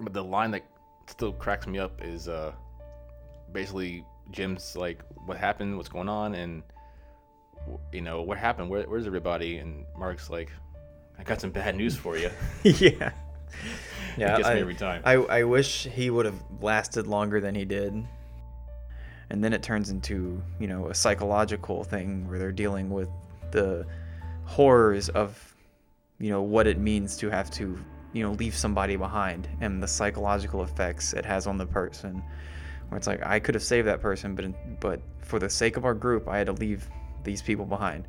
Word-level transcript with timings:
but 0.00 0.12
the 0.12 0.24
line 0.24 0.50
that 0.52 0.64
still 1.06 1.32
cracks 1.32 1.66
me 1.66 1.78
up 1.78 2.00
is 2.02 2.28
uh, 2.28 2.52
basically 3.52 4.04
Jim's 4.30 4.76
like, 4.76 5.02
"What 5.26 5.36
happened? 5.36 5.76
What's 5.76 5.88
going 5.88 6.08
on?" 6.08 6.34
And 6.34 6.62
you 7.92 8.00
know, 8.00 8.22
what 8.22 8.38
happened? 8.38 8.70
Where, 8.70 8.84
where's 8.84 9.06
everybody? 9.06 9.58
And 9.58 9.84
Mark's 9.96 10.30
like, 10.30 10.50
"I 11.18 11.22
got 11.22 11.40
some 11.40 11.50
bad 11.50 11.76
news 11.76 11.96
for 11.96 12.16
you." 12.16 12.30
yeah. 12.62 13.12
Yeah, 14.16 14.36
gets 14.36 14.48
me 14.48 14.60
every 14.60 14.74
time. 14.74 15.02
I, 15.04 15.14
I 15.14 15.44
wish 15.44 15.84
he 15.84 16.10
would 16.10 16.26
have 16.26 16.42
lasted 16.60 17.06
longer 17.06 17.40
than 17.40 17.54
he 17.54 17.64
did. 17.64 18.04
And 19.30 19.44
then 19.44 19.52
it 19.52 19.62
turns 19.62 19.90
into, 19.90 20.42
you 20.58 20.66
know, 20.66 20.88
a 20.88 20.94
psychological 20.94 21.84
thing 21.84 22.28
where 22.28 22.38
they're 22.38 22.52
dealing 22.52 22.90
with 22.90 23.08
the 23.52 23.86
horrors 24.44 25.08
of, 25.10 25.54
you 26.18 26.30
know, 26.30 26.42
what 26.42 26.66
it 26.66 26.78
means 26.78 27.16
to 27.18 27.30
have 27.30 27.50
to, 27.52 27.78
you 28.12 28.22
know, 28.22 28.32
leave 28.32 28.54
somebody 28.54 28.96
behind 28.96 29.48
and 29.60 29.82
the 29.82 29.88
psychological 29.88 30.62
effects 30.62 31.12
it 31.12 31.24
has 31.24 31.46
on 31.46 31.58
the 31.58 31.66
person. 31.66 32.22
Where 32.88 32.98
it's 32.98 33.06
like 33.06 33.24
I 33.24 33.38
could 33.38 33.54
have 33.54 33.62
saved 33.62 33.86
that 33.86 34.00
person, 34.00 34.34
but 34.34 34.80
but 34.80 35.00
for 35.20 35.38
the 35.38 35.48
sake 35.48 35.76
of 35.76 35.84
our 35.84 35.94
group, 35.94 36.28
I 36.28 36.38
had 36.38 36.46
to 36.46 36.52
leave 36.52 36.88
these 37.22 37.40
people 37.40 37.64
behind. 37.64 38.08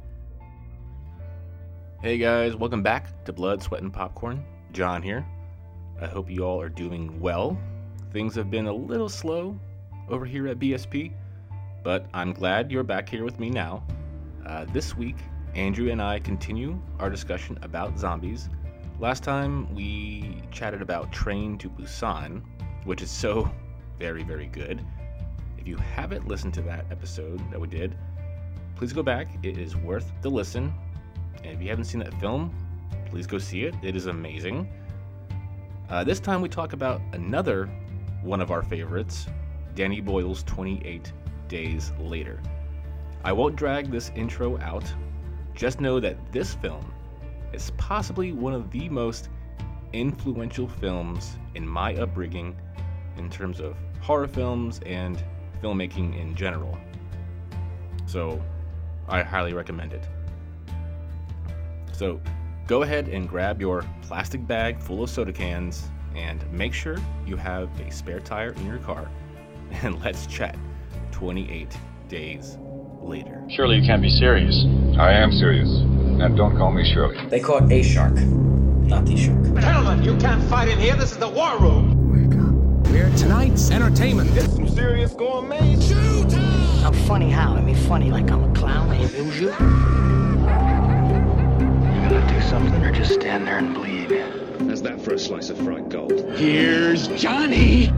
Hey 2.02 2.18
guys, 2.18 2.56
welcome 2.56 2.82
back 2.82 3.24
to 3.26 3.34
Blood, 3.34 3.62
Sweat, 3.62 3.84
and 3.84 3.94
Popcorn. 3.94 4.44
John 4.72 5.04
here. 5.04 5.26
I 6.02 6.08
hope 6.08 6.32
you 6.32 6.44
all 6.44 6.60
are 6.60 6.70
doing 6.70 7.20
well. 7.20 7.60
Things 8.12 8.34
have 8.36 8.50
been 8.50 8.66
a 8.66 8.74
little 8.74 9.10
slow 9.10 9.60
over 10.10 10.26
here 10.26 10.48
at 10.48 10.58
BSP, 10.58 11.12
but 11.84 12.08
I'm 12.14 12.34
glad 12.34 12.72
you're 12.72 12.84
back 12.84 13.08
here 13.08 13.24
with 13.24 13.40
me 13.40 13.52
now. 13.52 13.84
Uh, 14.46 14.66
this 14.74 14.98
week, 14.98 15.18
Andrew 15.54 15.92
and 15.92 16.02
I 16.02 16.20
continue 16.20 16.82
our 17.00 17.10
discussion 17.10 17.60
about 17.62 18.00
zombies. 18.00 18.50
Last 19.02 19.24
time 19.24 19.74
we 19.74 20.44
chatted 20.52 20.84
about 20.84 21.12
Train 21.12 21.58
to 21.58 21.70
Busan, 21.72 22.44
which 22.84 23.02
is 23.02 23.10
so 23.10 23.50
very, 24.00 24.22
very 24.22 24.46
good. 24.46 24.86
If 25.58 25.68
you 25.68 25.76
haven't 25.76 26.28
listened 26.28 26.54
to 26.54 26.62
that 26.62 26.86
episode 26.92 27.42
that 27.50 27.60
we 27.60 27.68
did, 27.68 27.98
please 28.76 28.94
go 28.94 29.02
back. 29.02 29.28
It 29.42 29.58
is 29.58 29.76
worth 29.76 30.12
the 30.22 30.30
listen. 30.30 30.72
And 31.44 31.48
if 31.48 31.60
you 31.64 31.70
haven't 31.70 31.86
seen 31.86 32.00
that 32.02 32.14
film, 32.20 32.54
please 33.10 33.26
go 33.26 33.40
see 33.40 33.64
it. 33.64 33.74
It 33.82 33.96
is 33.96 34.06
amazing. 34.06 34.70
Uh, 35.90 36.04
this 36.04 36.20
time 36.20 36.40
we 36.40 36.48
talk 36.48 36.74
about 36.74 37.02
another 37.14 37.66
one 38.22 38.40
of 38.40 38.52
our 38.52 38.62
favorites, 38.62 39.26
Danny 39.74 40.00
Boyle's 40.00 40.44
28 40.44 41.12
Days 41.48 41.92
Later. 42.00 42.40
I 43.24 43.34
won't 43.34 43.56
drag 43.56 43.90
this 43.90 44.12
intro 44.14 44.60
out. 44.60 44.86
Just 45.56 45.82
know 45.82 46.00
that 46.00 46.32
this 46.32 46.54
film 46.54 46.94
is 47.54 47.72
possibly 47.78 48.32
one 48.32 48.54
of 48.54 48.70
the 48.72 48.90
most 48.90 49.30
influential 49.94 50.68
films 50.68 51.38
in 51.56 51.68
my 51.68 51.96
upbringing 51.96 52.56
in 53.18 53.30
terms 53.30 53.60
of 53.60 53.76
horror 54.02 54.28
films 54.28 54.80
and 54.86 55.24
filmmaking 55.62 56.20
in 56.20 56.36
general. 56.36 56.78
So, 58.06 58.42
I 59.08 59.22
highly 59.24 59.54
recommend 59.54 59.94
it. 59.94 60.08
So 61.92 62.20
go 62.66 62.82
ahead 62.84 63.10
and 63.10 63.28
grab 63.28 63.62
your 63.62 63.86
plastic 64.02 64.46
bag 64.48 64.82
full 64.82 65.04
of 65.04 65.10
soda 65.10 65.34
cans 65.34 65.88
and 66.16 66.50
make 66.52 66.74
sure 66.74 66.98
you 67.26 67.36
have 67.36 67.70
a 67.80 67.92
spare 67.92 68.20
tire 68.20 68.54
in 68.54 68.66
your 68.66 68.80
car. 68.80 69.10
And 69.84 70.02
let's 70.02 70.28
chat 70.28 70.58
28 71.12 71.78
days 72.10 72.58
later. 73.02 73.42
Surely 73.50 73.78
you 73.78 73.86
can't 73.86 74.02
be 74.02 74.10
serious. 74.10 74.66
I 74.98 75.14
am 75.14 75.32
serious. 75.32 76.01
And 76.22 76.38
don't 76.38 76.56
call 76.56 76.72
me 76.72 76.86
Shirley. 76.86 77.18
They 77.30 77.40
caught 77.40 77.72
a 77.72 77.82
shark, 77.82 78.14
not 78.14 79.06
the 79.08 79.18
shark. 79.18 79.44
Gentlemen, 79.60 80.04
you 80.04 80.16
can't 80.18 80.44
fight 80.44 80.70
in 80.70 80.78
here. 80.78 80.96
This 80.96 81.14
is 81.14 81.18
the 81.18 81.28
war 81.28 81.58
room. 81.58 82.12
Wake 82.12 82.38
up. 82.40 82.92
We're 82.92 83.10
tonight's 83.18 83.72
entertainment. 83.72 84.30
It's 84.38 84.54
some 84.54 84.68
serious 84.68 85.14
gourmet 85.14 85.80
shoot. 85.82 86.32
I'm 86.86 86.94
funny 87.08 87.32
how? 87.32 87.56
I 87.56 87.62
mean 87.62 87.76
funny 87.76 88.12
like 88.12 88.30
I'm 88.30 88.44
a 88.44 88.54
clown, 88.54 88.92
I 88.92 88.98
amuse 88.98 89.40
you. 89.40 89.48
You 89.48 89.56
gotta 92.08 92.24
do 92.32 92.42
something 92.42 92.84
or 92.84 92.92
just 92.92 93.16
stand 93.16 93.48
there 93.48 93.58
and 93.58 93.74
bleed. 93.74 94.12
How's 94.70 94.84
that 94.84 95.02
for 95.02 95.16
a 95.16 95.20
slice 95.20 95.50
of 95.50 95.58
fried 95.58 95.90
gold? 95.90 96.36
Here's 96.36 97.08
Johnny. 97.20 97.90
All 97.90 97.96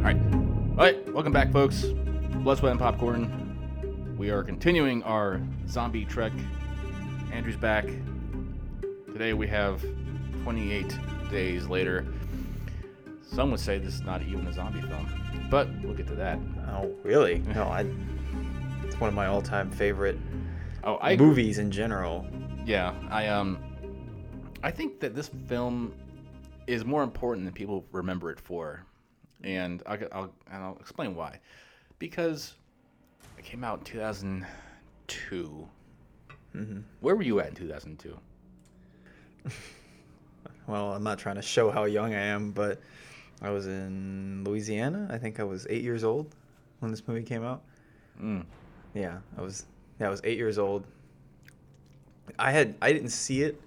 right. 0.00 0.16
All 0.16 0.74
right. 0.76 1.14
Welcome 1.14 1.32
back, 1.32 1.52
folks. 1.52 1.84
Blood, 1.84 2.58
Sweat, 2.58 2.72
and 2.72 2.80
Popcorn. 2.80 3.43
We 4.16 4.30
are 4.30 4.42
continuing 4.42 5.02
our 5.02 5.40
zombie 5.68 6.04
trek. 6.04 6.32
Andrew's 7.32 7.56
back. 7.56 7.86
Today 9.12 9.32
we 9.32 9.46
have 9.48 9.84
28 10.44 10.98
days 11.30 11.66
later. 11.66 12.06
Some 13.22 13.50
would 13.50 13.60
say 13.60 13.78
this 13.78 13.94
is 13.94 14.02
not 14.02 14.22
even 14.22 14.46
a 14.46 14.52
zombie 14.52 14.82
film, 14.82 15.08
but 15.50 15.68
we'll 15.82 15.94
get 15.94 16.06
to 16.08 16.14
that. 16.14 16.38
Oh, 16.68 16.94
really? 17.02 17.38
No, 17.54 17.64
I. 17.64 17.86
It's 18.84 19.00
one 19.00 19.08
of 19.08 19.14
my 19.14 19.26
all-time 19.26 19.70
favorite 19.70 20.18
Oh, 20.84 20.98
I 21.00 21.16
movies 21.16 21.58
in 21.58 21.70
general. 21.70 22.26
Yeah, 22.66 22.94
I 23.10 23.28
um, 23.28 23.58
I 24.62 24.70
think 24.70 25.00
that 25.00 25.14
this 25.14 25.30
film 25.48 25.94
is 26.66 26.84
more 26.84 27.02
important 27.02 27.46
than 27.46 27.54
people 27.54 27.84
remember 27.90 28.30
it 28.30 28.38
for, 28.38 28.84
and 29.42 29.82
I'll 29.86 29.98
I'll, 30.12 30.32
and 30.52 30.62
I'll 30.62 30.76
explain 30.78 31.14
why. 31.14 31.40
Because 31.98 32.54
it 33.44 33.48
came 33.48 33.64
out 33.64 33.80
in 33.80 33.84
2002. 33.84 35.68
Mm-hmm. 36.56 36.80
Where 37.00 37.16
were 37.16 37.22
you 37.22 37.40
at 37.40 37.48
in 37.48 37.54
2002? 37.54 38.18
Well, 40.66 40.94
I'm 40.94 41.02
not 41.02 41.18
trying 41.18 41.36
to 41.36 41.42
show 41.42 41.70
how 41.70 41.84
young 41.84 42.14
I 42.14 42.22
am, 42.22 42.50
but 42.50 42.80
I 43.42 43.50
was 43.50 43.66
in 43.66 44.44
Louisiana. 44.44 45.08
I 45.10 45.18
think 45.18 45.38
I 45.38 45.44
was 45.44 45.66
eight 45.68 45.82
years 45.82 46.04
old 46.04 46.34
when 46.80 46.90
this 46.90 47.06
movie 47.06 47.22
came 47.22 47.44
out. 47.44 47.60
Mm. 48.18 48.46
Yeah, 48.94 49.18
I 49.36 49.42
was. 49.42 49.66
Yeah, 50.00 50.06
I 50.06 50.10
was 50.10 50.22
eight 50.24 50.38
years 50.38 50.58
old. 50.58 50.84
I 52.38 52.50
had 52.50 52.76
I 52.80 52.94
didn't 52.94 53.10
see 53.10 53.42
it 53.42 53.60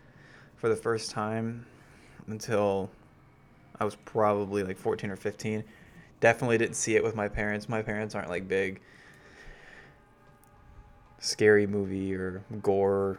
for 0.56 0.70
the 0.70 0.76
first 0.76 1.12
time 1.12 1.68
until 2.26 2.90
I 3.80 3.86
was 3.86 3.96
probably 3.96 4.64
like 4.64 4.80
14 4.80 5.12
or 5.12 5.16
15. 5.16 5.64
Definitely 6.20 6.58
didn't 6.58 6.78
see 6.78 6.96
it 6.96 7.04
with 7.04 7.16
my 7.16 7.28
parents. 7.28 7.70
My 7.70 7.84
parents 7.84 8.16
aren't 8.16 8.30
like 8.30 8.48
big 8.48 8.82
scary 11.20 11.68
movie 11.68 12.14
or 12.16 12.42
gore. 12.62 13.18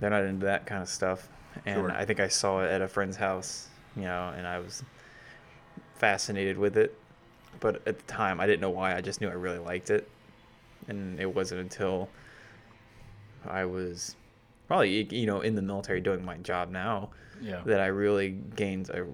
They're 0.00 0.10
not 0.10 0.24
into 0.24 0.46
that 0.46 0.66
kind 0.66 0.82
of 0.82 0.88
stuff. 0.88 1.28
And 1.66 1.76
Sure. 1.76 1.92
I 1.92 2.04
think 2.04 2.20
I 2.20 2.28
saw 2.28 2.62
it 2.64 2.70
at 2.70 2.80
a 2.82 2.88
friend's 2.88 3.16
house, 3.16 3.68
you 3.96 4.02
know, 4.02 4.32
and 4.36 4.46
I 4.46 4.58
was 4.60 4.82
fascinated 5.96 6.56
with 6.58 6.76
it. 6.76 6.96
But 7.58 7.86
at 7.86 7.98
the 7.98 8.04
time, 8.04 8.40
I 8.40 8.46
didn't 8.46 8.60
know 8.60 8.70
why. 8.70 8.94
I 8.96 9.00
just 9.00 9.20
knew 9.20 9.28
I 9.28 9.32
really 9.32 9.58
liked 9.58 9.90
it. 9.90 10.08
And 10.88 11.20
it 11.20 11.34
wasn't 11.34 11.60
until 11.60 12.08
I 13.46 13.64
was 13.64 14.16
probably, 14.66 15.02
you 15.14 15.26
know, 15.26 15.40
in 15.40 15.54
the 15.54 15.62
military 15.62 16.00
doing 16.00 16.24
my 16.24 16.36
job 16.38 16.70
now 16.70 17.10
Yeah. 17.40 17.62
that 17.66 17.80
I 17.80 17.86
really 17.86 18.30
gained 18.56 18.88
a 18.90 19.04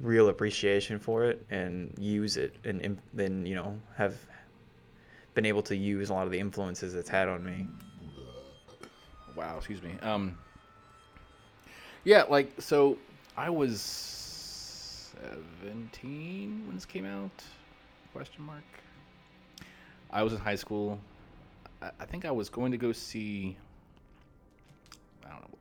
real 0.00 0.28
appreciation 0.28 0.98
for 0.98 1.24
it 1.24 1.44
and 1.50 1.94
use 1.98 2.36
it 2.36 2.54
and 2.64 2.98
then, 3.14 3.46
you 3.46 3.54
know, 3.54 3.80
have 3.96 4.14
been 5.36 5.46
able 5.46 5.62
to 5.62 5.76
use 5.76 6.10
a 6.10 6.14
lot 6.14 6.26
of 6.26 6.32
the 6.32 6.40
influences 6.40 6.94
it's 6.94 7.10
had 7.10 7.28
on 7.28 7.44
me. 7.44 7.68
Wow, 9.36 9.58
excuse 9.58 9.82
me. 9.82 9.92
Um, 10.00 10.36
yeah, 12.04 12.22
like 12.22 12.50
so, 12.58 12.96
I 13.36 13.50
was 13.50 15.12
seventeen 15.30 16.64
when 16.66 16.74
this 16.74 16.86
came 16.86 17.04
out. 17.04 17.30
Question 18.12 18.44
mark. 18.44 18.64
I 20.10 20.22
was 20.22 20.32
in 20.32 20.38
high 20.38 20.54
school. 20.56 20.98
I, 21.82 21.90
I 22.00 22.06
think 22.06 22.24
I 22.24 22.30
was 22.30 22.48
going 22.48 22.72
to 22.72 22.78
go 22.78 22.92
see. 22.92 23.58
I 25.22 25.28
don't 25.28 25.42
know. 25.42 25.58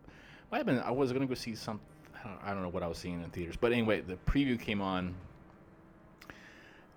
Might 0.52 0.58
have 0.60 0.66
been. 0.66 0.80
I 0.80 0.92
was 0.92 1.12
going 1.12 1.22
to 1.22 1.28
go 1.28 1.36
see 1.36 1.54
some. 1.54 1.82
I 2.16 2.30
don't, 2.30 2.40
I 2.46 2.54
don't 2.54 2.64
know 2.64 2.70
what 2.70 2.82
I 2.82 2.88
was 2.88 2.98
seeing 2.98 3.22
in 3.22 3.30
theaters, 3.32 3.58
but 3.60 3.74
anyway, 3.74 4.00
the 4.00 4.16
preview 4.26 4.58
came 4.58 4.82
on, 4.82 5.14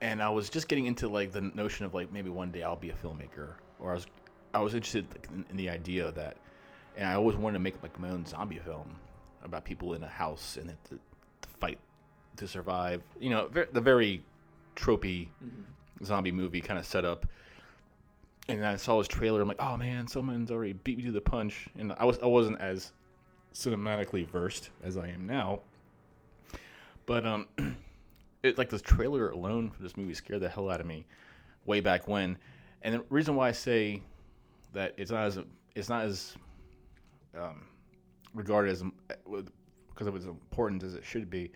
and 0.00 0.22
I 0.22 0.30
was 0.30 0.48
just 0.48 0.68
getting 0.68 0.86
into 0.86 1.08
like 1.08 1.32
the 1.32 1.40
notion 1.40 1.86
of 1.86 1.94
like 1.94 2.12
maybe 2.12 2.30
one 2.30 2.50
day 2.50 2.62
I'll 2.62 2.76
be 2.76 2.90
a 2.90 2.94
filmmaker, 2.94 3.52
or 3.80 3.90
I 3.90 3.94
was 3.94 4.06
I 4.54 4.60
was 4.60 4.74
interested 4.74 5.06
in, 5.32 5.44
in 5.50 5.56
the 5.56 5.68
idea 5.68 6.12
that, 6.12 6.36
and 6.96 7.08
I 7.08 7.14
always 7.14 7.36
wanted 7.36 7.54
to 7.54 7.60
make 7.60 7.82
like 7.82 7.98
my 7.98 8.10
own 8.10 8.24
zombie 8.24 8.58
film 8.58 8.96
about 9.42 9.64
people 9.64 9.94
in 9.94 10.02
a 10.02 10.08
house 10.08 10.56
and 10.56 10.68
to, 10.84 10.94
to 10.94 11.48
fight 11.60 11.78
to 12.36 12.48
survive. 12.48 13.02
You 13.20 13.30
know, 13.30 13.48
ver- 13.48 13.68
the 13.72 13.80
very 13.80 14.22
tropey 14.76 15.28
zombie 16.04 16.32
movie 16.32 16.60
kind 16.60 16.78
of 16.78 16.86
setup. 16.86 17.26
And 18.48 18.60
then 18.60 18.66
I 18.66 18.76
saw 18.76 18.98
his 18.98 19.08
trailer. 19.08 19.42
I'm 19.42 19.48
like, 19.48 19.60
oh 19.60 19.76
man, 19.76 20.08
someone's 20.08 20.50
already 20.50 20.72
beat 20.72 20.96
me 20.96 21.04
to 21.04 21.12
the 21.12 21.20
punch. 21.20 21.68
And 21.78 21.92
I 21.98 22.04
was 22.04 22.18
I 22.20 22.26
wasn't 22.26 22.60
as 22.60 22.92
cinematically 23.54 24.26
versed 24.26 24.70
as 24.82 24.96
I 24.96 25.08
am 25.08 25.26
now. 25.26 25.60
But 27.04 27.26
um, 27.26 27.46
it 28.42 28.58
like 28.58 28.70
the 28.70 28.78
trailer 28.78 29.30
alone 29.30 29.70
for 29.70 29.82
this 29.82 29.96
movie 29.96 30.14
scared 30.14 30.40
the 30.40 30.48
hell 30.48 30.70
out 30.70 30.80
of 30.80 30.86
me, 30.86 31.06
way 31.64 31.80
back 31.80 32.06
when. 32.08 32.36
And 32.82 32.94
the 32.94 33.04
reason 33.10 33.34
why 33.34 33.48
I 33.48 33.52
say 33.52 34.02
that 34.72 34.94
it's 34.96 35.10
not 35.10 35.24
as 35.26 35.38
it's 35.74 35.88
not 35.88 36.04
as 36.04 36.36
um, 37.36 37.66
regarded 38.34 38.70
as 38.72 38.82
because 39.90 40.06
it 40.06 40.12
was 40.12 40.26
important 40.26 40.82
as 40.82 40.94
it 40.94 41.04
should 41.04 41.28
be, 41.28 41.50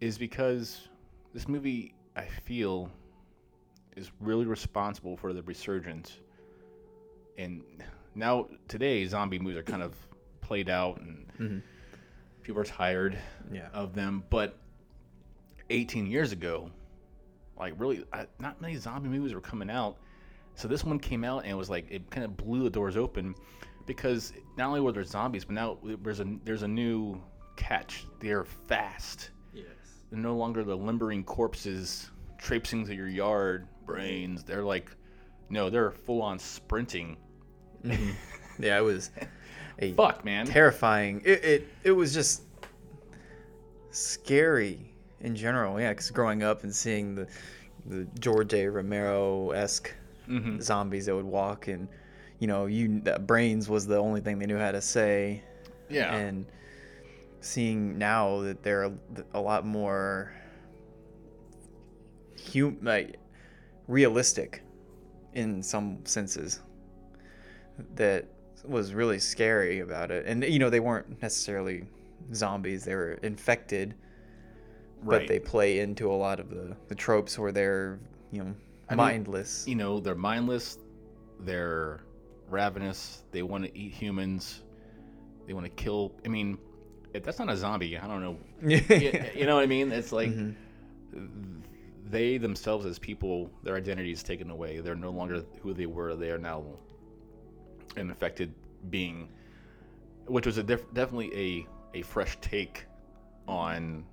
is 0.00 0.16
because 0.18 0.88
this 1.34 1.48
movie 1.48 1.94
I 2.16 2.24
feel 2.24 2.90
is 3.96 4.10
really 4.20 4.46
responsible 4.46 5.16
for 5.16 5.32
the 5.32 5.42
resurgence. 5.42 6.18
And 7.36 7.62
now 8.14 8.48
today, 8.68 9.04
zombie 9.06 9.38
movies 9.38 9.58
are 9.58 9.62
kind 9.62 9.82
of 9.82 9.94
played 10.40 10.68
out, 10.70 11.00
and 11.00 11.62
people 12.42 12.60
are 12.60 12.64
tired 12.64 13.18
Yeah. 13.52 13.68
of 13.72 13.94
them. 13.94 14.24
But 14.30 14.56
18 15.70 16.06
years 16.06 16.32
ago, 16.32 16.70
like 17.58 17.74
really, 17.78 18.04
I, 18.12 18.26
not 18.38 18.60
many 18.60 18.76
zombie 18.76 19.08
movies 19.08 19.34
were 19.34 19.40
coming 19.40 19.70
out. 19.70 19.98
So 20.54 20.68
this 20.68 20.84
one 20.84 20.98
came 20.98 21.24
out 21.24 21.42
and 21.42 21.50
it 21.50 21.54
was 21.54 21.68
like 21.70 21.86
it 21.90 22.10
kind 22.10 22.24
of 22.24 22.36
blew 22.36 22.62
the 22.62 22.70
doors 22.70 22.96
open 22.96 23.34
because 23.86 24.32
not 24.56 24.68
only 24.68 24.80
were 24.80 24.92
there 24.92 25.04
zombies, 25.04 25.44
but 25.44 25.54
now 25.54 25.78
there's 26.02 26.20
a 26.20 26.38
there's 26.44 26.62
a 26.62 26.68
new 26.68 27.20
catch. 27.56 28.06
They're 28.20 28.44
fast. 28.44 29.30
Yes. 29.52 29.66
They're 30.10 30.20
no 30.20 30.36
longer 30.36 30.62
the 30.64 30.76
limbering 30.76 31.24
corpses 31.24 32.10
traipsing 32.38 32.84
through 32.86 32.96
your 32.96 33.08
yard, 33.08 33.66
brains. 33.86 34.44
They're 34.44 34.64
like, 34.64 34.90
no, 35.48 35.70
they're 35.70 35.90
full 35.90 36.22
on 36.22 36.38
sprinting. 36.38 37.16
Mm-hmm. 37.84 38.10
Yeah, 38.62 38.78
it 38.78 38.82
was 38.82 39.10
a 39.80 39.92
Fuck, 39.94 40.24
man. 40.24 40.46
terrifying. 40.46 41.20
It, 41.24 41.44
it 41.44 41.68
it 41.82 41.90
was 41.92 42.14
just 42.14 42.42
scary 43.90 44.93
in 45.24 45.34
general. 45.34 45.80
Yeah, 45.80 45.90
because 45.90 46.10
growing 46.10 46.42
up 46.42 46.62
and 46.62 46.74
seeing 46.74 47.14
the 47.14 47.26
the 47.86 48.06
George 48.20 48.54
A. 48.54 48.66
Romero 48.68 49.50
esque 49.50 49.92
Mm-hmm. 50.26 50.58
zombies 50.60 51.04
that 51.04 51.14
would 51.14 51.26
walk 51.26 51.68
and 51.68 51.86
you 52.38 52.46
know 52.46 52.64
you 52.64 53.00
that 53.00 53.26
brains 53.26 53.68
was 53.68 53.86
the 53.86 53.98
only 53.98 54.22
thing 54.22 54.38
they 54.38 54.46
knew 54.46 54.56
how 54.56 54.72
to 54.72 54.80
say 54.80 55.42
Yeah. 55.90 56.14
and 56.14 56.46
seeing 57.42 57.98
now 57.98 58.40
that 58.40 58.62
they're 58.62 58.84
a, 58.84 58.92
a 59.34 59.38
lot 59.40 59.66
more 59.66 60.32
hum, 62.54 62.78
like 62.82 63.16
realistic 63.86 64.62
in 65.34 65.62
some 65.62 65.98
senses 66.04 66.60
that 67.96 68.24
was 68.64 68.94
really 68.94 69.18
scary 69.18 69.80
about 69.80 70.10
it 70.10 70.24
and 70.26 70.42
you 70.44 70.58
know 70.58 70.70
they 70.70 70.80
weren't 70.80 71.20
necessarily 71.20 71.84
zombies 72.32 72.84
they 72.86 72.94
were 72.94 73.12
infected 73.22 73.94
but 75.04 75.26
they 75.28 75.38
play 75.38 75.80
into 75.80 76.10
a 76.10 76.14
lot 76.14 76.40
of 76.40 76.50
the, 76.50 76.76
the 76.88 76.94
tropes 76.94 77.38
where 77.38 77.52
they're 77.52 77.98
you 78.30 78.42
know 78.42 78.54
I 78.88 78.94
mean, 78.94 78.96
mindless 78.96 79.66
you 79.66 79.74
know, 79.74 80.00
they're 80.00 80.14
mindless, 80.14 80.78
they're 81.40 82.00
ravenous, 82.48 83.24
they 83.32 83.42
want 83.42 83.64
to 83.64 83.78
eat 83.78 83.92
humans, 83.92 84.62
they 85.46 85.52
want 85.52 85.66
to 85.66 85.70
kill. 85.70 86.12
I 86.24 86.28
mean, 86.28 86.58
if 87.12 87.22
that's 87.22 87.38
not 87.38 87.50
a 87.50 87.56
zombie, 87.56 87.98
I 87.98 88.06
don't 88.06 88.22
know. 88.22 88.38
you, 88.68 89.30
you 89.34 89.46
know 89.46 89.56
what 89.56 89.62
I 89.62 89.66
mean? 89.66 89.92
It's 89.92 90.12
like 90.12 90.30
mm-hmm. 90.30 91.60
they 92.10 92.38
themselves, 92.38 92.86
as 92.86 92.98
people, 92.98 93.50
their 93.62 93.76
identity 93.76 94.12
is 94.12 94.22
taken 94.22 94.50
away. 94.50 94.80
They're 94.80 94.94
no 94.94 95.10
longer 95.10 95.44
who 95.62 95.74
they 95.74 95.86
were. 95.86 96.14
They 96.14 96.30
are 96.30 96.38
now 96.38 96.64
an 97.96 98.10
affected 98.10 98.52
being, 98.90 99.28
which 100.26 100.46
was 100.46 100.58
a 100.58 100.62
def- 100.62 100.92
definitely 100.92 101.66
a, 101.94 101.98
a 101.98 102.02
fresh 102.02 102.36
take 102.40 102.86
on 103.46 104.04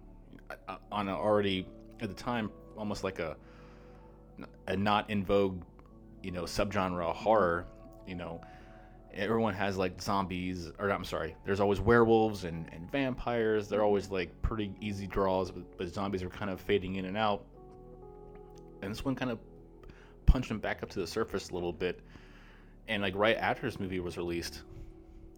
Uh, 0.67 0.77
on 0.91 1.07
a 1.07 1.15
already 1.15 1.67
at 2.01 2.09
the 2.09 2.15
time 2.15 2.49
almost 2.77 3.03
like 3.03 3.19
a 3.19 3.35
a 4.67 4.75
not 4.75 5.09
in 5.09 5.23
vogue, 5.23 5.61
you 6.23 6.31
know, 6.31 6.43
subgenre 6.43 7.03
of 7.03 7.15
horror, 7.15 7.65
you 8.07 8.15
know, 8.15 8.41
everyone 9.13 9.53
has 9.53 9.77
like 9.77 10.01
zombies, 10.01 10.71
or 10.79 10.91
I'm 10.91 11.03
sorry, 11.03 11.35
there's 11.45 11.59
always 11.59 11.79
werewolves 11.79 12.43
and, 12.43 12.67
and 12.73 12.89
vampires. 12.91 13.67
They're 13.67 13.83
always 13.83 14.09
like 14.09 14.41
pretty 14.41 14.73
easy 14.81 15.07
draws, 15.07 15.51
but, 15.51 15.77
but 15.77 15.87
zombies 15.93 16.23
are 16.23 16.29
kind 16.29 16.49
of 16.49 16.59
fading 16.61 16.95
in 16.95 17.05
and 17.05 17.17
out. 17.17 17.45
And 18.81 18.91
this 18.91 19.05
one 19.05 19.15
kind 19.15 19.31
of 19.31 19.39
punched 20.25 20.49
them 20.49 20.59
back 20.59 20.81
up 20.81 20.89
to 20.91 20.99
the 20.99 21.07
surface 21.07 21.49
a 21.49 21.53
little 21.53 21.73
bit. 21.73 21.99
And 22.87 23.01
like 23.01 23.15
right 23.15 23.37
after 23.37 23.67
this 23.67 23.79
movie 23.79 23.99
was 23.99 24.17
released, 24.17 24.63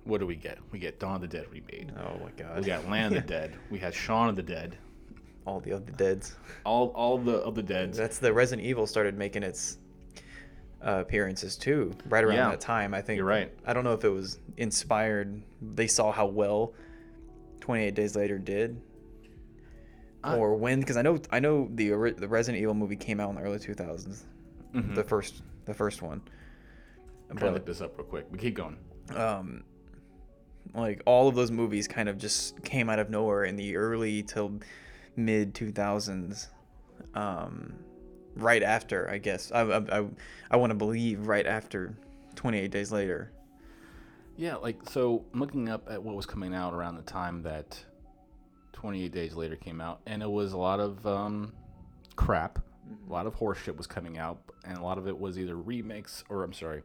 what 0.06 0.20
do 0.20 0.28
we 0.28 0.36
get? 0.36 0.60
We 0.72 0.80
get 0.80 1.00
Dawn 1.00 1.16
of 1.16 1.22
the 1.22 1.28
Dead 1.28 1.46
remade. 1.52 1.92
oh 1.98 2.20
my 2.24 2.32
god 2.32 2.60
We 2.60 2.66
got 2.66 2.88
Land 2.90 3.16
of 3.16 3.24
the 3.24 3.28
Dead. 3.34 3.54
We 3.70 3.80
had 3.80 3.94
Shaun 3.94 4.30
of 4.30 4.36
the 4.36 4.44
Dead. 4.44 4.78
All 5.46 5.60
the 5.60 5.74
other 5.74 5.92
deads 5.92 6.36
All 6.66 6.88
all 6.90 7.18
the 7.18 7.40
other 7.42 7.62
the 7.62 7.64
deads. 7.64 7.98
That's 7.98 8.18
the 8.20 8.32
Resident 8.34 8.66
Evil 8.68 8.88
started 8.88 9.18
making 9.18 9.44
its 9.44 9.78
uh, 10.86 11.00
appearances 11.00 11.56
too, 11.58 11.94
right 12.10 12.24
around 12.24 12.36
Yeah. 12.36 12.50
that 12.52 12.62
time. 12.62 12.94
I 12.94 13.02
think 13.02 13.18
You're 13.18 13.26
right. 13.26 13.52
I 13.66 13.74
don't 13.74 13.84
know 13.84 13.94
if 13.94 14.04
it 14.04 14.10
was 14.10 14.40
inspired. 14.58 15.42
They 15.76 15.88
saw 15.88 16.12
how 16.12 16.26
well 16.26 16.74
28 17.62 17.94
Days 17.96 18.16
Later 18.16 18.38
did, 18.38 18.82
I- 20.24 20.38
or 20.38 20.56
when 20.56 20.80
because 20.80 20.98
I 20.98 21.02
know 21.02 21.20
I 21.32 21.40
know 21.40 21.70
the 21.74 21.90
the 22.18 22.28
Resident 22.28 22.62
Evil 22.62 22.74
movie 22.74 22.96
came 22.96 23.20
out 23.20 23.30
in 23.30 23.36
the 23.36 23.42
early 23.42 23.60
2000s, 23.60 24.24
the 24.74 25.04
first 25.04 25.42
the 25.66 25.74
first 25.74 26.02
one. 26.02 26.22
I'm 27.30 27.38
trying 27.38 27.52
to 27.52 27.56
look 27.56 27.66
this 27.66 27.82
up 27.82 27.98
real 27.98 28.06
quick. 28.08 28.26
We 28.32 28.38
keep 28.38 28.56
going. 28.56 28.78
um 29.16 29.64
like 30.74 31.02
all 31.06 31.28
of 31.28 31.36
those 31.36 31.52
movies 31.52 31.88
kind 31.88 32.08
of 32.10 32.18
just 32.18 32.64
came 32.64 32.90
out 32.90 32.98
of 33.00 33.10
nowhere 33.10 33.44
in 33.44 33.56
the 33.58 33.76
early 33.76 34.24
till 34.24 34.60
mid 35.16 35.54
2000s 35.54 36.48
um 37.16 37.74
right 38.36 38.64
after 38.64 39.10
i 39.10 39.18
guess 39.18 39.52
i 39.52 39.62
i, 39.62 40.00
I, 40.00 40.06
I 40.52 40.58
want 40.58 40.72
to 40.72 40.76
believe 40.76 41.28
right 41.28 41.46
after 41.46 41.96
28 42.36 42.72
days 42.72 42.92
later 42.92 43.32
Yeah, 44.36 44.56
like 44.56 44.78
so 44.90 45.26
looking 45.34 45.70
up 45.70 45.88
at 45.92 46.02
what 46.02 46.16
was 46.16 46.26
coming 46.26 46.56
out 46.56 46.74
around 46.74 46.96
the 46.96 47.04
time 47.04 47.44
that 47.44 47.84
28 48.74 49.12
Days 49.14 49.36
Later 49.36 49.56
came 49.56 49.80
out, 49.80 50.02
and 50.08 50.22
it 50.22 50.30
was 50.30 50.52
a 50.52 50.58
lot 50.58 50.80
of 50.82 51.06
um, 51.08 51.54
crap. 52.18 52.60
A 53.08 53.14
lot 53.14 53.26
of 53.26 53.36
horseshit 53.36 53.78
was 53.78 53.88
coming 53.88 54.18
out, 54.18 54.42
and 54.66 54.78
a 54.78 54.82
lot 54.82 54.98
of 54.98 55.08
it 55.08 55.18
was 55.18 55.40
either 55.40 55.56
remakes 55.56 56.24
or 56.30 56.44
I'm 56.44 56.52
sorry, 56.52 56.84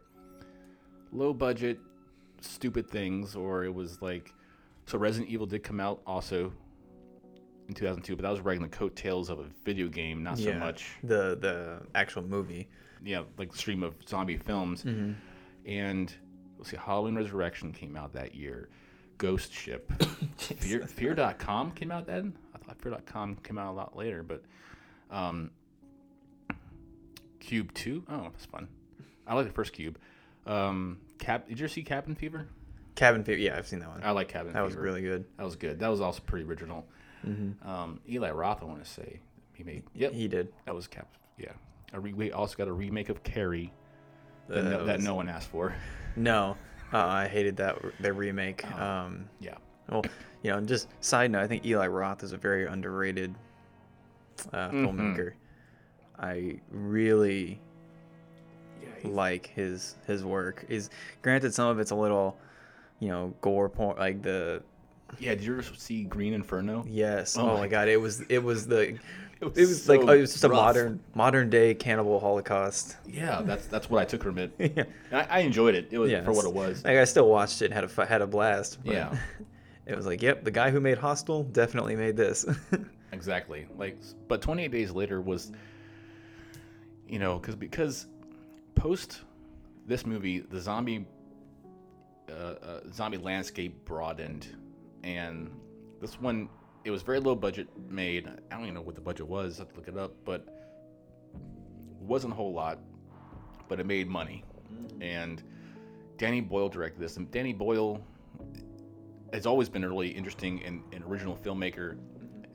low 1.11 1.33
budget, 1.33 1.81
stupid 2.41 2.89
things, 2.89 3.35
or 3.35 3.65
it 3.65 3.75
was 3.75 4.01
like. 4.01 4.33
So 4.87 4.97
Resident 4.97 5.29
Evil 5.31 5.47
did 5.47 5.63
come 5.65 5.81
out 5.81 6.01
also 6.07 6.53
in 7.69 7.75
2002, 7.75 8.17
but 8.17 8.23
that 8.23 8.31
was 8.31 8.41
riding 8.41 8.63
the 8.63 8.69
coattails 8.69 9.31
of 9.31 9.39
a 9.39 9.47
video 9.65 9.89
game, 9.89 10.23
not 10.23 10.39
so 10.39 10.53
much 10.55 10.91
the 11.03 11.37
the 11.41 11.81
actual 11.95 12.23
movie 12.23 12.69
yeah, 13.05 13.23
like 13.37 13.53
the 13.53 13.59
stream 13.59 13.83
of 13.83 13.95
zombie 14.09 14.37
films. 14.37 14.85
And 15.67 16.13
let's 16.57 16.71
see, 16.71 16.77
Halloween 16.77 17.15
Resurrection 17.17 17.73
came 17.73 17.97
out 17.97 18.13
that 18.15 18.35
year. 18.35 18.69
Ghost 19.19 19.53
Ship. 19.53 19.91
Fear, 20.37 20.87
Fear.com 20.87 21.73
came 21.73 21.91
out 21.91 22.07
then? 22.07 22.37
I 22.55 22.59
thought 22.59 22.81
Fear.com 22.81 23.37
came 23.43 23.59
out 23.59 23.73
a 23.73 23.77
lot 23.77 23.97
later, 23.97 24.23
but 24.23 24.43
um, 25.11 25.51
Cube 27.41 27.75
2? 27.75 28.05
Oh, 28.09 28.23
that's 28.23 28.45
fun. 28.45 28.69
I 29.27 29.35
like 29.35 29.47
the 29.47 29.53
first 29.53 29.73
Cube. 29.73 29.99
Um, 30.47 30.99
Cap, 31.19 31.49
did 31.49 31.59
you 31.59 31.65
ever 31.65 31.73
see 31.73 31.83
Cabin 31.83 32.15
Fever? 32.15 32.49
cabin 32.95 33.23
fever 33.23 33.39
yeah 33.39 33.57
i've 33.57 33.69
seen 33.69 33.79
that 33.79 33.89
one 33.89 34.03
I 34.03 34.11
like 34.11 34.27
Cabin 34.27 34.49
fever 34.49 34.59
that 34.59 34.65
was 34.65 34.75
really 34.75 35.03
good 35.03 35.25
That 35.37 35.45
was 35.45 35.55
good. 35.55 35.79
That 35.79 35.87
was 35.87 36.01
also 36.01 36.21
pretty 36.27 36.45
original. 36.45 36.85
Um, 37.25 38.01
Eli 38.09 38.31
Roth, 38.31 38.63
I 38.63 38.67
want 38.67 38.83
to 38.85 38.89
say. 38.91 39.21
He 39.55 39.65
made, 39.65 39.83
yep, 39.95 40.13
he 40.13 40.29
did 40.29 40.53
that 40.67 40.75
was 40.75 40.87
Cap. 40.87 41.09
Yeah. 41.37 41.53
A 41.93 41.99
re- 42.01 42.13
we 42.13 42.31
also 42.33 42.57
got 42.57 42.69
a 42.69 42.73
remake 42.73 43.09
of 43.09 43.23
Carrie 43.25 43.73
that, 44.49 44.59
Uh, 44.59 44.63
no, 44.71 44.85
that 44.85 44.97
was- 44.97 45.05
no 45.05 45.15
one 45.15 45.29
asked 45.29 45.49
for. 45.49 45.75
no 46.17 46.57
uh, 46.93 47.05
i 47.05 47.29
hated 47.29 47.57
that 47.59 47.77
their 48.01 48.15
remake 48.15 48.65
um 48.81 49.29
Yeah. 49.41 49.57
Well, 49.91 50.05
you 50.43 50.51
know, 50.51 50.59
and 50.59 50.69
just 50.69 50.89
side 51.05 51.31
note, 51.31 51.43
I 51.43 51.47
think 51.49 51.65
Eli 51.67 51.87
Roth 51.87 52.23
is 52.23 52.33
a 52.33 52.37
very 52.37 52.67
underrated 52.67 53.35
uh, 54.53 54.69
filmmaker. 54.71 55.33
I 56.19 56.61
really 56.71 57.61
like 59.05 59.47
his 59.49 59.97
his 60.07 60.25
work. 60.25 60.65
Is 60.69 60.91
granted 61.23 61.55
some 61.55 61.69
of 61.69 61.79
it's 61.79 61.91
a 61.91 61.95
little, 61.95 62.37
you 63.01 63.09
know, 63.09 63.35
gore 63.41 63.69
porn, 63.69 63.97
like 63.99 64.23
the 64.23 64.63
Yeah, 65.19 65.35
did 65.35 65.45
you 65.45 65.55
ever 65.59 65.63
see 65.77 66.05
Green 66.05 66.33
Inferno? 66.35 66.85
yes. 66.89 67.37
Oh 67.37 67.51
Oh, 67.51 67.57
my 67.59 67.69
god, 67.69 67.89
it 67.89 68.01
was 68.01 68.21
it 68.29 68.43
was 68.43 68.67
the. 68.67 68.99
It 69.41 69.47
It 69.57 69.69
was 69.69 69.89
like 69.89 70.01
oh, 70.01 70.09
it 70.09 70.21
was 70.23 70.33
just 70.33 70.43
a 70.43 70.49
modern 70.49 70.99
modern 71.15 71.49
day 71.49 71.73
cannibal 71.73 72.19
holocaust. 72.19 72.97
Yeah, 73.07 73.41
that's 73.43 73.67
that's 73.69 73.89
what 73.89 74.03
I 74.03 74.05
took 74.05 74.21
from 74.25 74.37
it. 74.37 74.51
yeah, 74.59 74.83
I, 75.13 75.39
I 75.39 75.39
enjoyed 75.41 75.77
it. 75.77 75.87
It 75.93 75.99
was 75.99 76.11
yeah, 76.11 76.25
for 76.25 76.33
what 76.33 76.45
it 76.45 76.53
was. 76.53 76.85
Like 76.85 76.97
I 76.97 77.05
still 77.05 77.29
watched 77.29 77.63
it, 77.63 77.67
and 77.67 77.75
had 77.75 77.85
a 77.85 78.05
had 78.05 78.21
a 78.21 78.27
blast. 78.27 78.79
Yeah. 78.83 79.17
it 79.87 79.97
was 79.97 80.07
like, 80.07 80.23
yep, 80.23 80.43
the 80.43 80.51
guy 80.51 80.71
who 80.73 80.81
made 80.81 80.99
Hostel 80.99 81.45
definitely 81.45 81.95
made 81.95 82.17
this. 82.17 82.45
Exactly. 83.13 83.69
Like, 83.77 83.99
but 84.27 84.43
28 84.43 84.73
days 84.73 84.91
later 84.91 85.21
was, 85.21 85.53
you 87.07 87.21
know, 87.21 87.39
because 87.39 87.55
because 87.55 88.07
post 88.75 89.21
this 89.87 90.05
movie, 90.05 90.41
the 90.41 90.61
zombie 90.61 91.07
uh, 92.29 92.33
uh, 92.35 92.81
zombie 92.93 93.19
landscape 93.19 93.85
broadened, 93.85 94.49
and 95.05 95.51
this 96.01 96.21
one 96.21 96.49
it 96.85 96.91
was 96.91 97.03
very 97.03 97.21
low 97.21 97.35
budget 97.35 97.69
made. 97.91 98.27
I 98.51 98.55
don't 98.55 98.63
even 98.63 98.75
know 98.75 98.81
what 98.81 98.95
the 98.95 99.01
budget 99.01 99.27
was. 99.27 99.59
I 99.59 99.63
have 99.63 99.71
to 99.71 99.77
look 99.77 99.89
it 99.89 99.99
up, 99.99 100.15
but 100.25 100.47
wasn't 102.01 102.33
a 102.33 102.37
whole 102.37 102.53
lot, 102.53 102.79
but 103.69 103.79
it 103.79 103.87
made 103.87 104.09
money, 104.09 104.45
and 105.01 105.43
Danny 106.17 106.41
Boyle 106.41 106.69
directed 106.69 107.01
this, 107.01 107.17
and 107.17 107.31
Danny 107.31 107.53
Boyle 107.53 108.03
has 109.33 109.45
always 109.45 109.69
been 109.69 109.85
a 109.85 109.89
really 109.89 110.09
interesting 110.09 110.63
and, 110.65 110.83
and 110.93 111.05
original 111.05 111.37
filmmaker, 111.37 111.99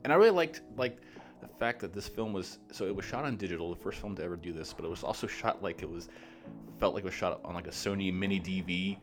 and 0.02 0.12
I 0.12 0.16
really 0.16 0.30
liked 0.30 0.62
like 0.76 0.98
the 1.40 1.46
fact 1.46 1.80
that 1.80 1.92
this 1.92 2.08
film 2.08 2.32
was 2.32 2.58
so 2.72 2.86
it 2.86 2.94
was 2.94 3.04
shot 3.04 3.24
on 3.24 3.36
digital, 3.36 3.72
the 3.72 3.80
first 3.80 4.00
film 4.00 4.16
to 4.16 4.24
ever 4.24 4.36
do 4.36 4.52
this, 4.52 4.72
but 4.72 4.84
it 4.84 4.88
was 4.88 5.04
also 5.04 5.26
shot 5.26 5.62
like 5.62 5.82
it 5.82 5.88
was 5.88 6.08
felt 6.80 6.94
like 6.94 7.04
it 7.04 7.06
was 7.06 7.14
shot 7.14 7.40
on 7.44 7.54
like 7.54 7.66
a 7.66 7.70
Sony 7.70 8.12
Mini 8.12 8.40
DV, 8.40 8.98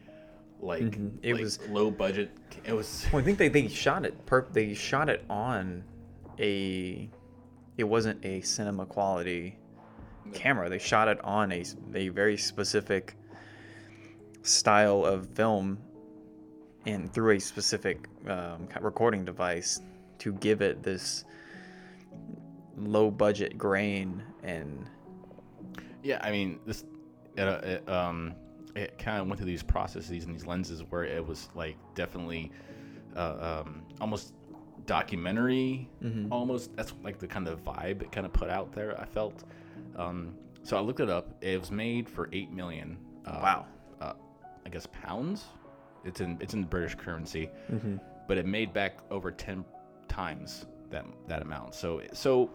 like 0.62 0.98
It 1.24 1.34
like, 1.34 1.42
was- 1.42 1.60
low 1.70 1.92
budget. 1.92 2.32
It 2.64 2.74
was 2.74 3.06
Well, 3.12 3.22
I 3.22 3.26
think 3.26 3.38
they, 3.38 3.48
they 3.50 3.68
shot 3.68 4.06
it. 4.06 4.26
Per- 4.26 4.48
they 4.52 4.74
shot 4.74 5.10
it 5.10 5.24
on 5.30 5.84
a. 6.40 7.10
It 7.78 7.84
wasn't 7.84 8.24
a 8.24 8.42
cinema 8.42 8.86
quality 8.86 9.58
camera. 10.34 10.70
They 10.70 10.78
shot 10.78 11.08
it 11.08 11.20
on 11.24 11.52
a 11.52 11.64
a 11.96 12.10
very 12.10 12.38
specific 12.38 13.16
style 14.44 15.04
of 15.06 15.28
film, 15.30 15.80
and 16.86 17.12
through 17.12 17.32
a 17.38 17.40
specific 17.40 18.08
um, 18.28 18.68
recording 18.80 19.26
device 19.26 19.82
to 20.20 20.34
give 20.34 20.62
it 20.62 20.84
this 20.84 21.26
low 22.78 23.10
budget 23.10 23.58
grain 23.58 24.22
and 24.44 24.88
Yeah, 26.04 26.20
I 26.22 26.32
mean, 26.32 26.60
this, 26.66 26.84
it, 27.36 27.42
uh, 27.48 27.62
it, 27.64 27.90
um, 27.90 28.34
it 28.76 28.98
kind 28.98 29.20
of 29.22 29.28
went 29.28 29.38
through 29.40 29.48
these 29.48 29.64
processes 29.64 30.24
and 30.26 30.34
these 30.36 30.46
lenses 30.46 30.84
where 30.90 31.04
it 31.04 31.26
was 31.26 31.50
like 31.56 31.78
definitely, 31.96 32.52
uh, 33.16 33.62
um, 33.66 33.84
almost 34.00 34.34
documentary, 34.86 35.90
almost. 36.32 36.76
That's 36.76 36.94
like 37.04 37.18
the 37.20 37.28
kind 37.28 37.48
of 37.48 37.64
vibe 37.64 38.02
it 38.02 38.12
kind 38.12 38.26
of 38.26 38.34
put 38.34 38.50
out 38.50 38.72
there. 38.74 39.00
I 39.00 39.06
felt. 39.06 39.44
Um, 39.96 40.36
so 40.64 40.78
I 40.78 40.82
looked 40.82 41.00
it 41.00 41.10
up. 41.10 41.36
It 41.42 41.60
was 41.60 41.72
made 41.72 42.08
for 42.10 42.30
eight 42.32 42.52
million. 42.52 42.98
Uh, 43.26 43.40
Wow. 43.42 43.66
Uh, 44.00 44.14
I 44.66 44.70
guess 44.70 44.88
pounds. 44.92 45.46
It's 46.04 46.20
in 46.22 46.38
it's 46.42 46.54
in 46.54 46.64
British 46.64 46.96
currency, 46.96 47.50
but 48.28 48.38
it 48.38 48.46
made 48.46 48.74
back 48.74 49.00
over 49.12 49.32
ten 49.32 49.64
times 50.08 50.66
that 50.90 51.06
that 51.28 51.42
amount. 51.42 51.76
So 51.76 52.02
so 52.14 52.50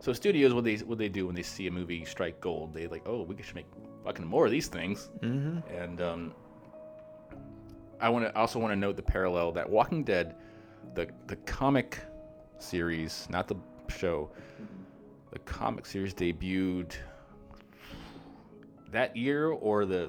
so 0.00 0.12
studios, 0.12 0.54
what 0.54 0.62
they 0.64 0.76
what 0.76 0.98
they 0.98 1.08
do 1.08 1.26
when 1.26 1.34
they 1.34 1.42
see 1.42 1.66
a 1.66 1.70
movie 1.70 2.04
strike 2.04 2.40
gold, 2.40 2.72
they 2.74 2.86
like, 2.86 3.02
oh, 3.06 3.22
we 3.22 3.40
should 3.42 3.56
make 3.56 3.66
fucking 4.08 4.26
more 4.26 4.46
of 4.46 4.50
these 4.50 4.68
things. 4.68 5.10
Mm-hmm. 5.20 5.58
And 5.70 6.00
um, 6.00 6.34
I 8.00 8.08
want 8.08 8.24
to 8.24 8.34
also 8.34 8.58
want 8.58 8.72
to 8.72 8.76
note 8.76 8.96
the 8.96 9.02
parallel 9.02 9.52
that 9.52 9.68
Walking 9.68 10.02
Dead, 10.02 10.34
the 10.94 11.08
the 11.26 11.36
comic 11.36 11.98
series, 12.58 13.26
not 13.28 13.48
the 13.48 13.56
show, 13.94 14.30
the 15.30 15.38
comic 15.40 15.84
series 15.84 16.14
debuted 16.14 16.94
that 18.90 19.14
year 19.14 19.48
or 19.48 19.84
the 19.84 20.08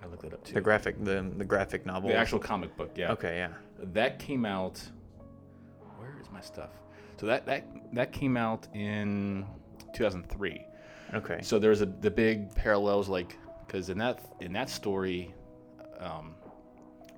I 0.00 0.06
looked 0.06 0.22
it 0.22 0.32
up 0.32 0.44
too. 0.44 0.54
the 0.54 0.60
graphic 0.60 1.02
the 1.04 1.28
the 1.36 1.44
graphic 1.44 1.84
novel. 1.84 2.10
the 2.10 2.16
actual 2.16 2.38
comic 2.38 2.76
book, 2.76 2.92
yeah. 2.94 3.10
Okay, 3.10 3.38
yeah. 3.38 3.48
That 3.94 4.20
came 4.20 4.46
out. 4.46 4.80
Where 5.98 6.16
is 6.20 6.30
my 6.30 6.40
stuff? 6.40 6.70
So 7.16 7.26
that 7.26 7.46
that 7.46 7.66
that 7.94 8.12
came 8.12 8.36
out 8.36 8.68
in 8.74 9.44
2003. 9.92 10.67
Okay. 11.14 11.38
So 11.42 11.58
there's 11.58 11.80
a 11.80 11.86
the 11.86 12.10
big 12.10 12.54
parallels 12.54 13.08
like 13.08 13.36
because 13.66 13.90
in 13.90 13.98
that 13.98 14.20
in 14.40 14.52
that 14.52 14.68
story, 14.68 15.34
um, 15.98 16.34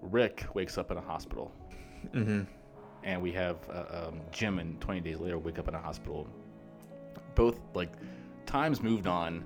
Rick 0.03 0.47
wakes 0.55 0.79
up 0.79 0.91
in 0.91 0.97
a 0.97 1.01
hospital, 1.01 1.53
mm-hmm. 2.13 2.43
and 3.03 3.23
we 3.23 3.33
have 3.33 3.57
uh, 3.71 4.07
um, 4.09 4.21
Jim 4.33 4.59
and 4.59 4.81
20 4.81 5.01
days 5.01 5.19
later 5.19 5.39
wake 5.39 5.59
up 5.59 5.69
in 5.69 5.75
a 5.75 5.81
hospital. 5.81 6.29
Both 7.35 7.59
like 7.75 7.93
times 8.47 8.83
moved 8.83 9.07
on. 9.07 9.45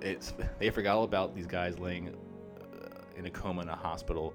It's 0.00 0.34
they 0.58 0.70
forgot 0.70 0.96
all 0.96 1.04
about 1.04 1.34
these 1.34 1.46
guys 1.46 1.78
laying 1.78 2.08
uh, 2.08 2.88
in 3.16 3.26
a 3.26 3.30
coma 3.30 3.62
in 3.62 3.68
a 3.68 3.76
hospital, 3.76 4.34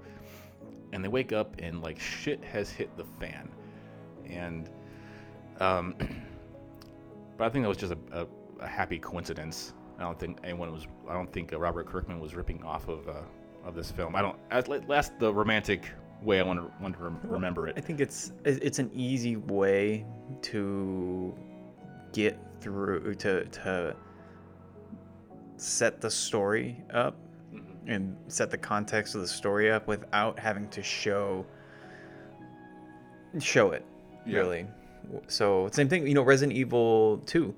and 0.92 1.04
they 1.04 1.08
wake 1.08 1.32
up 1.32 1.54
and 1.58 1.82
like 1.82 1.98
shit 1.98 2.42
has 2.44 2.70
hit 2.70 2.96
the 2.96 3.04
fan, 3.20 3.48
and 4.26 4.70
um, 5.60 5.94
but 7.36 7.44
I 7.44 7.48
think 7.48 7.64
that 7.64 7.68
was 7.68 7.78
just 7.78 7.92
a, 7.92 7.98
a, 8.12 8.26
a 8.60 8.66
happy 8.66 8.98
coincidence. 8.98 9.74
I 9.98 10.02
don't 10.02 10.18
think 10.18 10.38
anyone 10.44 10.72
was. 10.72 10.86
I 11.08 11.12
don't 11.14 11.32
think 11.32 11.52
uh, 11.52 11.58
Robert 11.58 11.86
Kirkman 11.86 12.18
was 12.20 12.34
ripping 12.34 12.62
off 12.64 12.88
of 12.88 13.08
uh, 13.08 13.14
of 13.64 13.74
this 13.74 13.90
film. 13.90 14.16
I 14.16 14.22
don't. 14.22 14.88
Last 14.88 15.18
the 15.18 15.32
romantic 15.32 15.88
way 16.22 16.40
I 16.40 16.42
want 16.42 16.60
to 16.60 16.70
want 16.82 16.96
to 16.96 17.02
rem- 17.02 17.20
remember 17.24 17.68
it. 17.68 17.74
I 17.76 17.80
think 17.80 18.00
it's 18.00 18.32
it's 18.44 18.78
an 18.78 18.90
easy 18.94 19.36
way 19.36 20.04
to 20.42 21.34
get 22.12 22.38
through 22.60 23.14
to 23.16 23.44
to 23.44 23.96
set 25.56 26.00
the 26.00 26.10
story 26.10 26.82
up 26.92 27.16
and 27.86 28.16
set 28.28 28.50
the 28.50 28.58
context 28.58 29.14
of 29.14 29.20
the 29.20 29.26
story 29.28 29.70
up 29.70 29.86
without 29.88 30.38
having 30.38 30.68
to 30.70 30.82
show 30.82 31.44
show 33.38 33.70
it 33.70 33.84
Yeah. 34.26 34.38
really. 34.38 34.66
So 35.26 35.68
same 35.72 35.88
thing, 35.88 36.06
you 36.06 36.14
know, 36.14 36.22
Resident 36.22 36.56
Evil 36.56 37.18
2 37.26 37.52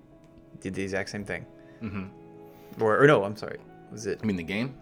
did 0.64 0.74
the 0.74 0.82
exact 0.82 1.10
same 1.10 1.24
thing. 1.24 1.46
Mm-hmm. 1.82 2.82
Or, 2.82 3.02
or 3.02 3.06
no, 3.06 3.22
I'm 3.22 3.36
sorry. 3.36 3.58
Was 3.92 4.06
it 4.06 4.18
I 4.22 4.26
mean 4.26 4.36
the 4.36 4.42
game. 4.42 4.74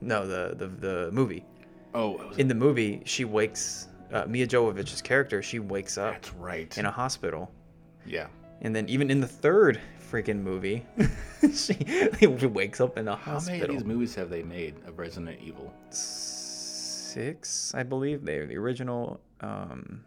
no 0.00 0.26
the 0.26 0.54
the 0.56 0.66
the 0.66 1.10
movie? 1.12 1.44
Oh, 1.94 2.10
was, 2.28 2.36
in 2.38 2.48
the 2.48 2.54
movie, 2.54 3.02
she 3.04 3.24
wakes 3.24 3.88
uh, 4.12 4.24
Milla 4.26 4.46
Jovovich's 4.46 5.00
character. 5.02 5.42
She 5.42 5.58
wakes 5.58 5.96
up 5.98 6.14
that's 6.14 6.34
right. 6.34 6.76
in 6.78 6.86
a 6.86 6.90
hospital, 6.90 7.50
yeah. 8.06 8.26
and 8.62 8.74
then 8.74 8.88
even 8.88 9.10
in 9.10 9.20
the 9.20 9.26
third 9.28 9.78
freaking 10.10 10.40
movie, 10.40 10.84
she 11.54 12.26
wakes 12.26 12.80
up 12.80 12.98
in 12.98 13.08
a 13.08 13.16
How 13.16 13.32
many 13.32 13.36
of 13.36 13.44
hospital. 13.44 13.74
these 13.76 13.84
movies 13.84 14.14
have 14.14 14.30
they 14.30 14.42
made 14.42 14.74
of 14.86 14.98
Resident 14.98 15.38
Evil? 15.42 15.72
Six, 15.90 17.74
I 17.74 17.82
believe. 17.82 18.24
They're 18.24 18.46
the 18.46 18.56
original. 18.56 19.20
Um, 19.40 20.04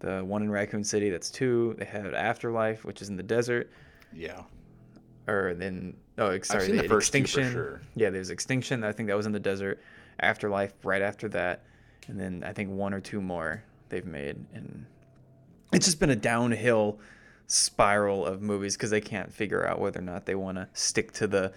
the 0.00 0.24
one 0.24 0.42
in 0.42 0.50
Raccoon 0.50 0.84
City, 0.84 1.10
that's 1.10 1.30
two. 1.30 1.74
They 1.78 1.84
had 1.84 2.14
Afterlife, 2.14 2.84
which 2.84 3.02
is 3.02 3.08
in 3.08 3.16
the 3.16 3.22
desert. 3.22 3.70
Yeah. 4.12 4.42
Or 5.26 5.54
then, 5.54 5.96
oh, 6.16 6.38
sorry, 6.40 6.70
the 6.70 6.88
first 6.88 7.14
Extinction. 7.14 7.52
sure. 7.52 7.80
Yeah, 7.96 8.10
there's 8.10 8.30
Extinction. 8.30 8.84
I 8.84 8.92
think 8.92 9.08
that 9.08 9.16
was 9.16 9.26
in 9.26 9.32
the 9.32 9.40
desert. 9.40 9.80
Afterlife, 10.20 10.72
right 10.82 11.02
after 11.02 11.28
that, 11.28 11.62
and 12.08 12.18
then 12.18 12.42
I 12.44 12.52
think 12.52 12.70
one 12.70 12.92
or 12.92 13.00
two 13.00 13.20
more 13.20 13.62
they've 13.88 14.06
made, 14.06 14.36
and 14.52 14.84
it's 15.72 15.86
just 15.86 16.00
been 16.00 16.10
a 16.10 16.16
downhill 16.16 16.98
spiral 17.46 18.26
of 18.26 18.42
movies 18.42 18.76
because 18.76 18.90
they 18.90 19.00
can't 19.00 19.32
figure 19.32 19.66
out 19.66 19.78
whether 19.78 20.00
or 20.00 20.02
not 20.02 20.26
they 20.26 20.34
want 20.34 20.56
to 20.56 20.68
stick 20.72 21.12
to 21.12 21.26
the. 21.26 21.52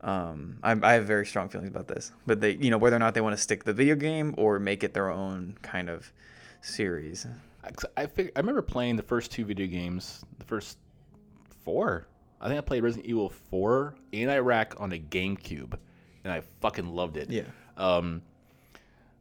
Um, 0.00 0.58
I, 0.62 0.76
I 0.82 0.92
have 0.92 1.06
very 1.06 1.26
strong 1.26 1.48
feelings 1.48 1.70
about 1.70 1.88
this, 1.88 2.12
but 2.26 2.40
they, 2.40 2.52
you 2.52 2.70
know, 2.70 2.78
whether 2.78 2.94
or 2.94 2.98
not 2.98 3.14
they 3.14 3.20
want 3.22 3.34
to 3.34 3.42
stick 3.42 3.64
the 3.64 3.72
video 3.72 3.96
game 3.96 4.34
or 4.36 4.58
make 4.58 4.84
it 4.84 4.92
their 4.92 5.10
own 5.10 5.56
kind 5.62 5.88
of 5.88 6.12
series. 6.60 7.26
I, 7.96 8.06
fig- 8.06 8.32
I 8.36 8.40
remember 8.40 8.62
playing 8.62 8.96
the 8.96 9.02
first 9.02 9.30
two 9.30 9.44
video 9.44 9.66
games, 9.66 10.24
the 10.38 10.44
first 10.44 10.78
four. 11.64 12.06
I 12.40 12.48
think 12.48 12.58
I 12.58 12.60
played 12.60 12.82
Resident 12.82 13.06
Evil 13.06 13.30
4 13.30 13.94
in 14.12 14.28
Iraq 14.28 14.74
on 14.78 14.92
a 14.92 14.98
GameCube, 14.98 15.74
and 16.24 16.32
I 16.32 16.42
fucking 16.60 16.86
loved 16.86 17.16
it. 17.16 17.30
Yeah. 17.30 17.44
Um, 17.76 18.22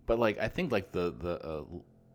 but 0.05 0.19
like 0.19 0.39
I 0.39 0.47
think 0.47 0.71
like 0.71 0.91
the 0.91 1.13
the 1.17 1.39
uh, 1.39 1.63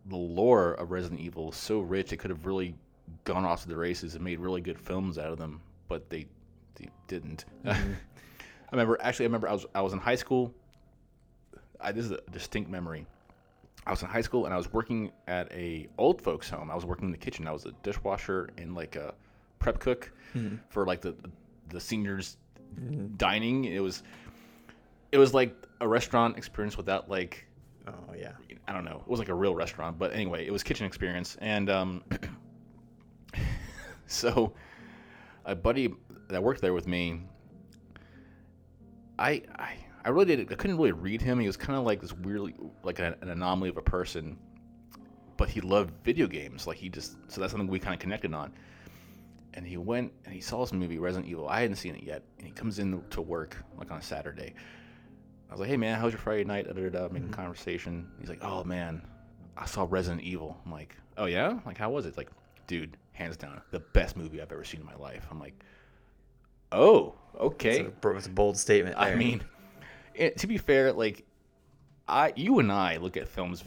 the 0.05 0.15
lore 0.15 0.73
of 0.73 0.91
Resident 0.91 1.19
Evil 1.19 1.49
is 1.49 1.55
so 1.55 1.79
rich, 1.79 2.13
it 2.13 2.17
could 2.17 2.29
have 2.29 2.45
really 2.45 2.75
gone 3.23 3.45
off 3.45 3.63
to 3.63 3.67
the 3.67 3.75
races 3.75 4.15
and 4.15 4.23
made 4.23 4.39
really 4.39 4.61
good 4.61 4.79
films 4.79 5.17
out 5.17 5.31
of 5.31 5.37
them, 5.37 5.59
but 5.87 6.09
they, 6.09 6.27
they 6.75 6.89
didn't. 7.07 7.45
I 7.65 7.77
remember 8.71 8.97
actually 9.01 9.25
I 9.25 9.27
remember 9.27 9.49
I 9.49 9.53
was 9.53 9.65
I 9.73 9.81
was 9.81 9.93
in 9.93 9.99
high 9.99 10.15
school. 10.15 10.53
I, 11.81 11.91
this 11.91 12.05
is 12.05 12.11
a 12.11 12.19
distinct 12.31 12.69
memory. 12.69 13.07
I 13.85 13.91
was 13.91 14.01
in 14.01 14.09
high 14.09 14.21
school 14.21 14.45
and 14.45 14.53
I 14.53 14.57
was 14.57 14.71
working 14.71 15.11
at 15.27 15.51
a 15.51 15.87
old 15.97 16.21
folks 16.21 16.49
home. 16.49 16.69
I 16.69 16.75
was 16.75 16.85
working 16.85 17.05
in 17.05 17.11
the 17.11 17.17
kitchen. 17.17 17.47
I 17.47 17.51
was 17.51 17.65
a 17.65 17.71
dishwasher 17.83 18.49
and 18.57 18.75
like 18.75 18.95
a 18.95 19.13
prep 19.59 19.79
cook 19.79 20.11
for 20.69 20.85
like 20.85 21.01
the 21.01 21.15
the 21.69 21.79
seniors 21.79 22.37
dining. 23.17 23.65
It 23.65 23.79
was 23.79 24.03
it 25.11 25.17
was 25.17 25.33
like 25.33 25.55
a 25.81 25.87
restaurant 25.87 26.37
experience 26.37 26.77
without 26.77 27.09
like 27.09 27.45
Oh 27.89 28.13
yeah. 28.17 28.33
I 28.67 28.73
don't 28.73 28.85
know. 28.85 29.01
It 29.05 29.09
was 29.09 29.19
like 29.19 29.29
a 29.29 29.33
real 29.33 29.55
restaurant, 29.55 29.97
but 29.97 30.13
anyway, 30.13 30.45
it 30.45 30.51
was 30.51 30.63
kitchen 30.63 30.85
experience. 30.85 31.37
And 31.41 31.69
um, 31.69 32.03
so 34.05 34.53
a 35.45 35.55
buddy 35.55 35.93
that 36.27 36.41
worked 36.43 36.61
there 36.61 36.73
with 36.73 36.87
me, 36.87 37.21
I, 39.17 39.41
I 39.57 39.77
I 40.09 40.11
really 40.11 40.25
did. 40.25 40.51
I 40.51 40.55
couldn't 40.55 40.77
really 40.77 40.91
read 40.91 41.21
him. 41.21 41.39
He 41.39 41.45
was 41.45 41.55
kind 41.55 41.77
of 41.77 41.85
like 41.85 42.01
this 42.01 42.13
weirdly 42.13 42.55
like 42.81 42.97
an, 42.97 43.13
an 43.21 43.29
anomaly 43.29 43.69
of 43.69 43.77
a 43.77 43.81
person, 43.83 44.39
but 45.37 45.49
he 45.49 45.61
loved 45.61 45.93
video 46.03 46.25
games. 46.25 46.65
Like 46.65 46.77
he 46.77 46.89
just 46.89 47.17
so 47.27 47.39
that's 47.39 47.51
something 47.51 47.67
we 47.67 47.77
kind 47.77 47.93
of 47.93 47.99
connected 47.99 48.33
on. 48.33 48.51
And 49.53 49.67
he 49.67 49.77
went 49.77 50.11
and 50.25 50.33
he 50.33 50.41
saw 50.41 50.61
this 50.61 50.73
movie 50.73 50.97
Resident 50.97 51.29
Evil. 51.29 51.47
I 51.47 51.61
hadn't 51.61 51.75
seen 51.75 51.93
it 51.93 52.01
yet, 52.01 52.23
and 52.39 52.47
he 52.47 52.51
comes 52.51 52.79
in 52.79 53.03
to 53.11 53.21
work 53.21 53.57
like 53.77 53.91
on 53.91 53.99
a 53.99 54.01
Saturday. 54.01 54.55
I 55.47 55.53
was 55.53 55.59
like, 55.59 55.69
"Hey 55.69 55.77
man, 55.77 55.99
how's 55.99 56.11
your 56.11 56.21
Friday 56.21 56.43
night?" 56.43 56.65
Da, 56.65 56.73
da, 56.73 56.89
da, 56.89 57.07
making 57.09 57.27
mm-hmm. 57.27 57.33
conversation. 57.33 58.09
He's 58.19 58.29
like, 58.29 58.43
"Oh 58.43 58.63
man, 58.63 59.03
I 59.57 59.67
saw 59.67 59.85
Resident 59.87 60.23
Evil." 60.23 60.57
I'm 60.65 60.71
like, 60.71 60.95
"Oh 61.19 61.25
yeah? 61.25 61.59
Like 61.67 61.77
how 61.77 61.91
was 61.91 62.05
it?" 62.05 62.09
It's 62.09 62.17
like, 62.17 62.31
"Dude, 62.65 62.97
hands 63.11 63.37
down, 63.37 63.61
the 63.69 63.81
best 63.81 64.17
movie 64.17 64.41
I've 64.41 64.51
ever 64.51 64.63
seen 64.63 64.79
in 64.79 64.87
my 64.87 64.95
life." 64.95 65.27
I'm 65.29 65.39
like, 65.39 65.63
"Oh, 66.71 67.13
okay." 67.39 67.81
It's 67.81 68.05
a, 68.05 68.09
it's 68.09 68.25
a 68.25 68.31
bold 68.31 68.57
statement. 68.57 68.95
I 68.97 69.13
mean, 69.13 69.43
it, 70.19 70.37
to 70.37 70.47
be 70.47 70.57
fair, 70.57 70.91
like 70.91 71.23
I, 72.07 72.33
you 72.35 72.59
and 72.59 72.71
I 72.71 72.97
look 72.97 73.17
at 73.17 73.27
films 73.27 73.63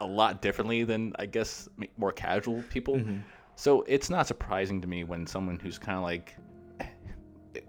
a 0.00 0.06
lot 0.06 0.42
differently 0.42 0.84
than 0.84 1.12
I 1.18 1.26
guess 1.26 1.68
more 1.96 2.12
casual 2.12 2.62
people. 2.70 2.96
Mm-hmm. 2.96 3.18
So 3.54 3.82
it's 3.82 4.10
not 4.10 4.26
surprising 4.26 4.80
to 4.82 4.88
me 4.88 5.04
when 5.04 5.26
someone 5.26 5.58
who's 5.58 5.78
kind 5.78 5.96
of 5.96 6.02
like 6.04 6.36
eh, 6.80 6.86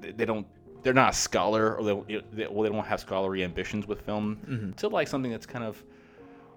they- 0.01 0.12
they 0.12 0.25
don't 0.25 0.46
they're 0.84 0.93
not 0.93 1.13
a 1.13 1.15
scholar 1.15 1.75
or 1.75 1.84
they, 1.84 2.22
they, 2.34 2.48
well, 2.48 2.63
they 2.63 2.69
don't 2.69 2.86
have 2.86 3.00
scholarly 3.00 3.43
ambitions 3.43 3.88
with 3.88 4.01
film 4.01 4.39
mm-hmm. 4.48 4.72
to 4.74 4.88
like 4.88 5.07
something 5.07 5.31
that's 5.31 5.46
kind 5.46 5.65
of 5.65 5.84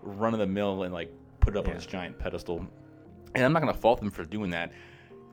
run 0.03 0.35
of 0.35 0.41
the 0.41 0.47
mill 0.47 0.83
and 0.85 0.93
like 0.93 1.11
put 1.41 1.57
it 1.57 1.59
up 1.59 1.67
on 1.69 1.75
this 1.75 1.87
giant 1.87 2.19
pedestal. 2.19 2.65
And 3.35 3.45
I'm 3.45 3.53
not 3.53 3.61
gonna 3.61 3.75
fault 3.75 4.01
them 4.01 4.11
for 4.11 4.25
doing 4.25 4.51
that. 4.51 4.73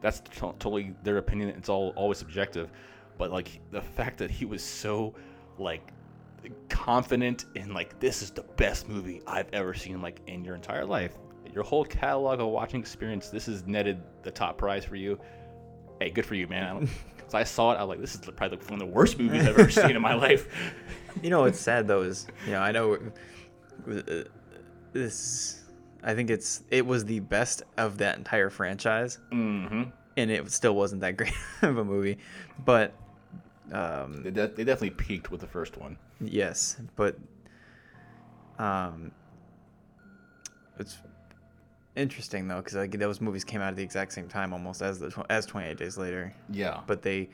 That's 0.01 0.20
to- 0.20 0.56
totally 0.60 0.96
their 1.03 1.17
opinion. 1.17 1.50
It's 1.50 1.70
all 1.70 1.94
always 1.96 2.17
subjective. 2.17 2.72
But 3.17 3.32
like 3.32 3.60
the 3.72 3.82
fact 3.82 4.17
that 4.20 4.32
he 4.32 4.46
was 4.46 4.63
so 4.63 5.13
like 5.60 5.92
confident 6.70 7.46
in 7.56 7.74
like 7.74 8.00
this 8.00 8.22
is 8.22 8.32
the 8.32 8.44
best 8.44 8.88
movie 8.88 9.22
I've 9.28 9.50
ever 9.54 9.74
seen 9.74 10.02
like 10.02 10.22
in 10.28 10.44
your 10.46 10.56
entire 10.56 10.86
life. 10.86 11.16
Your 11.54 11.64
whole 11.64 11.86
catalog 11.86 12.40
of 12.40 12.48
watching 12.48 12.80
experience, 12.80 13.30
this 13.30 13.48
has 13.48 13.66
netted 13.66 14.02
the 14.24 14.32
top 14.32 14.58
prize 14.58 14.86
for 14.86 14.96
you. 14.96 15.20
Hey, 16.00 16.10
good 16.12 16.26
for 16.26 16.36
you, 16.36 16.48
man. 16.48 16.88
I 17.34 17.40
I 17.40 17.44
saw 17.44 17.74
it, 17.74 17.76
I 17.76 17.84
was 17.84 17.90
like, 17.90 18.00
this 18.00 18.16
is 18.16 18.22
probably 18.22 18.58
one 18.58 18.74
of 18.74 18.80
the 18.80 18.86
worst 18.86 19.20
movies 19.20 19.46
I've 19.46 19.60
ever 19.60 19.70
seen 19.70 19.96
in 19.96 20.02
my 20.02 20.14
life. 20.14 20.48
You 21.24 21.32
know 21.32 21.42
what's 21.42 21.60
sad 21.60 21.88
though 21.88 22.04
is 22.04 22.28
you 22.46 22.52
know 22.52 22.60
I 22.60 22.72
know 22.72 22.94
uh, 23.90 24.24
this. 24.94 25.64
I 26.04 26.14
think 26.14 26.30
it's 26.30 26.64
it 26.70 26.86
was 26.86 27.06
the 27.06 27.22
best 27.22 27.64
of 27.78 27.98
that 27.98 28.18
entire 28.20 28.52
franchise, 28.52 29.18
hmm 29.32 29.86
and 30.16 30.32
it 30.32 30.52
still 30.52 30.76
wasn't 30.76 31.02
that 31.02 31.18
great 31.18 31.34
of 31.64 31.78
a 31.78 31.84
movie. 31.84 32.20
But 32.64 32.94
um, 33.72 34.24
They, 34.24 34.32
de- 34.32 34.48
they 34.48 34.64
definitely 34.64 34.92
peaked 34.92 35.32
with 35.32 35.42
the 35.42 35.48
first 35.48 35.78
one. 35.78 35.98
yes, 36.22 36.78
but 36.96 37.18
um, 38.60 39.12
it's 40.80 40.98
interesting 41.96 42.48
though 42.48 42.58
because 42.58 42.76
like 42.76 42.92
those 42.92 43.20
movies 43.22 43.44
came 43.44 43.62
out 43.62 43.70
at 43.70 43.76
the 43.76 43.84
exact 43.84 44.14
same 44.14 44.28
time 44.28 44.54
almost 44.54 44.82
as 44.82 45.00
the 45.00 45.10
tw- 45.10 45.26
as 45.30 45.46
Twenty 45.46 45.68
Eight 45.70 45.78
Days 45.78 45.98
Later. 45.98 46.34
Yeah. 46.52 46.82
but 46.88 47.02
they 47.02 47.30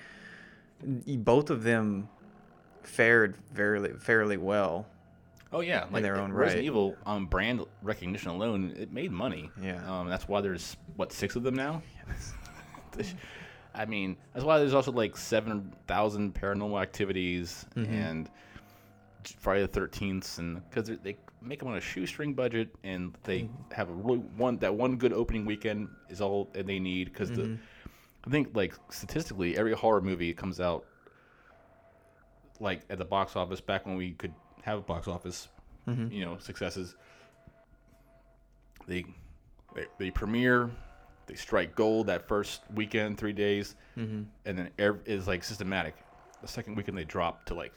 both 1.18 1.50
of 1.50 1.64
them 1.64 2.08
fared 2.84 3.38
fairly 3.54 3.92
fairly 3.94 4.38
well. 4.38 4.86
Oh 5.52 5.60
yeah, 5.62 5.86
like 5.92 6.02
their 6.02 6.16
own 6.20 6.34
Resident 6.34 6.60
right. 6.62 6.66
Evil 6.66 6.96
on 7.06 7.26
brand 7.28 7.64
recognition 7.84 8.32
alone, 8.32 8.74
it 8.76 8.92
made 8.92 9.12
money. 9.12 9.52
Yeah. 9.62 9.82
um, 9.88 10.10
that's 10.10 10.28
why 10.28 10.42
there's 10.42 10.76
what 10.96 11.14
six 11.14 11.36
of 11.36 11.44
them 11.44 11.54
now. 11.56 11.82
I 13.76 13.86
mean, 13.86 14.18
that's 14.34 14.46
why 14.46 14.60
there's 14.60 14.74
also 14.74 14.92
like 14.92 15.18
seven 15.18 15.74
thousand 15.88 16.34
paranormal 16.36 16.82
activities 16.82 17.66
Mm-hmm. 17.76 17.94
and 17.94 18.30
Friday 19.40 19.62
the 19.62 19.68
Thirteenth, 19.68 20.38
and 20.38 20.62
because 20.70 20.92
they 21.04 21.16
make 21.42 21.60
them 21.60 21.70
on 21.70 21.78
a 21.78 21.82
shoestring 21.82 22.34
budget, 22.34 22.70
and 22.84 23.16
they 23.24 23.42
Mm-hmm. 23.44 23.74
have 23.74 23.90
a 23.90 23.94
really 23.94 24.20
one 24.20 24.58
that 24.58 24.74
one 24.76 24.98
good 24.98 25.14
opening 25.14 25.46
weekend 25.46 25.90
is 26.10 26.22
all 26.22 26.50
that 26.54 26.68
they 26.68 26.80
need 26.80 27.06
because 27.12 27.30
Mm-hmm. 27.32 27.56
I 28.26 28.30
think 28.30 28.50
like 28.56 28.74
statistically 28.90 29.58
every 29.58 29.74
horror 29.74 30.00
movie 30.02 30.34
comes 30.34 30.60
out 30.62 30.86
like 32.62 32.82
at 32.90 32.98
the 32.98 33.04
box 33.06 33.36
office 33.36 33.60
back 33.60 33.86
when 33.86 33.98
we 33.98 34.12
could 34.12 34.34
have 34.62 34.78
a 34.80 34.82
box 34.82 35.08
office, 35.10 35.50
you 35.88 36.24
know, 36.24 36.38
successes. 36.38 36.96
They, 38.88 39.04
they 39.76 39.86
they 39.98 40.12
premiere, 40.12 40.70
they 41.26 41.36
strike 41.36 41.76
gold 41.76 42.08
that 42.08 42.28
first 42.28 42.62
weekend, 42.76 43.18
three 43.18 43.34
days, 43.34 43.76
mm-hmm. 43.98 44.24
and 44.46 44.58
then 44.58 44.70
ev- 44.80 45.02
is 45.06 45.28
like 45.28 45.44
systematic. 45.44 45.96
The 46.42 46.48
second 46.48 46.76
weekend 46.76 46.98
they 46.98 47.06
drop 47.06 47.46
to 47.46 47.54
like 47.54 47.74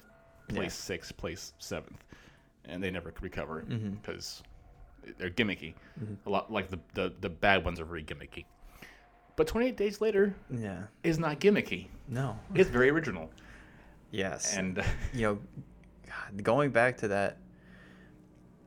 place 0.48 0.64
Yeah. 0.64 0.94
sixth, 0.96 1.16
place 1.16 1.52
seventh, 1.58 2.04
and 2.64 2.82
they 2.82 2.90
never 2.90 3.12
recover 3.20 3.64
mm-hmm. 3.68 3.90
because 3.90 4.42
they're 5.18 5.30
gimmicky. 5.30 5.74
Mm-hmm. 6.02 6.14
A 6.26 6.30
lot 6.30 6.52
like 6.52 6.68
the, 6.70 6.78
the 6.94 7.12
the 7.20 7.28
bad 7.30 7.64
ones 7.64 7.78
are 7.80 7.84
very 7.84 8.02
gimmicky. 8.02 8.44
But 9.36 9.46
28 9.46 9.76
Days 9.76 10.00
Later 10.00 10.34
Yeah. 10.50 10.84
is 11.02 11.18
not 11.18 11.40
gimmicky. 11.40 11.88
No. 12.08 12.38
It's 12.54 12.70
very 12.70 12.90
original. 12.90 13.30
Yes. 14.12 14.56
And 14.56 14.82
you 15.12 15.22
know, 15.22 15.38
going 16.42 16.70
back 16.70 16.96
to 16.98 17.08
that 17.08 17.38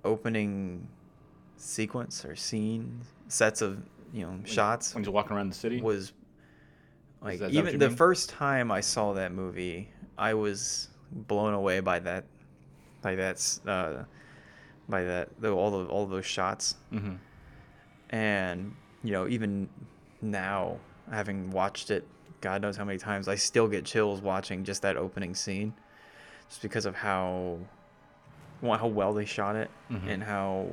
opening 0.04 0.88
sequence 1.56 2.26
or 2.26 2.36
scene, 2.36 3.02
sets 3.30 3.62
of 3.62 3.82
you 4.14 4.26
know 4.26 4.40
shots 4.46 4.94
when 4.96 5.04
he's 5.04 5.10
walking 5.10 5.36
around 5.36 5.50
the 5.50 5.56
city, 5.56 5.82
was 5.82 6.14
like 7.22 7.40
that 7.40 7.52
even 7.52 7.74
you 7.74 7.80
the 7.80 7.88
mean? 7.90 7.98
first 7.98 8.30
time 8.30 8.72
I 8.72 8.82
saw 8.82 9.14
that 9.14 9.32
movie, 9.34 9.90
I 10.18 10.34
was 10.34 10.90
blown 11.12 11.54
away 11.54 11.80
by 11.80 12.00
that, 12.00 12.26
by 13.02 13.16
that, 13.16 13.60
uh, 13.68 14.04
by 14.88 15.04
that 15.04 15.30
all 15.44 15.72
the 15.72 15.86
all 15.90 16.06
those 16.06 16.26
shots, 16.26 16.76
Mhm. 16.94 17.18
and 18.10 18.76
you 19.04 19.12
know 19.12 19.28
even 19.28 19.70
now 20.22 20.78
having 21.12 21.50
watched 21.52 21.90
it, 21.92 22.08
God 22.42 22.62
knows 22.62 22.78
how 22.78 22.86
many 22.86 23.00
times, 23.00 23.28
I 23.28 23.36
still 23.36 23.68
get 23.68 23.86
chills 23.86 24.22
watching 24.22 24.64
just 24.64 24.82
that 24.84 24.96
opening 24.98 25.34
scene, 25.36 25.74
just 26.48 26.62
because 26.62 26.86
of 26.86 26.96
how, 26.96 27.58
well, 28.62 28.78
how 28.78 28.88
well 28.88 29.14
they 29.14 29.26
shot 29.26 29.56
it 29.56 29.70
Mm-hmm. 29.90 30.08
and 30.10 30.24
how 30.24 30.68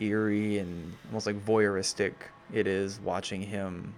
eerie 0.00 0.58
and 0.58 0.92
almost 1.08 1.26
like 1.26 1.44
voyeuristic 1.44 2.12
it 2.52 2.66
is 2.66 3.00
watching 3.00 3.40
him 3.42 3.94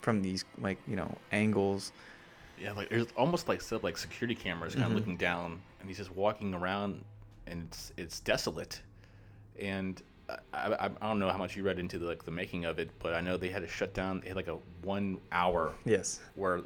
from 0.00 0.22
these 0.22 0.44
like 0.58 0.78
you 0.86 0.96
know 0.96 1.14
angles 1.32 1.92
yeah, 2.58 2.72
like 2.72 2.88
there's 2.88 3.08
almost 3.18 3.48
like 3.48 3.60
set 3.60 3.76
up 3.76 3.82
like 3.82 3.98
security 3.98 4.34
cameras 4.34 4.72
kind 4.74 4.84
of 4.84 4.90
Mm-hmm. 4.90 4.98
looking 4.98 5.16
down, 5.18 5.60
and 5.78 5.88
he's 5.90 5.98
just 5.98 6.10
walking 6.16 6.54
around, 6.54 7.04
and 7.46 7.64
it's 7.70 7.92
it's 7.98 8.20
desolate, 8.20 8.80
and 9.60 10.00
I, 10.54 10.72
I, 10.72 10.86
I 10.86 11.06
don't 11.06 11.18
know 11.18 11.28
how 11.28 11.36
much 11.36 11.54
you 11.54 11.62
read 11.62 11.78
into 11.78 11.98
the, 11.98 12.06
like 12.06 12.24
the 12.24 12.30
making 12.30 12.64
of 12.64 12.78
it, 12.78 12.88
but 12.98 13.12
I 13.12 13.20
know 13.20 13.36
they 13.36 13.50
had 13.50 13.60
to 13.60 13.68
shut 13.68 13.92
down. 13.92 14.20
They 14.20 14.28
had 14.28 14.36
like 14.36 14.48
a 14.48 14.56
one 14.80 15.18
hour 15.32 15.74
yes 15.84 16.20
where 16.34 16.62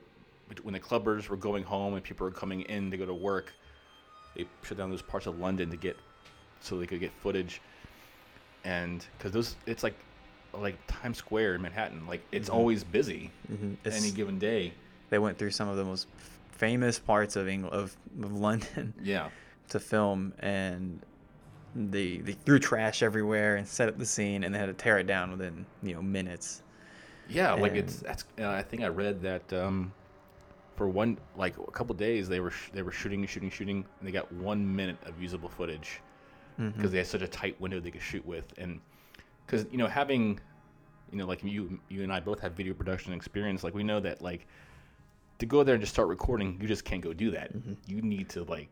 when 0.62 0.74
the 0.74 0.78
clubbers 0.80 1.28
were 1.28 1.36
going 1.36 1.64
home 1.64 1.94
and 1.94 2.04
people 2.04 2.24
were 2.24 2.30
coming 2.30 2.60
in 2.62 2.88
to 2.92 2.96
go 2.96 3.04
to 3.04 3.14
work, 3.14 3.52
they 4.36 4.46
shut 4.62 4.78
down 4.78 4.90
those 4.90 5.02
parts 5.02 5.26
of 5.26 5.40
London 5.40 5.70
to 5.70 5.76
get 5.76 5.96
so 6.60 6.78
they 6.78 6.86
could 6.86 7.00
get 7.00 7.10
footage. 7.20 7.60
And 8.64 9.04
because 9.18 9.32
those, 9.32 9.56
it's 9.66 9.82
like 9.82 9.94
like 10.52 10.76
Times 10.88 11.18
Square 11.18 11.54
in 11.56 11.62
Manhattan, 11.62 12.06
like 12.06 12.22
it's 12.32 12.48
always 12.48 12.82
busy 12.84 13.30
Mhm. 13.52 13.74
It's- 13.84 14.02
any 14.02 14.10
given 14.12 14.38
day. 14.38 14.72
they 15.10 15.18
went 15.18 15.38
through 15.38 15.50
some 15.52 15.68
of 15.68 15.76
the 15.76 15.84
most 15.84 16.08
famous 16.50 16.98
parts 16.98 17.36
of 17.36 17.48
England 17.48 17.74
of, 17.74 17.96
of 18.22 18.32
London 18.32 18.92
Yeah, 19.02 19.30
to 19.70 19.80
film 19.80 20.32
and 20.40 21.00
they 21.74 22.16
they 22.18 22.32
threw 22.32 22.58
trash 22.58 23.00
everywhere 23.02 23.54
and 23.56 23.66
set 23.66 23.88
up 23.88 23.96
the 23.96 24.04
scene 24.06 24.42
and 24.44 24.52
they 24.54 24.58
had 24.58 24.66
to 24.66 24.72
tear 24.74 24.98
it 24.98 25.06
down 25.06 25.30
within 25.30 25.64
you 25.82 25.94
know 25.94 26.02
minutes 26.02 26.62
yeah, 27.28 27.52
like 27.52 27.74
it's 27.74 27.98
that's. 28.00 28.24
Uh, 28.40 28.48
I 28.48 28.62
think 28.62 28.82
I 28.82 28.88
read 28.88 29.22
that 29.22 29.52
um, 29.52 29.92
for 30.74 30.88
one 30.88 31.16
like 31.36 31.56
a 31.58 31.70
couple 31.70 31.94
days 31.94 32.28
they 32.28 32.40
were 32.40 32.50
sh- 32.50 32.70
they 32.72 32.82
were 32.82 32.90
shooting 32.90 33.24
shooting 33.26 33.50
shooting 33.50 33.84
and 34.00 34.08
they 34.08 34.10
got 34.10 34.30
one 34.32 34.74
minute 34.74 34.96
of 35.06 35.22
usable 35.22 35.48
footage 35.48 36.00
because 36.58 36.90
they 36.92 36.98
had 36.98 37.06
such 37.06 37.22
a 37.22 37.28
tight 37.28 37.60
window 37.60 37.80
they 37.80 37.90
could 37.90 38.02
shoot 38.02 38.24
with. 38.26 38.52
And 38.58 38.80
because 39.46 39.66
you 39.70 39.78
know 39.78 39.86
having 39.86 40.38
you 41.10 41.18
know 41.18 41.26
like 41.26 41.42
you 41.42 41.80
you 41.88 42.02
and 42.02 42.12
I 42.12 42.20
both 42.20 42.40
have 42.40 42.52
video 42.52 42.74
production 42.74 43.12
experience 43.12 43.64
like 43.64 43.74
we 43.74 43.82
know 43.82 43.98
that 44.00 44.22
like 44.22 44.46
to 45.38 45.46
go 45.46 45.64
there 45.64 45.74
and 45.74 45.82
just 45.82 45.92
start 45.92 46.08
recording 46.08 46.58
you 46.60 46.68
just 46.68 46.84
can't 46.84 47.02
go 47.02 47.12
do 47.12 47.30
that. 47.32 47.50
You 47.86 48.02
need 48.02 48.28
to 48.30 48.44
like 48.44 48.68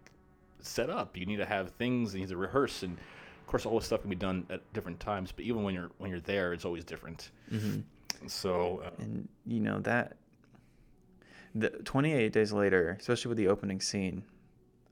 set 0.61 0.91
up. 0.91 1.17
You 1.17 1.27
need 1.27 1.37
to 1.37 1.47
have 1.47 1.71
things 1.73 2.15
you 2.15 2.21
need 2.21 2.29
to 2.29 2.37
rehearse. 2.37 2.83
And 2.83 2.93
of 2.97 3.47
course 3.47 3.65
all 3.67 3.79
this 3.79 3.87
stuff 3.87 4.03
can 4.03 4.11
be 4.11 4.17
done 4.17 4.47
at 4.51 4.61
different 4.75 5.01
times 5.01 5.33
but 5.33 5.45
even 5.45 5.63
when 5.63 5.75
you're 5.75 5.91
when 5.99 6.11
you're 6.11 6.21
there 6.21 6.53
it's 6.53 6.65
always 6.65 6.85
different. 6.85 7.31
So 8.27 8.83
uh, 8.85 8.91
and 8.99 9.29
you 9.47 9.61
know 9.61 9.79
that 9.81 10.17
the 11.55 11.71
28 11.71 12.33
days 12.33 12.53
later 12.53 12.97
especially 13.01 13.31
with 13.31 13.39
the 13.39 13.49
opening 13.49 13.81
scene 13.81 14.23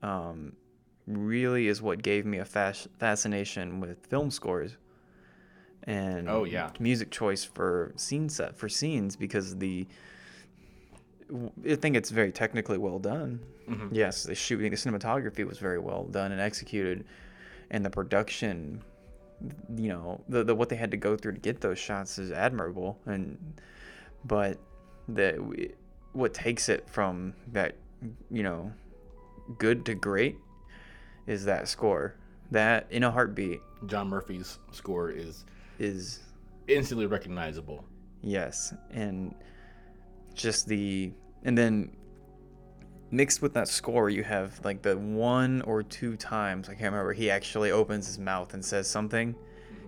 um, 0.01 0.53
really 1.07 1.67
is 1.67 1.81
what 1.81 2.03
gave 2.03 2.25
me 2.25 2.37
a 2.37 2.45
fas- 2.45 2.87
fascination 2.99 3.79
with 3.79 4.05
film 4.07 4.29
scores 4.29 4.75
and 5.83 6.27
Oh, 6.29 6.43
yeah. 6.43 6.69
music 6.79 7.11
choice 7.11 7.43
for 7.45 7.93
scene 7.95 8.27
set 8.29 8.57
for 8.57 8.67
scenes 8.67 9.15
because 9.15 9.57
the 9.57 9.87
I 11.69 11.75
think 11.75 11.95
it's 11.97 12.09
very 12.09 12.31
technically 12.31 12.77
well 12.77 12.99
done. 12.99 13.41
Mm-hmm. 13.69 13.93
Yes, 13.93 14.23
the 14.23 14.33
shooting, 14.35 14.71
the 14.71 14.77
cinematography 14.77 15.45
was 15.45 15.57
very 15.59 15.77
well 15.79 16.05
done 16.05 16.31
and 16.31 16.39
executed, 16.39 17.05
and 17.69 17.83
the 17.85 17.89
production, 17.89 18.81
you 19.75 19.89
know, 19.89 20.21
the, 20.29 20.45
the 20.45 20.55
what 20.55 20.69
they 20.69 20.77
had 20.77 20.89
to 20.91 20.97
go 20.97 21.17
through 21.17 21.33
to 21.33 21.39
get 21.39 21.59
those 21.59 21.77
shots 21.77 22.17
is 22.17 22.31
admirable. 22.31 22.97
And 23.05 23.37
but 24.23 24.57
the 25.09 25.69
what 26.13 26.33
takes 26.33 26.69
it 26.69 26.89
from 26.89 27.33
that, 27.51 27.75
you 28.31 28.43
know, 28.43 28.71
good 29.57 29.85
to 29.87 29.95
great, 29.95 30.37
is 31.27 31.45
that 31.45 31.67
score. 31.67 32.15
That 32.51 32.87
in 32.89 33.03
a 33.03 33.11
heartbeat 33.11 33.59
John 33.85 34.07
Murphy's 34.07 34.57
score 34.71 35.09
is 35.11 35.45
is 35.79 36.19
instantly 36.67 37.05
recognizable 37.05 37.85
Yes, 38.23 38.73
and 38.89 39.35
just 40.33 40.67
the 40.67 41.11
and 41.43 41.57
then 41.57 41.95
mixed 43.11 43.41
with 43.41 43.53
that 43.53 43.67
score, 43.67 44.09
you 44.09 44.23
have 44.23 44.59
like 44.65 44.81
the 44.81 44.97
one 44.97 45.61
or 45.61 45.83
two 45.83 46.15
times 46.17 46.67
I 46.69 46.73
can't 46.73 46.91
remember 46.91 47.13
he 47.13 47.29
actually 47.29 47.71
opens 47.71 48.07
his 48.07 48.17
mouth 48.19 48.53
and 48.53 48.63
says 48.63 48.89
something, 48.89 49.35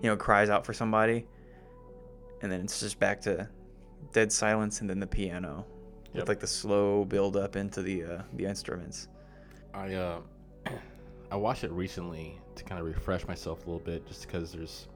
you 0.02 0.10
know, 0.10 0.16
cries 0.16 0.50
out 0.50 0.66
for 0.66 0.74
somebody, 0.74 1.26
and 2.42 2.52
then 2.52 2.62
it's 2.62 2.80
just 2.80 3.00
back 3.00 3.22
to 3.22 3.48
dead 4.14 4.32
silence 4.32 4.82
and 4.82 4.90
then 4.90 5.00
the 5.00 5.08
piano 5.08 5.66
Yep. 6.12 6.22
with 6.24 6.30
like 6.30 6.40
the 6.40 6.48
slow 6.48 7.06
build 7.06 7.38
up 7.38 7.56
into 7.56 7.82
the 7.84 8.04
uh, 8.04 8.22
the 8.34 8.46
instruments. 8.46 9.08
I 9.74 9.94
uh, 9.94 10.20
I 11.32 11.36
watched 11.36 11.64
it 11.64 11.72
recently 11.72 12.40
to 12.56 12.64
kind 12.64 12.80
of 12.80 12.88
refresh 12.88 13.28
myself 13.28 13.66
a 13.66 13.70
little 13.70 13.86
bit, 13.86 14.08
just 14.08 14.26
because 14.26 14.52
there's 14.52 14.88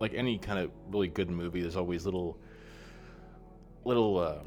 like 0.00 0.14
any 0.14 0.38
kind 0.38 0.58
of 0.58 0.70
really 0.88 1.08
good 1.08 1.30
movie, 1.30 1.60
there's 1.60 1.76
always 1.76 2.04
little 2.04 2.38
little 3.84 4.18
uh, 4.18 4.42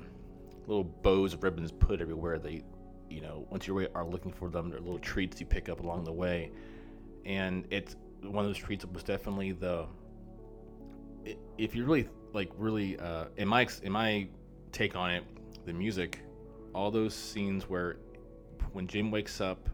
little 0.66 0.84
bows 0.84 1.34
of 1.34 1.44
ribbons 1.44 1.72
put 1.72 2.02
everywhere. 2.02 2.40
They, 2.40 2.64
you 3.10 3.22
know, 3.22 3.46
once 3.50 3.68
you 3.68 3.88
are 3.94 4.06
looking 4.06 4.32
for 4.32 4.50
them, 4.50 4.70
they're 4.70 4.80
little 4.80 5.00
treats 5.00 5.40
you 5.40 5.46
pick 5.46 5.70
up 5.70 5.80
along 5.80 6.04
the 6.04 6.12
way, 6.12 6.52
and 7.26 7.66
it's 7.70 7.96
one 8.24 8.44
of 8.44 8.50
those 8.50 8.58
treats 8.58 8.84
that 8.84 8.92
was 8.92 9.04
definitely 9.04 9.52
the 9.52 9.86
if 11.58 11.76
you 11.76 11.86
really 11.86 12.10
like 12.34 12.52
really 12.58 13.00
uh, 13.00 13.26
in 13.38 13.48
my 13.48 13.68
in 13.84 13.92
my 13.92 14.28
take 14.72 14.96
on 14.96 15.12
it, 15.12 15.24
the 15.66 15.74
music, 15.74 16.22
all 16.74 16.92
those 16.92 17.14
scenes 17.14 17.70
where 17.70 17.98
when 18.74 18.88
Jim 18.88 19.12
wakes 19.12 19.42
up, 19.42 19.70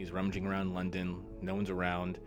he's 0.00 0.10
rummaging 0.12 0.46
around 0.46 0.74
London, 0.74 1.22
no 1.42 1.54
one's 1.54 1.70
around, 1.70 2.18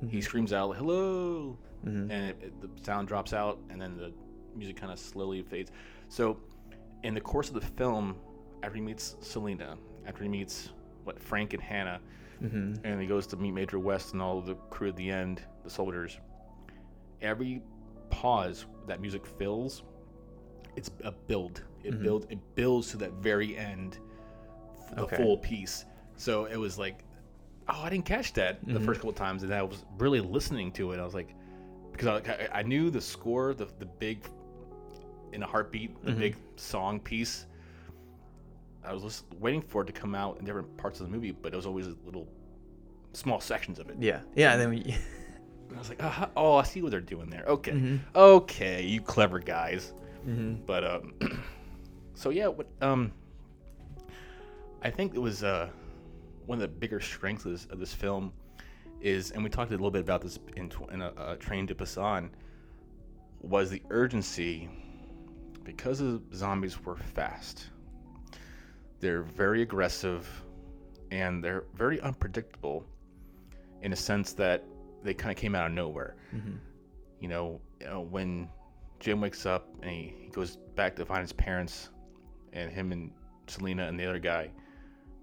he 0.00 0.06
mm-hmm. 0.06 0.20
screams 0.20 0.52
out 0.52 0.76
hello, 0.76 1.58
mm-hmm. 1.84 2.10
and 2.10 2.30
it, 2.30 2.38
it- 2.42 2.60
the 2.60 2.84
sound 2.84 3.08
drops 3.08 3.32
out, 3.32 3.58
and 3.70 3.80
then 3.80 3.96
the 3.96 4.12
music 4.56 4.76
kind 4.76 4.92
of 4.92 4.98
slowly 4.98 5.42
fades. 5.42 5.70
So, 6.08 6.38
in 7.02 7.14
the 7.14 7.20
course 7.20 7.48
of 7.48 7.54
the 7.54 7.60
film, 7.60 8.16
after 8.62 8.76
he 8.76 8.80
meets 8.82 9.16
Selena, 9.20 9.76
after 10.06 10.22
he 10.22 10.28
meets 10.28 10.70
what 11.04 11.18
Frank 11.20 11.54
and 11.54 11.62
Hannah, 11.62 12.00
mm-hmm. 12.42 12.74
and 12.84 13.00
he 13.00 13.06
goes 13.06 13.26
to 13.28 13.36
meet 13.36 13.52
Major 13.52 13.78
West 13.78 14.12
and 14.12 14.20
all 14.20 14.40
the 14.40 14.54
crew 14.70 14.88
at 14.88 14.96
the 14.96 15.10
end, 15.10 15.42
the 15.64 15.70
soldiers. 15.70 16.18
Every 17.22 17.62
pause 18.10 18.66
that 18.86 19.00
music 19.00 19.24
fills, 19.26 19.82
it's 20.76 20.90
a 21.04 21.12
build. 21.12 21.62
It 21.84 22.02
builds. 22.02 22.26
It 22.30 22.38
builds 22.54 22.90
to 22.90 22.96
that 22.98 23.12
very 23.14 23.56
end, 23.56 23.98
the 24.94 25.02
Okay. 25.02 25.16
full 25.16 25.38
piece. 25.38 25.84
So 26.16 26.44
it 26.44 26.56
was 26.56 26.78
like, 26.78 27.04
oh, 27.72 27.82
I 27.82 27.90
didn't 27.90 28.04
catch 28.06 28.32
that 28.34 28.58
the 28.66 28.80
first 28.80 29.00
couple 29.00 29.12
times, 29.12 29.42
and 29.42 29.52
I 29.54 29.62
was 29.62 29.84
really 29.98 30.20
listening 30.20 30.72
to 30.72 30.92
it. 30.92 30.98
I 31.00 31.04
was 31.04 31.14
like, 31.14 31.34
because 31.92 32.22
I, 32.28 32.48
I- 32.60 32.62
knew 32.62 32.90
the 32.90 33.00
score, 33.00 33.54
the 33.54 33.66
the 33.78 33.86
big, 33.86 34.24
in 35.32 35.42
a 35.42 35.46
heartbeat, 35.46 36.02
the 36.04 36.12
big 36.12 36.36
song 36.56 36.98
piece. 37.00 37.46
I 38.84 38.92
was 38.94 39.02
just 39.02 39.24
waiting 39.38 39.60
for 39.60 39.82
it 39.82 39.86
to 39.86 39.92
come 39.92 40.14
out 40.14 40.38
in 40.38 40.44
different 40.46 40.74
parts 40.78 41.00
of 41.00 41.06
the 41.06 41.12
movie, 41.12 41.32
but 41.32 41.52
it 41.52 41.56
was 41.56 41.66
always 41.66 41.86
little 42.04 42.26
small 43.12 43.38
sections 43.40 43.78
of 43.78 43.90
it. 43.90 43.96
Yeah, 44.00 44.20
yeah. 44.34 44.52
And 44.52 44.60
then 44.60 44.70
we, 44.70 44.96
I 45.74 45.78
was 45.78 45.88
like, 45.90 46.02
uh 46.02 46.26
oh, 46.36 46.54
I 46.56 46.62
see 46.62 46.80
what 46.80 46.90
they're 46.90 47.00
doing 47.00 47.28
there. 47.28 47.44
Okay, 47.46 47.98
okay, 48.14 48.82
you 48.84 49.00
clever 49.02 49.38
guys. 49.38 49.92
But 50.66 50.84
um, 50.84 51.14
so 52.14 52.30
yeah, 52.30 52.46
what 52.48 52.66
um, 52.80 53.12
I 54.82 54.90
think 54.90 55.14
it 55.14 55.18
was 55.18 55.42
uh, 55.44 55.68
one 56.46 56.56
of 56.56 56.62
the 56.62 56.68
bigger 56.68 57.00
strengths 57.00 57.44
of 57.44 57.78
this, 57.78 57.92
film 57.92 58.32
is, 59.00 59.30
and 59.30 59.42
we 59.42 59.50
talked 59.50 59.70
a 59.70 59.74
little 59.74 59.90
bit 59.90 60.02
about 60.02 60.20
this 60.20 60.38
in, 60.56 60.70
in 60.92 61.02
a, 61.02 61.12
a 61.16 61.36
Train 61.36 61.66
to 61.66 61.74
Busan, 61.74 62.30
was 63.40 63.70
the 63.70 63.82
urgency 63.90 64.68
because 65.64 65.98
the 65.98 66.20
zombies 66.34 66.84
were 66.84 66.96
fast. 66.96 67.70
They're 69.00 69.22
very 69.22 69.62
aggressive, 69.62 70.28
and 71.10 71.42
they're 71.42 71.64
very 71.74 72.00
unpredictable, 72.00 72.84
in 73.82 73.92
a 73.92 73.96
sense 73.96 74.34
that 74.34 74.64
they 75.02 75.14
kind 75.14 75.30
of 75.30 75.38
came 75.40 75.54
out 75.54 75.66
of 75.66 75.72
nowhere. 75.72 76.16
You 77.20 77.28
know, 77.28 77.60
uh, 77.90 78.00
when 78.00 78.48
Jim 78.98 79.20
wakes 79.20 79.46
up 79.46 79.68
and 79.82 79.90
he, 79.90 80.14
he 80.20 80.28
goes 80.28 80.56
back 80.74 80.96
to 80.96 81.06
find 81.06 81.22
his 81.22 81.32
parents, 81.32 81.88
and 82.52 82.70
him 82.70 82.92
and 82.92 83.10
Selena 83.46 83.86
and 83.86 83.98
the 83.98 84.06
other 84.06 84.18
guy 84.18 84.50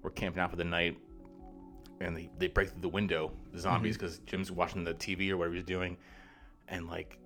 were 0.01 0.09
camping 0.09 0.41
out 0.41 0.49
for 0.49 0.55
the 0.55 0.63
night, 0.63 0.97
and 1.99 2.15
they, 2.15 2.29
they 2.37 2.47
break 2.47 2.69
through 2.69 2.81
the 2.81 2.89
window, 2.89 3.31
the 3.51 3.59
zombies, 3.59 3.95
mm-hmm. 3.95 4.05
because 4.05 4.19
Jim's 4.19 4.51
watching 4.51 4.83
the 4.83 4.93
TV 4.93 5.29
or 5.31 5.37
whatever 5.37 5.55
he's 5.55 5.63
doing, 5.63 5.97
and 6.67 6.87
like, 6.87 7.17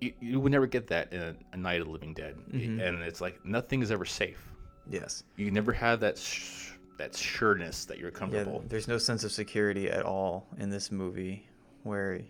you, 0.00 0.12
you 0.20 0.40
would 0.40 0.52
never 0.52 0.66
get 0.66 0.86
that 0.88 1.12
in 1.12 1.20
a, 1.20 1.36
a 1.52 1.56
Night 1.56 1.80
of 1.80 1.86
the 1.86 1.92
Living 1.92 2.14
Dead, 2.14 2.36
mm-hmm. 2.50 2.80
and 2.80 3.02
it's 3.02 3.20
like 3.20 3.44
nothing 3.44 3.82
is 3.82 3.90
ever 3.90 4.04
safe. 4.04 4.42
yes, 4.90 5.24
You 5.36 5.50
never 5.50 5.72
have 5.72 6.00
that 6.00 6.18
sh- 6.18 6.70
that 6.98 7.14
sureness 7.14 7.84
that 7.86 7.98
you're 7.98 8.10
comfortable. 8.10 8.60
yeah. 8.62 8.68
There's 8.68 8.88
no 8.88 8.96
sense 8.96 9.22
of 9.24 9.30
security 9.32 9.90
at 9.90 10.04
all 10.04 10.46
in 10.58 10.70
this 10.70 10.90
movie, 10.90 11.46
where 11.82 12.20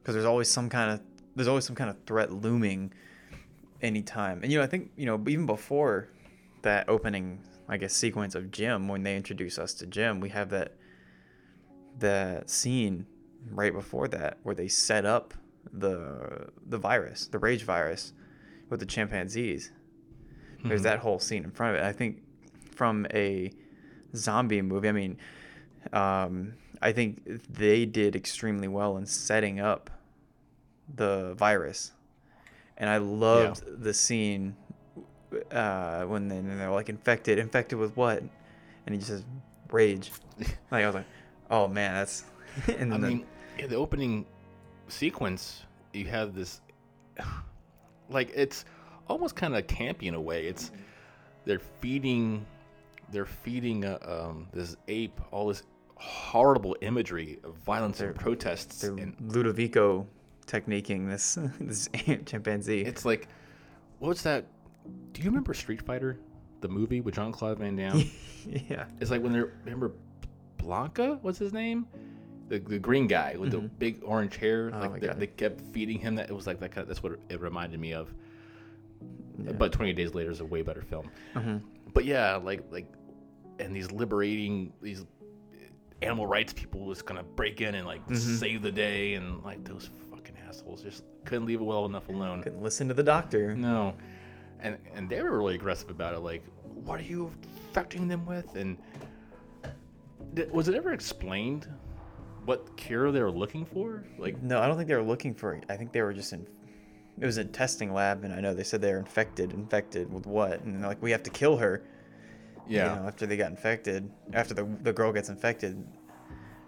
because 0.00 0.14
there's 0.14 0.26
always 0.26 0.48
some 0.48 0.68
kind 0.68 0.92
of 0.92 1.00
there's 1.36 1.48
always 1.48 1.64
some 1.64 1.76
kind 1.76 1.90
of 1.90 1.96
threat 2.06 2.32
looming 2.32 2.92
anytime. 3.82 4.42
And 4.42 4.50
you 4.50 4.58
know, 4.58 4.64
I 4.64 4.66
think 4.66 4.90
you 4.96 5.06
know 5.06 5.22
even 5.28 5.46
before 5.46 6.08
that 6.62 6.88
opening, 6.88 7.40
I 7.68 7.76
guess 7.76 7.94
sequence 7.94 8.34
of 8.34 8.50
Jim 8.50 8.88
when 8.88 9.02
they 9.02 9.16
introduce 9.16 9.58
us 9.58 9.74
to 9.74 9.86
Jim, 9.86 10.20
we 10.20 10.30
have 10.30 10.50
that 10.50 10.74
that 11.98 12.48
scene 12.48 13.06
right 13.50 13.72
before 13.72 14.08
that 14.08 14.38
where 14.42 14.54
they 14.54 14.68
set 14.68 15.04
up 15.04 15.34
the 15.72 16.48
the 16.66 16.78
virus, 16.78 17.26
the 17.26 17.38
rage 17.38 17.64
virus, 17.64 18.12
with 18.70 18.80
the 18.80 18.86
chimpanzees. 18.86 19.72
There's 20.64 20.82
that 20.82 20.98
whole 20.98 21.20
scene 21.20 21.44
in 21.44 21.50
front 21.50 21.76
of 21.76 21.82
it. 21.82 21.86
I 21.86 21.92
think 21.92 22.22
from 22.74 23.06
a 23.12 23.52
zombie 24.16 24.62
movie, 24.62 24.88
I 24.88 24.92
mean, 24.92 25.16
um, 25.92 26.54
I 26.82 26.92
think 26.92 27.22
they 27.48 27.86
did 27.86 28.16
extremely 28.16 28.66
well 28.66 28.96
in 28.96 29.06
setting 29.06 29.60
up 29.60 29.90
the 30.92 31.34
virus, 31.34 31.92
and 32.76 32.90
I 32.90 32.96
loved 32.96 33.62
the 33.82 33.94
scene 33.94 34.56
uh, 35.50 36.02
when 36.04 36.28
they, 36.28 36.40
they're 36.40 36.70
like 36.70 36.88
infected, 36.88 37.38
infected 37.38 37.78
with 37.78 37.96
what, 37.96 38.22
and 38.86 38.94
he 38.94 38.96
just 38.98 39.08
says 39.08 39.24
rage. 39.70 40.10
like 40.70 40.84
I 40.84 40.86
was 40.86 40.94
like, 40.94 41.06
oh 41.50 41.68
man, 41.68 41.94
that's. 41.94 42.24
and 42.78 42.92
I 42.92 42.98
then- 42.98 43.08
mean, 43.08 43.26
in 43.58 43.70
the 43.70 43.76
opening 43.76 44.26
sequence, 44.88 45.64
you 45.92 46.06
have 46.06 46.34
this, 46.34 46.60
like 48.10 48.30
it's 48.34 48.64
almost 49.08 49.36
kind 49.36 49.56
of 49.56 49.66
campy 49.66 50.04
in 50.04 50.14
a 50.14 50.20
way. 50.20 50.46
It's 50.46 50.70
they're 51.44 51.60
feeding, 51.80 52.44
they're 53.10 53.26
feeding 53.26 53.84
uh, 53.84 53.98
um, 54.28 54.48
this 54.52 54.76
ape 54.88 55.18
all 55.30 55.48
this 55.48 55.62
horrible 55.96 56.76
imagery 56.80 57.38
of 57.42 57.54
violence 57.56 58.00
and 58.00 58.14
protests, 58.14 58.80
they're 58.80 58.92
and 58.92 59.16
Ludovico 59.18 60.06
techniquing 60.46 61.08
this 61.08 61.38
this 61.60 61.88
chimpanzee. 62.24 62.82
it's 62.82 63.04
like, 63.04 63.28
what's 63.98 64.22
that? 64.22 64.46
Do 65.12 65.22
you 65.22 65.28
remember 65.30 65.54
Street 65.54 65.82
Fighter, 65.82 66.18
the 66.60 66.68
movie 66.68 67.00
with 67.00 67.14
Jean 67.14 67.32
Claude 67.32 67.58
Van 67.58 67.76
Damme? 67.76 68.10
yeah. 68.46 68.84
It's 69.00 69.10
like 69.10 69.22
when 69.22 69.32
they're 69.32 69.52
remember 69.64 69.92
Blanka, 70.58 71.18
what's 71.22 71.38
his 71.38 71.52
name? 71.52 71.86
The, 72.48 72.58
the 72.58 72.78
green 72.78 73.06
guy 73.06 73.36
with 73.36 73.50
the 73.50 73.58
mm-hmm. 73.58 73.76
big 73.78 74.00
orange 74.04 74.36
hair. 74.36 74.70
Oh 74.72 74.78
like 74.78 74.90
my 74.90 74.98
they, 74.98 75.06
God. 75.08 75.20
they 75.20 75.26
kept 75.26 75.60
feeding 75.72 75.98
him 75.98 76.14
that. 76.16 76.30
It 76.30 76.32
was 76.32 76.46
like 76.46 76.60
that. 76.60 76.70
Kind 76.70 76.82
of, 76.82 76.88
that's 76.88 77.02
what 77.02 77.18
it 77.28 77.40
reminded 77.40 77.78
me 77.80 77.92
of. 77.92 78.12
But 79.58 79.72
20 79.72 79.92
Days 79.92 80.14
Later 80.14 80.30
is 80.30 80.40
a 80.40 80.44
way 80.44 80.62
better 80.62 80.82
film. 80.82 81.10
Mm-hmm. 81.34 81.58
But 81.92 82.04
yeah, 82.04 82.36
like 82.36 82.64
like, 82.70 82.86
and 83.58 83.74
these 83.74 83.90
liberating 83.92 84.72
these 84.80 85.04
animal 86.02 86.26
rights 86.26 86.52
people 86.52 86.84
was 86.84 87.02
gonna 87.02 87.22
break 87.22 87.60
in 87.60 87.74
and 87.74 87.86
like 87.86 88.02
mm-hmm. 88.06 88.14
save 88.14 88.62
the 88.62 88.72
day, 88.72 89.14
and 89.14 89.42
like 89.44 89.64
those 89.64 89.90
fucking 90.10 90.36
assholes 90.48 90.82
just 90.82 91.04
couldn't 91.24 91.46
leave 91.46 91.60
it 91.60 91.64
well 91.64 91.84
enough 91.86 92.08
alone. 92.08 92.42
Couldn't 92.42 92.62
listen 92.62 92.88
to 92.88 92.94
the 92.94 93.02
doctor. 93.02 93.54
No, 93.54 93.94
and 94.60 94.78
and 94.94 95.08
they 95.08 95.22
were 95.22 95.38
really 95.38 95.54
aggressive 95.54 95.90
about 95.90 96.14
it. 96.14 96.20
Like, 96.20 96.44
what 96.62 97.00
are 97.00 97.04
you 97.04 97.32
infecting 97.66 98.08
them 98.08 98.26
with? 98.26 98.54
And 98.56 98.78
th- 100.34 100.48
was 100.50 100.68
it 100.68 100.74
ever 100.74 100.92
explained 100.92 101.68
what 102.44 102.76
cure 102.76 103.12
they 103.12 103.22
were 103.22 103.30
looking 103.30 103.64
for? 103.64 104.04
Like, 104.18 104.42
No, 104.42 104.60
I 104.60 104.66
don't 104.66 104.76
think 104.76 104.88
they 104.88 104.94
were 104.94 105.02
looking 105.02 105.34
for 105.34 105.54
it. 105.54 105.64
I 105.68 105.76
think 105.76 105.92
they 105.92 106.02
were 106.02 106.12
just 106.12 106.32
in. 106.32 106.46
It 107.20 107.26
was 107.26 107.36
a 107.36 107.44
testing 107.44 107.92
lab, 107.92 108.22
and 108.24 108.32
I 108.32 108.40
know 108.40 108.54
they 108.54 108.62
said 108.62 108.80
they 108.80 108.92
were 108.92 108.98
infected. 108.98 109.52
Infected 109.52 110.12
with 110.12 110.26
what? 110.26 110.60
And 110.62 110.80
they're 110.80 110.88
like, 110.88 111.02
we 111.02 111.10
have 111.10 111.24
to 111.24 111.30
kill 111.30 111.56
her. 111.56 111.82
yeah, 112.68 112.94
You 112.94 113.00
know, 113.00 113.08
after 113.08 113.26
they 113.26 113.36
got 113.36 113.50
infected, 113.50 114.10
after 114.32 114.54
the 114.54 114.64
the 114.82 114.92
girl 114.92 115.12
gets 115.12 115.28
infected, 115.28 115.84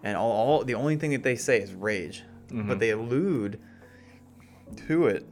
and 0.03 0.17
all, 0.17 0.33
all 0.33 0.65
the 0.65 0.75
only 0.75 0.97
thing 0.97 1.13
that 1.13 1.23
they 1.23 1.37
say 1.37 1.61
is 1.61 1.73
rage, 1.73 2.25
but 2.49 2.57
mm-hmm. 2.57 2.79
they 2.79 2.91
allude 2.91 3.61
to 4.89 5.07
it. 5.07 5.27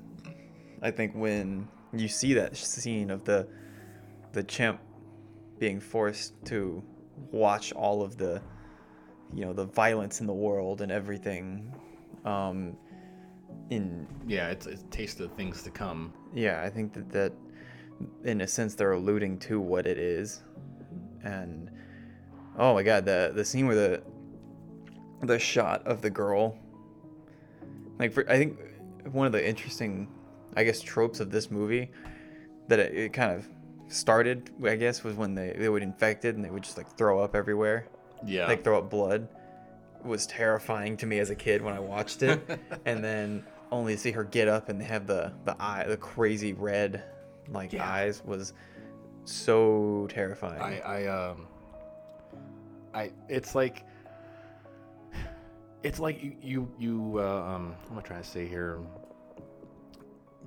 I 0.81 0.91
think 0.91 1.15
when 1.15 1.69
you 1.93 2.09
see 2.09 2.35
that 2.35 2.57
scene 2.57 3.11
of 3.11 3.25
the 3.25 3.47
the 4.33 4.43
chimp 4.43 4.81
being 5.59 5.81
forced 5.81 6.33
to 6.45 6.83
watch 7.31 7.73
all 7.73 8.03
of 8.03 8.17
the 8.17 8.41
you 9.35 9.45
know 9.45 9.53
the 9.53 9.65
violence 9.65 10.21
in 10.21 10.27
the 10.27 10.33
world 10.33 10.81
and 10.81 10.93
everything 10.93 11.75
um 12.25 12.77
in 13.71 14.07
yeah, 14.27 14.49
it's 14.49 14.67
it's 14.67 14.83
a 14.83 14.87
taste 14.87 15.21
of 15.21 15.33
things 15.33 15.63
to 15.63 15.71
come. 15.71 16.13
yeah 16.35 16.63
i 16.63 16.71
think 16.71 16.93
that 16.93 17.11
that 17.11 17.33
in 18.25 18.43
a 18.43 18.47
sense 18.49 18.75
they're 18.75 18.93
alluding 18.93 19.39
to 19.39 19.61
what 19.61 19.87
it 19.87 19.99
is 19.99 20.43
and 21.25 21.71
oh 22.59 22.75
my 22.75 22.83
god 22.83 23.05
the 23.05 23.33
the 23.35 23.45
scene 23.45 23.67
where 23.67 23.77
the 23.77 24.03
the 25.23 25.39
shot 25.39 25.85
of 25.87 26.01
the 26.01 26.11
girl 26.11 26.57
like 27.99 28.13
for, 28.13 28.29
i 28.31 28.37
think 28.37 28.59
one 29.11 29.27
of 29.27 29.33
the 29.33 29.47
interesting 29.47 30.07
i 30.59 30.65
guess 30.65 30.81
tropes 30.81 31.21
of 31.21 31.31
this 31.31 31.51
movie 31.51 31.91
that 32.69 32.79
it, 32.79 32.95
it 32.95 33.13
kind 33.13 33.33
of 33.33 33.47
started 33.89 34.51
i 34.65 34.77
guess 34.77 35.03
was 35.05 35.15
when 35.17 35.35
they, 35.35 35.55
they 35.59 35.69
would 35.69 35.83
infect 35.83 36.25
it 36.25 36.35
and 36.37 36.45
they 36.45 36.51
would 36.51 36.63
just 36.63 36.77
like 36.77 36.89
throw 36.99 37.21
up 37.21 37.35
everywhere 37.35 37.87
Yeah. 38.27 38.47
like 38.47 38.63
throw 38.65 38.79
up 38.79 38.91
blood 38.91 39.29
was 40.05 40.27
terrifying 40.27 40.97
to 40.99 41.07
me 41.07 41.19
as 41.19 41.31
a 41.31 41.35
kid 41.35 41.61
when 41.61 41.75
I 41.75 41.81
watched 41.81 42.23
it, 42.23 42.41
and 42.87 43.03
then 43.03 43.45
only 43.73 43.95
to 43.97 44.01
see 44.01 44.13
her 44.13 44.23
get 44.23 44.47
up 44.47 44.69
and 44.69 44.81
have 44.81 45.09
the 45.09 45.33
the 45.45 45.57
eye, 45.61 45.85
the 45.89 45.97
crazy 45.97 46.53
red 46.53 47.03
like 47.49 47.73
Yeah. 47.73 47.85
eyes 47.91 48.23
was 48.25 48.53
so 49.25 50.07
terrifying. 50.09 50.63
I, 50.63 50.79
I, 50.81 51.07
um, 51.07 51.47
I, 52.95 53.11
it's 53.29 53.57
like, 53.57 53.83
it's 55.83 55.99
like 55.99 56.23
you, 56.23 56.37
you, 56.41 56.73
you 56.79 57.15
uh, 57.19 57.43
um, 57.57 57.75
what 57.89 57.93
am 57.93 57.99
I 57.99 58.03
trying 58.03 58.23
to 58.23 58.29
say 58.29 58.47
here? 58.47 58.79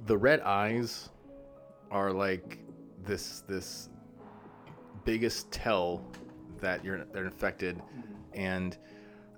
The 0.06 0.18
red 0.18 0.42
eyes 0.42 1.10
are 1.92 2.12
like 2.12 2.60
this, 3.04 3.42
this 3.48 3.90
biggest 5.06 5.52
tell 5.52 6.06
that 6.60 6.84
you're 6.86 7.04
they're 7.06 7.26
infected, 7.26 7.82
and 8.34 8.78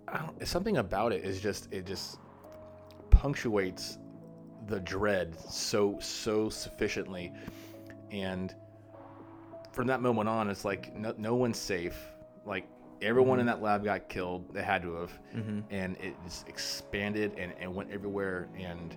I 0.07 0.17
don't, 0.19 0.47
something 0.47 0.77
about 0.77 1.13
it 1.13 1.23
is 1.23 1.39
just 1.41 1.71
it 1.71 1.85
just 1.85 2.19
punctuates 3.09 3.97
the 4.67 4.79
dread 4.79 5.37
so 5.49 5.97
so 5.99 6.49
sufficiently, 6.49 7.31
and 8.11 8.53
from 9.71 9.87
that 9.87 10.01
moment 10.01 10.29
on, 10.29 10.49
it's 10.49 10.65
like 10.65 10.95
no, 10.95 11.13
no 11.17 11.35
one's 11.35 11.57
safe. 11.57 11.97
Like 12.45 12.67
everyone 13.01 13.39
in 13.39 13.45
that 13.45 13.61
lab 13.61 13.83
got 13.83 14.09
killed. 14.09 14.53
They 14.53 14.63
had 14.63 14.81
to 14.83 14.95
have, 14.95 15.19
and 15.71 15.97
it 15.97 16.15
just 16.25 16.47
expanded 16.47 17.33
and, 17.37 17.53
and 17.59 17.73
went 17.73 17.91
everywhere. 17.91 18.49
And 18.57 18.95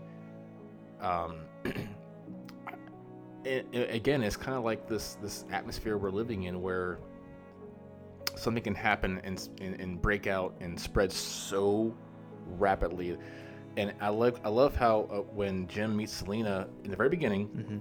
um, 1.00 1.36
it, 3.44 3.66
it- 3.72 3.94
again, 3.94 4.22
it's 4.22 4.36
kind 4.36 4.56
of 4.56 4.64
like 4.64 4.88
this 4.88 5.16
this 5.22 5.44
atmosphere 5.50 5.98
we're 5.98 6.10
living 6.10 6.44
in, 6.44 6.62
where 6.62 6.98
something 8.36 8.62
can 8.62 8.74
happen 8.74 9.20
and, 9.24 9.48
and 9.60 9.80
and 9.80 10.02
break 10.02 10.26
out 10.26 10.54
and 10.60 10.78
spread 10.78 11.10
so 11.10 11.94
rapidly. 12.58 13.16
And 13.76 13.92
I 14.00 14.08
love 14.08 14.40
I 14.44 14.48
love 14.48 14.74
how 14.74 15.08
uh, 15.10 15.16
when 15.34 15.66
Jim 15.68 15.96
meets 15.96 16.12
Selena 16.12 16.68
in 16.84 16.90
the 16.90 16.96
very 16.96 17.08
beginning, 17.08 17.48
mm-hmm. 17.48 17.78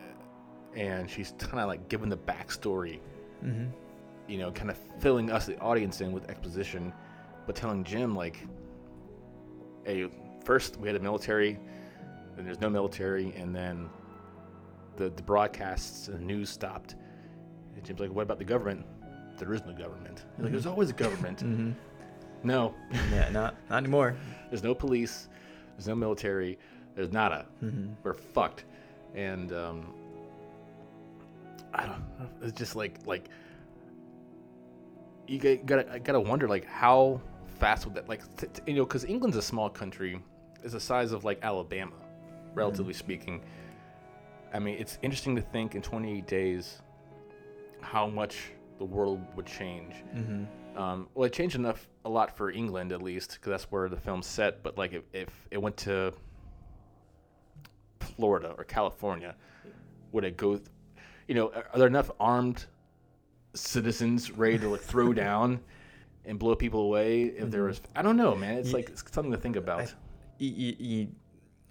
uh, 0.00 0.80
and 0.80 1.10
she's 1.10 1.34
kind 1.38 1.60
of 1.60 1.68
like 1.68 1.88
giving 1.88 2.08
the 2.08 2.16
backstory, 2.16 3.00
mm-hmm. 3.44 3.66
you 4.28 4.38
know, 4.38 4.50
kind 4.50 4.70
of 4.70 4.78
filling 4.98 5.30
us, 5.30 5.46
the 5.46 5.58
audience, 5.58 6.00
in 6.00 6.12
with 6.12 6.28
exposition, 6.30 6.92
but 7.46 7.54
telling 7.54 7.84
Jim, 7.84 8.14
like, 8.14 8.38
hey, 9.84 10.08
first 10.44 10.78
we 10.78 10.88
had 10.88 10.96
a 10.96 11.00
military, 11.00 11.58
then 12.40 12.46
there's 12.46 12.60
no 12.62 12.70
military, 12.70 13.34
and 13.36 13.54
then 13.54 13.90
the, 14.96 15.10
the 15.10 15.22
broadcasts 15.22 16.08
and 16.08 16.18
the 16.18 16.24
news 16.24 16.48
stopped. 16.48 16.94
And 17.74 17.84
Jim's 17.84 18.00
like, 18.00 18.10
what 18.10 18.22
about 18.22 18.38
the 18.38 18.46
government? 18.46 18.86
There 19.36 19.52
is 19.52 19.62
no 19.66 19.72
government. 19.72 20.20
He's 20.20 20.24
like, 20.24 20.36
mm-hmm. 20.38 20.52
there's 20.52 20.66
always 20.66 20.90
a 20.90 20.94
government. 20.94 21.42
Mm-hmm. 21.44 21.72
No, 22.42 22.74
yeah, 23.12 23.28
not 23.28 23.54
not 23.68 23.76
anymore. 23.76 24.16
there's 24.48 24.62
no 24.62 24.74
police, 24.74 25.28
there's 25.76 25.86
no 25.86 25.94
military, 25.94 26.58
there's 26.94 27.12
nada. 27.12 27.44
Mm-hmm. 27.62 27.92
We're 28.02 28.14
fucked. 28.14 28.64
And 29.14 29.52
um, 29.52 29.92
I 31.74 31.84
don't 31.84 31.98
know. 32.18 32.30
It's 32.40 32.58
just 32.58 32.76
like 32.76 32.94
like 33.04 33.28
you 35.28 35.38
got- 35.38 35.66
gotta 35.66 35.92
I 35.92 35.98
gotta 35.98 36.18
wonder 36.20 36.48
like 36.48 36.64
how 36.64 37.20
fast 37.58 37.84
would 37.84 37.94
that 37.96 38.08
like 38.08 38.22
t- 38.38 38.46
t- 38.46 38.62
you 38.66 38.72
know 38.74 38.86
because 38.86 39.04
England's 39.04 39.36
a 39.36 39.42
small 39.42 39.68
country, 39.68 40.18
it's 40.64 40.72
the 40.72 40.80
size 40.80 41.12
of 41.12 41.24
like 41.24 41.40
Alabama, 41.42 41.92
relatively 42.54 42.92
speaking. 42.94 43.42
I 44.52 44.58
mean, 44.58 44.76
it's 44.78 44.98
interesting 45.02 45.36
to 45.36 45.42
think 45.42 45.74
in 45.74 45.82
28 45.82 46.26
days 46.26 46.82
how 47.80 48.06
much 48.08 48.52
the 48.78 48.84
world 48.84 49.20
would 49.36 49.46
change. 49.46 49.94
Um, 50.76 51.08
well, 51.14 51.24
it 51.26 51.32
changed 51.32 51.56
enough 51.56 51.88
a 52.04 52.08
lot 52.08 52.36
for 52.36 52.50
England 52.50 52.92
at 52.92 53.02
least 53.02 53.32
because 53.34 53.50
that's 53.50 53.64
where 53.70 53.88
the 53.88 53.96
film's 53.96 54.26
set. 54.26 54.62
But 54.62 54.78
like 54.78 54.92
if, 54.92 55.02
if 55.12 55.28
it 55.50 55.58
went 55.58 55.76
to 55.78 56.12
Florida 58.00 58.54
or 58.56 58.64
California, 58.64 59.34
would 60.12 60.24
it 60.24 60.36
go? 60.36 60.56
Th- 60.56 60.68
you 61.28 61.34
know, 61.34 61.52
are 61.52 61.78
there 61.78 61.86
enough 61.86 62.10
armed 62.18 62.64
citizens 63.54 64.30
ready 64.30 64.58
to 64.58 64.68
like 64.68 64.80
throw 64.80 65.12
down 65.26 65.60
and 66.24 66.38
blow 66.38 66.54
people 66.54 66.80
away 66.82 67.24
if 67.24 67.50
there 67.50 67.64
was? 67.64 67.80
I 67.94 68.02
don't 68.02 68.16
know, 68.16 68.34
man. 68.34 68.58
It's 68.58 68.72
like 68.72 68.88
it's 68.88 69.04
something 69.12 69.32
to 69.32 69.38
think 69.38 69.56
about. 69.56 69.92
Y- 70.40 70.54
y- 70.56 70.76
y- 70.80 71.08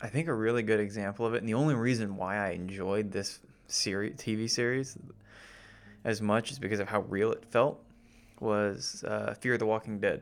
I 0.02 0.08
think 0.08 0.28
a 0.28 0.34
really 0.34 0.64
good 0.64 0.80
example 0.80 1.26
of 1.26 1.34
it, 1.34 1.40
and 1.40 1.50
the 1.50 1.56
only 1.56 1.76
reason 1.76 2.16
why 2.16 2.38
I 2.38 2.52
enjoyed 2.52 3.12
this 3.12 3.40
series, 3.68 4.16
TV 4.16 4.50
series, 4.50 4.98
as 6.06 6.22
much 6.22 6.52
is 6.52 6.60
because 6.60 6.80
of 6.80 6.88
how 6.88 7.02
real 7.02 7.32
it 7.32 7.44
felt, 7.46 7.84
was 8.40 9.04
uh, 9.06 9.34
Fear 9.40 9.58
the 9.58 9.66
Walking 9.66 10.00
Dead. 10.00 10.22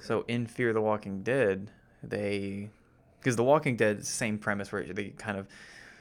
So 0.00 0.24
in 0.26 0.46
Fear 0.46 0.72
the 0.72 0.80
Walking 0.80 1.22
Dead, 1.22 1.70
they, 2.02 2.70
because 3.20 3.36
The 3.36 3.44
Walking 3.44 3.76
Dead 3.76 3.98
is 3.98 4.06
the 4.06 4.12
same 4.12 4.38
premise 4.38 4.72
where 4.72 4.82
they 4.82 5.10
kind 5.10 5.38
of, 5.38 5.46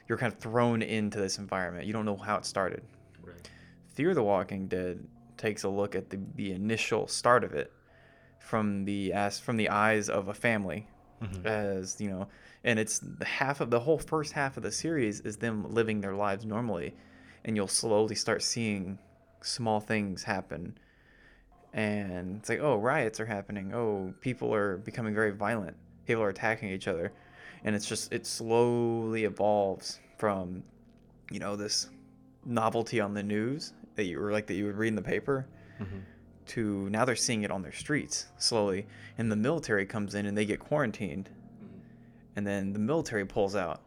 you're 0.10 0.18
kind 0.18 0.34
of 0.34 0.40
thrown 0.40 0.82
into 0.82 1.20
this 1.20 1.38
environment. 1.38 1.86
You 1.86 1.94
don't 1.94 2.06
know 2.06 2.18
how 2.18 2.38
it 2.38 2.46
started. 2.46 2.82
Fear 3.94 4.16
the 4.16 4.24
Walking 4.24 4.68
Dead 4.68 5.06
takes 5.38 5.64
a 5.64 5.70
look 5.70 5.94
at 5.94 6.10
the, 6.10 6.20
the 6.36 6.52
initial 6.52 7.08
start 7.08 7.44
of 7.44 7.54
it 7.54 7.72
from 8.40 8.86
the 8.86 9.14
as 9.14 9.40
from 9.40 9.56
the 9.56 9.70
eyes 9.70 10.10
of 10.10 10.28
a 10.28 10.34
family 10.34 10.88
Mm-hmm. 11.24 11.48
as 11.48 12.02
you 12.02 12.10
know 12.10 12.28
and 12.64 12.80
it's 12.80 13.00
the 13.00 13.26
half 13.26 13.62
of 13.62 13.70
the 13.70 13.80
whole 13.80 13.98
first 13.98 14.34
half 14.34 14.56
of 14.58 14.64
the 14.64 14.72
series 14.72 15.20
is 15.22 15.38
them 15.38 15.74
living 15.74 16.00
their 16.00 16.16
lives 16.16 16.46
normally. 16.46 16.94
And 17.44 17.56
you'll 17.58 17.68
slowly 17.68 18.16
start 18.16 18.42
seeing 18.42 18.98
small 19.42 19.82
things 19.82 20.24
happen. 20.24 20.78
And 21.74 22.38
it's 22.38 22.48
like 22.48 22.60
oh 22.62 22.76
riots 22.76 23.20
are 23.20 23.26
happening. 23.26 23.74
Oh 23.74 24.14
people 24.22 24.54
are 24.54 24.78
becoming 24.78 25.14
very 25.14 25.32
violent. 25.32 25.76
People 26.08 26.24
are 26.24 26.30
attacking 26.30 26.70
each 26.70 26.88
other. 26.88 27.12
And 27.66 27.76
it's 27.76 27.86
just 27.86 28.14
it 28.14 28.26
slowly 28.26 29.26
evolves 29.26 30.00
from 30.18 30.64
you 31.32 31.40
know 31.40 31.58
this 31.58 31.90
novelty 32.46 33.02
on 33.02 33.14
the 33.14 33.24
news 33.24 33.74
that 33.96 34.06
you 34.06 34.20
were 34.20 34.32
like 34.32 34.48
that 34.48 34.54
you 34.54 34.66
would 34.66 34.78
read 34.78 34.90
in 34.90 34.96
the 34.96 35.02
paper 35.02 35.46
mm-hmm. 35.82 36.00
To 36.48 36.90
now 36.90 37.06
they're 37.06 37.16
seeing 37.16 37.44
it 37.44 37.52
on 37.52 37.62
their 37.62 37.72
streets 37.72 38.28
slowly 38.38 38.86
and 39.18 39.32
the 39.32 39.36
military 39.36 39.86
comes 39.86 40.16
in 40.16 40.26
and 40.26 40.38
they 40.38 40.46
get 40.46 40.60
quarantined. 40.60 41.30
Mm-hmm. 41.30 41.78
And 42.36 42.48
then 42.48 42.74
the 42.74 42.80
military 42.80 43.26
pulls 43.26 43.56
out 43.56 43.82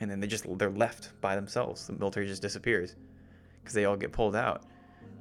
and 0.00 0.10
then 0.10 0.20
they 0.20 0.26
just 0.26 0.46
they're 0.58 0.70
left 0.70 1.10
by 1.20 1.36
themselves. 1.36 1.86
The 1.86 1.92
military 1.94 2.26
just 2.26 2.42
disappears 2.42 2.96
because 3.62 3.74
they 3.74 3.84
all 3.84 3.96
get 3.96 4.12
pulled 4.12 4.34
out. 4.36 4.62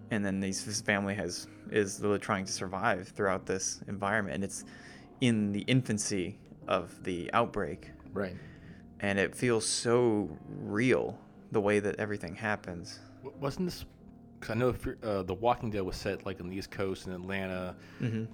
And 0.10 0.26
then 0.26 0.40
these, 0.40 0.66
this 0.66 0.82
family 0.82 1.16
has 1.16 1.48
is 1.72 2.00
really 2.02 2.20
trying 2.20 2.46
to 2.46 2.52
survive 2.52 3.08
throughout 3.10 3.46
this 3.46 3.82
environment 3.88 4.36
and 4.36 4.44
it's 4.44 4.66
in 5.22 5.52
the 5.52 5.62
infancy 5.62 6.38
of 6.68 7.04
the 7.04 7.30
outbreak. 7.34 7.92
Right. 8.14 8.36
and 9.00 9.18
it 9.18 9.34
feels 9.36 9.66
so 9.66 10.30
real 10.60 11.18
the 11.52 11.62
way 11.62 11.80
that 11.80 11.96
everything 12.00 12.36
happens. 12.36 13.00
Wasn't 13.40 13.68
this? 13.68 13.86
Because 14.42 14.50
I 14.50 14.60
know 14.60 14.76
uh, 15.04 15.24
the 15.24 15.34
Walking 15.34 15.70
Dead 15.70 15.84
was 15.84 15.96
set 15.96 16.26
like 16.26 16.42
on 16.42 16.50
the 16.50 16.58
East 16.58 16.72
Coast 16.72 17.08
in 17.08 17.14
Atlanta, 17.14 17.76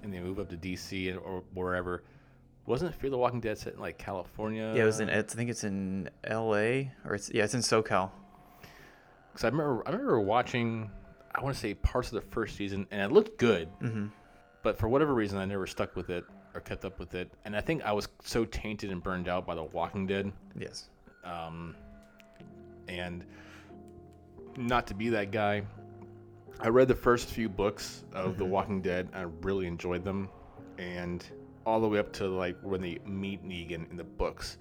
and 0.02 0.12
they 0.12 0.18
move 0.20 0.38
up 0.40 0.48
to 0.48 0.56
DC 0.56 1.10
and, 1.10 1.18
or 1.20 1.44
wherever. 1.54 2.02
Wasn't 2.66 2.92
Fear 2.94 3.10
the 3.10 3.18
Walking 3.18 3.40
Dead 3.40 3.56
set 3.58 3.74
in 3.74 3.80
like 3.80 3.98
California? 3.98 4.72
yeah 4.74 4.82
it 4.82 4.86
was 4.86 5.00
in 5.00 5.08
it's, 5.08 5.34
i 5.34 5.36
think 5.36 5.48
it's 5.50 5.64
in 5.64 6.10
la 6.28 6.50
or 6.50 7.14
it's 7.14 7.30
yeah 7.32 7.44
it's 7.44 7.54
in 7.54 7.60
socal 7.60 8.10
Because 9.32 9.44
I 9.44 9.48
remember, 9.48 9.82
I 9.86 9.90
remember 9.92 10.20
watching, 10.20 10.90
I 11.34 11.42
want 11.42 11.54
to 11.54 11.60
say 11.60 11.74
parts 11.74 12.08
of 12.08 12.14
the 12.14 12.28
first 12.30 12.56
season, 12.56 12.86
and 12.90 13.00
it 13.00 13.12
looked 13.12 13.38
good. 13.38 13.68
Mm-hmm. 13.80 14.06
But 14.62 14.78
for 14.78 14.88
whatever 14.88 15.14
reason, 15.14 15.38
I 15.38 15.44
never 15.44 15.66
stuck 15.66 15.94
with 15.94 16.10
it 16.10 16.24
or 16.54 16.60
kept 16.60 16.84
up 16.84 16.98
with 16.98 17.14
it. 17.14 17.30
And 17.44 17.54
I 17.54 17.60
think 17.60 17.82
I 17.84 17.92
was 17.92 18.08
so 18.24 18.44
tainted 18.44 18.90
and 18.90 19.02
burned 19.02 19.28
out 19.28 19.46
by 19.46 19.54
The 19.54 19.62
Walking 19.62 20.06
Dead, 20.06 20.32
yes 20.58 20.88
um, 21.24 21.76
and 22.88 23.24
not 24.56 24.86
to 24.88 24.94
be 24.94 25.10
that 25.10 25.30
guy. 25.30 25.62
I 26.60 26.68
read 26.68 26.88
the 26.88 26.94
first 26.94 27.28
few 27.28 27.48
books 27.48 28.04
of 28.12 28.36
The 28.36 28.44
Walking 28.44 28.80
Dead. 28.82 29.08
I 29.14 29.22
really 29.42 29.66
enjoyed 29.66 30.04
them, 30.04 30.28
and 30.78 31.24
all 31.66 31.80
the 31.80 31.88
way 31.88 31.98
up 31.98 32.12
to 32.14 32.26
like 32.28 32.56
when 32.62 32.80
they 32.80 32.98
meet 33.06 33.44
Negan 33.44 33.88
in 33.90 33.96
the 33.96 34.04
books, 34.04 34.58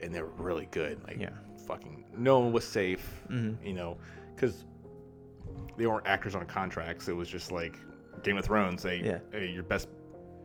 and 0.00 0.14
they're 0.14 0.24
really 0.26 0.66
good. 0.70 1.02
Like, 1.04 1.18
Yeah. 1.18 1.30
fucking, 1.66 2.04
no 2.16 2.40
one 2.40 2.52
was 2.52 2.66
safe, 2.66 3.22
you 3.30 3.72
know, 3.74 3.96
because 4.34 4.64
they 5.76 5.86
weren't 5.86 6.06
actors 6.06 6.34
on 6.34 6.44
contracts. 6.46 7.08
It 7.08 7.12
was 7.14 7.28
just 7.28 7.52
like 7.52 7.76
Game 8.22 8.36
of 8.38 8.44
Thrones. 8.44 8.82
They, 8.82 8.96
Yeah. 9.00 9.18
hey, 9.32 9.48
your 9.50 9.62
best 9.62 9.88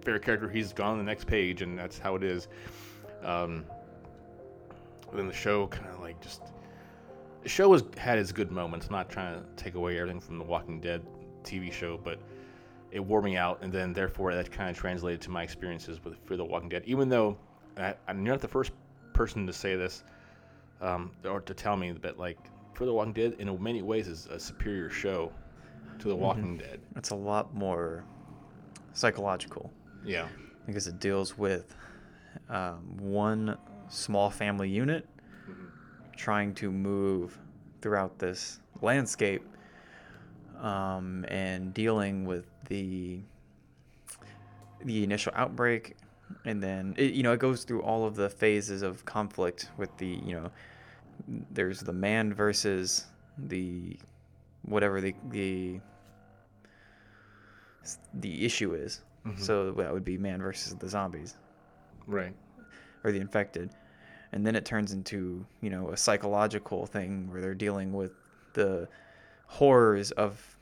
favorite 0.03 0.23
character, 0.23 0.47
he's 0.49 0.71
gone 0.71 0.91
on 0.91 0.97
the 0.99 1.03
next 1.03 1.25
page, 1.25 1.61
and 1.63 1.77
that's 1.79 1.97
how 1.97 2.15
it 2.15 2.23
is. 2.23 2.47
Um, 3.23 3.65
then 5.13 5.27
the 5.27 5.33
show 5.33 5.65
kind 5.67 5.87
of 5.87 5.99
like 6.01 6.19
just 6.21 6.41
the 7.45 7.49
show 7.49 7.71
has 7.73 7.83
had 7.95 8.17
its 8.17 8.31
good 8.31 8.51
moments. 8.51 8.87
I'm 8.87 8.93
not 8.93 9.07
trying 9.07 9.39
to 9.39 9.45
take 9.55 9.75
away 9.75 9.99
everything 9.99 10.19
from 10.19 10.39
the 10.39 10.43
Walking 10.43 10.81
Dead 10.81 11.05
TV 11.43 11.71
show, 11.71 11.99
but 12.03 12.17
it 12.91 12.99
wore 12.99 13.21
me 13.21 13.37
out, 13.37 13.59
and 13.61 13.71
then 13.71 13.93
therefore 13.93 14.33
that 14.33 14.51
kind 14.51 14.67
of 14.71 14.75
translated 14.75 15.21
to 15.21 15.29
my 15.29 15.43
experiences 15.43 16.03
with 16.03 16.17
Fear 16.25 16.37
the 16.37 16.45
Walking 16.45 16.69
Dead. 16.69 16.81
Even 16.87 17.07
though 17.07 17.37
I, 17.77 17.93
I'm 18.07 18.23
not 18.23 18.41
the 18.41 18.47
first 18.47 18.71
person 19.13 19.45
to 19.45 19.53
say 19.53 19.75
this 19.75 20.03
um, 20.81 21.11
or 21.23 21.39
to 21.41 21.53
tell 21.53 21.77
me 21.77 21.91
that 21.91 22.17
like 22.17 22.39
Fear 22.73 22.87
the 22.87 22.93
Walking 22.93 23.13
Dead 23.13 23.35
in 23.37 23.61
many 23.61 23.83
ways 23.83 24.07
is 24.07 24.25
a 24.25 24.39
superior 24.39 24.89
show 24.89 25.31
to 25.99 26.07
The 26.07 26.15
Walking 26.15 26.57
Dead. 26.57 26.79
It's 26.95 27.11
a 27.11 27.15
lot 27.15 27.53
more 27.53 28.03
psychological 28.93 29.71
Yeah. 30.03 30.27
because 30.65 30.87
it 30.87 30.99
deals 30.99 31.37
with 31.37 31.75
um, 32.49 32.97
one 32.97 33.55
small 33.87 34.31
family 34.31 34.67
unit 34.67 35.07
trying 36.15 36.53
to 36.55 36.71
move 36.71 37.37
throughout 37.81 38.17
this 38.19 38.59
landscape 38.81 39.43
um, 40.59 41.25
and 41.27 41.73
dealing 41.73 42.25
with 42.25 42.45
the 42.67 43.19
the 44.83 45.03
initial 45.03 45.31
outbreak. 45.35 45.95
And 46.45 46.61
then 46.61 46.95
it, 46.97 47.13
you 47.13 47.23
know 47.23 47.33
it 47.33 47.39
goes 47.39 47.63
through 47.63 47.81
all 47.83 48.05
of 48.05 48.15
the 48.15 48.29
phases 48.29 48.81
of 48.81 49.05
conflict 49.05 49.69
with 49.77 49.95
the 49.97 50.19
you 50.25 50.35
know 50.35 50.51
there's 51.51 51.79
the 51.81 51.93
man 51.93 52.33
versus 52.33 53.05
the 53.37 53.97
whatever 54.63 55.01
the 55.01 55.15
the 55.29 55.79
the 58.15 58.45
issue 58.45 58.73
is. 58.73 59.01
So 59.37 59.71
that 59.71 59.91
would 59.93 60.05
be 60.05 60.17
man 60.17 60.41
versus 60.41 60.75
the 60.75 60.87
zombies. 60.89 61.35
Right. 62.07 62.35
or 63.03 63.11
the 63.11 63.19
infected 63.19 63.71
and 64.35 64.45
then 64.45 64.55
it 64.55 64.65
turns 64.65 64.91
into 64.91 65.43
you 65.61 65.71
know 65.71 65.89
a 65.89 65.97
psychological 65.97 66.85
thing 66.85 67.31
where 67.31 67.41
they're 67.41 67.55
dealing 67.55 67.93
with 67.93 68.11
the 68.53 68.87
horrors 69.47 70.11
of 70.11 70.57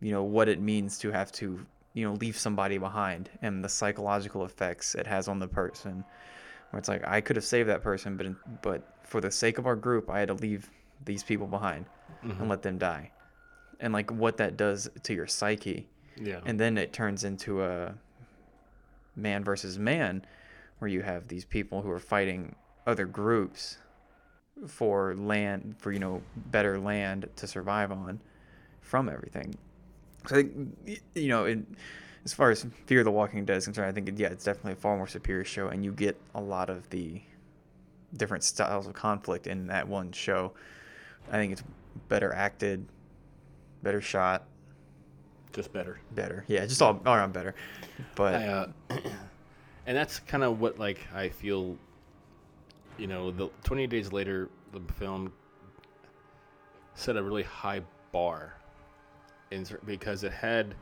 you 0.00 0.10
know 0.10 0.24
what 0.24 0.48
it 0.48 0.60
means 0.60 0.98
to 0.98 1.10
have 1.10 1.32
to 1.32 1.64
you 1.94 2.06
know 2.06 2.14
leave 2.14 2.36
somebody 2.36 2.76
behind 2.76 3.30
and 3.40 3.64
the 3.64 3.68
psychological 3.68 4.44
effects 4.44 4.94
it 4.94 5.06
has 5.06 5.28
on 5.28 5.38
the 5.38 5.48
person. 5.48 6.04
Where 6.70 6.78
it's 6.78 6.88
like 6.88 7.06
I 7.06 7.20
could 7.20 7.36
have 7.36 7.44
saved 7.44 7.68
that 7.68 7.82
person 7.82 8.16
but 8.16 8.60
but 8.60 8.82
for 9.04 9.20
the 9.20 9.30
sake 9.30 9.58
of 9.58 9.66
our 9.66 9.76
group 9.76 10.10
I 10.10 10.18
had 10.18 10.28
to 10.28 10.34
leave 10.34 10.68
these 11.04 11.22
people 11.22 11.46
behind 11.46 11.86
and 12.22 12.32
mm-hmm. 12.32 12.48
let 12.48 12.62
them 12.62 12.78
die. 12.78 13.12
And 13.78 13.92
like 13.92 14.10
what 14.10 14.36
that 14.38 14.56
does 14.56 14.90
to 15.04 15.14
your 15.14 15.26
psyche. 15.26 15.88
Yeah. 16.16 16.40
and 16.46 16.60
then 16.60 16.78
it 16.78 16.92
turns 16.92 17.24
into 17.24 17.64
a 17.64 17.92
man 19.16 19.42
versus 19.42 19.80
man 19.80 20.24
where 20.78 20.88
you 20.88 21.02
have 21.02 21.26
these 21.26 21.44
people 21.44 21.82
who 21.82 21.90
are 21.90 21.98
fighting 21.98 22.54
other 22.86 23.06
groups 23.06 23.78
for 24.66 25.14
land 25.16 25.74
for 25.78 25.92
you 25.92 25.98
know 25.98 26.22
better 26.36 26.78
land 26.78 27.28
to 27.36 27.46
survive 27.46 27.90
on 27.90 28.20
from 28.80 29.08
everything 29.08 29.54
so 30.26 30.36
i 30.36 30.42
think 30.42 31.00
you 31.14 31.28
know 31.28 31.44
in, 31.44 31.66
as 32.24 32.32
far 32.32 32.50
as 32.50 32.64
fear 32.86 33.02
the 33.02 33.10
walking 33.10 33.44
dead 33.44 33.56
is 33.56 33.64
concerned 33.64 33.88
i 33.88 33.92
think 33.92 34.18
yeah 34.18 34.28
it's 34.28 34.44
definitely 34.44 34.72
a 34.72 34.76
far 34.76 34.96
more 34.96 35.08
superior 35.08 35.44
show 35.44 35.68
and 35.68 35.84
you 35.84 35.92
get 35.92 36.16
a 36.34 36.40
lot 36.40 36.70
of 36.70 36.88
the 36.90 37.20
different 38.16 38.44
styles 38.44 38.86
of 38.86 38.92
conflict 38.92 39.46
in 39.46 39.66
that 39.66 39.88
one 39.88 40.12
show 40.12 40.52
i 41.30 41.32
think 41.32 41.52
it's 41.52 41.64
better 42.08 42.32
acted 42.32 42.86
better 43.82 44.00
shot 44.00 44.44
Just 45.52 45.72
better. 45.72 46.00
better 46.12 46.44
yeah 46.46 46.64
just 46.64 46.80
all, 46.80 47.00
all 47.04 47.14
around 47.14 47.32
better 47.32 47.54
but 48.14 48.34
I, 48.36 48.46
uh, 48.46 48.66
and 49.86 49.96
that's 49.96 50.18
kind 50.20 50.42
of 50.42 50.60
what 50.60 50.78
like 50.78 51.00
I 51.14 51.28
feel. 51.28 51.76
You 52.98 53.06
know, 53.06 53.30
the 53.30 53.50
28 53.64 53.90
days 53.90 54.12
later, 54.12 54.48
the 54.72 54.80
film 54.94 55.32
set 56.94 57.16
a 57.16 57.22
really 57.22 57.42
high 57.42 57.80
bar, 58.12 58.54
in, 59.50 59.66
because 59.84 60.22
it 60.22 60.32
had, 60.32 60.74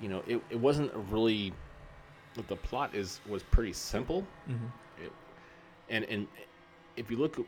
you 0.00 0.08
know, 0.08 0.22
it, 0.26 0.40
it 0.50 0.58
wasn't 0.58 0.90
really. 1.10 1.52
The 2.48 2.56
plot 2.56 2.94
is 2.94 3.20
was 3.28 3.42
pretty 3.44 3.72
simple, 3.72 4.26
it, 5.02 5.12
and 5.88 6.04
and 6.06 6.26
if 6.96 7.10
you 7.10 7.16
look, 7.16 7.38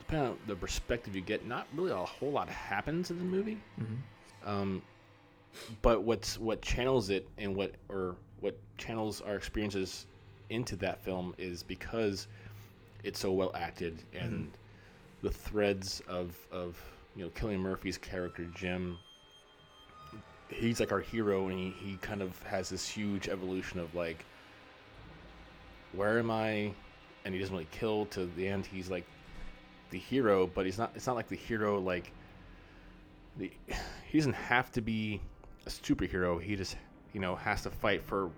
depending 0.00 0.30
on 0.30 0.38
the 0.48 0.56
perspective 0.56 1.14
you 1.14 1.20
get, 1.22 1.46
not 1.46 1.68
really 1.76 1.92
a 1.92 1.96
whole 1.96 2.32
lot 2.32 2.48
happens 2.48 3.10
in 3.12 3.18
the 3.18 3.24
movie. 3.24 3.58
Um, 4.44 4.82
but 5.80 6.02
what's 6.02 6.38
what 6.38 6.60
channels 6.60 7.08
it 7.10 7.28
and 7.38 7.54
what 7.54 7.74
or 7.88 8.16
what 8.40 8.56
channels 8.78 9.20
our 9.20 9.36
experiences 9.36 10.06
into 10.50 10.74
that 10.76 11.02
film 11.04 11.34
is 11.38 11.62
because 11.62 12.26
it's 13.02 13.18
so 13.18 13.32
well 13.32 13.52
acted 13.54 14.02
mm-hmm. 14.14 14.24
and 14.24 14.50
the 15.22 15.30
threads 15.30 16.02
of 16.08 16.36
of 16.50 16.80
you 17.16 17.24
know 17.24 17.30
Cillian 17.30 17.60
Murphy's 17.60 17.98
character 17.98 18.46
Jim 18.54 18.98
he's 20.48 20.80
like 20.80 20.92
our 20.92 21.00
hero 21.00 21.48
and 21.48 21.58
he, 21.58 21.70
he 21.70 21.96
kind 21.96 22.20
of 22.20 22.40
has 22.42 22.68
this 22.68 22.86
huge 22.86 23.28
evolution 23.28 23.80
of 23.80 23.94
like 23.94 24.24
where 25.94 26.18
am 26.18 26.30
I? 26.30 26.72
And 27.24 27.34
he 27.34 27.38
doesn't 27.38 27.54
really 27.54 27.68
kill 27.70 28.06
to 28.06 28.24
the 28.24 28.48
end. 28.48 28.64
He's 28.64 28.90
like 28.90 29.06
the 29.90 29.98
hero 29.98 30.46
but 30.46 30.64
he's 30.66 30.78
not 30.78 30.92
it's 30.94 31.06
not 31.06 31.16
like 31.16 31.28
the 31.28 31.36
hero 31.36 31.78
like 31.78 32.12
the, 33.38 33.50
he 34.10 34.18
doesn't 34.18 34.34
have 34.34 34.70
to 34.72 34.80
be 34.80 35.20
a 35.66 35.70
superhero. 35.70 36.40
He 36.40 36.56
just, 36.56 36.76
you 37.12 37.20
know, 37.20 37.34
has 37.36 37.62
to 37.62 37.70
fight 37.70 38.02
for, 38.02 38.30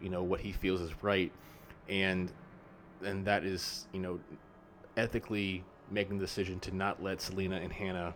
you 0.00 0.08
know, 0.08 0.22
what 0.22 0.40
he 0.40 0.52
feels 0.52 0.80
is 0.80 0.90
right, 1.02 1.32
and 1.88 2.30
and 3.04 3.24
that 3.26 3.44
is, 3.44 3.86
you 3.92 4.00
know, 4.00 4.18
ethically 4.96 5.64
making 5.90 6.18
the 6.18 6.24
decision 6.24 6.58
to 6.60 6.74
not 6.74 7.02
let 7.02 7.20
Selena 7.20 7.56
and 7.56 7.72
Hannah 7.72 8.14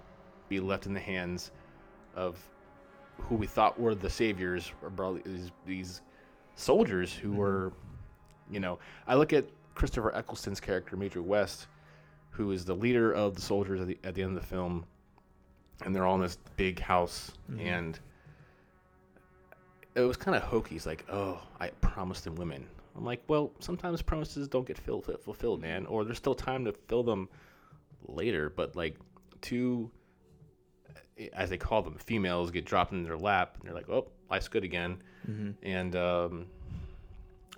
be 0.49 0.61
left 0.61 0.87
in 0.87 0.95
the 0.95 1.01
hands 1.01 1.51
of 2.15 2.39
who 3.19 3.35
we 3.35 3.47
thought 3.47 3.79
were 3.79 3.95
the 3.95 4.11
saviors, 4.11 4.73
or 4.83 4.91
probably 4.91 5.23
these, 5.25 5.51
these 5.67 6.01
soldiers 6.55 7.13
who 7.13 7.29
mm-hmm. 7.29 7.39
were, 7.39 7.73
you 8.51 8.61
know, 8.61 8.79
I 9.07 9.15
look 9.15 9.33
at 9.33 9.47
Christopher 9.75 10.11
Eccleston's 10.11 10.61
character, 10.61 10.97
Major 10.97 11.23
West, 11.23 11.67
who 12.31 12.51
is 12.53 12.65
the 12.65 12.75
leader 12.75 13.13
of 13.13 13.35
the 13.35 13.43
soldiers 13.43 13.81
at 13.81 13.87
the, 13.89 13.99
at 14.05 14.15
the 14.15 14.23
end 14.23 14.37
of 14.37 14.43
the 14.43 14.47
film 14.47 14.85
and 15.85 15.95
they're 15.95 16.07
all 16.07 16.15
in 16.15 16.21
this 16.21 16.39
big 16.57 16.81
house 16.81 17.33
mm-hmm. 17.51 17.61
and 17.61 17.99
it 19.95 20.01
was 20.01 20.17
kind 20.17 20.37
of 20.37 20.43
hokey. 20.43 20.77
It's 20.77 20.87
like 20.87 21.05
oh 21.11 21.41
i 21.61 21.69
promised 21.81 22.25
them 22.25 22.35
women 22.37 22.67
i'm 22.97 23.05
like 23.05 23.23
well 23.29 23.53
sometimes 23.61 24.03
promises 24.03 24.49
don't 24.49 24.67
get 24.67 24.79
filled, 24.79 25.05
fulfilled 25.23 25.61
man 25.61 25.87
or 25.87 26.05
there's 26.05 26.19
still 26.19 26.35
time 26.35 26.65
to 26.65 26.73
fill 26.89 27.03
them 27.03 27.29
later 28.09 28.51
but 28.51 28.75
like 28.77 28.97
two 29.41 29.91
eh, 31.19 31.29
as 31.33 31.51
they 31.51 31.59
call 31.59 31.83
them 31.83 31.97
females 31.99 32.51
get 32.51 32.65
dropped 32.65 32.93
in 32.93 33.03
their 33.03 33.19
lap 33.19 33.57
and 33.59 33.69
they're 33.69 33.75
like 33.75 33.89
oh 33.89 34.07
life's 34.31 34.49
good 34.49 34.65
again. 34.65 35.01
Mm-hmm. 35.29 35.51
And 35.63 35.97
um 35.97 36.47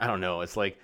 i 0.01 0.07
don't 0.07 0.21
know 0.21 0.43
it's 0.43 0.57
like 0.57 0.79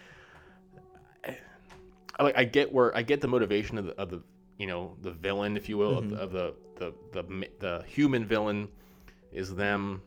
I, 2.18 2.22
like 2.22 2.36
I 2.36 2.44
get 2.44 2.72
where 2.72 2.96
I 2.96 3.02
get 3.02 3.20
the 3.20 3.28
motivation 3.28 3.78
of 3.78 3.86
the, 3.86 4.00
of 4.00 4.10
the 4.10 4.22
you 4.58 4.66
know 4.66 4.96
the 5.02 5.10
villain, 5.10 5.56
if 5.56 5.68
you 5.68 5.78
will, 5.78 5.98
of, 5.98 6.04
mm-hmm. 6.04 6.14
the, 6.14 6.20
of 6.20 6.32
the, 6.32 6.54
the 6.76 6.94
the 7.12 7.22
ma- 7.24 7.46
the 7.58 7.84
human 7.86 8.24
villain 8.24 8.68
is 9.32 9.54
them. 9.54 10.02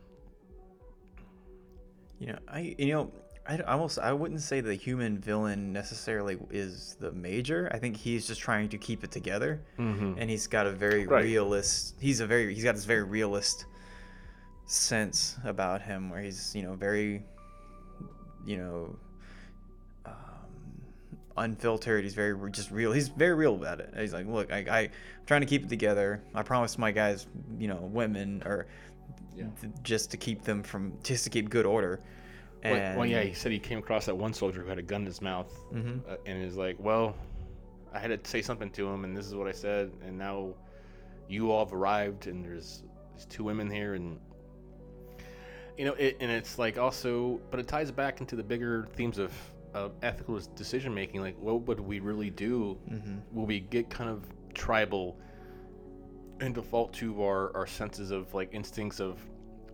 You 2.18 2.28
know, 2.28 2.38
I 2.48 2.74
you 2.78 2.92
know, 2.92 3.12
I 3.48 3.58
almost 3.60 3.98
I 3.98 4.12
wouldn't 4.12 4.42
say 4.42 4.60
the 4.60 4.74
human 4.74 5.18
villain 5.18 5.72
necessarily 5.72 6.36
is 6.50 6.96
the 7.00 7.12
major. 7.12 7.70
I 7.72 7.78
think 7.78 7.96
he's 7.96 8.26
just 8.26 8.40
trying 8.42 8.68
to 8.68 8.78
keep 8.78 9.02
it 9.04 9.10
together, 9.10 9.62
and 9.78 10.28
he's 10.28 10.46
got 10.46 10.66
a 10.66 10.70
very 10.70 11.06
Right. 11.06 11.24
realist. 11.24 11.96
He's 11.98 12.20
a 12.20 12.26
very 12.26 12.54
he's 12.54 12.64
got 12.64 12.74
this 12.74 12.84
very 12.84 13.04
realist 13.04 13.64
sense 14.66 15.36
about 15.44 15.80
him, 15.82 16.10
where 16.10 16.20
he's 16.20 16.54
you 16.54 16.62
know 16.62 16.74
very, 16.74 17.22
you 18.44 18.58
know, 18.58 18.96
um, 20.04 20.12
unfiltered. 21.38 22.04
He's 22.04 22.14
very 22.14 22.50
just 22.50 22.70
real. 22.70 22.92
He's 22.92 23.08
very 23.08 23.34
real 23.34 23.54
about 23.54 23.80
it. 23.80 23.94
He's 23.96 24.12
like, 24.12 24.26
look, 24.26 24.52
I, 24.52 24.58
I 24.58 24.78
I'm 24.80 24.90
trying 25.26 25.40
to 25.40 25.46
keep 25.46 25.62
it 25.64 25.68
together. 25.70 26.22
I 26.34 26.42
promised 26.42 26.78
my 26.78 26.90
guys, 26.92 27.26
you 27.58 27.68
know, 27.68 27.76
women 27.80 28.42
or 28.44 28.66
th- 29.36 29.72
just 29.82 30.10
to 30.10 30.16
keep 30.18 30.42
them 30.42 30.62
from 30.62 30.92
just 31.02 31.24
to 31.24 31.30
keep 31.30 31.48
good 31.48 31.64
order. 31.64 32.00
Well, 32.64 32.74
And 32.74 32.98
well, 32.98 33.06
yeah, 33.06 33.22
he 33.22 33.32
said 33.34 33.52
he 33.52 33.58
came 33.58 33.78
across 33.78 34.06
that 34.06 34.16
one 34.16 34.32
soldier 34.32 34.62
who 34.62 34.68
had 34.68 34.78
a 34.78 34.82
gun 34.82 35.02
in 35.02 35.06
his 35.06 35.22
mouth, 35.22 35.52
uh, 36.08 36.16
and 36.26 36.42
is 36.42 36.56
like, 36.56 36.76
well, 36.78 37.14
I 37.92 37.98
had 37.98 38.22
to 38.22 38.30
say 38.30 38.42
something 38.42 38.70
to 38.70 38.86
him, 38.88 39.04
and 39.04 39.16
this 39.16 39.26
is 39.26 39.34
what 39.34 39.46
I 39.46 39.52
said, 39.52 39.92
and 40.04 40.18
now 40.18 40.54
you 41.28 41.50
all 41.50 41.64
have 41.64 41.72
arrived, 41.72 42.26
and 42.26 42.44
there's, 42.44 42.82
there's 43.12 43.26
two 43.26 43.44
women 43.44 43.70
here, 43.70 43.94
and 43.94 44.18
you 45.76 45.84
know, 45.84 45.92
it, 45.94 46.16
and 46.20 46.30
it's 46.30 46.58
like 46.58 46.76
also, 46.78 47.40
but 47.50 47.60
it 47.60 47.68
ties 47.68 47.90
back 47.92 48.20
into 48.20 48.34
the 48.34 48.42
bigger 48.42 48.88
themes 48.94 49.18
of, 49.18 49.32
of 49.74 49.92
ethical 50.02 50.40
decision 50.56 50.92
making. 50.92 51.20
Like, 51.20 51.38
what 51.38 51.62
would 51.68 51.78
we 51.78 52.00
really 52.00 52.30
do? 52.30 52.76
Will 53.32 53.46
we 53.46 53.60
get 53.60 53.88
kind 53.88 54.10
of 54.10 54.24
tribal 54.54 55.16
and 56.40 56.54
default 56.54 56.92
to 56.94 57.22
our, 57.22 57.56
our 57.56 57.66
senses 57.66 58.10
of 58.10 58.34
like 58.34 58.48
instincts 58.52 58.98
of 59.00 59.20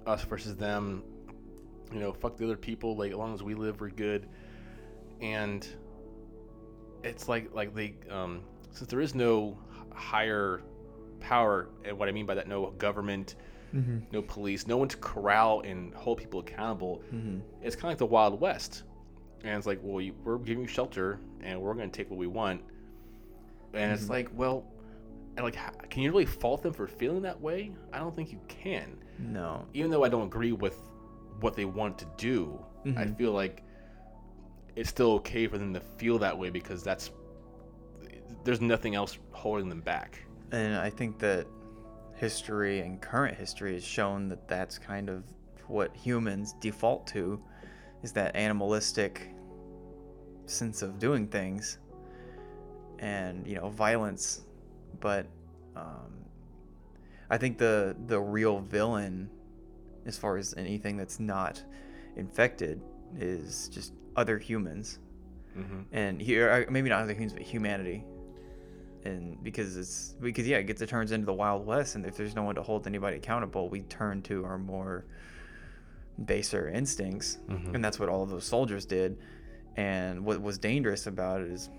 us 0.07 0.23
versus 0.25 0.57
them? 0.57 1.03
You 1.93 2.01
know, 2.01 2.13
fuck 2.13 2.37
the 2.37 2.45
other 2.45 2.57
people. 2.57 2.97
Like, 2.97 3.13
as 3.13 3.17
long 3.17 3.35
as 3.35 3.43
we 3.43 3.55
live, 3.55 3.81
we're 3.81 3.91
good. 3.91 4.29
And 5.21 5.67
it's 7.03 7.29
like 7.29 7.55
like 7.55 7.75
they 7.75 7.95
um, 8.11 8.41
since 8.71 8.91
there 8.91 9.01
is 9.01 9.15
no 9.15 9.59
higher 9.93 10.63
power. 11.21 11.69
And 11.85 11.99
what 11.99 12.09
I 12.09 12.13
mean 12.13 12.27
by 12.27 12.35
that, 12.35 12.49
no 12.49 12.71
government, 12.73 13.37
mm-hmm. 13.75 13.99
no 14.13 14.23
police, 14.23 14.67
no 14.67 14.77
one 14.77 14.89
to 14.89 14.97
corral 14.99 15.61
and 15.61 15.95
hold 15.95 16.19
people 16.19 16.41
accountable. 16.41 17.03
Mm-hmm. 17.13 17.39
It's 17.63 17.77
kind 17.77 17.85
of 17.85 17.91
like 17.91 17.99
the 17.99 18.07
Wild 18.07 18.41
West. 18.41 18.83
And 19.45 19.57
it's 19.57 19.67
like, 19.67 19.79
well, 19.83 20.01
you, 20.01 20.15
we're 20.25 20.39
giving 20.39 20.63
you 20.63 20.69
shelter, 20.69 21.21
and 21.43 21.61
we're 21.61 21.75
going 21.75 21.91
to 21.91 21.97
take 21.97 22.11
what 22.11 22.19
we 22.19 22.27
want. 22.27 22.63
And 23.75 23.93
it's 23.93 24.05
mm-hmm. 24.05 24.13
like, 24.13 24.31
well, 24.33 24.65
and 25.37 25.45
like, 25.45 25.91
can 25.91 26.03
you 26.03 26.11
really 26.11 26.25
fault 26.25 26.63
them 26.63 26.73
for 26.73 26.87
feeling 26.87 27.23
that 27.23 27.39
way? 27.39 27.73
I 27.93 27.99
don't 27.99 28.15
think 28.15 28.33
you 28.33 28.41
can. 28.49 28.97
No. 29.19 29.67
Even 29.75 29.91
though 29.91 30.03
I 30.03 30.09
don't 30.09 30.23
agree 30.23 30.53
with 30.53 30.79
what 31.45 31.55
they 31.55 31.67
want 31.67 31.99
to 31.99 32.07
do, 32.17 32.59
I 32.85 32.89
Mm-hmm. 32.89 33.15
feel 33.15 33.33
like 33.33 33.63
it's 34.77 34.91
still 34.91 35.13
okay 35.13 35.47
for 35.47 35.57
them 35.59 35.73
to 35.75 35.81
feel 35.81 36.19
that 36.19 36.37
way 36.37 36.51
because 36.51 36.83
that's 36.83 37.13
there's 38.45 38.61
nothing 38.61 38.95
else 38.95 39.19
holding 39.33 39.69
them 39.69 39.81
back. 39.81 40.21
And 40.53 40.75
I 40.77 40.91
think 40.91 41.19
that 41.21 41.47
history 42.15 42.81
and 42.81 43.01
current 43.01 43.37
history 43.37 43.75
has 43.75 43.85
shown 43.85 44.29
that 44.29 44.47
that's 44.49 44.79
kind 44.79 45.09
of 45.09 45.25
what 45.67 45.95
humans 45.97 46.55
default 46.61 47.07
to 47.09 47.41
is 48.03 48.13
that 48.13 48.37
animalistic 48.37 49.31
sense 50.47 50.83
of 50.83 50.99
doing 50.99 51.27
things 51.27 51.79
and 52.99 53.47
you 53.47 53.57
know 53.57 53.71
violence 53.71 54.43
but 55.01 55.27
um, 55.75 56.13
i 57.31 57.39
think 57.39 57.57
the 57.57 57.97
the 58.07 58.21
real 58.21 58.61
villain 58.61 59.29
as 60.07 60.17
far 60.19 60.37
as 60.37 60.55
anything 60.57 60.97
that's 60.97 61.19
not 61.21 61.63
infected 62.17 62.81
is 63.19 63.69
just 63.69 63.93
other 64.17 64.39
humans. 64.39 64.99
Mm-hmm. 65.59 65.81
And 65.93 66.21
here 66.21 66.51
uh, 66.51 66.71
maybe 66.71 66.89
not 66.89 67.03
other 67.03 67.13
humans 67.13 67.33
but 67.33 67.43
humanity. 67.43 68.05
And 69.05 69.43
because 69.43 69.77
it's 69.77 70.15
because 70.21 70.47
yeah 70.49 70.59
it 70.59 70.65
gets 70.65 70.81
it 70.83 70.89
turns 70.89 71.13
into 71.13 71.27
the 71.27 71.33
wild 71.35 71.67
west 71.67 71.95
and 71.95 72.07
if 72.07 72.17
there's 72.17 72.35
no 72.35 72.43
one 72.43 72.55
to 72.55 72.63
hold 72.63 72.87
anybody 72.87 73.17
accountable 73.19 73.69
we 73.69 73.83
turn 73.83 74.23
to 74.23 74.45
our 74.45 74.59
more 74.59 75.05
baser 76.25 76.69
instincts. 76.69 77.39
Mm-hmm. 77.49 77.75
And 77.75 77.85
that's 77.85 77.99
what 77.99 78.09
all 78.09 78.23
of 78.23 78.31
those 78.31 78.45
soldiers 78.45 78.85
did. 78.87 79.19
And 79.77 80.25
what 80.25 80.41
was 80.41 80.59
dangerous 80.59 81.07
about 81.07 81.41
it 81.41 81.49
is 81.51 81.71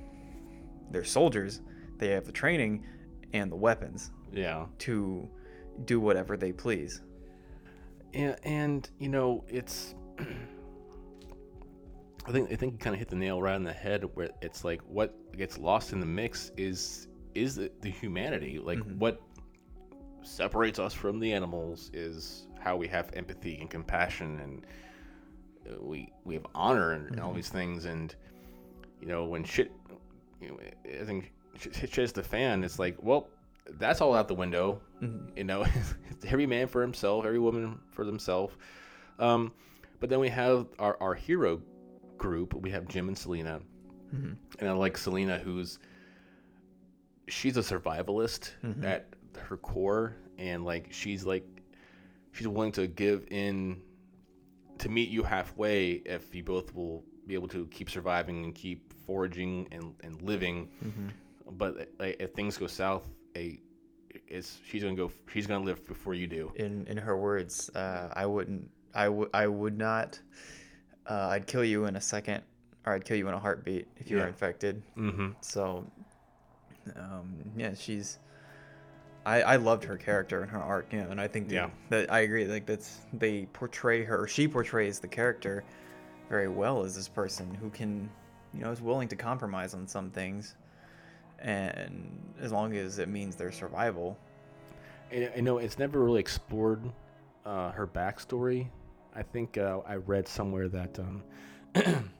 they're 0.91 1.03
soldiers 1.03 1.61
they 1.97 2.09
have 2.09 2.25
the 2.25 2.31
training 2.31 2.83
and 3.33 3.49
the 3.51 3.55
weapons 3.55 4.11
Yeah. 4.33 4.65
to 4.79 5.27
do 5.85 5.99
whatever 5.99 6.35
they 6.37 6.51
please 6.51 7.01
And, 8.15 8.35
and 8.43 8.89
you 8.97 9.09
know, 9.09 9.43
it's. 9.47 9.93
I 12.27 12.31
think 12.31 12.51
I 12.51 12.55
think 12.55 12.73
you 12.73 12.79
kind 12.79 12.95
of 12.95 12.99
hit 12.99 13.09
the 13.09 13.15
nail 13.15 13.39
right 13.39 13.53
on 13.53 13.63
the 13.63 13.73
head. 13.73 14.03
Where 14.15 14.29
it's 14.41 14.63
like 14.63 14.81
what 14.87 15.31
gets 15.37 15.59
lost 15.59 15.93
in 15.93 15.99
the 15.99 16.07
mix 16.07 16.51
is 16.57 17.07
is 17.35 17.55
the, 17.55 17.71
the 17.81 17.91
humanity. 17.91 18.57
Like 18.57 18.79
what 18.97 19.21
separates 20.23 20.79
us 20.79 20.93
from 20.93 21.19
the 21.19 21.31
animals 21.31 21.91
is 21.93 22.47
how 22.59 22.75
we 22.75 22.87
have 22.87 23.11
empathy 23.13 23.59
and 23.59 23.69
compassion, 23.69 24.39
and 24.39 24.65
uh, 25.69 25.83
we 25.83 26.11
we 26.23 26.33
have 26.33 26.47
honor 26.55 26.93
and, 26.93 27.11
and 27.11 27.19
all 27.19 27.33
these 27.33 27.49
things. 27.49 27.85
And 27.85 28.15
you 29.01 29.07
know, 29.07 29.25
when 29.25 29.43
shit, 29.43 29.71
you 30.41 30.47
know, 30.47 30.59
I 30.99 31.05
think 31.05 31.31
shit 31.59 31.75
hits 31.75 32.11
the 32.11 32.23
fan. 32.23 32.63
It's 32.63 32.79
like, 32.79 32.97
well, 33.03 33.27
that's 33.73 34.01
all 34.01 34.13
out 34.13 34.27
the 34.27 34.35
window. 34.35 34.81
Mm-hmm. 35.01 35.37
You 35.37 35.43
know, 35.43 35.65
every 36.27 36.45
man 36.45 36.67
for 36.67 36.81
himself, 36.81 37.25
every 37.25 37.39
woman 37.39 37.79
for 37.91 38.05
themselves. 38.05 38.55
Um, 39.19 39.51
but 39.99 40.09
then 40.09 40.19
we 40.19 40.29
have 40.29 40.67
our, 40.79 40.97
our 41.01 41.13
hero 41.13 41.61
group. 42.17 42.53
We 42.53 42.71
have 42.71 42.87
Jim 42.87 43.07
and 43.07 43.17
Selena, 43.17 43.61
mm-hmm. 44.13 44.33
and 44.59 44.69
I 44.69 44.71
like 44.73 44.97
Selena, 44.97 45.37
who's 45.37 45.79
she's 47.27 47.57
a 47.57 47.61
survivalist 47.61 48.51
mm-hmm. 48.63 48.85
at 48.85 49.07
her 49.37 49.57
core, 49.57 50.15
and 50.37 50.65
like 50.65 50.91
she's 50.91 51.25
like 51.25 51.45
she's 52.31 52.47
willing 52.47 52.71
to 52.73 52.87
give 52.87 53.25
in 53.31 53.81
to 54.77 54.89
meet 54.89 55.09
you 55.09 55.23
halfway 55.23 55.91
if 56.05 56.35
you 56.35 56.43
both 56.43 56.73
will 56.75 57.03
be 57.27 57.33
able 57.33 57.47
to 57.47 57.65
keep 57.67 57.89
surviving 57.89 58.43
and 58.43 58.53
keep 58.53 58.93
foraging 59.05 59.67
and, 59.71 59.95
and 60.03 60.21
living. 60.21 60.69
But 61.51 61.89
like, 61.99 62.17
if 62.19 62.33
things 62.33 62.57
go 62.57 62.67
south, 62.67 63.07
a 63.35 63.59
it's 64.27 64.59
she's 64.67 64.81
gonna 64.83 64.95
go. 64.95 65.11
She's 65.31 65.45
gonna 65.47 65.63
live 65.65 65.85
before 65.87 66.13
you 66.13 66.27
do. 66.27 66.51
in 66.55 66.85
in 66.87 66.97
her 66.97 67.17
words 67.17 67.69
uh, 67.75 68.09
i 68.13 68.25
wouldn't 68.25 68.69
i 68.93 69.09
would 69.09 69.29
i 69.33 69.45
would 69.47 69.77
not 69.77 70.19
uh, 71.07 71.27
i'd 71.33 71.45
kill 71.47 71.63
you 71.63 71.85
in 71.85 71.95
a 71.97 72.01
second 72.01 72.41
or 72.85 72.93
i'd 72.93 73.03
kill 73.03 73.17
you 73.17 73.27
in 73.27 73.33
a 73.33 73.39
heartbeat 73.39 73.87
if 73.97 74.09
you 74.09 74.17
were 74.17 74.27
infected 74.27 74.81
Mm-hmm. 74.97 75.29
so 75.41 75.85
um, 76.95 77.33
yeah 77.57 77.73
she's 77.73 78.19
I, 79.25 79.41
I 79.41 79.55
loved 79.55 79.83
her 79.85 79.97
character 79.97 80.41
and 80.43 80.51
her 80.51 80.59
arc 80.59 80.87
yeah 80.93 81.07
and 81.09 81.19
i 81.19 81.27
think 81.27 81.49
that, 81.49 81.55
Yeah. 81.55 81.69
that 81.89 82.11
i 82.11 82.19
agree 82.19 82.45
like 82.45 82.65
that's 82.65 82.99
they 83.13 83.47
portray 83.53 84.03
her 84.03 84.27
she 84.27 84.47
portrays 84.47 84.99
the 84.99 85.07
character 85.07 85.63
very 86.29 86.47
well 86.47 86.83
as 86.83 86.95
this 86.95 87.07
person 87.07 87.53
who 87.53 87.69
can 87.71 88.09
you 88.53 88.61
know 88.61 88.71
is 88.71 88.81
willing 88.81 89.07
to 89.09 89.15
compromise 89.15 89.73
on 89.73 89.87
some 89.87 90.09
things 90.11 90.55
and 91.39 92.33
as 92.39 92.51
long 92.51 92.75
as 92.75 92.99
it 92.99 93.09
means 93.09 93.35
their 93.35 93.51
survival 93.51 94.17
I 95.11 95.31
I 95.37 95.39
know 95.39 95.57
it's 95.57 95.79
never 95.79 95.99
really 95.99 96.19
explored 96.19 96.81
uh, 97.45 97.71
her 97.71 97.87
backstory. 97.87 98.67
I 99.15 99.23
think 99.23 99.57
uh, 99.57 99.79
I 99.87 99.95
read 99.95 100.27
somewhere 100.27 100.67
that 100.69 100.99
um, 100.99 101.23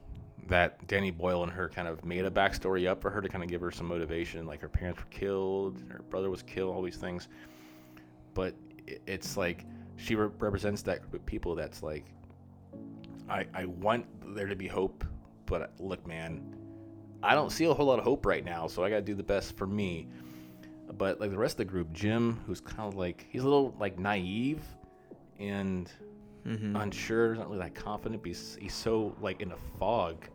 that 0.47 0.85
Danny 0.87 1.11
Boyle 1.11 1.43
and 1.43 1.51
her 1.51 1.69
kind 1.69 1.87
of 1.87 2.05
made 2.05 2.25
a 2.25 2.31
backstory 2.31 2.87
up 2.87 3.01
for 3.01 3.09
her 3.09 3.21
to 3.21 3.27
kind 3.27 3.43
of 3.43 3.49
give 3.49 3.61
her 3.61 3.71
some 3.71 3.87
motivation. 3.87 4.45
Like 4.45 4.61
her 4.61 4.69
parents 4.69 4.99
were 5.01 5.09
killed, 5.09 5.81
her 5.89 6.01
brother 6.09 6.29
was 6.29 6.43
killed, 6.43 6.75
all 6.75 6.81
these 6.81 6.97
things. 6.97 7.27
But 8.33 8.53
it's 9.07 9.35
like 9.37 9.65
she 9.97 10.15
re- 10.15 10.29
represents 10.39 10.81
that 10.83 11.01
group 11.01 11.15
of 11.15 11.25
people 11.25 11.55
that's 11.55 11.81
like, 11.83 12.05
I 13.29 13.45
I 13.53 13.65
want 13.65 14.05
there 14.35 14.47
to 14.47 14.55
be 14.55 14.67
hope, 14.67 15.03
but 15.45 15.71
look, 15.79 16.05
man, 16.05 16.41
I 17.23 17.35
don't 17.35 17.51
see 17.51 17.65
a 17.65 17.73
whole 17.73 17.87
lot 17.87 17.99
of 17.99 18.05
hope 18.05 18.25
right 18.25 18.43
now, 18.43 18.67
so 18.67 18.83
I 18.83 18.89
got 18.89 18.97
to 18.97 19.01
do 19.01 19.15
the 19.15 19.23
best 19.23 19.57
for 19.57 19.67
me. 19.67 20.07
But 20.97 21.19
like 21.19 21.31
the 21.31 21.37
rest 21.37 21.53
of 21.53 21.57
the 21.57 21.65
group, 21.65 21.91
Jim, 21.91 22.39
who's 22.45 22.61
kind 22.61 22.87
of 22.87 22.95
like 22.95 23.25
he's 23.29 23.41
a 23.41 23.45
little 23.45 23.75
like 23.79 23.97
naive 23.97 24.63
and 25.39 25.91
mm-hmm. 26.45 26.75
unsure, 26.75 27.35
not 27.35 27.47
really 27.47 27.59
that 27.59 27.75
confident. 27.75 28.21
But 28.21 28.27
he's 28.27 28.57
he's 28.61 28.73
so 28.73 29.15
like 29.19 29.41
in 29.41 29.51
a 29.51 29.57
fog 29.79 30.25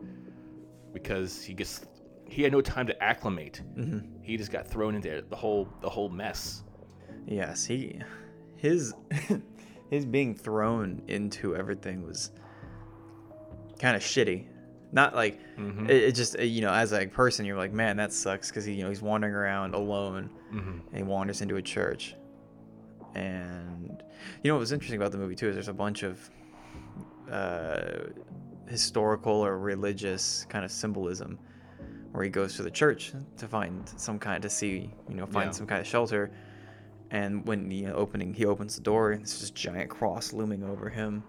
because 0.93 1.43
he 1.43 1.55
gets 1.55 1.87
he 2.27 2.43
had 2.43 2.53
no 2.53 2.61
time 2.61 2.87
to 2.87 3.03
acclimate. 3.03 3.63
Mm-hmm. 3.77 4.23
He 4.23 4.37
just 4.37 4.51
got 4.51 4.67
thrown 4.67 4.95
into 4.95 5.25
the 5.29 5.37
whole 5.37 5.69
the 5.81 5.89
whole 5.89 6.09
mess. 6.09 6.65
Yes, 7.27 7.65
he 7.65 8.01
his 8.57 8.95
his 9.91 10.05
being 10.05 10.35
thrown 10.35 11.03
into 11.09 11.57
everything 11.57 12.07
was 12.07 12.31
kind 13.79 13.97
of 13.97 14.03
shitty. 14.03 14.47
Not 14.93 15.15
like 15.15 15.41
it, 15.89 15.91
it 16.05 16.13
just 16.15 16.39
you 16.41 16.61
know 16.63 16.73
as 16.73 16.93
a 16.93 17.07
person 17.07 17.47
you're 17.47 17.57
like 17.57 17.73
man 17.73 17.97
that 17.99 18.13
sucks 18.13 18.49
because 18.51 18.65
he 18.65 18.73
you 18.75 18.83
know 18.83 18.89
he's 18.89 19.03
wandering 19.03 19.35
around 19.35 19.75
alone 19.75 20.31
and 20.51 20.97
he 20.97 21.03
wanders 21.05 21.43
into 21.43 21.57
a 21.57 21.63
church. 21.63 22.17
And 23.15 24.03
you 24.43 24.49
know 24.49 24.55
what 24.55 24.61
was 24.61 24.73
interesting 24.73 25.01
about 25.01 25.13
the 25.13 25.19
movie 25.19 25.35
too 25.37 25.49
is 25.49 25.55
there's 25.55 25.69
a 25.69 25.73
bunch 25.73 26.03
of 26.03 26.31
uh, 27.31 28.09
historical 28.69 29.33
or 29.35 29.59
religious 29.59 30.47
kind 30.49 30.65
of 30.65 30.71
symbolism 30.71 31.39
where 32.13 32.25
he 32.25 32.31
goes 32.31 32.57
to 32.57 32.63
the 32.63 32.71
church 32.71 33.13
to 33.37 33.47
find 33.47 33.89
some 33.97 34.19
kind 34.19 34.43
to 34.43 34.51
see 34.51 34.91
you 35.09 35.15
know 35.15 35.27
find 35.27 35.47
Yeah. 35.49 35.53
some 35.53 35.67
kind 35.67 35.81
of 35.81 35.87
shelter. 35.87 36.31
And 37.13 37.45
when 37.47 37.69
the 37.69 37.87
opening 37.89 38.35
he 38.35 38.45
opens 38.47 38.77
the 38.77 38.83
door 38.83 39.13
and 39.13 39.23
it's 39.23 39.41
this 39.41 39.51
giant 39.51 39.91
cross 39.91 40.33
looming 40.33 40.63
over 40.63 40.89
him 40.89 41.23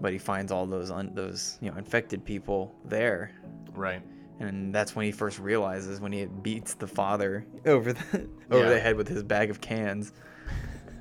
but 0.00 0.12
he 0.12 0.18
finds 0.18 0.50
all 0.52 0.66
those 0.66 0.90
un, 0.90 1.10
those 1.14 1.58
you 1.60 1.70
know 1.70 1.76
infected 1.76 2.24
people 2.24 2.74
there. 2.84 3.32
Right. 3.72 4.02
and 4.40 4.74
that's 4.74 4.96
when 4.96 5.04
he 5.06 5.12
first 5.12 5.38
realizes 5.38 6.00
when 6.00 6.12
he 6.12 6.24
beats 6.26 6.74
the 6.74 6.86
father 6.86 7.46
over 7.66 7.92
the 7.92 8.28
over 8.50 8.68
the 8.68 8.80
head 8.80 8.96
with 8.96 9.08
his 9.08 9.22
bag 9.22 9.50
of 9.50 9.60
cans. 9.60 10.12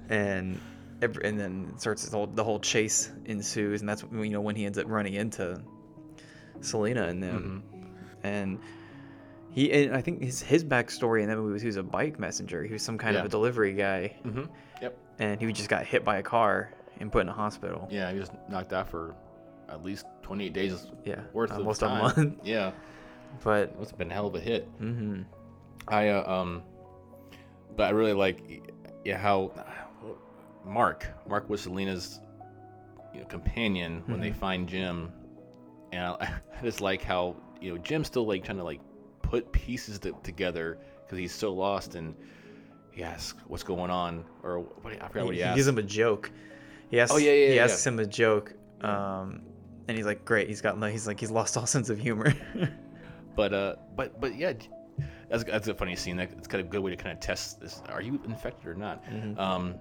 And 0.10 0.60
ev- 1.02 1.20
and 1.24 1.40
then 1.40 1.74
starts 1.78 2.08
the 2.10 2.18
whole, 2.18 2.28
the 2.28 2.44
whole 2.44 2.60
chase 2.60 3.12
ensues. 3.26 3.82
And 3.82 3.88
that's 3.90 4.04
when, 4.04 4.24
you 4.24 4.32
know 4.32 4.42
when 4.42 4.56
he 4.56 4.66
ends 4.66 4.78
up 4.78 4.86
running 4.88 5.14
into 5.14 5.62
Selena 6.62 7.04
and 7.08 7.22
them. 7.22 7.64
And 8.24 8.60
he 9.52 9.72
and 9.72 9.96
I 9.96 10.02
think 10.02 10.22
his 10.22 10.42
his 10.42 10.64
backstory 10.64 11.22
in 11.22 11.30
that 11.30 11.38
movie 11.38 11.54
was 11.54 11.62
he 11.62 11.68
was 11.68 11.78
a 11.78 11.84
bike 11.84 12.20
messenger. 12.20 12.64
He 12.64 12.74
was 12.74 12.82
some 12.84 12.98
kind 12.98 13.16
of 13.16 13.26
a 13.26 13.30
delivery 13.30 13.74
guy. 13.74 14.16
Mm-hmm. 14.26 14.46
Yep. 14.82 14.98
and 15.20 15.42
he 15.42 15.52
just 15.52 15.68
got 15.70 15.86
hit 15.86 16.06
by 16.06 16.18
a 16.18 16.24
car 16.24 16.72
and 17.00 17.12
put 17.12 17.22
in 17.22 17.30
a 17.30 17.34
hospital. 17.34 17.88
Yeah, 17.92 18.12
he 18.12 18.20
was 18.20 18.32
knocked 18.50 18.74
out 18.74 18.90
for 18.90 19.16
at 19.70 19.84
least 19.84 20.06
28 20.24 20.52
days 20.54 20.88
yeah 21.06 21.22
worth 21.34 21.52
almost 21.52 21.84
of 21.84 21.92
a 21.92 21.96
month. 21.96 22.40
Yeah, 22.44 22.72
but 23.44 23.76
it's 23.82 23.92
been 23.92 24.10
a 24.12 24.14
hell 24.14 24.28
of 24.28 24.36
a 24.36 24.40
hit. 24.40 24.66
hmm 24.78 25.22
I 25.88 26.10
uh, 26.10 26.32
um, 26.32 26.64
but 27.76 27.84
I 27.88 27.90
really 27.92 28.14
like 28.14 28.64
yeah 29.06 29.18
how 29.18 29.52
Mark 30.66 31.08
Mark 31.28 31.50
was 31.50 31.62
Selena's 31.62 32.20
you 33.14 33.22
know 33.22 33.26
companion 33.28 34.04
when 34.06 34.20
they 34.20 34.32
find 34.32 34.68
Jim, 34.68 35.12
and 35.92 36.04
I, 36.04 36.16
I 36.60 36.62
just 36.64 36.82
like 36.82 37.02
how 37.02 37.36
you 37.62 37.72
know 37.74 37.78
Jim's 37.80 38.08
still 38.08 38.26
like 38.26 38.44
trying 38.44 38.58
to 38.58 38.64
like 38.64 38.82
put 39.22 39.52
pieces 39.52 40.00
to, 40.00 40.16
together 40.24 40.78
because 41.04 41.18
he's 41.18 41.34
so 41.34 41.54
lost 41.54 41.96
and 41.96 42.16
he 42.92 43.04
asks 43.04 43.40
what's 43.48 43.64
going 43.64 43.90
on, 43.92 44.26
or 44.44 44.60
what, 44.60 44.94
I 45.02 45.08
forgot 45.08 45.26
what 45.26 45.34
he, 45.34 45.40
he 45.40 45.44
asked. 45.44 45.56
gives 45.56 45.68
him 45.68 45.78
a 45.78 45.84
joke. 45.84 46.30
He 46.90 47.00
asks, 47.00 47.14
Oh, 47.14 47.18
yeah, 47.18 47.32
yeah, 47.32 47.48
he 47.50 47.56
yeah, 47.56 47.64
asks 47.66 47.86
him 47.86 48.00
a 48.00 48.06
joke, 48.06 48.54
um, 48.82 49.42
and 49.88 49.98
he's 49.98 50.06
like, 50.06 50.26
"Great." 50.26 50.48
He's 50.48 50.62
got 50.62 50.82
he's 50.92 51.08
like 51.08 51.20
he's 51.20 51.32
lost 51.32 51.58
all 51.58 51.66
sense 51.76 51.90
of 51.90 52.00
humor. 52.00 52.34
But 53.36 53.54
uh, 53.54 53.76
but 53.96 54.20
but 54.20 54.36
yeah, 54.36 54.52
that's 55.30 55.46
that's 55.46 55.70
a 55.70 55.74
funny 55.74 55.96
scene. 55.96 56.18
That 56.18 56.30
it's 56.38 56.46
kind 56.48 56.60
of 56.60 56.68
a 56.68 56.70
good 56.70 56.82
way 56.82 56.92
to 56.92 56.98
kind 56.98 57.14
of 57.14 57.22
test 57.22 57.62
this: 57.62 57.82
are 57.88 58.02
you 58.02 58.20
infected 58.26 58.68
or 58.68 58.74
not? 58.74 59.02
Um, 59.38 59.76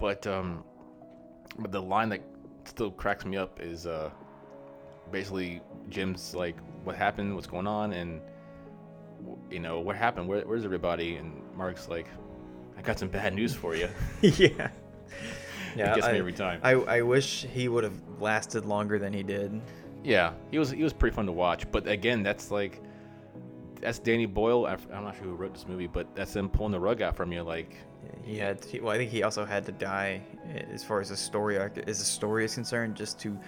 but 0.00 0.26
um, 0.26 0.64
but 1.58 1.70
the 1.70 1.82
line 1.82 2.08
that 2.08 2.22
still 2.64 2.90
cracks 2.90 3.26
me 3.26 3.36
up 3.36 3.60
is 3.60 3.86
uh, 3.86 4.08
basically 5.12 5.60
Jim's 5.90 6.34
like, 6.34 6.56
"What 6.84 6.96
happened? 6.96 7.34
What's 7.34 7.46
going 7.46 7.66
on?" 7.66 7.92
And 7.92 8.22
you 9.50 9.60
know, 9.60 9.80
what 9.80 9.96
happened? 9.96 10.26
Where, 10.26 10.40
where's 10.46 10.64
everybody? 10.64 11.16
And 11.16 11.42
Mark's 11.54 11.90
like, 11.90 12.06
"I 12.78 12.80
got 12.80 12.98
some 12.98 13.08
bad 13.08 13.34
news 13.34 13.54
for 13.54 13.76
you." 13.76 13.90
yeah. 14.22 14.70
It 15.78 15.94
gets 15.96 16.06
I, 16.06 16.12
me 16.12 16.18
every 16.18 16.32
time. 16.32 16.60
I, 16.62 16.72
I 16.72 17.02
wish 17.02 17.44
he 17.52 17.68
would 17.68 17.84
have 17.84 18.00
lasted 18.20 18.64
longer 18.64 18.98
than 18.98 19.12
he 19.12 19.22
did. 19.22 19.60
Yeah, 20.04 20.32
he 20.50 20.58
was 20.58 20.70
he 20.70 20.82
was 20.82 20.92
pretty 20.92 21.14
fun 21.14 21.26
to 21.26 21.32
watch. 21.32 21.70
But 21.70 21.86
again, 21.88 22.22
that's 22.22 22.50
like 22.50 22.80
that's 23.80 23.98
Danny 23.98 24.26
Boyle. 24.26 24.66
I'm 24.66 25.04
not 25.04 25.16
sure 25.16 25.24
who 25.24 25.34
wrote 25.34 25.52
this 25.54 25.66
movie, 25.66 25.86
but 25.86 26.14
that's 26.14 26.32
them 26.32 26.48
pulling 26.48 26.72
the 26.72 26.80
rug 26.80 27.02
out 27.02 27.14
from 27.16 27.30
you. 27.32 27.42
Like, 27.42 27.76
He 28.24 28.38
had, 28.38 28.64
he, 28.64 28.80
well, 28.80 28.94
I 28.94 28.96
think 28.96 29.10
he 29.10 29.22
also 29.22 29.44
had 29.44 29.66
to 29.66 29.72
die 29.72 30.22
eh, 30.54 30.62
as 30.72 30.82
far 30.82 31.00
as 31.00 31.10
the 31.10 31.16
story 31.16 31.58
arc, 31.58 31.76
as 31.86 31.98
the 31.98 32.04
story 32.04 32.44
is 32.46 32.54
concerned, 32.54 32.94
just 32.96 33.18
to 33.20 33.38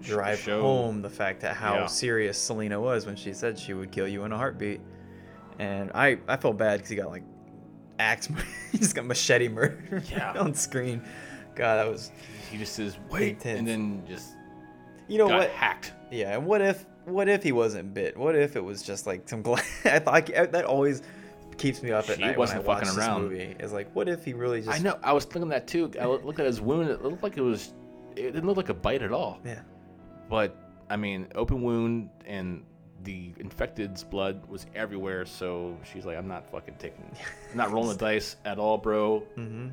drive 0.00 0.38
show- 0.38 0.62
home 0.62 1.02
the 1.02 1.10
fact 1.10 1.40
that 1.42 1.54
how 1.54 1.74
Yeah. 1.74 1.86
serious 1.86 2.38
Selena 2.38 2.80
was 2.80 3.04
when 3.06 3.14
she 3.14 3.32
said 3.34 3.58
she 3.58 3.74
would 3.74 3.92
kill 3.92 4.08
you 4.08 4.24
in 4.24 4.32
a 4.32 4.38
heartbeat. 4.38 4.80
And 5.58 5.90
I, 5.94 6.18
I 6.28 6.36
felt 6.38 6.56
bad 6.56 6.78
because 6.78 6.90
he 6.90 6.96
got 6.96 7.10
like 7.10 7.22
axe, 7.98 8.28
he 8.72 8.78
just 8.78 8.94
got 8.94 9.04
machete 9.04 9.48
murder 9.48 10.02
Yeah. 10.10 10.32
on 10.38 10.54
screen. 10.54 11.02
God, 11.54 11.76
that 11.76 11.90
was, 11.90 12.10
he 12.50 12.58
just 12.58 12.74
says 12.74 12.98
wait, 13.10 13.30
Intense. 13.34 13.58
and 13.58 13.68
then 13.68 14.02
just 14.08 14.32
you 15.08 15.18
know 15.18 15.28
got 15.28 15.38
what? 15.40 15.50
hacked. 15.50 15.92
Yeah, 16.10 16.34
and 16.36 16.46
what 16.46 16.60
if 16.60 16.86
what 17.04 17.28
if 17.28 17.42
he 17.42 17.52
wasn't 17.52 17.92
bit? 17.94 18.16
What 18.16 18.34
if 18.34 18.56
it 18.56 18.64
was 18.64 18.82
just 18.82 19.06
like 19.06 19.28
some 19.28 19.42
glass? 19.42 19.64
I 19.84 19.98
thought 19.98 20.26
that 20.26 20.64
always 20.64 21.02
keeps 21.58 21.82
me 21.82 21.92
up 21.92 22.08
at 22.10 22.16
She 22.16 22.22
night 22.22 22.36
wasn't 22.38 22.64
when 22.64 22.66
I 22.66 22.68
watch 22.68 22.86
fucking 22.86 22.96
this 22.96 23.06
around. 23.06 23.22
movie. 23.22 23.56
It's 23.60 23.72
like, 23.72 23.94
what 23.94 24.08
if 24.08 24.24
he 24.24 24.32
really 24.32 24.62
just? 24.62 24.78
I 24.78 24.82
know. 24.82 24.98
I 25.02 25.12
was 25.12 25.24
thinking 25.24 25.48
that 25.50 25.66
too. 25.66 25.90
I 26.00 26.06
looked 26.06 26.40
at 26.40 26.46
his 26.46 26.60
wound. 26.60 26.88
It 26.90 27.02
looked 27.02 27.22
like 27.22 27.36
it 27.36 27.42
was. 27.42 27.72
It 28.16 28.32
didn't 28.32 28.46
look 28.46 28.56
like 28.56 28.68
a 28.68 28.74
bite 28.74 29.02
at 29.02 29.12
all. 29.12 29.40
Yeah. 29.44 29.60
But 30.30 30.56
I 30.90 30.96
mean, 30.96 31.28
open 31.34 31.62
wound 31.62 32.10
and 32.26 32.62
the 33.02 33.32
infected's 33.38 34.02
blood 34.02 34.48
was 34.48 34.66
everywhere. 34.74 35.26
So 35.26 35.76
she's 35.92 36.04
like, 36.06 36.16
I'm 36.16 36.28
not 36.28 36.50
fucking 36.50 36.76
taking, 36.78 37.04
I'm 37.50 37.56
not 37.56 37.70
rolling 37.72 37.90
the 37.90 37.98
dice 37.98 38.36
at 38.44 38.58
all, 38.58 38.78
bro. 38.78 39.22
Mm-hmm. 39.36 39.68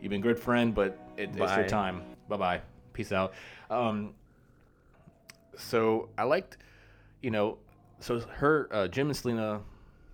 You've 0.00 0.10
been 0.10 0.20
a 0.20 0.22
good 0.22 0.38
friend, 0.38 0.74
but 0.74 0.98
it, 1.20 1.30
it's 1.36 1.56
your 1.56 1.68
time. 1.68 2.02
Bye 2.28 2.36
bye. 2.36 2.60
Peace 2.92 3.12
out. 3.12 3.34
Um, 3.70 4.14
so 5.56 6.08
I 6.16 6.24
liked, 6.24 6.56
you 7.22 7.30
know, 7.30 7.58
so 8.00 8.20
her, 8.20 8.68
uh, 8.72 8.88
Jim 8.88 9.08
and 9.08 9.16
Selena 9.16 9.60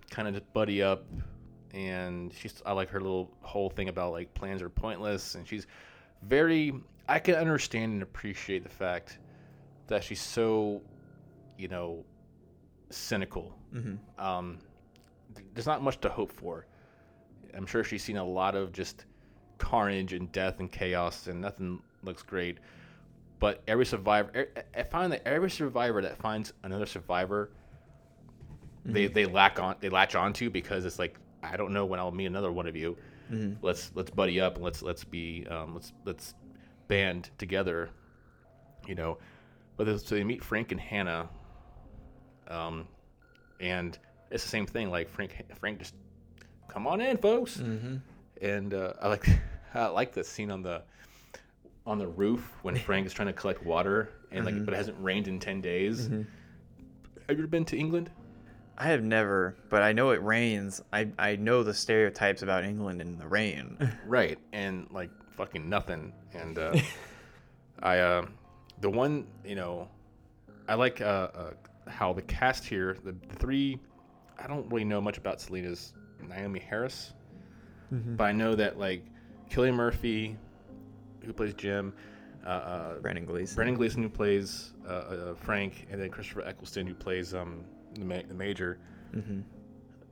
kind 0.09 0.27
of 0.27 0.33
just 0.33 0.51
buddy 0.53 0.81
up, 0.81 1.05
and 1.73 2.33
she's, 2.33 2.61
I 2.65 2.73
like 2.73 2.89
her 2.89 2.99
little 2.99 3.31
whole 3.41 3.69
thing 3.69 3.89
about 3.89 4.11
like 4.11 4.33
plans 4.33 4.61
are 4.61 4.69
pointless, 4.69 5.35
and 5.35 5.47
she's 5.47 5.67
very, 6.23 6.73
I 7.07 7.19
can 7.19 7.35
understand 7.35 7.93
and 7.93 8.01
appreciate 8.01 8.63
the 8.63 8.69
fact 8.69 9.19
that 9.87 10.03
she's 10.03 10.21
so, 10.21 10.81
you 11.57 11.67
know, 11.67 12.03
cynical. 12.89 13.53
Mm-hmm. 13.73 14.23
Um, 14.23 14.59
there's 15.53 15.67
not 15.67 15.81
much 15.81 15.99
to 16.01 16.09
hope 16.09 16.31
for. 16.31 16.65
I'm 17.53 17.65
sure 17.65 17.83
she's 17.83 18.03
seen 18.03 18.17
a 18.17 18.25
lot 18.25 18.55
of 18.55 18.73
just 18.73 19.05
carnage 19.57 20.13
and 20.13 20.31
death 20.31 20.59
and 20.59 20.71
chaos, 20.71 21.27
and 21.27 21.41
nothing 21.41 21.81
looks 22.03 22.23
great. 22.23 22.57
But 23.39 23.61
every 23.67 23.85
survivor, 23.85 24.47
I- 24.75 24.83
find 24.83 25.11
that 25.11 25.27
every 25.27 25.49
survivor 25.51 26.01
that 26.01 26.17
finds 26.17 26.53
another 26.63 26.85
survivor, 26.85 27.49
they 28.85 29.07
they 29.07 29.25
lack 29.25 29.59
on, 29.59 29.75
they 29.79 29.89
latch 29.89 30.15
onto 30.15 30.49
because 30.49 30.85
it's 30.85 30.97
like 30.97 31.17
I 31.43 31.57
don't 31.57 31.73
know 31.73 31.85
when 31.85 31.99
I'll 31.99 32.11
meet 32.11 32.25
another 32.25 32.51
one 32.51 32.67
of 32.67 32.75
you. 32.75 32.97
Let's 33.61 33.91
let's 33.93 34.09
buddy 34.09 34.39
up 34.39 34.55
and 34.55 34.63
let's 34.63 34.81
let's 34.81 35.03
be 35.03 35.45
um, 35.49 35.73
let's 35.73 35.91
let's 36.05 36.33
band 36.87 37.29
together, 37.37 37.89
you 38.87 38.95
know. 38.95 39.17
But 39.75 39.99
so 39.99 40.15
they 40.15 40.23
meet 40.23 40.41
Frank 40.43 40.71
and 40.71 40.79
Hannah, 40.79 41.27
um, 42.47 42.87
and 43.59 43.97
it's 44.31 44.43
the 44.43 44.49
same 44.49 44.65
thing. 44.65 44.89
Like 44.89 45.09
Frank, 45.09 45.43
Frank 45.59 45.79
just 45.79 45.93
come 46.69 46.87
on 46.87 47.01
in, 47.01 47.17
folks. 47.17 47.57
Mm-hmm. 47.57 47.97
And 48.41 48.73
uh, 48.73 48.93
I 49.01 49.07
like, 49.07 49.27
I 49.73 49.87
like 49.87 50.13
the 50.13 50.23
scene 50.23 50.51
on 50.51 50.63
the, 50.63 50.83
on 51.85 51.97
the 51.97 52.07
roof 52.07 52.53
when 52.61 52.75
Frank 52.87 53.05
is 53.05 53.13
trying 53.13 53.27
to 53.27 53.33
collect 53.33 53.63
water 53.65 54.09
and 54.31 54.45
like, 54.45 54.65
but 54.65 54.73
it 54.73 54.77
hasn't 54.77 54.97
rained 55.01 55.27
in 55.27 55.39
ten 55.39 55.61
days. 55.61 56.07
Have 56.07 56.11
you 56.11 56.25
ever 57.29 57.47
been 57.47 57.65
to 57.65 57.77
England? 57.77 58.09
I 58.77 58.89
have 58.89 59.03
never, 59.03 59.55
but 59.69 59.81
I 59.81 59.91
know 59.91 60.11
it 60.11 60.21
rains. 60.21 60.81
I 60.93 61.09
I 61.17 61.35
know 61.35 61.63
the 61.63 61.73
stereotypes 61.73 62.43
about 62.43 62.63
England 62.63 63.01
and 63.01 63.19
the 63.19 63.27
rain. 63.27 63.77
Right, 64.05 64.37
and 64.53 64.87
like 64.91 65.09
fucking 65.31 65.67
nothing. 65.67 66.13
And 66.33 66.57
uh, 66.59 66.77
I, 67.81 67.99
uh, 67.99 68.25
the 68.81 68.89
one, 68.89 69.27
you 69.43 69.55
know, 69.55 69.89
I 70.67 70.75
like 70.75 71.01
uh, 71.01 71.29
uh, 71.33 71.51
how 71.87 72.13
the 72.13 72.21
cast 72.21 72.65
here, 72.65 72.97
the, 73.03 73.11
the 73.11 73.35
three, 73.35 73.79
I 74.39 74.47
don't 74.47 74.69
really 74.71 74.85
know 74.85 75.01
much 75.01 75.17
about 75.17 75.41
Selena's 75.41 75.93
Naomie 76.23 76.61
Harris, 76.61 77.13
but 77.91 78.23
I 78.23 78.31
know 78.31 78.55
that 78.55 78.77
like 78.77 79.05
Cillian 79.49 79.75
Murphy, 79.75 80.35
who 81.23 81.33
plays 81.33 81.53
Jim, 81.53 81.93
uh, 82.45 82.49
uh, 82.49 82.99
Brendan 82.99 83.25
Gleeson. 83.25 83.55
Brendan 83.55 83.75
Gleeson 83.75 84.03
who 84.03 84.09
plays 84.09 84.73
uh, 84.87 84.91
uh, 84.91 85.35
Frank, 85.35 85.87
and 85.91 86.01
then 86.01 86.09
Christopher 86.09 86.41
Eccleston 86.41 86.87
who 86.87 86.93
plays 86.93 87.33
um, 87.33 87.63
the, 87.95 88.05
ma- 88.05 88.21
the 88.27 88.33
Major. 88.33 88.79
Mm-hmm. 89.15 89.41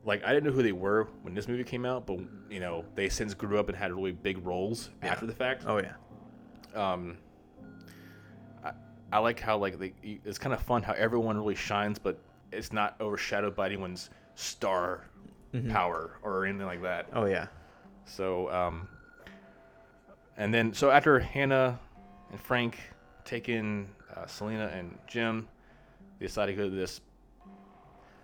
Like 0.05 0.23
I 0.23 0.33
didn't 0.33 0.45
know 0.45 0.51
who 0.51 0.63
they 0.63 0.71
were 0.71 1.07
when 1.23 1.33
this 1.33 1.47
movie 1.47 1.63
came 1.63 1.85
out, 1.85 2.05
but 2.05 2.19
you 2.49 2.59
know 2.59 2.85
they 2.95 3.09
since 3.09 3.33
grew 3.33 3.59
up 3.59 3.69
and 3.69 3.77
had 3.77 3.91
really 3.93 4.11
big 4.11 4.45
roles 4.45 4.89
after 5.01 5.25
the 5.25 5.33
fact. 5.33 5.63
Oh 5.67 5.79
yeah. 5.79 5.93
Um, 6.75 7.17
I, 8.63 8.71
I 9.11 9.19
like 9.19 9.39
how 9.39 9.57
like 9.57 9.79
they, 9.79 9.93
it's 10.03 10.37
kind 10.37 10.53
of 10.53 10.61
fun 10.61 10.83
how 10.83 10.93
everyone 10.93 11.37
really 11.37 11.55
shines, 11.55 11.97
but 11.97 12.19
it's 12.51 12.71
not 12.71 12.95
overshadowed 13.01 13.55
by 13.55 13.65
anyone's 13.67 14.09
star 14.35 15.05
power 15.69 16.17
or 16.21 16.45
anything 16.45 16.67
like 16.67 16.81
that. 16.81 17.07
Oh 17.13 17.25
yeah. 17.25 17.47
So, 18.05 18.51
um, 18.51 18.87
and 20.37 20.53
then 20.53 20.73
so 20.73 20.91
after 20.91 21.19
Hannah 21.19 21.79
and 22.31 22.39
Frank 22.39 22.79
take 23.23 23.49
in 23.49 23.87
uh, 24.15 24.25
Selena 24.25 24.67
and 24.67 24.97
Jim, 25.07 25.47
they 26.19 26.27
decide 26.27 26.47
to 26.47 26.53
go 26.53 26.69
to 26.69 26.75
this 26.75 27.01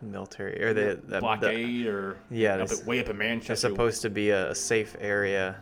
Military 0.01 0.63
or 0.63 0.73
the, 0.73 0.99
the 1.05 1.19
blockade 1.19 1.85
or 1.85 2.17
yeah, 2.31 2.55
up 2.55 2.71
at, 2.71 2.85
way 2.85 2.99
up 2.99 3.09
in 3.09 3.17
Manchester. 3.17 3.53
It's 3.53 3.61
supposed 3.61 4.01
to 4.01 4.09
be 4.09 4.31
a, 4.31 4.53
safe 4.55 4.95
area 4.99 5.57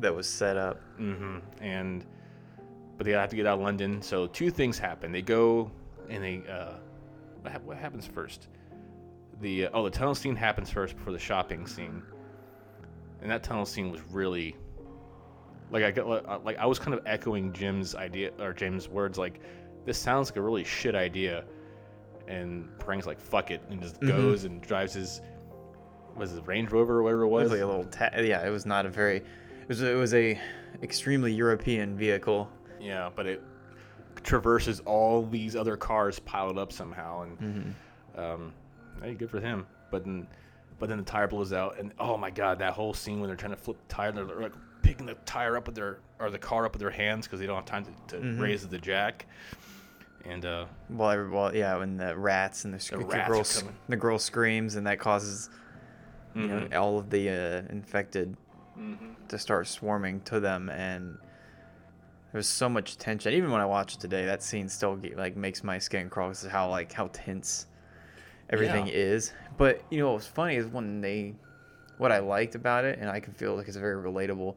that 0.00 0.14
was 0.14 0.26
set 0.26 0.56
up. 0.56 0.80
hmm 0.96 1.38
And 1.60 2.04
but 2.96 3.04
they 3.04 3.12
have 3.12 3.30
to 3.30 3.36
get 3.36 3.46
out 3.46 3.58
of 3.58 3.64
London. 3.64 4.02
So 4.02 4.26
two 4.26 4.50
things 4.50 4.78
happen. 4.78 5.12
They 5.12 5.22
go 5.22 5.70
and 6.10 6.22
they 6.22 6.42
uh, 6.50 6.74
what, 7.42 7.62
what 7.62 7.76
happens 7.78 8.06
first? 8.06 8.48
The 9.40 9.66
uh, 9.66 9.70
oh 9.72 9.84
the 9.84 9.90
tunnel 9.90 10.14
scene 10.14 10.36
happens 10.36 10.70
first 10.70 10.96
before 10.96 11.12
the 11.12 11.18
shopping 11.18 11.66
scene, 11.66 12.02
and 13.22 13.30
that 13.30 13.42
tunnel 13.42 13.66
scene 13.66 13.90
was 13.90 14.00
really 14.10 14.56
like 15.70 15.84
I 15.84 15.90
got 15.90 16.44
like 16.44 16.58
I 16.58 16.66
was 16.66 16.78
kind 16.78 16.94
of 16.94 17.00
echoing 17.06 17.52
Jim's 17.52 17.94
idea 17.94 18.30
or 18.40 18.52
James' 18.52 18.88
words 18.88 19.18
like 19.18 19.40
this 19.84 19.98
sounds 19.98 20.30
like 20.30 20.36
a 20.36 20.42
really 20.42 20.64
shit 20.64 20.94
idea, 20.94 21.44
and 22.26 22.68
Frank's 22.84 23.06
like 23.06 23.20
fuck 23.20 23.50
it 23.50 23.62
and 23.70 23.80
just 23.82 24.00
goes 24.00 24.44
and 24.44 24.60
drives 24.62 24.94
his 24.94 25.20
was 26.16 26.32
it 26.34 26.46
Range 26.46 26.70
Rover 26.72 26.98
or 26.98 27.02
whatever 27.02 27.22
it 27.22 27.26
It 27.26 27.30
was. 27.30 27.42
was 27.44 27.52
like 27.52 27.60
a 27.60 27.66
little 27.66 27.84
ta- 27.84 28.10
yeah. 28.18 28.44
It 28.46 28.50
was 28.50 28.66
not 28.66 28.86
a 28.86 28.88
very. 28.88 29.18
It 29.18 29.68
was 29.68 29.82
it 29.82 29.96
was 29.96 30.14
a 30.14 30.38
extremely 30.82 31.32
European 31.32 31.96
vehicle. 31.96 32.50
Yeah, 32.80 33.10
but 33.14 33.26
it 33.26 33.42
traverses 34.24 34.80
all 34.80 35.24
these 35.26 35.54
other 35.54 35.76
cars 35.76 36.18
piled 36.18 36.58
up 36.58 36.72
somehow, 36.72 37.22
and 37.22 37.38
Mm-hmm. 37.38 38.20
um, 38.20 38.52
hey, 39.02 39.14
good 39.14 39.30
for 39.30 39.40
him. 39.40 39.66
But 39.90 40.04
then, 40.04 40.26
but 40.78 40.88
then 40.88 40.98
the 40.98 41.04
tire 41.04 41.26
blows 41.28 41.52
out, 41.52 41.78
and 41.78 41.92
oh 41.98 42.16
my 42.16 42.30
god, 42.30 42.58
that 42.60 42.72
whole 42.72 42.94
scene 42.94 43.20
when 43.20 43.28
they're 43.28 43.36
trying 43.36 43.52
to 43.52 43.56
flip 43.56 43.76
the 43.88 43.94
tire, 43.94 44.12
they're 44.12 44.24
like 44.24 44.52
picking 44.82 45.06
the 45.06 45.14
tire 45.26 45.56
up 45.56 45.66
with 45.66 45.74
their 45.74 45.98
or 46.20 46.30
the 46.30 46.38
car 46.38 46.64
up 46.66 46.72
with 46.72 46.80
their 46.80 46.90
hands 46.90 47.26
because 47.26 47.40
they 47.40 47.46
don't 47.46 47.56
have 47.56 47.64
time 47.66 47.84
to, 47.84 48.16
to 48.16 48.22
Mm-hmm. 48.24 48.40
raise 48.40 48.66
the 48.66 48.78
jack. 48.78 49.26
And 50.24 50.44
uh, 50.44 50.66
Well, 50.90 51.10
every, 51.10 51.28
well, 51.30 51.54
yeah, 51.54 51.76
when 51.76 51.96
the 51.96 52.16
rats 52.16 52.64
and 52.64 52.74
the, 52.74 52.80
sc- 52.80 52.90
the, 52.90 52.98
rats 52.98 53.62
girl, 53.62 53.72
the 53.88 53.96
girl 53.96 54.18
screams, 54.18 54.74
and 54.74 54.86
that 54.86 54.98
causes 54.98 55.48
you 56.34 56.46
know 56.46 56.60
Mhm. 56.70 56.76
all 56.76 56.98
of 56.98 57.10
the 57.10 57.28
uh, 57.30 57.62
infected 57.72 58.36
Mm-hmm. 58.78 59.06
to 59.28 59.38
start 59.38 59.66
swarming 59.66 60.20
to 60.22 60.38
them, 60.40 60.68
and 60.70 61.18
there's 62.32 62.46
so 62.46 62.68
much 62.68 62.98
tension. 62.98 63.32
Even 63.32 63.50
when 63.50 63.60
I 63.60 63.64
watch 63.66 63.94
it 63.94 64.00
today, 64.00 64.26
that 64.26 64.42
scene 64.42 64.68
still 64.68 65.00
like 65.16 65.34
makes 65.36 65.64
my 65.64 65.78
skin 65.78 66.10
crawl. 66.10 66.32
how 66.50 66.68
like 66.68 66.92
how 66.92 67.08
tense 67.12 67.66
everything 68.50 68.86
Yeah. 68.86 68.92
is. 68.94 69.32
But 69.56 69.82
you 69.90 69.98
know 69.98 70.12
what's 70.12 70.26
funny 70.26 70.56
is 70.56 70.66
when 70.66 71.00
they 71.00 71.34
what 71.98 72.12
I 72.12 72.18
liked 72.20 72.54
about 72.54 72.84
it, 72.84 72.98
and 73.00 73.10
I 73.10 73.18
can 73.20 73.32
feel 73.34 73.56
like 73.56 73.66
it's 73.68 73.76
very 73.76 74.00
relatable 74.02 74.54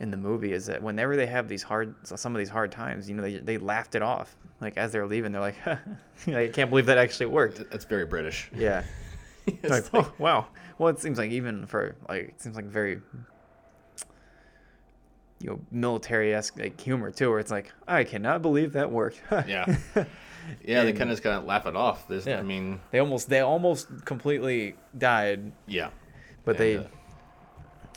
in 0.00 0.10
the 0.10 0.16
movie, 0.16 0.52
is 0.52 0.64
that 0.66 0.82
whenever 0.82 1.14
they 1.14 1.26
have 1.26 1.46
these 1.46 1.62
hard, 1.62 1.94
some 2.04 2.34
of 2.34 2.38
these 2.38 2.48
hard 2.48 2.72
times, 2.72 3.08
you 3.08 3.14
know, 3.14 3.22
they 3.22 3.36
they 3.38 3.58
laughed 3.58 3.94
it 3.94 4.02
off. 4.02 4.34
Like 4.60 4.76
as 4.78 4.92
they're 4.92 5.06
leaving, 5.06 5.32
they're 5.32 5.40
like, 5.42 5.56
I 6.26 6.48
can't 6.48 6.70
believe 6.70 6.86
that 6.86 6.96
actually 6.98 7.26
worked. 7.26 7.58
That's 7.70 7.84
very 7.84 8.06
British. 8.06 8.50
Yeah. 8.56 8.82
It's 9.46 9.64
oh, 9.64 9.68
like, 9.68 9.92
like- 9.92 10.04
oh 10.06 10.12
wow. 10.18 10.46
Well, 10.78 10.90
it 10.90 11.00
seems 11.00 11.18
like 11.18 11.30
even 11.32 11.66
for 11.66 11.96
like 12.08 12.28
it 12.28 12.40
seems 12.40 12.54
like 12.56 12.66
very 12.66 13.00
you 15.40 15.48
know 15.50 15.60
military 15.70 16.34
esque 16.34 16.58
like 16.58 16.80
humor 16.80 17.10
too, 17.10 17.30
where 17.30 17.38
it's 17.38 17.50
like 17.50 17.72
I 17.88 18.04
cannot 18.04 18.42
believe 18.42 18.72
that 18.74 18.90
worked. 18.90 19.20
Yeah. 19.48 19.76
Yeah, 20.64 20.84
they 20.84 20.92
kind 20.92 21.10
of 21.10 21.14
just 21.14 21.22
kind 21.22 21.36
of 21.36 21.44
laugh 21.44 21.66
it 21.66 21.76
off. 21.76 22.06
There's, 22.08 22.26
Yeah. 22.26 22.38
I 22.38 22.42
mean, 22.42 22.80
they 22.90 22.98
almost 22.98 23.28
they 23.28 23.40
almost 23.40 24.04
completely 24.04 24.76
died, 24.96 25.52
yeah. 25.66 25.90
but 26.44 26.58
they 26.58 26.74
And, 26.76 26.84
uh, 26.86 26.88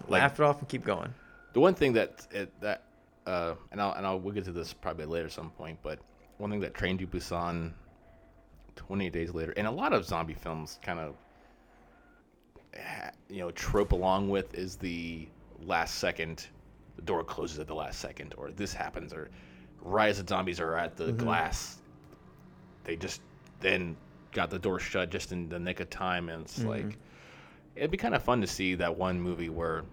like- 0.08 0.22
laugh 0.22 0.40
it 0.40 0.44
off 0.44 0.60
and 0.60 0.68
keep 0.70 0.84
going. 0.84 1.14
The 1.54 1.60
one 1.60 1.74
thing 1.76 1.94
that 1.94 2.26
it, 2.32 2.52
that 2.62 2.84
uh, 3.28 3.56
and 3.72 3.80
I'll 3.82 3.94
and 3.94 4.06
I'll 4.06 4.20
we'll 4.20 4.34
get 4.34 4.46
to 4.46 4.52
this 4.52 4.74
probably 4.74 5.06
later 5.06 5.26
at 5.28 5.32
some 5.32 5.50
point, 5.52 5.78
but 5.84 6.00
one 6.38 6.50
thing 6.50 6.60
that 6.62 6.74
Train 6.74 6.98
to 6.98 7.08
Busan, 7.08 7.72
28 8.76 9.14
Days 9.14 9.34
Later, 9.34 9.54
and 9.56 9.68
a 9.68 9.72
lot 9.72 9.94
of 9.94 10.04
zombie 10.06 10.34
films 10.34 10.80
kind 10.82 11.00
of 11.00 11.16
you 13.30 13.40
know 13.40 13.52
trope 13.52 13.92
along 13.92 14.30
with 14.30 14.54
is 14.56 14.76
the 14.78 15.28
last 15.66 15.96
second, 16.00 16.48
the 16.96 17.02
door 17.04 17.24
closes 17.24 17.60
at 17.60 17.68
the 17.68 17.76
last 17.76 18.00
second, 18.00 18.34
or 18.38 18.52
this 18.52 18.74
happens, 18.74 19.14
or 19.14 19.30
rise 19.82 20.20
of 20.20 20.28
zombies 20.28 20.60
are 20.60 20.76
at 20.76 20.98
the 20.98 21.12
glass, 21.12 21.78
they 22.84 22.96
just 22.96 23.22
then 23.60 23.96
got 24.32 24.50
the 24.50 24.60
door 24.60 24.80
shut 24.80 25.10
just 25.10 25.32
in 25.32 25.48
the 25.50 25.60
nick 25.60 25.80
of 25.80 25.90
time, 25.90 26.30
and 26.30 26.44
it's 26.44 26.64
like 26.64 26.98
it'd 27.76 27.92
be 27.92 27.98
kind 27.98 28.14
of 28.16 28.22
fun 28.24 28.42
to 28.42 28.48
see 28.48 28.76
that 28.76 28.98
one 28.98 29.20
movie 29.20 29.50
where 29.50 29.84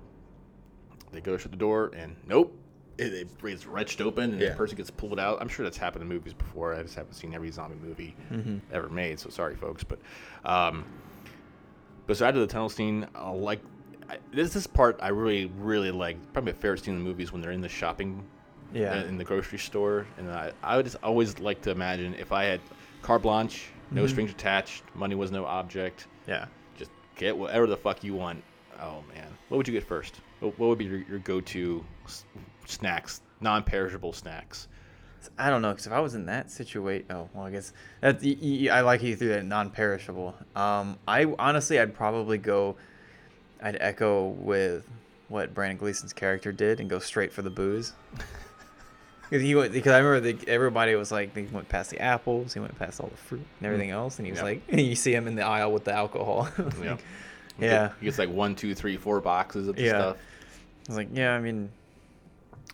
they 1.13 1.21
go 1.21 1.37
shut 1.37 1.51
the 1.51 1.57
door 1.59 1.91
and 1.97 2.15
nope, 2.27 2.57
it, 2.99 3.13
it, 3.15 3.29
it's 3.45 3.67
wrenched 3.67 4.01
open 4.01 4.33
and 4.33 4.41
Yeah. 4.41 4.51
the 4.51 4.55
person 4.57 4.77
gets 4.77 4.91
pulled 4.91 5.19
out. 5.19 5.39
I'm 5.41 5.49
sure 5.49 5.65
that's 5.65 5.77
happened 5.79 6.03
in 6.03 6.09
movies 6.09 6.35
before. 6.35 6.75
I 6.75 6.83
just 6.83 6.95
haven't 6.95 7.15
seen 7.15 7.35
every 7.35 7.51
zombie 7.51 7.77
movie 7.83 8.15
ever 8.73 8.89
made, 8.89 9.19
so 9.19 9.29
sorry, 9.31 9.57
folks. 9.57 9.83
But 9.83 9.99
um, 10.45 10.85
beside 12.07 12.35
of 12.35 12.41
the 12.41 12.47
tunnel 12.47 12.69
scene, 12.69 13.07
I 13.15 13.31
like 13.31 13.61
I, 14.09 14.19
this 14.33 14.57
is 14.57 14.67
part 14.67 14.99
I 15.03 15.09
really 15.09 15.47
really 15.59 15.91
like. 15.91 16.17
Probably 16.33 16.53
my 16.53 16.59
favorite 16.59 16.85
scene 16.85 16.95
in 16.95 17.01
the 17.03 17.09
movies 17.09 17.33
when 17.33 17.41
they're 17.41 17.53
in 17.53 17.61
the 17.61 17.69
shopping, 17.69 18.23
Yeah. 18.75 18.93
uh, 19.01 19.05
in 19.05 19.17
the 19.17 19.25
grocery 19.25 19.59
store, 19.59 20.07
and 20.19 20.31
I 20.31 20.53
I 20.63 20.77
would 20.77 20.85
just 20.87 20.97
always 21.03 21.39
like 21.39 21.61
to 21.63 21.71
imagine 21.71 22.15
if 22.15 22.33
I 22.33 22.45
had 22.45 22.61
carte 23.03 23.23
blanche, 23.23 23.69
no 23.91 24.07
strings 24.07 24.31
attached, 24.31 24.83
money 24.95 25.15
was 25.15 25.31
no 25.31 25.45
object 25.47 26.07
Yeah. 26.27 26.47
just 26.79 26.91
get 27.17 27.37
whatever 27.37 27.67
the 27.67 27.77
fuck 27.77 28.05
you 28.05 28.15
want. 28.15 28.43
Oh 28.81 29.03
man, 29.13 29.27
what 29.49 29.57
would 29.59 29.69
you 29.69 29.75
get 29.75 29.85
first? 29.85 30.21
What, 30.41 30.59
what 30.59 30.69
would 30.69 30.79
be 30.79 30.85
your, 30.87 30.99
your 31.09 31.19
go-to 31.19 31.85
s- 32.07 32.25
snacks, 32.67 33.21
non-perishable 33.41 34.13
snacks? 34.13 34.69
I 35.39 35.51
don't 35.51 35.61
know, 35.61 35.71
because 35.71 35.87
if 35.87 35.93
I 35.93 36.01
was 36.01 36.15
in 36.15 36.25
that 36.27 36.51
situation, 36.51 37.05
oh 37.11 37.29
well, 37.35 37.45
I 37.45 37.51
guess 37.51 37.73
that 38.01 38.23
y- 38.23 38.37
y- 38.41 38.69
I 38.73 38.81
like 38.81 39.03
you 39.03 39.15
threw 39.17 39.29
that 39.29 39.45
non-perishable. 39.45 40.35
Um, 40.57 40.99
I 41.07 41.27
honestly, 41.39 41.79
I'd 41.79 41.95
probably 41.95 42.39
go, 42.39 42.77
I'd 43.63 43.77
echo 43.81 44.29
with 44.29 44.89
what 45.29 45.53
Brendan 45.53 45.77
Gleeson's 45.77 46.13
character 46.15 46.53
did 46.53 46.81
and 46.81 46.89
go 46.89 46.99
straight 47.01 47.33
for 47.33 47.43
the 47.43 47.51
booze. 47.51 47.93
Because 49.31 49.43
he 49.45 49.55
went, 49.55 49.73
because 49.73 49.93
I 49.93 49.99
remember 49.99 50.33
the, 50.33 50.49
everybody 50.51 50.95
was 50.97 51.13
like, 51.13 51.35
he 51.37 51.43
went 51.45 51.69
past 51.69 51.91
the 51.91 52.01
apples, 52.03 52.53
he 52.53 52.59
went 52.61 52.77
past 52.79 52.99
all 53.01 53.07
the 53.09 53.17
fruit 53.17 53.47
and 53.61 53.67
everything 53.67 53.91
else, 53.91 54.19
and 54.19 54.27
he 54.27 54.33
was 54.33 54.41
Yeah. 54.41 54.45
like, 54.45 54.63
and 54.69 54.81
you 54.91 54.97
see 54.97 55.15
him 55.15 55.29
in 55.29 55.37
the 55.37 55.45
aisle 55.47 55.73
with 55.73 55.85
the 55.85 55.93
alcohol. 55.93 56.49
Was 56.59 56.75
Yeah. 56.83 56.97
yeah. 57.61 57.93
He 58.01 58.07
gets 58.07 58.19
like 58.19 58.29
one, 58.31 58.57
two, 58.57 58.75
three, 58.75 58.97
four 58.97 59.21
boxes 59.21 59.69
of 59.69 59.77
the 59.77 59.83
Yeah. 59.83 59.89
stuff. 59.91 60.17
I 60.17 60.91
was 60.91 60.97
like, 60.97 61.09
yeah, 61.13 61.33
I 61.35 61.41
mean, 61.41 61.71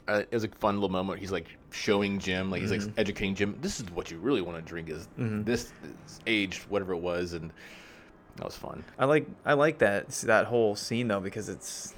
Uh, 0.08 0.22
it 0.30 0.34
was 0.34 0.44
a 0.44 0.48
fun 0.48 0.76
little 0.76 0.88
moment. 0.88 1.18
He's 1.20 1.32
like 1.32 1.46
showing 1.72 2.18
Jim, 2.20 2.50
like 2.50 2.62
he's 2.62 2.70
Mm-hmm. 2.72 2.86
like 2.86 2.98
educating 2.98 3.34
Jim. 3.34 3.58
This 3.60 3.78
is 3.80 3.90
what 3.90 4.10
you 4.10 4.18
really 4.18 4.40
want 4.40 4.56
to 4.56 4.62
drink. 4.62 4.88
Is 4.88 5.08
this 5.18 5.72
is 6.06 6.20
aged, 6.26 6.62
whatever 6.70 6.92
it 6.94 7.00
was, 7.00 7.32
and 7.34 7.52
that 8.36 8.44
was 8.44 8.56
fun. 8.56 8.82
I 8.98 9.04
like 9.04 9.26
I 9.44 9.52
like 9.54 9.78
that 9.78 10.08
that 10.24 10.46
whole 10.46 10.74
scene 10.76 11.08
though 11.08 11.20
because 11.20 11.48
it's 11.48 11.92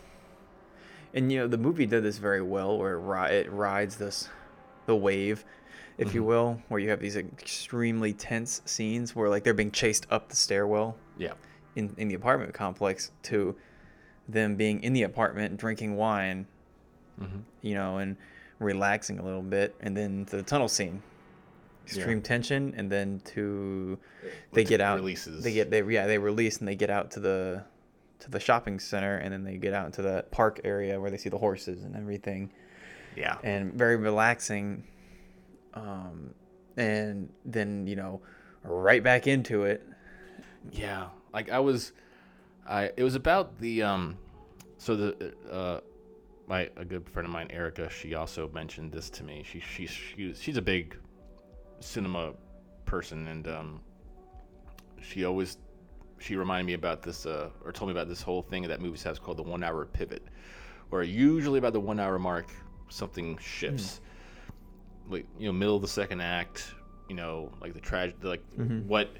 and 1.15 1.31
you 1.31 1.39
know 1.41 1.47
the 1.47 1.59
movie 1.59 1.85
did 1.87 2.03
this 2.03 2.17
very 2.19 2.41
well 2.43 2.79
where 2.79 2.95
it, 2.95 3.01
ri- 3.01 3.37
it 3.41 3.53
rides 3.53 3.97
this 3.97 4.29
the 4.89 4.97
wave 4.97 5.45
if 5.99 6.15
you 6.15 6.21
mm-hmm. 6.21 6.29
will 6.29 6.63
where 6.69 6.81
you 6.81 6.91
have 6.91 7.01
these 7.01 7.17
extremely 7.17 8.13
tense 8.13 8.63
scenes 8.65 9.15
where 9.15 9.29
like 9.29 9.45
they're 9.45 9.55
being 9.55 9.71
chased 9.71 10.07
up 10.11 10.29
the 10.29 10.37
stairwell 10.37 10.97
Yeah, 11.17 11.35
in, 11.77 11.95
in 11.97 12.09
the 12.09 12.15
apartment 12.15 12.53
complex 12.55 13.13
to 13.25 13.55
them 14.29 14.57
being 14.57 14.83
in 14.83 14.93
the 14.93 15.05
apartment 15.05 15.57
drinking 15.57 15.97
wine 15.97 16.47
mm-hmm. 17.21 17.39
you 17.63 17.75
know 17.75 17.99
and 17.99 18.17
relaxing 18.59 19.19
a 19.19 19.25
little 19.25 19.43
bit. 19.43 19.75
And 19.81 19.97
then 19.97 20.25
to 20.27 20.37
the 20.37 20.43
tunnel 20.43 20.69
scene 20.69 21.03
extreme 21.87 22.21
tension. 22.21 22.75
And 22.77 22.91
then 22.91 23.21
to 23.27 23.99
they 24.53 24.65
get 24.65 24.81
out 24.81 24.99
releases. 24.99 25.43
they 25.43 25.53
get 25.53 25.71
they 25.71 25.83
yeah 25.83 26.07
they 26.07 26.19
release 26.19 26.59
and 26.59 26.69
they 26.69 26.77
get 26.77 26.91
out 26.91 27.11
to 27.13 27.21
the 27.21 27.65
to 28.21 28.31
the 28.31 28.41
shopping 28.41 28.79
center. 28.79 29.17
And 29.17 29.33
then 29.33 29.45
they 29.45 29.57
get 29.57 29.75
out 29.75 29.87
into 29.87 30.03
that 30.03 30.31
park 30.31 30.61
area 30.65 31.01
where 31.01 31.11
they 31.11 31.19
see 31.19 31.29
the 31.29 31.39
horses 31.39 31.85
and 31.85 31.97
everything 31.97 32.51
yeah, 33.19 33.39
and 33.43 33.75
very 33.75 33.97
relaxing 33.97 34.85
um 35.75 36.35
and 36.77 37.29
then 37.45 37.87
you 37.87 37.97
know 37.97 38.21
right 38.65 39.03
back 39.03 39.27
into 39.27 39.65
it 39.65 39.85
Yeah, 40.73 41.09
like 41.33 41.51
I 41.51 41.59
was, 41.59 41.93
I 42.69 42.91
it 42.97 43.03
was 43.03 43.15
about 43.15 43.59
the 43.59 43.83
um, 43.83 44.19
so 44.79 44.97
the 44.97 45.35
uh, 45.51 45.81
my 46.47 46.69
a 46.77 46.85
good 46.85 47.09
friend 47.09 47.27
of 47.27 47.33
mine, 47.33 47.49
Erica. 47.51 47.89
She 47.91 48.15
also 48.15 48.49
mentioned 48.51 48.93
this 48.93 49.11
to 49.11 49.25
me. 49.25 49.45
She 49.51 49.61
she's 49.61 49.91
she, 49.91 50.35
she's 50.35 50.57
a 50.57 50.63
big 50.63 50.97
cinema 51.81 52.35
person, 52.85 53.29
and 53.29 53.49
um, 53.49 53.81
she 55.01 55.25
always 55.25 55.59
she 56.19 56.37
reminded 56.37 56.67
me 56.67 56.75
about 56.75 57.03
this 57.03 57.27
uh, 57.27 57.51
or 57.65 57.73
told 57.73 57.89
me 57.89 57.93
about 57.93 58.09
this 58.09 58.23
whole 58.23 58.43
thing 58.43 58.63
that 58.69 58.81
movie 58.81 58.99
has 59.05 59.19
called 59.19 59.39
the 59.39 59.43
one 59.43 59.63
hour 59.63 59.85
pivot, 59.87 60.25
where 60.91 61.03
usually 61.03 61.59
about 61.59 61.73
the 61.73 61.81
one 61.81 62.01
hour 62.01 62.19
mark 62.19 62.51
something 62.89 63.39
shifts. 63.39 64.01
Hmm. 65.07 65.13
Like 65.13 65.27
you 65.39 65.47
know, 65.47 65.53
middle 65.53 65.77
of 65.77 65.83
the 65.83 65.89
second 65.89 66.21
act, 66.21 66.75
you 67.09 67.15
know, 67.15 67.51
like 67.61 67.73
the 67.75 67.81
tragedy, 67.81 68.19
like 68.27 68.43
mm-hmm. 68.57 68.87
what 68.87 69.11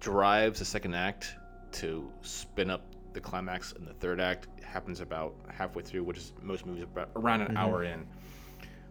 drives 0.00 0.58
the 0.58 0.64
second 0.64 0.94
act 0.94 1.34
to 1.72 2.10
spin 2.22 2.70
up 2.70 2.82
the 3.12 3.20
climax 3.20 3.72
in 3.72 3.84
the 3.84 3.94
third 3.94 4.20
act 4.20 4.48
happens 4.62 5.00
about 5.00 5.34
halfway 5.52 5.82
through, 5.82 6.04
which 6.04 6.18
is 6.18 6.32
most 6.42 6.66
movies 6.66 6.84
about 6.84 7.10
around 7.16 7.40
an 7.40 7.56
hour 7.56 7.84
mm-hmm. 7.84 8.00
in. 8.00 8.06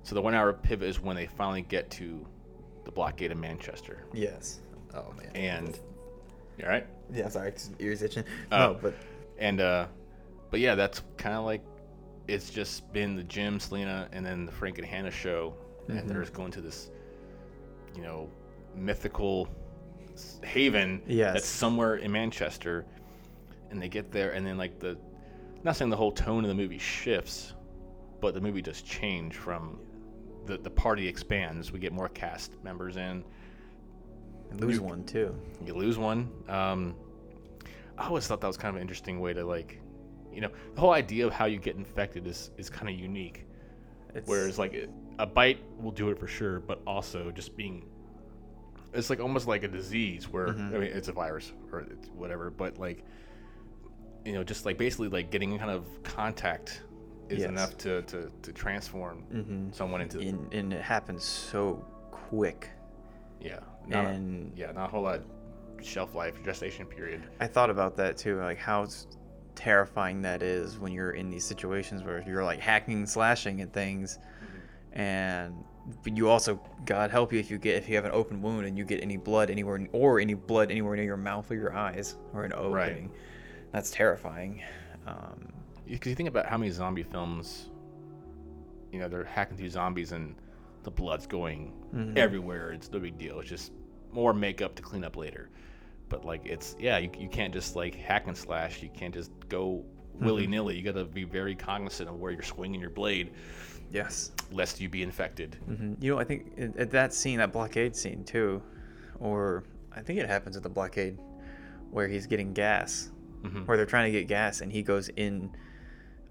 So 0.03 0.15
the 0.15 0.21
one 0.21 0.34
hour 0.34 0.53
pivot 0.53 0.89
is 0.89 0.99
when 0.99 1.15
they 1.15 1.27
finally 1.27 1.61
get 1.61 1.89
to 1.91 2.25
the 2.86 2.91
blockade 2.91 3.32
of 3.32 3.38
Manchester. 3.38 4.05
yes 4.13 4.59
oh 4.95 5.13
man 5.17 5.30
And 5.36 5.80
you 6.57 6.65
all 6.65 6.71
right? 6.71 6.88
yeah 7.13 7.30
sorry 7.30 7.53
ears 7.80 8.01
itching 8.01 8.23
Oh. 8.51 8.57
no 8.57 8.80
but 8.82 8.95
And 9.38 9.61
uh 9.61 9.86
but 10.49 10.59
yeah, 10.59 10.73
that's 10.73 11.03
kind 11.17 11.36
of 11.36 11.45
like 11.45 11.61
it's 12.30 12.49
just 12.49 12.91
been 12.93 13.15
the 13.15 13.23
Jim, 13.23 13.59
Selena, 13.59 14.07
and 14.11 14.25
then 14.25 14.45
the 14.45 14.51
Frank 14.51 14.77
and 14.77 14.88
Hannah 14.88 15.11
show, 15.11 15.53
and 15.88 16.09
they're 16.09 16.21
just 16.21 16.34
going 16.34 16.51
to 16.51 16.61
this, 16.61 16.91
you 17.95 18.01
know, 18.01 18.30
mythical 18.75 19.47
haven 20.43 21.01
Yes. 21.07 21.34
that's 21.34 21.47
somewhere 21.47 21.95
in 21.95 22.11
Manchester, 22.11 22.86
and 23.71 23.82
they 23.82 23.89
get 23.89 24.11
there, 24.11 24.32
and 24.32 24.45
then 24.45 24.57
like 24.57 24.80
the, 24.80 24.97
not 25.63 25.75
saying 25.75 25.89
the 25.89 25.97
whole 25.97 26.11
tone 26.11 26.43
of 26.43 26.49
the 26.49 26.55
movie 26.55 26.77
shifts, 26.77 27.53
but 28.21 28.34
the 28.34 28.41
movie 28.41 28.61
does 28.61 28.82
change 28.82 29.36
from, 29.36 29.80
the 30.45 30.57
the 30.57 30.69
party 30.69 31.07
expands. 31.07 31.71
We 31.71 31.80
get 31.80 31.93
more 31.93 32.09
cast 32.09 32.51
members 32.63 32.97
in. 32.97 33.23
lose 34.57 34.80
one 34.80 35.03
too 35.03 35.36
You 35.65 35.73
lose 35.75 35.97
one. 35.97 36.30
Um, 36.47 36.95
I 37.97 38.07
always 38.07 38.25
thought 38.27 38.41
that 38.41 38.47
was 38.47 38.57
kind 38.57 38.69
of 38.69 38.75
an 38.77 38.82
interesting 38.82 39.19
way 39.19 39.34
to 39.34 39.45
like, 39.45 39.80
you 40.39 40.47
know, 40.47 40.53
the 40.73 40.79
whole 40.79 40.93
idea 40.93 41.27
of 41.27 41.33
how 41.33 41.45
you 41.45 41.57
get 41.59 41.75
infected 41.75 42.25
is 42.25 42.51
is 42.57 42.69
kind 42.69 42.87
of 42.89 42.95
unique. 42.97 43.45
it's, 44.15 44.25
Whereas 44.25 44.57
like 44.57 44.73
a 45.19 45.25
bite 45.25 45.59
will 45.81 45.91
do 45.91 46.09
it 46.11 46.17
for 46.17 46.27
sure, 46.27 46.61
but 46.61 46.81
also 46.87 47.29
just 47.31 47.57
being, 47.57 47.83
it's 48.93 49.09
like 49.09 49.19
almost 49.19 49.47
like 49.47 49.63
a 49.63 49.67
disease 49.67 50.29
where 50.29 50.47
Mm-hmm. 50.47 50.75
I 50.75 50.79
mean 50.79 50.91
it's 50.99 51.09
a 51.09 51.11
virus 51.11 51.51
or 51.73 51.81
it's 51.81 52.07
whatever, 52.15 52.49
but 52.51 52.77
like, 52.79 53.03
you 54.23 54.31
know, 54.31 54.43
just 54.45 54.65
like 54.65 54.77
basically 54.77 55.09
like 55.09 55.29
getting 55.29 55.57
kind 55.59 55.71
of 55.71 55.83
contact 56.03 56.83
is 57.27 57.39
Yes. 57.39 57.47
Mm-hmm. 57.47 57.57
enough 57.57 57.77
to 57.79 58.01
to 58.03 58.31
to 58.41 58.53
transform 58.53 59.69
someone 59.73 59.99
into 59.99 60.19
and, 60.19 60.53
and 60.53 60.71
it 60.73 60.81
happens 60.81 61.23
so 61.25 61.85
quick 62.11 62.69
yeah 63.41 63.59
not 63.87 64.05
a- 64.05 64.09
and- 64.09 64.57
yeah 64.57 64.71
not 64.71 64.85
a 64.85 64.91
whole 64.93 65.03
lot 65.03 65.19
shelf 65.81 66.15
life 66.15 66.35
gestation 66.45 66.85
period. 66.85 67.21
I 67.39 67.47
thought 67.47 67.69
about 67.69 67.95
that 67.97 68.17
too, 68.17 68.37
like 68.39 68.57
how 68.57 68.87
terrifying 69.60 70.22
that 70.22 70.41
is 70.41 70.80
when 70.80 70.91
you're 70.93 71.12
in 71.12 71.30
these 71.30 71.43
situations 71.45 72.01
where 72.03 72.24
you're 72.26 72.43
like 72.45 72.60
hacking, 72.60 73.05
slashing 73.05 73.62
at 73.62 73.74
things, 73.74 74.18
and 74.93 75.53
but 76.03 76.16
you 76.16 76.30
also, 76.30 76.60
God 76.86 77.10
help 77.12 77.34
you 77.34 77.39
if 77.39 77.49
you 77.51 77.57
get 77.57 77.76
if 77.78 77.89
you 77.89 77.95
have 77.95 78.05
an 78.05 78.12
open 78.12 78.41
wound 78.41 78.66
and 78.66 78.78
you 78.78 78.86
get 78.86 79.01
any 79.01 79.18
blood 79.18 79.49
anywhere 79.49 79.86
or 79.91 80.20
any 80.20 80.34
blood 80.36 80.72
anywhere 80.72 80.95
near 80.95 81.05
your 81.05 81.18
mouth 81.18 81.49
or 81.51 81.55
your 81.55 81.74
eyes 81.76 82.16
or 82.34 82.43
an 82.43 82.53
opening. 82.53 82.72
Right. 82.74 83.12
That's 83.72 83.91
terrifying. 83.91 84.62
Um, 85.07 85.49
Because 85.88 86.10
you 86.10 86.16
think 86.16 86.30
about 86.30 86.45
how 86.45 86.57
many 86.57 86.72
zombie 86.72 87.03
films, 87.03 87.70
you 88.91 88.99
know, 88.99 89.07
they're 89.07 89.24
hacking 89.26 89.57
through 89.57 89.70
zombies 89.70 90.12
and 90.12 90.36
the 90.84 90.91
blood's 90.91 91.28
going 91.28 91.74
Mm-hmm. 91.95 92.18
everywhere. 92.20 92.72
It's 92.72 92.91
no 92.91 92.99
big 92.99 93.18
deal. 93.18 93.39
It's 93.39 93.49
just 93.49 93.72
more 94.12 94.32
makeup 94.32 94.76
to 94.76 94.82
clean 94.84 95.03
up 95.03 95.16
later. 95.18 95.49
But 96.10 96.26
like, 96.26 96.45
it's 96.45 96.76
yeah, 96.80 96.97
you, 96.97 97.10
you 97.18 97.30
can't 97.30 97.53
just 97.53 97.76
like 97.76 97.95
hack 97.95 98.28
and 98.28 98.36
slash. 98.38 98.82
You 98.84 98.89
can't 98.89 99.14
just 99.14 99.32
go 99.47 99.84
Mm-hmm. 100.16 100.26
willy 100.26 100.47
nilly. 100.47 100.76
You 100.76 100.84
got 100.84 100.95
to 100.95 101.05
be 101.05 101.24
very 101.24 101.55
cognizant 101.55 102.10
of 102.10 102.20
where 102.20 102.30
you're 102.34 102.41
swinging 102.41 102.82
your 102.82 102.89
blade, 102.89 103.32
yes. 103.89 104.32
lest 104.51 104.82
you 104.82 104.89
be 104.89 105.01
infected. 105.01 105.55
hmm 105.66 105.93
You 106.01 106.12
know, 106.14 106.20
I 106.20 106.26
think 106.26 106.51
at, 106.60 106.76
at 106.76 106.91
that 106.91 107.14
scene, 107.14 107.38
that 107.38 107.53
blockade 107.53 107.95
scene 107.95 108.26
too, 108.26 108.62
or 109.22 109.64
I 109.95 110.01
think 110.01 110.20
it 110.20 110.28
happens 110.28 110.57
at 110.57 110.64
the 110.64 110.68
blockade 110.70 111.18
where 111.91 112.05
he's 112.10 112.28
getting 112.28 112.51
gas, 112.51 113.12
Mhm. 113.45 113.66
where 113.66 113.78
they're 113.78 113.86
trying 113.86 114.12
to 114.12 114.20
get 114.20 114.28
gas, 114.28 114.60
and 114.60 114.70
he 114.74 114.82
goes 114.84 115.07
in. 115.07 115.55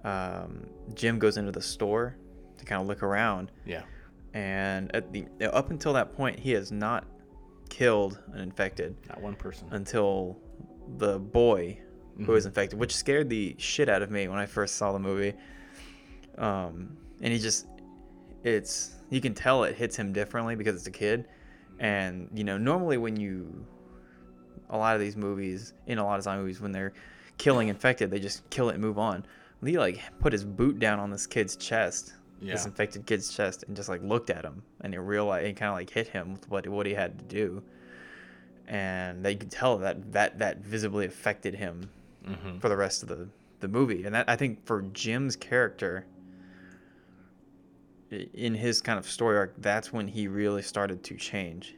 Um, 0.05 0.67
Jim 0.95 1.19
goes 1.19 1.39
into 1.39 1.51
the 1.53 1.63
store 1.63 2.15
to 2.59 2.65
kind 2.67 2.83
of 2.83 2.89
look 2.89 3.03
around, 3.03 3.51
Yeah, 3.65 3.83
and 4.35 4.95
at 4.95 5.13
the 5.15 5.27
up 5.53 5.71
until 5.71 5.95
that 5.95 6.13
point, 6.15 6.39
he 6.39 6.51
has 6.53 6.71
not 6.71 7.05
killed 7.69 8.19
an 8.33 8.41
infected 8.41 8.97
not 9.09 9.21
one 9.21 9.35
person. 9.35 9.69
until 9.71 10.39
the 10.97 11.19
boy 11.19 11.79
who 12.25 12.33
was 12.33 12.47
infected, 12.47 12.79
which 12.79 12.97
scared 12.97 13.29
the 13.29 13.55
shit 13.59 13.89
out 13.89 14.03
of 14.03 14.11
me 14.11 14.27
when 14.27 14.39
I 14.39 14.47
first 14.47 14.75
saw 14.75 14.93
the 14.93 14.99
movie. 14.99 15.35
Um, 16.37 16.97
and 17.21 17.33
he 17.33 17.39
just, 17.39 17.67
it's 18.43 18.97
you 19.11 19.21
can 19.21 19.35
tell 19.35 19.65
it 19.65 19.77
hits 19.77 19.97
him 19.97 20.13
differently 20.13 20.57
because 20.57 20.75
it's 20.75 20.87
a 20.87 20.93
kid, 20.93 21.27
and 21.79 22.29
you 22.35 22.45
know 22.45 22.59
normally 22.59 22.97
when 22.97 23.17
you, 23.17 23.65
a 24.71 24.77
lot 24.77 24.95
of 24.95 25.01
these 25.01 25.17
movies 25.17 25.75
in 25.87 25.99
a 25.99 26.05
lot 26.05 26.19
of 26.19 26.25
zombie 26.25 26.43
movies 26.43 26.61
when 26.61 26.73
they're 26.73 26.93
killing 27.39 27.69
infected, 27.69 28.11
they 28.11 28.19
just 28.19 28.49
kill 28.51 28.69
it 28.69 28.75
and 28.75 28.83
move 28.83 28.99
on. 28.99 29.25
He 29.65 29.79
like 29.79 30.01
put 30.21 30.33
his 30.33 30.45
boot 30.45 30.79
down 30.79 31.01
on 31.01 31.11
this 31.11 31.27
kid's 31.27 31.57
chest, 31.57 32.15
this 32.41 32.67
infected 32.67 33.07
kid's 33.07 33.33
chest, 33.35 33.65
and 33.67 33.77
just 33.77 33.89
like 33.89 34.03
looked 34.03 34.31
at 34.31 34.45
him, 34.45 34.63
and 34.81 34.93
he 34.93 34.99
realized 34.99 35.47
it 35.47 35.57
kind 35.57 35.71
of 35.71 35.75
like 35.77 35.91
hit 35.91 36.09
him 36.09 36.33
with 36.33 36.49
what 36.49 36.67
what 36.69 36.87
he 36.87 36.95
had 36.95 37.19
to 37.19 37.25
do. 37.25 37.63
And 38.67 39.25
they 39.25 39.35
could 39.35 39.51
tell 39.51 39.79
that 39.79 40.13
that 40.13 40.39
that 40.39 40.59
visibly 40.59 41.07
affected 41.07 41.55
him 41.55 41.91
Mhm. 42.27 42.61
for 42.61 42.69
the 42.69 42.77
rest 42.77 43.03
of 43.03 43.09
the 43.09 43.29
the 43.61 43.69
movie. 43.69 44.05
And 44.05 44.15
that 44.15 44.29
i 44.29 44.37
think 44.37 44.65
for 44.67 44.83
jim's 44.93 45.35
character 45.37 46.05
in 48.11 48.55
his 48.55 48.81
kind 48.81 48.99
of 48.99 49.09
story 49.09 49.37
arc 49.37 49.55
that's 49.59 49.93
when 49.93 50.09
he 50.09 50.29
really 50.29 50.63
started 50.63 51.03
to 51.05 51.17
change. 51.17 51.75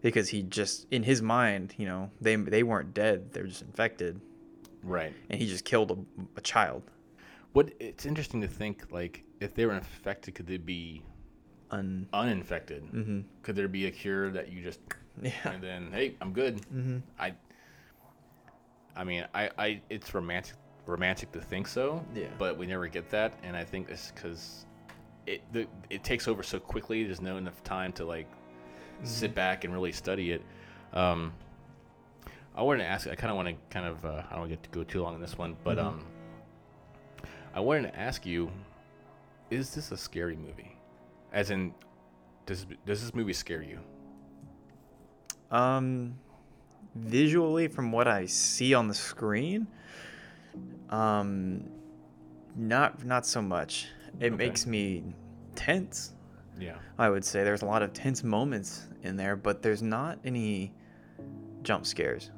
Because 0.00 0.28
he 0.28 0.42
just 0.42 0.86
in 0.90 1.02
his 1.04 1.22
mind 1.22 1.74
you 1.78 1.86
know 1.86 2.10
they 2.20 2.34
they 2.36 2.62
weren't 2.62 2.92
dead 2.94 3.32
they're 3.32 3.46
just 3.46 3.62
infected 3.62 4.20
Right. 4.82 5.12
and 5.30 5.40
he 5.40 5.46
just 5.46 5.64
killed 5.64 5.90
a, 5.92 5.96
a 6.36 6.40
child. 6.40 6.82
What 7.52 7.72
it's 7.78 8.04
interesting 8.06 8.40
to 8.40 8.48
think 8.48 8.90
like 8.90 9.22
if 9.42 9.54
they 9.54 9.66
were 9.66 9.74
infected, 9.74 10.34
could 10.34 10.46
they 10.46 10.58
be 10.58 11.02
Un, 11.70 12.06
uninfected? 12.12 12.84
mm-hmm. 12.84 13.20
Could 13.42 13.56
there 13.56 13.68
be 13.68 13.86
a 13.86 13.90
cure 13.90 14.30
that 14.30 14.50
you 14.52 14.62
just 14.62 14.80
yeah 15.22 15.32
and 15.44 15.62
then 15.62 15.90
hey, 15.92 16.14
I'm 16.20 16.32
good. 16.32 16.56
mm-hmm. 16.72 16.98
I 17.18 17.34
I 18.94 19.04
mean, 19.04 19.26
I, 19.34 19.50
I 19.58 19.80
it's 19.88 20.12
romantic 20.14 20.54
romantic 20.86 21.32
to 21.32 21.40
think 21.40 21.66
so. 21.66 22.04
Yeah. 22.14 22.26
But 22.38 22.58
we 22.58 22.66
never 22.66 22.86
get 22.88 23.08
that, 23.10 23.32
and 23.42 23.56
I 23.56 23.64
think 23.64 23.88
it's 23.88 24.10
because 24.10 24.66
it 25.26 25.40
the, 25.52 25.66
it 25.88 26.04
takes 26.04 26.28
over 26.28 26.42
so 26.42 26.58
quickly. 26.60 27.04
There's 27.04 27.20
no 27.22 27.36
enough 27.38 27.62
time 27.64 27.92
to 27.94 28.04
like 28.04 28.26
sit 29.02 29.34
back 29.34 29.64
and 29.64 29.72
really 29.72 29.92
study 29.92 30.32
it. 30.32 30.42
Um, 30.92 31.32
I 32.54 32.60
wanted 32.62 32.82
to 32.82 32.88
ask. 32.90 33.06
I 33.08 33.14
kind 33.14 33.30
of 33.30 33.36
want 33.36 33.48
to 33.48 33.54
kind 33.70 33.86
of. 33.86 34.04
Uh, 34.04 34.22
I 34.28 34.30
don't 34.32 34.40
want 34.40 34.50
to 34.50 34.56
get 34.56 34.62
to 34.64 34.70
go 34.70 34.84
too 34.84 35.02
long 35.02 35.14
in 35.14 35.20
this 35.22 35.38
one, 35.38 35.56
but 35.64 35.78
um, 35.78 36.04
I 37.54 37.60
wanted 37.60 37.92
to 37.92 37.98
ask 37.98 38.26
you: 38.26 38.50
Is 39.52 39.74
this 39.74 39.92
a 39.92 39.96
scary 39.96 40.36
movie? 40.36 40.76
As 41.32 41.50
in, 41.50 41.74
does 42.46 42.66
does 42.86 43.02
this 43.02 43.14
movie 43.14 43.34
scare 43.34 43.62
you? 43.62 43.78
Um, 45.50 46.14
visually, 46.94 47.68
from 47.68 47.92
what 47.92 48.08
I 48.08 48.24
see 48.26 48.72
on 48.72 48.88
the 48.88 48.94
screen, 48.94 49.66
um, 50.88 51.64
not 52.56 53.04
not 53.04 53.26
so 53.26 53.42
much. 53.42 53.88
It 54.20 54.32
Okay. 54.32 54.36
makes 54.36 54.66
me 54.66 55.04
tense. 55.54 56.12
Yeah. 56.58 56.76
I 56.98 57.10
would 57.10 57.24
say 57.24 57.44
there's 57.44 57.62
a 57.62 57.66
lot 57.66 57.82
of 57.82 57.92
tense 57.92 58.22
moments 58.24 58.88
in 59.02 59.16
there, 59.16 59.36
but 59.36 59.62
there's 59.62 59.82
not 59.82 60.18
any 60.24 60.72
jump 61.62 61.84
scares 61.86 62.30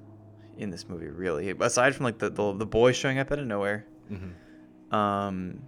in 0.59 0.71
this 0.71 0.89
movie, 0.89 1.09
really. 1.09 1.51
Aside 1.61 1.95
from 1.95 2.05
like 2.05 2.19
the 2.19 2.31
the, 2.31 2.53
the 2.55 2.67
boy 2.67 2.91
showing 2.93 3.19
up 3.21 3.31
out 3.31 3.39
of 3.39 3.47
nowhere. 3.47 3.87
Mm-hmm. 4.11 4.95
Um, 4.95 5.61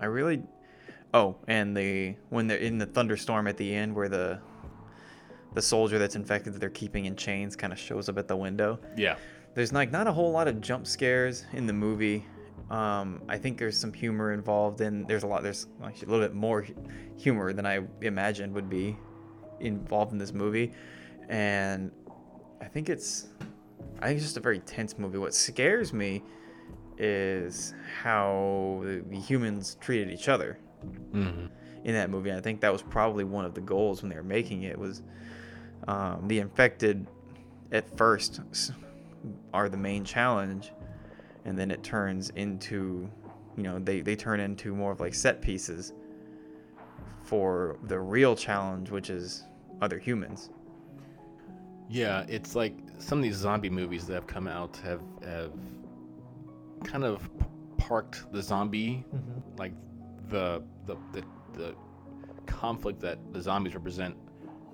I 0.00 0.06
really. 0.06 0.42
Oh, 1.12 1.36
and 1.48 1.76
the 1.76 2.14
when 2.28 2.46
they're 2.46 2.58
in 2.58 2.78
the 2.78 2.86
thunderstorm 2.86 3.46
at 3.46 3.56
the 3.56 3.74
end, 3.74 3.94
where 3.94 4.08
the 4.08 4.40
the 5.54 5.62
soldier 5.62 5.98
that's 5.98 6.16
infected 6.16 6.54
that 6.54 6.60
they're 6.60 6.70
keeping 6.70 7.06
in 7.06 7.16
chains 7.16 7.56
kind 7.56 7.72
of 7.72 7.78
shows 7.78 8.08
up 8.08 8.18
at 8.18 8.28
the 8.28 8.36
window. 8.36 8.78
Yeah. 8.96 9.16
There's 9.54 9.72
like 9.72 9.90
not 9.90 10.06
a 10.06 10.12
whole 10.12 10.30
lot 10.30 10.46
of 10.46 10.60
jump 10.60 10.86
scares 10.86 11.44
in 11.52 11.66
the 11.66 11.72
movie. 11.72 12.24
Um, 12.70 13.22
I 13.28 13.36
think 13.36 13.58
there's 13.58 13.76
some 13.76 13.92
humor 13.92 14.32
involved, 14.32 14.80
and 14.80 15.06
there's 15.08 15.24
a 15.24 15.26
lot. 15.26 15.42
There's 15.42 15.66
actually 15.82 16.06
a 16.06 16.10
little 16.10 16.26
bit 16.26 16.34
more 16.34 16.66
humor 17.16 17.52
than 17.52 17.66
I 17.66 17.80
imagined 18.00 18.54
would 18.54 18.70
be 18.70 18.96
involved 19.58 20.12
in 20.12 20.18
this 20.18 20.32
movie, 20.32 20.72
and 21.28 21.90
I 22.60 22.66
think 22.66 22.88
it's. 22.88 23.28
I 24.00 24.06
think 24.06 24.18
it's 24.18 24.26
just 24.26 24.36
a 24.36 24.40
very 24.40 24.60
tense 24.60 24.98
movie. 24.98 25.18
What 25.18 25.34
scares 25.34 25.92
me 25.92 26.22
is 27.00 27.74
how 28.02 28.82
the 29.10 29.16
humans 29.16 29.76
treated 29.80 30.10
each 30.10 30.28
other 30.28 30.58
Mm-hmm. 31.12 31.46
in 31.84 31.94
that 31.94 32.08
movie. 32.08 32.32
I 32.32 32.40
think 32.40 32.60
that 32.62 32.72
was 32.72 32.80
probably 32.80 33.24
one 33.24 33.44
of 33.44 33.52
the 33.52 33.60
goals 33.60 34.00
when 34.02 34.08
they 34.08 34.16
were 34.16 34.22
making 34.22 34.62
it 34.62 34.78
was 34.78 35.02
um, 35.88 36.26
the 36.26 36.38
infected 36.38 37.06
at 37.70 37.94
first 37.98 38.40
are 39.52 39.68
the 39.68 39.76
main 39.76 40.04
challenge, 40.04 40.72
and 41.44 41.58
then 41.58 41.70
it 41.70 41.82
turns 41.82 42.30
into, 42.30 43.10
you 43.58 43.62
know, 43.62 43.78
they 43.78 44.00
they 44.00 44.16
turn 44.16 44.40
into 44.40 44.74
more 44.74 44.90
of 44.92 45.00
like 45.00 45.12
set 45.14 45.42
pieces 45.42 45.92
for 47.24 47.76
the 47.88 47.98
real 48.00 48.34
challenge, 48.34 48.90
which 48.90 49.10
is 49.10 49.44
other 49.82 49.98
humans. 49.98 50.48
Yeah, 51.90 52.24
it's 52.28 52.54
like 52.54 52.74
some 52.98 53.18
of 53.18 53.22
these 53.22 53.36
zombie 53.36 53.68
movies 53.70 54.06
that 54.06 54.14
have 54.14 54.26
come 54.26 54.48
out 54.48 54.76
have 54.78 55.02
have 55.22 55.50
kind 56.84 57.04
of 57.04 57.28
parked 57.76 58.30
the 58.32 58.42
zombie, 58.42 59.04
like 59.58 59.72
the, 60.28 60.62
the 60.86 60.96
the 61.12 61.22
the 61.54 61.74
conflict 62.46 63.00
that 63.00 63.18
the 63.32 63.40
zombies 63.42 63.74
represent 63.74 64.16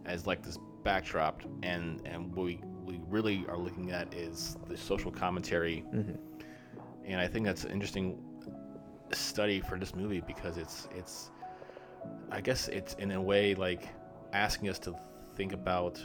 as 0.05 0.27
like 0.27 0.43
this 0.43 0.59
backdrop, 0.85 1.43
and 1.63 2.01
and 2.05 2.35
what 2.35 2.45
we 2.45 2.61
we 2.85 3.01
really 3.09 3.45
are 3.49 3.59
looking 3.59 3.91
at 3.91 4.13
is 4.15 4.57
the 4.69 4.77
social 4.77 5.11
commentary, 5.11 5.85
and 7.05 7.21
I 7.21 7.27
think 7.27 7.47
that's 7.47 7.65
an 7.65 7.71
interesting 7.73 8.19
study 9.13 9.61
for 9.61 9.79
this 9.79 9.95
movie 9.95 10.21
because 10.27 10.57
it's 10.59 10.89
it's 10.95 11.31
I 12.31 12.41
guess 12.41 12.69
it's 12.69 12.95
in 12.95 13.13
a 13.13 13.21
way 13.21 13.55
like 13.55 13.89
asking 14.33 14.69
us 14.69 14.79
to 14.81 14.95
think 15.37 15.53
about 15.53 16.01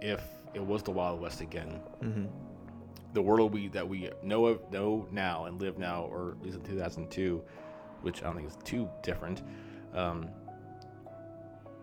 if 0.00 0.22
it 0.54 0.64
was 0.64 0.82
the 0.82 0.90
Wild 0.90 1.20
West 1.20 1.40
again, 1.40 1.80
Mm-hmm. 2.02 2.26
The 3.14 3.22
world 3.22 3.52
we 3.52 3.68
that 3.68 3.88
we 3.88 4.10
know 4.22 4.46
of 4.46 4.70
know 4.70 5.06
now 5.10 5.46
and 5.46 5.60
live 5.60 5.78
now, 5.78 6.04
or 6.04 6.32
at 6.32 6.42
least 6.42 6.56
in 6.56 6.62
2002, 6.62 7.42
which 8.02 8.22
I 8.22 8.26
don't 8.26 8.36
think 8.36 8.48
is 8.48 8.58
too 8.64 8.90
different. 9.02 9.42
Um, 9.94 10.28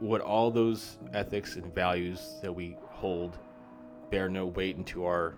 would 0.02 0.22
all 0.22 0.52
those 0.52 0.98
ethics 1.14 1.56
and 1.56 1.74
values 1.74 2.38
that 2.42 2.54
we 2.54 2.76
hold 2.90 3.38
bear 4.10 4.30
no 4.30 4.46
weight 4.48 4.76
into 4.76 5.06
our, 5.06 5.36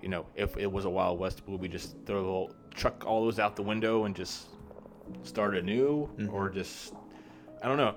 you 0.00 0.08
know, 0.08 0.26
if 0.34 0.56
it 0.56 0.70
was 0.70 0.84
a 0.84 0.90
Wild 0.90 1.18
West, 1.18 1.42
would 1.46 1.60
we 1.60 1.68
just 1.68 1.96
throw 2.04 2.26
all, 2.26 2.54
chuck 2.74 3.04
all 3.06 3.24
those 3.24 3.38
out 3.38 3.54
the 3.54 3.62
window 3.62 4.04
and 4.04 4.16
just 4.16 4.48
start 5.22 5.56
anew, 5.56 6.10
or 6.32 6.48
just 6.48 6.94
I 7.62 7.68
don't 7.68 7.76
know. 7.76 7.94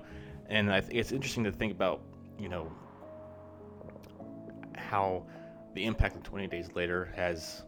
And 0.48 0.72
I 0.72 0.80
think 0.80 0.94
it's 0.94 1.10
interesting 1.10 1.42
to 1.44 1.52
think 1.52 1.72
about, 1.72 2.00
you 2.38 2.48
know, 2.48 2.70
how 4.76 5.26
the 5.76 5.84
impact 5.84 6.16
of 6.16 6.22
20 6.22 6.46
Days 6.46 6.70
Later 6.74 7.12
has 7.14 7.62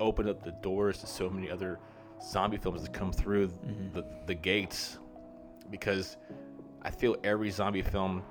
opened 0.00 0.30
up 0.30 0.42
the 0.42 0.52
doors 0.62 0.98
to 0.98 1.06
so 1.06 1.28
many 1.28 1.50
other 1.50 1.78
zombie 2.26 2.56
films 2.56 2.82
that 2.82 2.92
come 2.94 3.12
through 3.12 3.52
the, 3.92 4.02
the 4.26 4.34
gates 4.34 4.98
because 5.70 6.16
I 6.82 6.90
feel 6.90 7.16
every 7.22 7.50
zombie 7.50 7.82
film, 7.82 8.22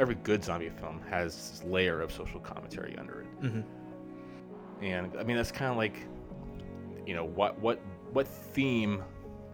every 0.00 0.16
good 0.16 0.42
zombie 0.42 0.70
film 0.70 1.00
has 1.08 1.36
this 1.36 1.64
layer 1.64 2.00
of 2.00 2.10
social 2.10 2.40
commentary 2.40 2.98
under 2.98 3.20
it. 3.20 3.42
Mm-hmm. 3.42 4.84
And 4.84 5.16
I 5.16 5.22
mean, 5.22 5.36
that's 5.36 5.52
kind 5.52 5.70
of 5.70 5.76
like, 5.76 6.00
you 7.06 7.14
know, 7.14 7.24
what 7.24 7.58
what 7.60 7.80
what 8.12 8.26
theme 8.26 9.04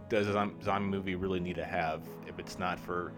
does 0.09 0.27
a 0.27 0.51
zombie 0.63 0.89
movie 0.89 1.13
really 1.13 1.39
need 1.39 1.55
to 1.57 1.65
have 1.65 2.01
if 2.27 2.39
it's 2.39 2.57
not 2.57 2.79
for 2.79 3.13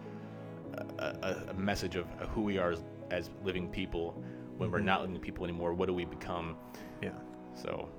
a, 1.00 1.16
a, 1.24 1.52
a 1.52 1.54
message 1.54 1.96
of 1.96 2.08
who 2.34 2.42
we 2.42 2.58
are 2.58 2.72
as, 2.72 2.84
as 3.12 3.30
living 3.44 3.70
people 3.70 4.22
when 4.58 4.72
we're 4.72 4.80
not 4.80 5.00
mm-hmm. 5.00 5.14
living 5.14 5.22
people 5.22 5.44
anymore? 5.44 5.74
What 5.74 5.88
do 5.88 5.94
we 5.94 6.06
become? 6.06 6.56
Yeah. 7.02 7.12
So, 7.56 7.90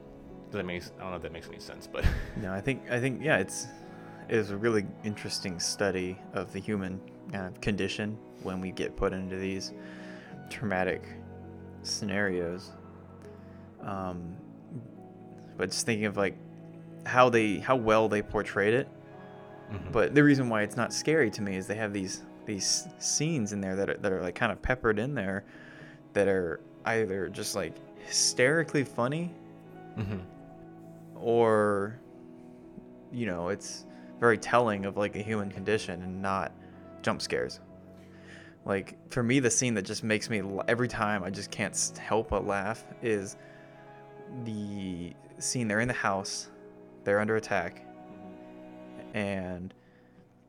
does 0.47 0.55
that 0.55 0.65
make? 0.65 0.83
I 0.99 1.03
don't 1.03 1.11
know 1.11 1.17
if 1.17 1.23
that 1.23 1.33
makes 1.33 1.49
any 1.49 1.61
sense, 1.61 1.87
but 1.87 2.05
No, 2.37 2.53
I 2.53 2.61
think 2.61 2.91
I 2.91 3.01
think 3.01 3.23
yeah, 3.23 3.39
it's 3.39 3.67
it 4.29 4.37
is 4.37 4.51
a 4.51 4.57
really 4.57 4.87
interesting 5.05 5.61
study 5.61 6.19
of 6.33 6.53
the 6.53 6.59
human 6.59 7.01
kind 7.33 7.47
of 7.47 7.61
condition 7.61 8.19
when 8.43 8.61
we 8.61 8.71
get 8.71 8.97
put 8.97 9.13
into 9.13 9.37
these 9.37 9.73
traumatic 10.51 11.05
scenarios. 11.83 12.73
Um, 13.83 14.37
but 15.57 15.71
just 15.71 15.87
thinking 15.87 16.07
of 16.07 16.17
like 16.17 16.37
how 17.05 17.29
they 17.29 17.59
how 17.59 17.77
well 17.77 18.09
they 18.09 18.23
portrayed 18.23 18.75
it. 18.75 18.89
Mm-hmm. 19.73 19.93
But 19.93 20.15
the 20.15 20.23
reason 20.23 20.49
why 20.49 20.63
it's 20.63 20.77
not 20.77 20.93
scary 20.93 21.31
to 21.31 21.43
me 21.43 21.57
is 21.57 21.67
they 21.67 21.77
have 21.77 21.93
these 21.93 22.23
these 22.47 22.89
scenes 22.99 23.53
in 23.53 23.61
there 23.61 23.77
that 23.77 23.91
are, 23.91 23.97
that 23.99 24.13
are 24.13 24.23
like 24.23 24.35
kind 24.35 24.53
of 24.53 24.63
peppered 24.63 24.99
in 24.99 25.15
there 25.15 25.45
that 26.13 26.29
are 26.29 26.61
either 26.87 27.29
just 27.29 27.55
like 27.55 27.75
hysterically 27.99 28.85
funny 28.85 29.33
mm-hmm. 29.99 30.19
or 31.17 31.99
you 33.13 33.27
know 33.27 33.49
it's 33.49 33.85
very 34.21 34.39
telling 34.39 34.87
of 34.87 34.97
like 34.97 35.17
a 35.17 35.23
human 35.23 35.51
condition 35.51 36.03
and 36.03 36.23
not 36.23 36.53
jump 37.03 37.21
scares. 37.21 37.61
Like 38.65 38.97
for 39.13 39.23
me 39.23 39.41
the 39.41 39.51
scene 39.51 39.75
that 39.75 39.83
just 39.83 40.03
makes 40.03 40.29
me 40.29 40.43
every 40.67 40.89
time 40.89 41.23
i 41.23 41.31
just 41.31 41.53
can't 41.53 41.93
help 42.03 42.31
but 42.31 42.47
laugh 42.47 42.85
is 43.01 43.37
the 44.45 45.13
scene 45.39 45.69
they're 45.69 45.79
in 45.79 45.87
the 45.87 45.95
house 45.95 46.49
they're 47.05 47.21
under 47.21 47.37
attack 47.37 47.87
and 49.15 49.73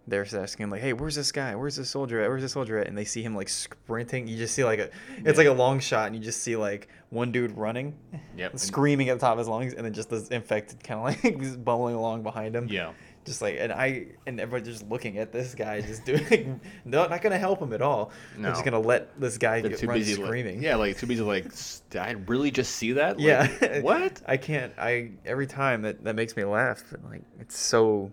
they're 0.08 0.26
asking 0.36 0.70
like 0.70 0.82
hey 0.82 0.94
where's 0.94 1.16
this 1.16 1.32
guy 1.32 1.54
where's 1.56 1.76
this 1.76 1.90
soldier 1.90 2.22
at 2.22 2.30
where's 2.30 2.42
this 2.42 2.54
soldier 2.54 2.80
at 2.80 2.88
and 2.88 2.98
they 2.98 3.04
see 3.06 3.22
him 3.22 3.36
like 3.36 3.50
sprinting 3.50 4.28
you 4.28 4.38
just 4.38 4.54
see 4.56 4.64
like 4.64 4.80
a 4.80 4.90
it's 5.26 5.38
like 5.38 5.48
a 5.48 5.52
long 5.52 5.80
shot 5.80 6.08
and 6.08 6.16
you 6.16 6.22
just 6.22 6.42
see 6.42 6.56
like 6.56 6.88
one 7.10 7.32
dude 7.32 7.52
running 7.58 7.94
Yep. 8.38 8.58
screaming 8.58 9.10
at 9.10 9.16
the 9.20 9.20
top 9.20 9.34
of 9.34 9.40
his 9.40 9.48
lungs 9.48 9.74
and 9.74 9.86
then 9.86 9.94
just 9.94 10.10
this 10.10 10.30
infected 10.30 10.84
kind 10.84 11.00
of 11.18 11.24
like 11.24 11.40
just 11.42 11.64
bumbling 11.64 11.96
along 11.96 12.24
behind 12.24 12.56
him 12.56 12.68
yeah, 12.70 12.92
just 13.26 13.42
like 13.42 13.58
and 13.60 13.74
i 13.74 14.06
and 14.28 14.40
everybody's 14.40 14.80
just 14.80 14.90
looking 14.90 15.18
at 15.18 15.32
this 15.34 15.54
guy 15.56 15.82
just 15.82 16.06
doing 16.06 16.60
no 16.86 17.06
not 17.08 17.22
gonna 17.22 17.38
help 17.38 17.62
him 17.62 17.74
at 17.74 17.82
all 17.82 18.12
they're 18.38 18.52
just 18.52 18.64
gonna 18.64 18.80
let 18.80 19.20
this 19.20 19.38
guy 19.38 19.60
they're 19.60 19.72
get, 19.72 19.80
too 19.80 19.88
run 19.88 19.98
busy. 19.98 20.16
like- 20.16 20.26
screaming 20.26 20.64
yeah, 20.64 20.76
like 20.76 20.98
too 20.98 21.08
busy. 21.08 21.22
Like, 21.22 21.52
did 21.90 22.00
I 22.02 22.12
really 22.28 22.52
just 22.52 22.76
see 22.78 22.94
that? 22.94 23.18
Like, 23.18 23.26
yeah 23.26 23.80
what? 23.82 24.22
i 24.26 24.38
can't 24.38 24.72
i 24.78 25.12
every 25.26 25.48
time 25.48 25.82
that 25.82 26.04
that 26.06 26.16
makes 26.16 26.38
me 26.38 26.46
laugh 26.46 26.84
but 26.92 27.04
like 27.10 27.24
it's 27.40 27.58
so 27.58 28.12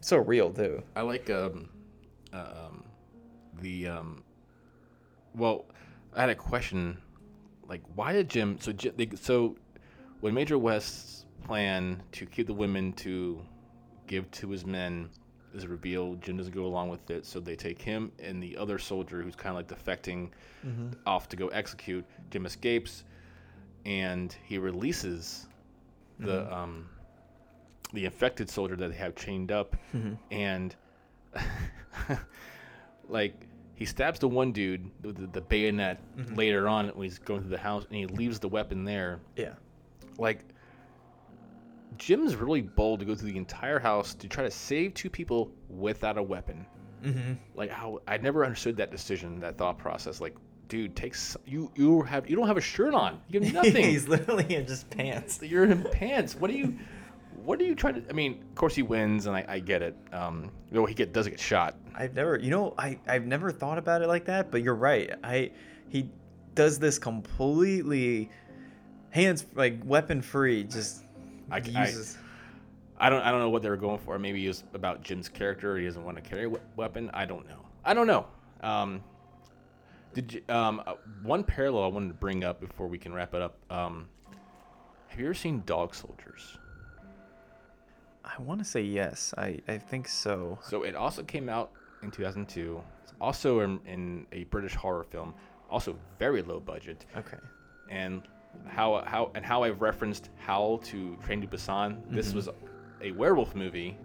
so 0.00 0.18
real 0.18 0.50
too 0.50 0.82
I 0.96 1.02
like 1.02 1.30
um, 1.30 1.68
um, 2.32 2.84
the 3.60 3.88
um. 3.88 4.22
Well, 5.34 5.66
I 6.14 6.20
had 6.22 6.30
a 6.30 6.34
question. 6.34 6.98
Like, 7.68 7.82
why 7.94 8.12
did 8.12 8.28
Jim? 8.30 8.58
So, 8.60 8.72
Jim, 8.72 8.94
they, 8.96 9.10
so 9.20 9.56
when 10.20 10.34
Major 10.34 10.58
West's 10.58 11.26
plan 11.44 12.02
to 12.12 12.26
keep 12.26 12.46
the 12.46 12.54
women 12.54 12.92
to 12.94 13.40
give 14.06 14.30
to 14.32 14.48
his 14.48 14.64
men 14.64 15.10
is 15.54 15.66
revealed, 15.66 16.22
Jim 16.22 16.36
doesn't 16.36 16.54
go 16.54 16.64
along 16.64 16.88
with 16.88 17.10
it. 17.10 17.26
So 17.26 17.40
they 17.40 17.56
take 17.56 17.80
him 17.80 18.10
and 18.18 18.42
the 18.42 18.56
other 18.56 18.78
soldier 18.78 19.22
who's 19.22 19.36
kind 19.36 19.56
of 19.56 19.56
like 19.56 19.68
defecting 19.68 20.30
off 21.06 21.28
to 21.28 21.36
go 21.36 21.48
execute. 21.48 22.04
Jim 22.30 22.46
escapes, 22.46 23.04
and 23.84 24.34
he 24.44 24.58
releases 24.58 25.46
the 26.18 26.52
um 26.54 26.88
the 27.92 28.04
infected 28.04 28.50
soldier 28.50 28.76
that 28.76 28.90
they 28.90 28.96
have 28.96 29.14
chained 29.14 29.50
up, 29.52 29.76
and 30.30 30.74
like 33.08 33.34
he 33.74 33.84
stabs 33.84 34.18
the 34.18 34.28
one 34.28 34.52
dude 34.52 34.90
with 35.02 35.16
the, 35.16 35.26
the 35.28 35.40
bayonet 35.40 36.00
later 36.34 36.66
on 36.68 36.88
when 36.88 37.04
he's 37.04 37.18
going 37.18 37.40
through 37.40 37.50
the 37.50 37.58
house, 37.58 37.84
and 37.84 37.96
he 37.96 38.06
leaves 38.06 38.38
the 38.38 38.48
weapon 38.48 38.84
there. 38.84 39.20
yeah 39.36 39.54
Like 40.18 40.44
Jim's 41.96 42.36
really 42.36 42.60
bold 42.62 43.00
to 43.00 43.06
go 43.06 43.14
through 43.14 43.32
the 43.32 43.38
entire 43.38 43.78
house 43.78 44.14
to 44.14 44.28
try 44.28 44.44
to 44.44 44.50
save 44.50 44.94
two 44.94 45.10
people 45.10 45.50
without 45.68 46.18
a 46.18 46.22
weapon. 46.22 46.66
Mm-hmm. 47.02 47.34
Like 47.54 47.70
how 47.70 48.00
I 48.06 48.18
never 48.18 48.44
understood 48.44 48.76
that 48.76 48.90
decision, 48.90 49.40
that 49.40 49.56
thought 49.56 49.78
process. 49.78 50.20
Like, 50.20 50.36
dude, 50.68 50.94
takes 50.96 51.36
you 51.46 51.70
you 51.76 52.02
have 52.02 52.28
you 52.28 52.36
don't 52.36 52.46
have 52.48 52.56
a 52.56 52.60
shirt 52.62 52.94
on, 52.94 53.20
you 53.28 53.40
have 53.40 53.52
nothing. 53.64 53.84
he's 53.84 54.08
literally 54.08 54.54
in 54.54 54.66
just 54.66 54.90
pants 54.90 55.40
You're 55.42 55.64
in 55.64 55.84
pants. 55.84 56.34
What 56.34 56.50
are 56.50 56.54
you? 56.54 56.76
What 57.48 57.62
are 57.62 57.64
you 57.64 57.74
trying 57.74 57.94
to? 57.94 58.02
I 58.10 58.12
mean, 58.12 58.42
of 58.42 58.54
course 58.56 58.74
he 58.74 58.82
wins, 58.82 59.24
and 59.24 59.34
I, 59.34 59.42
I 59.48 59.58
get 59.58 59.80
it. 59.80 59.96
Um, 60.12 60.50
though 60.70 60.84
he 60.84 60.92
get 60.92 61.14
does 61.14 61.26
get 61.26 61.40
shot. 61.40 61.76
I've 61.94 62.12
never, 62.12 62.38
you 62.38 62.50
know, 62.50 62.74
I 62.76 62.98
I've 63.08 63.24
never 63.24 63.50
thought 63.50 63.78
about 63.78 64.02
it 64.02 64.06
like 64.06 64.26
that, 64.26 64.50
but 64.50 64.62
you're 64.62 64.74
right. 64.74 65.12
I 65.24 65.52
he 65.88 66.10
does 66.54 66.78
this 66.78 66.98
completely 66.98 68.28
hands 69.08 69.46
like 69.54 69.80
weapon 69.82 70.20
free, 70.20 70.64
just 70.64 71.04
I- 71.50 71.62
I- 71.74 71.86
uses. 71.86 72.18
I 72.98 73.08
don't 73.08 73.22
I 73.22 73.30
don't 73.30 73.40
know 73.40 73.48
what 73.48 73.62
they 73.62 73.70
were 73.70 73.78
going 73.78 74.00
for. 74.00 74.18
Maybe 74.18 74.44
it 74.44 74.48
was 74.48 74.64
about 74.74 75.02
Jim's 75.02 75.30
character. 75.30 75.78
He 75.78 75.86
doesn't 75.86 76.04
want 76.04 76.18
to 76.18 76.22
carry 76.22 76.44
a 76.44 76.52
weapon. 76.76 77.10
I 77.14 77.24
don't 77.24 77.48
know. 77.48 77.64
I 77.82 77.94
don't 77.94 78.06
know. 78.06 78.26
Um, 78.60 79.02
did 80.12 80.34
you, 80.34 80.42
um, 80.50 80.82
uh, 80.86 80.96
one 81.22 81.44
parallel 81.44 81.84
I 81.84 81.86
wanted 81.86 82.08
to 82.08 82.14
bring 82.14 82.44
up 82.44 82.60
before 82.60 82.88
we 82.88 82.98
can 82.98 83.14
wrap 83.14 83.32
it 83.32 83.40
up? 83.40 83.56
Um, 83.70 84.06
have 85.06 85.18
you 85.18 85.24
ever 85.24 85.32
seen 85.32 85.62
Dog 85.64 85.94
Soldiers? 85.94 86.58
I 88.36 88.40
want 88.42 88.60
to 88.60 88.64
say 88.64 88.82
yes. 88.82 89.32
I 89.38 89.60
I 89.68 89.78
think 89.78 90.06
so. 90.08 90.58
So 90.62 90.82
it 90.82 90.94
also 90.94 91.22
came 91.22 91.48
out 91.48 91.70
in 92.02 92.10
2002. 92.10 92.80
It's 93.04 93.12
also 93.20 93.60
in, 93.60 93.80
in 93.86 94.26
a 94.32 94.44
British 94.44 94.74
horror 94.74 95.04
film. 95.04 95.34
Also 95.70 95.96
very 96.18 96.42
low 96.42 96.60
budget. 96.60 97.06
Okay. 97.16 97.38
and 97.90 98.22
how 98.66 99.02
how 99.06 99.30
and 99.34 99.44
how 99.44 99.62
I've 99.62 99.80
referenced 99.82 100.30
Howl 100.36 100.78
to 100.78 101.16
Train 101.24 101.40
to 101.40 101.46
Busan. 101.46 101.98
This 102.10 102.32
was 102.34 102.48
a 103.02 103.12
werewolf 103.12 103.54
movie, 103.54 103.96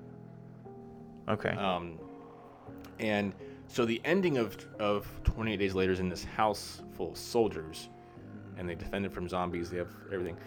Okay. 1.28 1.50
um, 1.52 1.98
and 3.00 3.34
so 3.68 3.86
the 3.86 4.00
ending 4.06 4.38
of 4.38 4.56
of 4.80 5.08
28 5.24 5.58
Days 5.58 5.74
Later 5.74 5.92
is 5.94 6.00
in 6.00 6.10
this 6.10 6.24
house 6.24 6.82
full 6.96 7.12
of 7.12 7.18
soldiers, 7.18 7.90
and 8.58 8.68
they 8.70 8.76
defend 8.76 9.06
it 9.06 9.12
from 9.14 9.28
zombies. 9.28 9.70
They 9.70 9.78
have 9.78 9.92
everything. 10.12 10.38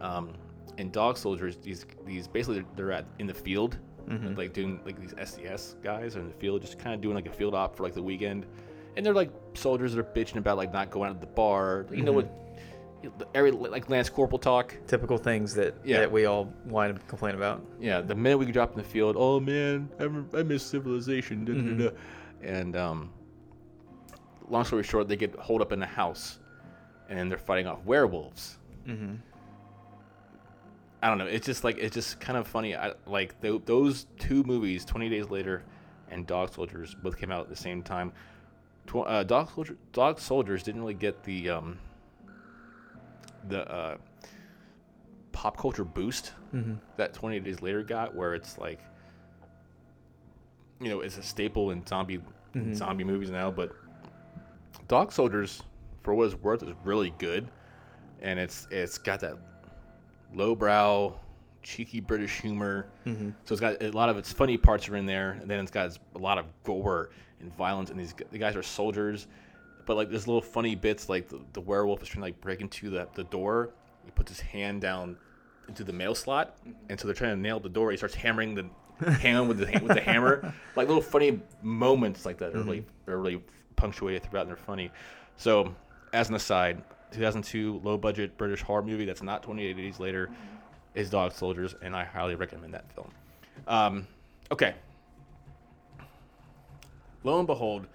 Um, 0.00 0.34
and 0.78 0.92
dog 0.92 1.16
soldiers, 1.16 1.56
these 1.56 1.86
these 2.04 2.26
basically 2.28 2.56
they're, 2.60 2.66
they're 2.76 2.92
at 2.92 3.06
in 3.18 3.26
the 3.26 3.34
field, 3.34 3.78
like 4.36 4.52
doing 4.52 4.80
like 4.84 5.00
these 5.00 5.14
SDS 5.14 5.82
guys 5.82 6.16
are 6.16 6.20
in 6.20 6.28
the 6.28 6.34
field, 6.34 6.60
just 6.62 6.78
kind 6.78 6.94
of 6.94 7.00
doing 7.00 7.14
like 7.14 7.26
a 7.26 7.32
field 7.32 7.54
op 7.54 7.76
for 7.76 7.82
like 7.82 7.94
the 7.94 8.02
weekend, 8.02 8.46
and 8.96 9.04
they're 9.04 9.14
like 9.14 9.30
soldiers 9.54 9.94
that 9.94 10.00
are 10.00 10.04
bitching 10.12 10.36
about 10.36 10.56
like 10.56 10.72
not 10.72 10.90
going 10.90 11.10
out 11.10 11.14
to 11.20 11.26
the 11.26 11.32
bar. 11.32 11.86
You 11.92 12.02
know 12.02 12.12
what? 12.12 12.30
Every 13.34 13.50
like 13.52 13.88
Lance 13.88 14.08
Corporal 14.08 14.38
talk. 14.38 14.74
Typical 14.86 15.16
things 15.18 15.54
that 15.54 15.74
Yeah. 15.84 16.00
that 16.00 16.10
we 16.12 16.24
all 16.26 16.46
whine 16.64 16.90
and 16.90 17.06
complain 17.08 17.34
about. 17.36 17.64
Yeah, 17.80 18.00
the 18.00 18.14
minute 18.14 18.38
we 18.38 18.46
drop 18.50 18.72
in 18.72 18.78
the 18.78 18.84
field, 18.84 19.16
oh 19.18 19.38
man, 19.40 19.88
I, 20.00 20.04
I 20.38 20.42
miss 20.42 20.64
civilization. 20.64 21.44
da, 21.44 21.52
da, 21.54 21.90
da." 21.90 21.96
And 22.42 22.76
um, 22.76 23.10
long 24.48 24.64
story 24.64 24.82
short, 24.82 25.08
they 25.08 25.16
get 25.16 25.34
holed 25.36 25.60
up 25.62 25.72
in 25.72 25.82
a 25.82 25.86
house, 25.86 26.38
and 27.08 27.30
they're 27.30 27.38
fighting 27.38 27.66
off 27.66 27.84
werewolves. 27.84 28.58
Mm-hmm. 28.86 29.14
I 31.02 31.08
don't 31.08 31.18
know. 31.18 31.26
It's 31.26 31.46
just 31.46 31.62
like 31.64 31.78
it's 31.78 31.94
just 31.94 32.20
kind 32.20 32.38
of 32.38 32.46
funny. 32.48 32.74
I, 32.74 32.92
like 33.06 33.40
th- 33.42 33.62
those 33.66 34.06
two 34.18 34.42
movies, 34.44 34.84
Twenty 34.84 35.08
Days 35.08 35.28
Later 35.30 35.62
and 36.10 36.26
Dog 36.26 36.52
Soldiers, 36.54 36.94
both 36.94 37.18
came 37.18 37.30
out 37.30 37.40
at 37.42 37.48
the 37.48 37.56
same 37.56 37.82
time. 37.82 38.12
Tw- 38.86 38.96
uh, 39.06 39.22
Dog 39.24 39.50
Soldier, 39.54 39.76
Dog 39.92 40.18
Soldiers 40.18 40.62
didn't 40.62 40.80
really 40.80 40.94
get 40.94 41.22
the 41.24 41.50
um, 41.50 41.78
the 43.48 43.70
uh, 43.70 43.96
pop 45.32 45.56
culture 45.58 45.84
boost 45.84 46.32
that 46.96 47.12
Twenty 47.12 47.40
Days 47.40 47.60
Later 47.60 47.82
got, 47.82 48.14
where 48.14 48.34
it's 48.34 48.56
like, 48.56 48.80
you 50.80 50.88
know, 50.88 51.00
it's 51.00 51.18
a 51.18 51.22
staple 51.22 51.70
in 51.72 51.86
zombie 51.86 52.20
in 52.54 52.74
zombie 52.74 53.04
movies 53.04 53.30
now. 53.30 53.50
But 53.50 53.72
Dog 54.88 55.12
Soldiers, 55.12 55.62
for 56.02 56.14
what 56.14 56.24
it's 56.24 56.34
worth, 56.36 56.62
is 56.62 56.70
really 56.84 57.12
good, 57.18 57.48
and 58.22 58.38
it's 58.38 58.66
it's 58.70 58.96
got 58.96 59.20
that 59.20 59.36
lowbrow, 60.34 61.14
cheeky 61.62 62.00
British 62.00 62.40
humor. 62.40 62.86
Mm-hmm. 63.04 63.30
So 63.44 63.52
it's 63.52 63.60
got 63.60 63.82
a 63.82 63.90
lot 63.90 64.08
of 64.08 64.16
its 64.16 64.32
funny 64.32 64.56
parts 64.56 64.88
are 64.88 64.96
in 64.96 65.06
there, 65.06 65.32
and 65.40 65.50
then 65.50 65.60
it's 65.60 65.70
got 65.70 65.98
a 66.14 66.18
lot 66.18 66.38
of 66.38 66.46
gore 66.64 67.10
and 67.40 67.54
violence. 67.56 67.90
And 67.90 67.98
these 67.98 68.14
the 68.30 68.38
guys 68.38 68.56
are 68.56 68.62
soldiers, 68.62 69.26
but 69.84 69.96
like 69.96 70.08
there's 70.08 70.26
little 70.26 70.42
funny 70.42 70.74
bits 70.74 71.08
like 71.08 71.28
the, 71.28 71.40
the 71.52 71.60
werewolf 71.60 72.02
is 72.02 72.08
trying 72.08 72.22
to 72.22 72.26
like 72.26 72.40
break 72.40 72.60
into 72.60 72.90
the 72.90 73.08
the 73.14 73.24
door. 73.24 73.70
He 74.04 74.10
puts 74.12 74.30
his 74.30 74.40
hand 74.40 74.80
down 74.80 75.16
into 75.68 75.82
the 75.82 75.92
mail 75.92 76.14
slot, 76.14 76.56
mm-hmm. 76.58 76.72
and 76.88 77.00
so 77.00 77.08
they're 77.08 77.14
trying 77.14 77.34
to 77.36 77.40
nail 77.40 77.58
the 77.58 77.68
door. 77.68 77.90
He 77.90 77.96
starts 77.96 78.14
hammering 78.14 78.54
the 78.54 79.10
hand 79.10 79.48
with 79.48 79.58
the 79.58 79.66
with 79.82 79.94
the 79.94 80.00
hammer. 80.00 80.54
Like 80.76 80.88
little 80.88 81.02
funny 81.02 81.40
moments 81.62 82.26
like 82.26 82.36
that 82.38 82.54
are 82.54 82.58
really 82.58 82.80
mm-hmm. 82.80 83.10
are 83.10 83.18
really 83.18 83.42
punctuated 83.76 84.22
throughout, 84.22 84.42
and 84.42 84.50
they're 84.50 84.56
funny. 84.56 84.90
So 85.36 85.74
as 86.12 86.28
an 86.28 86.34
aside, 86.34 86.82
2002 87.12 87.80
low 87.82 87.96
budget 87.96 88.36
British 88.36 88.62
horror 88.62 88.82
movie 88.82 89.04
that's 89.04 89.22
not 89.22 89.42
28 89.42 89.76
days 89.76 90.00
later 90.00 90.30
is 90.96 91.10
Dog 91.10 91.32
Soldiers, 91.32 91.74
and 91.82 91.94
I 91.94 92.04
highly 92.04 92.34
recommend 92.34 92.74
that 92.74 92.90
film. 92.92 93.10
Um, 93.68 94.06
okay. 94.50 94.74
Lo 97.22 97.38
and 97.38 97.46
behold, 97.46 97.86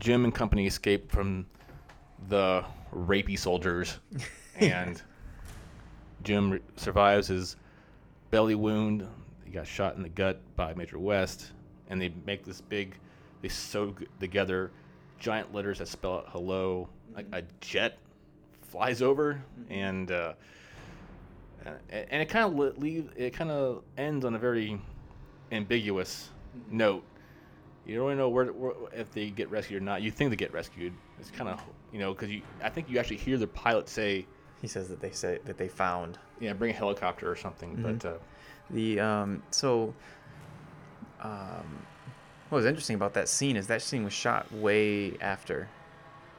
Jim 0.00 0.24
and 0.24 0.34
company 0.34 0.66
escape 0.66 1.12
from 1.12 1.46
the 2.28 2.64
rapey 2.92 3.38
soldiers, 3.38 3.98
and 4.56 5.00
Jim 6.24 6.58
survives 6.76 7.28
his 7.28 7.56
belly 8.30 8.54
wound. 8.54 9.06
He 9.44 9.50
got 9.50 9.66
shot 9.66 9.96
in 9.96 10.02
the 10.02 10.08
gut 10.08 10.40
by 10.56 10.72
Major 10.74 10.98
West, 10.98 11.52
and 11.90 12.00
they 12.00 12.12
make 12.24 12.44
this 12.44 12.60
big. 12.60 12.96
They 13.42 13.48
sew 13.48 13.94
together 14.20 14.70
giant 15.18 15.52
letters 15.52 15.78
that 15.78 15.88
spell 15.88 16.18
out 16.18 16.26
hello. 16.28 16.88
Like 17.14 17.26
a 17.32 17.42
jet 17.60 17.98
flies 18.72 19.02
over, 19.02 19.40
and 19.68 20.10
uh, 20.10 20.32
and 21.90 22.22
it 22.22 22.28
kind 22.28 22.46
of 22.46 22.78
leave. 22.78 23.10
It 23.16 23.34
kind 23.34 23.50
of 23.50 23.82
ends 23.98 24.24
on 24.24 24.34
a 24.34 24.38
very 24.38 24.80
ambiguous 25.52 26.30
note. 26.70 27.04
You 27.86 27.96
don't 27.96 28.04
really 28.06 28.16
know 28.16 28.30
where, 28.30 28.46
where 28.46 28.72
if 28.92 29.12
they 29.12 29.30
get 29.30 29.50
rescued 29.50 29.82
or 29.82 29.84
not. 29.84 30.02
You 30.02 30.10
think 30.10 30.30
they 30.30 30.36
get 30.36 30.52
rescued. 30.52 30.94
It's 31.20 31.30
kind 31.30 31.50
of 31.50 31.60
you 31.92 31.98
know 31.98 32.14
because 32.14 32.30
you. 32.30 32.42
I 32.62 32.70
think 32.70 32.88
you 32.88 32.98
actually 32.98 33.18
hear 33.18 33.36
the 33.36 33.46
pilot 33.46 33.88
say, 33.88 34.26
He 34.62 34.66
says 34.68 34.88
that 34.88 35.00
they 35.00 35.10
say 35.10 35.38
that 35.44 35.58
they 35.58 35.68
found 35.68 36.18
"Yeah, 36.40 36.54
bring 36.54 36.70
a 36.70 36.74
helicopter 36.76 37.30
or 37.30 37.36
something." 37.36 37.76
But 37.82 38.04
uh, 38.04 38.14
the 38.70 39.00
um 39.00 39.42
so 39.50 39.94
um 41.20 41.86
what 42.48 42.56
was 42.56 42.66
interesting 42.66 42.96
about 42.96 43.14
that 43.14 43.28
scene 43.28 43.56
is 43.56 43.66
that 43.66 43.82
scene 43.82 44.04
was 44.04 44.12
shot 44.12 44.50
way 44.52 45.16
after 45.20 45.68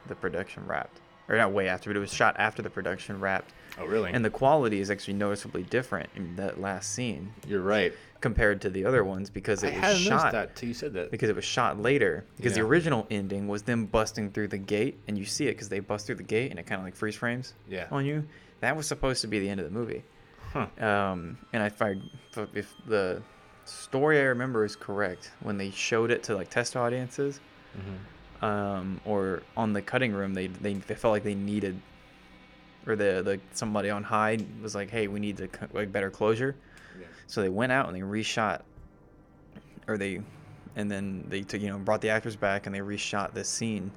the 0.07 0.15
production 0.15 0.65
wrapped 0.67 0.99
or 1.29 1.37
not 1.37 1.51
way 1.51 1.67
after 1.67 1.89
but 1.89 1.97
it 1.97 1.99
was 1.99 2.13
shot 2.13 2.35
after 2.37 2.61
the 2.61 2.69
production 2.69 3.19
wrapped 3.19 3.51
oh 3.79 3.85
really? 3.85 4.11
and 4.11 4.23
the 4.23 4.29
quality 4.29 4.79
is 4.79 4.89
actually 4.91 5.13
noticeably 5.13 5.63
different 5.63 6.09
in 6.15 6.35
that 6.35 6.59
last 6.59 6.91
scene 6.93 7.31
you're 7.47 7.61
right. 7.61 7.93
compared 8.21 8.61
to 8.61 8.69
the 8.69 8.83
other 8.85 9.03
ones 9.03 9.29
because 9.29 9.63
I 9.63 9.67
it 9.67 9.73
was 9.75 9.81
hadn't 9.81 10.03
noticed 10.05 10.23
shot 10.23 10.31
that 10.33 10.55
till 10.55 10.67
you 10.69 10.73
said 10.73 10.93
that. 10.93 11.11
because 11.11 11.29
it 11.29 11.35
was 11.35 11.45
shot 11.45 11.79
later 11.79 12.25
because 12.37 12.55
the 12.55 12.61
original 12.61 13.07
ending 13.11 13.47
was 13.47 13.63
them 13.63 13.85
busting 13.85 14.31
through 14.31 14.49
the 14.49 14.57
gate 14.57 14.99
and 15.07 15.17
you 15.17 15.25
see 15.25 15.47
it 15.47 15.51
because 15.51 15.69
they 15.69 15.79
bust 15.79 16.05
through 16.05 16.15
the 16.15 16.23
gate 16.23 16.51
and 16.51 16.59
it 16.59 16.65
kind 16.65 16.79
of 16.79 16.85
like 16.85 16.95
freeze 16.95 17.15
frames 17.15 17.53
Yeah. 17.69 17.87
on 17.91 18.05
you 18.05 18.25
that 18.61 18.75
was 18.77 18.87
supposed 18.87 19.21
to 19.21 19.27
be 19.27 19.39
the 19.39 19.49
end 19.49 19.59
of 19.59 19.65
the 19.65 19.71
movie 19.71 20.03
um, 20.55 21.37
and 21.51 21.63
if 21.63 21.81
I 21.81 21.95
if 22.53 22.73
the 22.85 23.21
story 23.65 24.19
I 24.19 24.23
remember 24.23 24.65
is 24.65 24.75
correct 24.75 25.31
when 25.39 25.57
they 25.57 25.71
showed 25.71 26.11
it 26.11 26.21
to 26.23 26.35
like 26.35 26.49
test 26.49 26.75
audiences 26.75 27.39
Mm-hmm. 27.75 27.95
Um, 28.43 28.99
or 29.05 29.41
on 29.55 29.73
the 29.73 29.81
cutting 29.81 30.11
room 30.13 30.33
they, 30.33 30.47
they 30.47 30.73
they 30.73 30.95
felt 30.95 31.11
like 31.13 31.23
they 31.23 31.35
needed 31.35 31.79
or 32.85 32.95
the 32.95 33.21
the 33.23 33.39
somebody 33.53 33.89
on 33.89 34.03
high 34.03 34.37
was 34.61 34.75
like 34.75 34.89
hey 34.89 35.07
we 35.07 35.19
need 35.19 35.37
to 35.37 35.47
like 35.73 35.91
better 35.91 36.09
closure. 36.11 36.55
So 37.27 37.41
they 37.41 37.49
went 37.49 37.71
out 37.71 37.87
and 37.87 37.95
they 37.95 38.01
reshot, 38.01 38.61
or 39.87 39.97
they, 39.97 40.21
and 40.75 40.91
then 40.91 41.23
they 41.29 41.41
took 41.41 41.61
you 41.61 41.69
know 41.69 41.77
brought 41.79 42.01
the 42.01 42.09
actors 42.09 42.35
back 42.35 42.65
and 42.65 42.75
they 42.75 42.79
reshot 42.79 43.33
this 43.33 43.47
scene, 43.49 43.91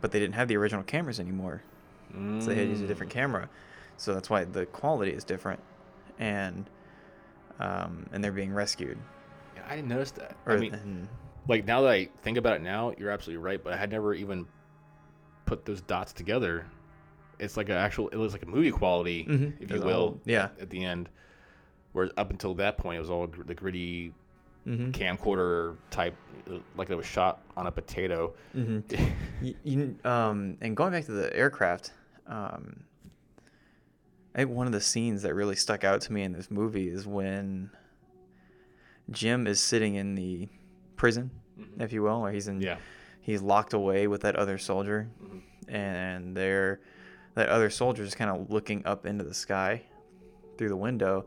but 0.00 0.10
they 0.10 0.18
didn't 0.18 0.34
have 0.34 0.48
the 0.48 0.56
original 0.56 0.82
cameras 0.82 1.20
anymore, 1.20 1.62
so 2.40 2.46
they 2.46 2.56
had 2.56 2.64
to 2.66 2.70
use 2.70 2.80
a 2.82 2.86
different 2.86 3.10
camera, 3.12 3.48
so 3.96 4.12
that's 4.12 4.28
why 4.28 4.44
the 4.44 4.66
quality 4.66 5.12
is 5.12 5.24
different, 5.24 5.60
and, 6.18 6.68
um, 7.60 8.04
and 8.12 8.22
they're 8.22 8.32
being 8.32 8.52
rescued. 8.52 8.98
Yeah, 9.56 9.62
I 9.68 9.76
didn't 9.76 9.88
notice 9.88 10.10
that. 10.12 10.36
Or 10.44 10.54
I 10.54 10.56
mean, 10.58 10.74
and- 10.74 11.08
like 11.48 11.64
now 11.66 11.82
that 11.82 11.90
I 11.90 12.08
think 12.22 12.38
about 12.38 12.54
it 12.56 12.62
now, 12.62 12.92
you're 12.98 13.10
absolutely 13.10 13.42
right. 13.42 13.62
But 13.62 13.72
I 13.72 13.76
had 13.76 13.90
never 13.90 14.14
even 14.14 14.46
put 15.46 15.64
those 15.64 15.80
dots 15.82 16.12
together. 16.12 16.66
It's 17.38 17.56
like 17.56 17.68
an 17.68 17.76
actual. 17.76 18.08
It 18.08 18.16
was 18.16 18.32
like 18.32 18.42
a 18.42 18.46
movie 18.48 18.70
quality, 18.70 19.24
Mhm. 19.24 19.54
if 19.60 19.70
you 19.70 19.80
will. 19.80 19.92
all- 20.00 20.20
yeah. 20.24 20.48
At, 20.60 20.70
the 20.70 20.84
end, 20.84 21.08
where 21.92 22.10
up 22.16 22.30
until 22.30 22.54
that 22.54 22.78
point, 22.78 22.96
it 22.98 23.00
was 23.00 23.10
all 23.10 23.26
the 23.26 23.54
gritty 23.54 24.12
Mhm. 24.66 24.92
camcorder 24.92 25.76
type, 25.90 26.14
uh, 26.48 26.58
like 26.76 26.88
it 26.90 26.94
was 26.94 27.06
shot 27.06 27.42
on 27.56 27.66
a 27.66 27.72
potato. 27.72 28.32
Mm-hmm. 28.56 29.04
you, 29.44 29.54
you, 29.64 29.96
um, 30.08 30.56
and 30.60 30.76
going 30.76 30.92
back 30.92 31.04
to 31.06 31.12
the 31.12 31.34
aircraft, 31.36 31.92
um, 32.28 32.84
I 34.34 34.38
think 34.38 34.50
one 34.50 34.66
of 34.66 34.72
the 34.72 34.80
scenes 34.80 35.22
that 35.22 35.34
really 35.34 35.56
stuck 35.56 35.82
out 35.82 36.00
to 36.02 36.12
me 36.12 36.22
in 36.22 36.32
this 36.32 36.48
movie 36.50 36.88
is 36.88 37.06
when 37.06 37.70
Jim 39.10 39.46
is 39.48 39.60
sitting 39.60 39.96
in 39.96 40.14
the 40.14 40.48
prison, 41.02 41.32
mm-hmm. 41.58 41.82
if 41.82 41.92
you 41.92 42.00
will, 42.00 42.24
or 42.24 42.30
he's 42.30 42.46
in, 42.46 42.60
Yeah. 42.60 42.76
he's 43.22 43.42
locked 43.42 43.72
away 43.72 44.06
with 44.06 44.20
that 44.20 44.36
other 44.36 44.56
soldier, 44.56 45.08
mm-hmm. 45.20 45.74
and 45.74 46.36
they're 46.36 46.78
that 47.34 47.48
other 47.48 47.70
soldier 47.70 48.04
is 48.04 48.14
kind 48.14 48.30
of 48.30 48.50
looking 48.50 48.86
up 48.86 49.04
into 49.04 49.24
the 49.24 49.34
sky 49.34 49.82
through 50.56 50.68
the 50.68 50.76
window, 50.76 51.24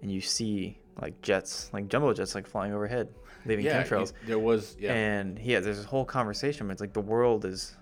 and 0.00 0.10
you 0.10 0.22
see 0.22 0.78
like 0.98 1.20
jets, 1.20 1.68
like 1.74 1.88
jumbo 1.88 2.14
jets, 2.14 2.34
like 2.34 2.46
flying 2.46 2.72
overhead, 2.72 3.08
leaving 3.44 3.66
yeah, 3.66 3.82
chemtrails. 3.82 4.14
there 4.26 4.38
was. 4.38 4.78
Yeah. 4.80 4.94
And 4.94 5.38
yeah, 5.38 5.60
there's 5.60 5.76
this 5.76 5.84
whole 5.84 6.06
conversation. 6.06 6.66
But 6.66 6.72
it's 6.72 6.80
like 6.80 6.94
the 6.94 7.08
world 7.14 7.44
is. 7.44 7.76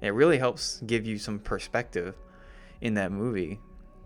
It 0.00 0.14
really 0.14 0.38
helps 0.38 0.80
give 0.86 1.04
you 1.06 1.18
some 1.18 1.40
perspective 1.40 2.14
in 2.82 2.94
that 2.94 3.10
movie 3.10 3.58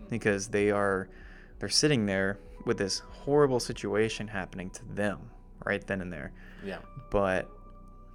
because 0.08 0.48
they 0.48 0.70
are 0.70 1.10
they're 1.58 1.68
sitting 1.68 2.06
there 2.06 2.38
with 2.64 2.78
this 2.78 3.00
horrible 3.24 3.60
situation 3.60 4.26
happening 4.28 4.70
to 4.70 4.84
them 4.94 5.18
right 5.64 5.86
then 5.86 6.00
and 6.00 6.12
there. 6.12 6.32
yeah. 6.64 6.78
But 7.10 7.48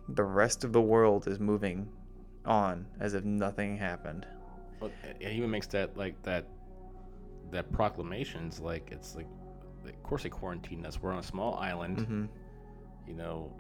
the 0.10 0.24
rest 0.24 0.64
of 0.64 0.72
the 0.74 0.82
world 0.82 1.28
is 1.28 1.40
moving 1.40 1.88
on 2.46 2.86
as 3.00 3.14
if 3.16 3.24
nothing 3.24 3.78
happened. 3.78 4.26
Well, 4.80 4.92
it 5.20 5.32
even 5.32 5.50
makes 5.50 5.68
that 5.68 5.98
like 5.98 6.22
that 6.24 6.46
that 7.52 7.72
proclamations 7.72 8.60
like 8.60 8.90
it's 8.92 9.16
like 9.16 9.28
of 9.86 10.04
course 10.04 10.24
they 10.24 10.30
quarantined 10.30 10.86
us. 10.86 11.02
We're 11.02 11.12
on 11.12 11.20
a 11.20 11.24
small 11.24 11.56
island, 11.56 11.98
Mhm. 12.00 12.28
you 13.08 13.14
know, 13.16 13.52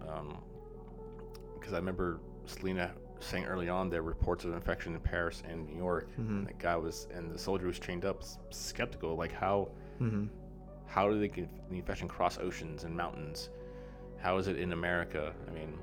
because 1.60 1.74
I 1.74 1.78
remember 1.78 2.20
Selena 2.46 2.92
saying 3.20 3.46
early 3.46 3.70
on 3.70 3.90
there 3.90 4.04
were 4.04 4.10
reports 4.10 4.44
of 4.46 4.54
infection 4.54 4.94
in 4.94 5.00
Paris 5.02 5.42
and 5.50 5.66
New 5.68 5.78
York. 5.78 6.10
And 6.18 6.46
the 6.48 6.54
guy 6.54 6.76
was 6.76 7.08
and 7.14 7.32
the 7.32 7.38
soldier 7.40 7.66
was 7.68 7.80
trained 7.80 8.06
up 8.06 8.24
skeptical 8.52 9.16
like 9.16 9.32
how 9.32 9.70
Mhm. 10.00 10.30
how 10.86 11.10
do 11.10 11.20
they 11.20 11.28
get 11.30 11.50
the 11.70 11.78
infection 11.78 12.08
cross 12.08 12.38
oceans 12.38 12.84
and 12.84 12.96
mountains? 12.96 13.50
How 14.26 14.38
is 14.39 14.47
it 14.47 14.57
in 14.57 14.73
America? 14.73 15.32
I 15.47 15.51
mean, 15.51 15.78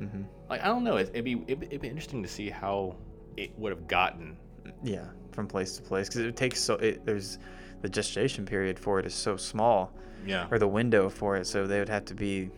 Mhm. 0.00 0.24
like 0.48 0.60
I 0.62 0.66
don't 0.66 0.84
know. 0.84 0.96
It, 0.98 1.08
it'd 1.12 1.24
be 1.24 1.42
it'd, 1.48 1.58
be- 1.60 1.66
it'd 1.66 1.80
be 1.80 1.88
interesting 1.88 2.22
to 2.22 2.28
see 2.28 2.48
how 2.48 2.94
it 3.36 3.50
would 3.58 3.72
have 3.72 3.88
gotten. 3.88 4.36
Yeah, 4.84 5.06
from 5.32 5.48
place 5.48 5.76
to 5.76 5.82
place 5.82 6.08
because 6.08 6.20
it 6.22 6.36
takes 6.36 6.60
so 6.60 6.74
it, 6.76 7.04
there's 7.04 7.38
the 7.82 7.88
gestation 7.88 8.46
period 8.46 8.78
for 8.78 9.00
it 9.00 9.04
is 9.06 9.14
so 9.14 9.36
small. 9.36 9.92
Yeah. 10.26 10.46
or 10.50 10.58
the 10.58 10.68
window 10.68 11.08
for 11.08 11.36
it. 11.36 11.46
So 11.46 11.66
they 11.66 11.78
would 11.78 11.88
have 11.88 12.04
to 12.04 12.14
be, 12.14 12.50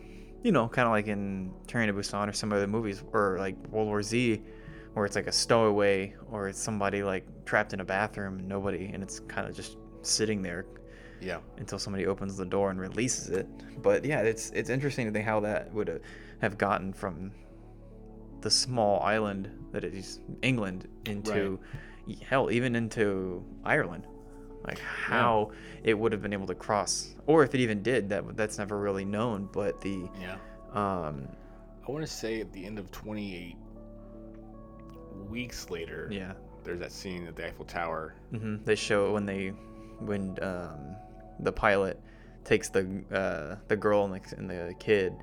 you 0.43 0.51
know, 0.51 0.67
kind 0.67 0.85
of 0.85 0.91
like 0.91 1.07
in 1.07 1.49
Train 1.65 1.87
to 1.87 1.93
Busan 1.93 2.27
or 2.27 2.33
some 2.33 2.51
other 2.51 2.67
movies, 2.67 3.01
or 3.13 3.37
like 3.39 3.55
World 3.69 3.87
War 3.87 4.03
Z, 4.03 4.41
where 4.93 5.05
it's 5.05 5.15
like 5.15 5.27
a 5.27 5.31
stowaway, 5.31 6.13
or 6.29 6.49
it's 6.49 6.59
somebody 6.59 7.03
like 7.03 7.25
trapped 7.45 7.71
in 7.73 7.79
a 7.79 7.85
bathroom 7.85 8.39
and 8.39 8.47
nobody, 8.49 8.87
and 8.93 9.01
it's 9.01 9.21
kind 9.21 9.47
of 9.47 9.55
just 9.55 9.77
sitting 10.01 10.41
there 10.41 10.65
Yeah. 11.23 11.39
until 11.57 11.79
somebody 11.79 12.05
opens 12.05 12.35
the 12.37 12.45
door 12.45 12.69
and 12.71 12.79
releases 12.79 13.29
it. 13.29 13.47
But 13.81 14.05
yeah, 14.05 14.21
it's 14.21 14.49
it's 14.51 14.69
interesting 14.69 15.05
to 15.07 15.11
think 15.11 15.25
how 15.25 15.39
that 15.41 15.73
would 15.73 16.01
have 16.41 16.57
gotten 16.57 16.93
from 16.93 17.31
the 18.41 18.51
small 18.51 19.01
island 19.01 19.49
that 19.71 19.83
is 19.83 20.19
England 20.41 20.87
into 21.05 21.59
hell, 22.27 22.51
even 22.51 22.75
into 22.75 23.43
Ireland. 23.63 24.05
Like 24.65 24.79
how 24.79 25.51
it 25.83 25.93
would 25.97 26.11
have 26.13 26.21
been 26.21 26.31
able 26.33 26.47
to 26.47 26.55
cross, 26.55 27.15
or 27.27 27.43
if 27.43 27.53
it 27.53 27.59
even 27.59 27.81
did, 27.83 28.07
that 28.09 28.37
that's 28.37 28.57
never 28.57 28.77
really 28.79 29.03
known. 29.05 29.49
But 29.51 29.81
the 29.81 30.09
Yeah. 30.21 30.37
um, 30.73 31.27
I 31.85 31.91
want 31.91 32.05
to 32.05 32.11
say 32.11 32.39
at 32.39 32.51
the 32.53 32.65
end 32.65 32.79
of 32.79 32.89
28 32.91 33.57
weeks 35.29 35.69
later, 35.69 36.07
yeah, 36.11 36.33
there's 36.63 36.79
that 36.79 36.91
scene 36.91 37.27
at 37.27 37.35
the 37.35 37.45
Eiffel 37.47 37.65
Tower. 37.65 38.15
hmm 38.31 38.55
they 38.63 38.75
show 38.75 39.11
when 39.13 39.25
they 39.25 39.49
when 39.99 40.37
um, 40.41 40.95
the 41.39 41.51
pilot 41.51 41.99
takes 42.43 42.69
the 42.69 43.03
uh, 43.11 43.55
the 43.67 43.75
girl 43.75 44.05
and 44.05 44.13
the, 44.13 44.35
and 44.37 44.49
the 44.49 44.73
kid 44.79 45.13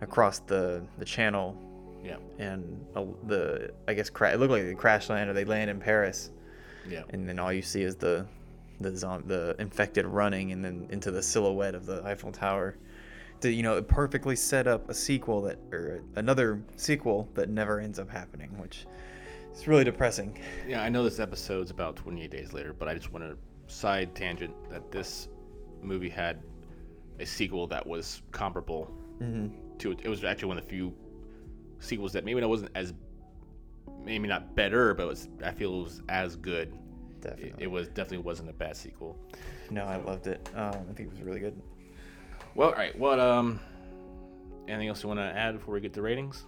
across 0.00 0.40
the 0.40 0.84
the 0.98 1.04
channel 1.04 1.56
Yeah. 2.04 2.16
and 2.38 2.84
uh, 2.94 3.04
the 3.26 3.72
I 3.88 3.94
guess 3.94 4.10
cra- 4.10 4.32
it 4.32 4.40
looked 4.40 4.52
like 4.52 4.64
they 4.64 4.74
crash 4.74 5.08
land 5.08 5.30
or 5.30 5.32
they 5.32 5.44
land 5.44 5.70
in 5.70 5.80
Paris, 5.80 6.30
Yeah. 6.88 7.02
and 7.10 7.28
then 7.28 7.38
all 7.38 7.52
you 7.52 7.62
see 7.62 7.82
is 7.82 7.96
the 7.96 8.26
the 8.80 8.94
zom- 8.96 9.26
the 9.26 9.56
infected 9.58 10.04
running 10.06 10.52
and 10.52 10.62
then 10.64 10.86
into 10.90 11.10
the 11.10 11.22
silhouette 11.22 11.74
of 11.74 11.86
the 11.86 12.04
Eiffel 12.04 12.32
Tower. 12.32 12.76
To 13.40 13.50
you 13.50 13.62
know, 13.62 13.76
it 13.76 13.86
perfectly 13.88 14.34
set 14.36 14.66
up 14.66 14.88
a 14.90 14.94
sequel 14.94 15.42
that 15.42 15.58
or 15.72 16.00
another 16.16 16.62
sequel 16.76 17.28
that 17.34 17.48
never 17.48 17.80
ends 17.80 17.98
up 17.98 18.10
happening, 18.10 18.48
which 18.58 18.86
is 19.54 19.66
really 19.68 19.84
depressing. 19.84 20.38
Yeah, 20.66 20.82
I 20.82 20.88
know 20.88 21.04
this 21.04 21.20
episode's 21.20 21.70
about 21.70 21.96
28 21.96 22.30
days 22.30 22.52
later, 22.52 22.72
but 22.72 22.88
I 22.88 22.94
just 22.94 23.12
want 23.12 23.24
to 23.24 23.36
side 23.72 24.14
tangent 24.14 24.54
that 24.70 24.90
this 24.90 25.28
movie 25.82 26.08
had 26.08 26.42
a 27.18 27.26
sequel 27.26 27.66
that 27.68 27.86
was 27.86 28.22
comparable 28.32 28.90
to 29.78 29.92
it. 29.92 30.00
It 30.02 30.08
was 30.08 30.24
actually 30.24 30.48
one 30.48 30.58
of 30.58 30.64
the 30.64 30.70
few 30.70 30.94
sequels 31.78 32.12
that 32.12 32.24
maybe 32.24 32.40
it 32.40 32.48
wasn't 32.48 32.70
as, 32.74 32.92
maybe 34.04 34.28
not 34.28 34.54
better, 34.54 34.94
but 34.94 35.04
it 35.04 35.06
was, 35.06 35.28
I 35.44 35.52
feel 35.52 35.80
it 35.80 35.82
was 35.84 36.02
as 36.08 36.36
good. 36.36 36.76
Definitely. 37.20 37.64
it 37.64 37.66
was 37.66 37.88
definitely 37.88 38.18
wasn't 38.18 38.50
a 38.50 38.52
bad 38.52 38.76
sequel. 38.76 39.18
No, 39.70 39.84
I 39.84 39.96
loved 39.96 40.26
it. 40.26 40.48
Um, 40.54 40.86
I 40.90 40.92
think 40.92 41.08
it 41.08 41.10
was 41.10 41.22
really 41.22 41.40
good. 41.40 41.60
Well, 42.54 42.68
all 42.68 42.74
right. 42.74 42.96
What 42.96 43.18
um, 43.18 43.58
anything 44.68 44.88
else 44.88 45.02
you 45.02 45.08
want 45.08 45.20
to 45.20 45.24
add 45.24 45.58
before 45.58 45.74
we 45.74 45.80
get 45.80 45.92
to 45.94 46.02
ratings? 46.02 46.44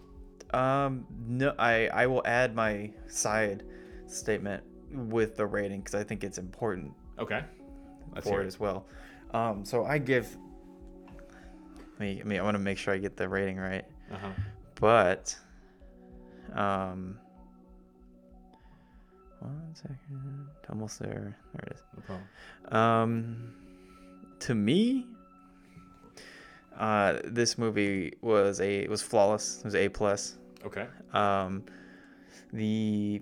Um, 0.53 1.07
no, 1.26 1.55
I 1.59 1.89
I 1.89 2.07
will 2.07 2.22
add 2.24 2.55
my 2.55 2.91
side 3.09 3.64
statement 4.07 4.62
with 4.91 5.37
the 5.37 5.47
rating 5.47 5.81
because 5.81 5.95
I 5.95 6.05
think 6.05 6.24
it's 6.24 6.39
important. 6.39 6.93
Okay. 7.18 7.43
Let's 8.14 8.26
for 8.26 8.35
hear 8.35 8.43
it 8.43 8.47
as 8.47 8.59
well. 8.59 8.87
Um, 9.33 9.64
so 9.64 9.85
I 9.85 9.99
give. 9.99 10.37
I 11.99 12.03
mean, 12.03 12.20
I, 12.20 12.24
mean, 12.24 12.39
I 12.41 12.43
want 12.43 12.55
to 12.55 12.59
make 12.61 12.79
sure 12.79 12.95
I 12.95 12.99
get 12.99 13.16
the 13.16 13.29
rating 13.29 13.57
right, 13.57 13.85
Uh-huh. 14.12 14.29
but 14.76 15.37
um, 16.55 17.18
one 19.41 19.74
second, 19.74 20.47
almost 20.70 20.99
there. 21.01 21.37
There 21.55 21.64
it 21.66 21.72
is. 21.74 21.83
No 21.97 22.03
problem. 22.03 22.29
Um, 22.74 23.55
to 24.41 24.55
me, 24.55 25.07
uh, 26.79 27.18
this 27.24 27.59
movie 27.59 28.12
was 28.20 28.61
a 28.61 28.87
was 28.87 29.03
flawless. 29.03 29.59
It 29.59 29.64
was 29.64 29.74
a 29.74 29.89
plus. 29.89 30.39
Okay. 30.64 30.87
Um, 31.12 31.64
the 32.53 33.20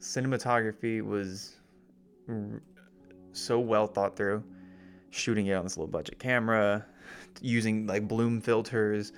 cinematography 0.00 1.02
was 1.02 1.56
r- 2.28 2.62
so 3.32 3.58
well 3.60 3.86
thought 3.86 4.16
through. 4.16 4.42
Shooting 5.10 5.46
it 5.46 5.54
on 5.54 5.64
this 5.64 5.76
low 5.78 5.86
budget 5.86 6.18
camera, 6.18 6.84
using 7.40 7.86
like 7.86 8.06
bloom 8.06 8.40
filters 8.40 9.12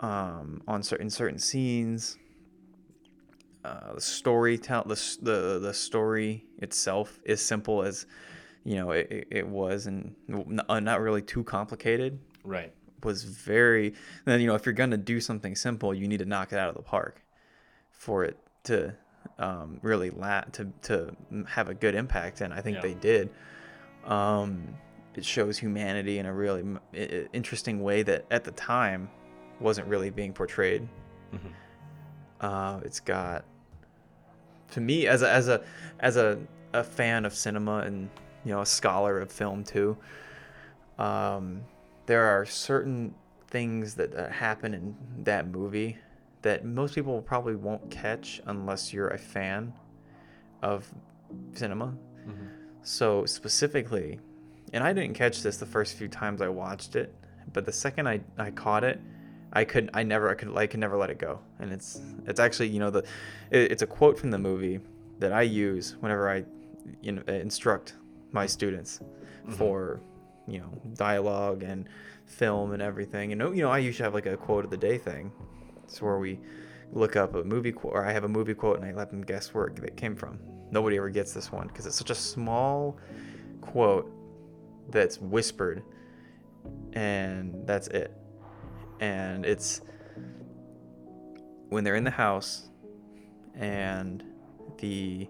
um, 0.00 0.62
on 0.68 0.82
certain 0.82 1.08
certain 1.10 1.38
scenes. 1.38 2.18
Uh, 3.64 3.94
the 3.94 4.00
story 4.00 4.56
tell 4.58 4.84
the, 4.84 4.94
the 5.22 5.58
the 5.60 5.74
story 5.74 6.44
itself 6.58 7.18
is 7.24 7.40
simple 7.40 7.82
as 7.82 8.06
you 8.64 8.76
know 8.76 8.90
it, 8.92 9.08
it- 9.10 9.28
it 9.30 9.48
was 9.48 9.86
and 9.86 10.14
uh, 10.68 10.78
not 10.78 11.00
really 11.00 11.22
too 11.22 11.42
complicated 11.42 12.18
Right. 12.44 12.72
was 13.02 13.24
very 13.24 13.94
then 14.24 14.40
you 14.40 14.46
know 14.46 14.54
if 14.54 14.66
you're 14.66 14.72
gonna 14.72 14.96
do 14.96 15.20
something 15.20 15.56
simple 15.56 15.92
you 15.92 16.06
need 16.06 16.18
to 16.18 16.24
knock 16.26 16.52
it 16.52 16.58
out 16.60 16.68
of 16.68 16.76
the 16.76 16.82
park 16.82 17.24
for 17.90 18.22
it 18.24 18.36
to 18.64 18.94
um, 19.40 19.80
really 19.82 20.10
la- 20.10 20.42
to 20.52 20.66
to 20.82 21.16
have 21.48 21.68
a 21.68 21.74
good 21.74 21.96
impact 21.96 22.42
and 22.42 22.54
I 22.54 22.60
think 22.60 22.76
Yeah. 22.76 22.82
they 22.82 22.94
did 22.94 23.30
um, 24.04 24.76
it 25.16 25.24
shows 25.24 25.58
humanity 25.58 26.18
in 26.18 26.26
a 26.26 26.32
really 26.32 26.60
m- 26.60 26.80
i- 26.94 26.98
i- 26.98 27.28
interesting 27.32 27.82
way 27.82 28.02
that 28.02 28.24
at 28.30 28.44
the 28.44 28.50
time 28.52 29.08
wasn't 29.60 29.86
really 29.88 30.10
being 30.10 30.32
portrayed. 30.32 30.86
Mhm. 31.32 31.52
uh, 32.40 32.80
it's 32.84 33.00
got 33.00 33.44
to 34.72 34.80
me 34.80 35.06
as 35.06 35.22
a 35.22 35.30
as 35.32 35.48
a 35.48 35.62
as 36.00 36.16
a, 36.16 36.38
a 36.74 36.84
fan 36.84 37.24
of 37.24 37.32
cinema 37.34 37.78
and 37.78 38.10
you 38.44 38.52
know 38.52 38.60
a 38.60 38.66
scholar 38.66 39.18
of 39.20 39.32
film 39.32 39.64
too 39.64 39.96
um, 40.98 41.62
there 42.06 42.24
are 42.24 42.44
certain 42.46 43.14
things 43.48 43.94
that, 43.94 44.12
that 44.12 44.32
happen 44.32 44.74
in 44.74 44.96
that 45.24 45.48
movie 45.48 45.96
that 46.42 46.64
most 46.64 46.94
people 46.94 47.20
probably 47.22 47.54
won't 47.56 47.90
catch 47.90 48.40
unless 48.46 48.92
you're 48.92 49.08
a 49.08 49.18
fan 49.18 49.72
of 50.62 50.88
cinema. 51.52 51.94
So 52.82 53.24
specifically 53.26 54.20
and 54.76 54.84
i 54.84 54.92
didn't 54.92 55.14
catch 55.14 55.42
this 55.42 55.56
the 55.56 55.66
first 55.66 55.96
few 55.96 56.06
times 56.06 56.40
i 56.40 56.48
watched 56.48 56.94
it 56.94 57.12
but 57.52 57.64
the 57.64 57.72
second 57.72 58.06
i, 58.06 58.20
I 58.38 58.52
caught 58.52 58.84
it 58.84 59.00
I 59.56 59.64
could 59.64 59.88
I 59.94 60.02
never 60.02 60.28
I 60.28 60.34
could 60.34 60.54
I 60.54 60.66
could 60.66 60.80
never 60.80 60.98
let 60.98 61.08
it 61.08 61.18
go. 61.18 61.40
And 61.60 61.72
it's 61.72 62.02
it's 62.26 62.40
actually 62.40 62.68
you 62.68 62.78
know 62.78 62.90
the 62.90 62.98
it, 63.50 63.72
it's 63.72 63.82
a 63.82 63.86
quote 63.86 64.18
from 64.18 64.30
the 64.30 64.38
movie 64.38 64.80
that 65.18 65.32
I 65.32 65.42
use 65.42 65.96
whenever 66.00 66.28
I 66.28 66.44
you 67.00 67.12
know 67.12 67.22
instruct 67.22 67.94
my 68.32 68.46
students 68.46 69.00
mm-hmm. 69.00 69.52
for 69.52 70.00
you 70.46 70.58
know 70.58 70.70
dialogue 70.94 71.62
and 71.62 71.88
film 72.26 72.72
and 72.72 72.82
everything. 72.82 73.32
And 73.32 73.40
you 73.56 73.62
know 73.62 73.70
I 73.70 73.78
usually 73.78 74.04
have 74.04 74.12
like 74.12 74.26
a 74.26 74.36
quote 74.36 74.66
of 74.66 74.70
the 74.70 74.76
day 74.76 74.98
thing. 74.98 75.32
It's 75.84 76.02
where 76.02 76.18
we 76.18 76.38
look 76.92 77.16
up 77.16 77.34
a 77.34 77.42
movie 77.42 77.72
quote 77.72 77.94
or 77.94 78.04
I 78.04 78.12
have 78.12 78.24
a 78.24 78.28
movie 78.28 78.54
quote 78.54 78.76
and 78.76 78.84
I 78.84 78.92
let 78.92 79.10
them 79.10 79.22
guess 79.22 79.54
where 79.54 79.66
it 79.66 79.96
came 79.96 80.16
from. 80.16 80.38
Nobody 80.70 80.98
ever 80.98 81.08
gets 81.08 81.32
this 81.32 81.50
one 81.50 81.68
because 81.68 81.86
it's 81.86 81.96
such 81.96 82.10
a 82.10 82.14
small 82.14 82.98
quote 83.62 84.12
that's 84.90 85.20
whispered 85.20 85.82
and 86.92 87.66
that's 87.66 87.88
it. 87.88 88.12
And 89.00 89.44
it's 89.44 89.82
when 91.68 91.84
they're 91.84 91.96
in 91.96 92.04
the 92.04 92.10
house 92.10 92.68
and 93.54 94.22
the 94.78 95.28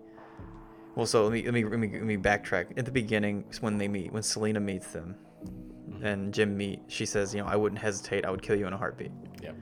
well 0.95 1.07
so 1.07 1.25
let 1.25 1.33
me 1.33 1.43
let 1.45 1.55
me 1.55 1.65
let 1.65 1.79
me, 1.79 1.91
let 1.93 2.03
me 2.03 2.17
backtrack. 2.17 2.79
At 2.79 2.85
the 2.85 2.91
beginning 2.91 3.45
when 3.61 3.79
they 3.79 3.89
meet 3.89 4.13
when 4.13 4.23
selena 4.23 4.61
meets 4.61 4.89
them 4.89 5.17
and 6.03 6.35
jim 6.35 6.57
meet 6.57 6.81
she 6.89 7.07
says 7.07 7.35
you 7.35 7.41
know 7.41 7.47
i 7.47 7.57
wouldn't 7.57 7.81
hesitate. 7.81 8.25
I 8.25 8.31
would 8.31 8.43
kill 8.43 8.57
you 8.57 8.67
in 8.67 8.73
a 8.73 8.77
heartbeat. 8.77 9.13
Yep. 9.43 9.57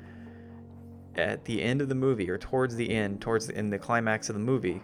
at 1.16 1.44
the 1.44 1.62
end 1.62 1.80
of 1.80 1.88
the 1.88 1.94
movie 1.94 2.30
or 2.30 2.38
towards 2.38 2.76
the 2.76 2.90
end 2.90 3.20
towards 3.20 3.46
the, 3.46 3.58
in 3.58 3.70
the 3.70 3.78
climax 3.78 4.28
of 4.28 4.34
the 4.34 4.40
movie 4.40 4.82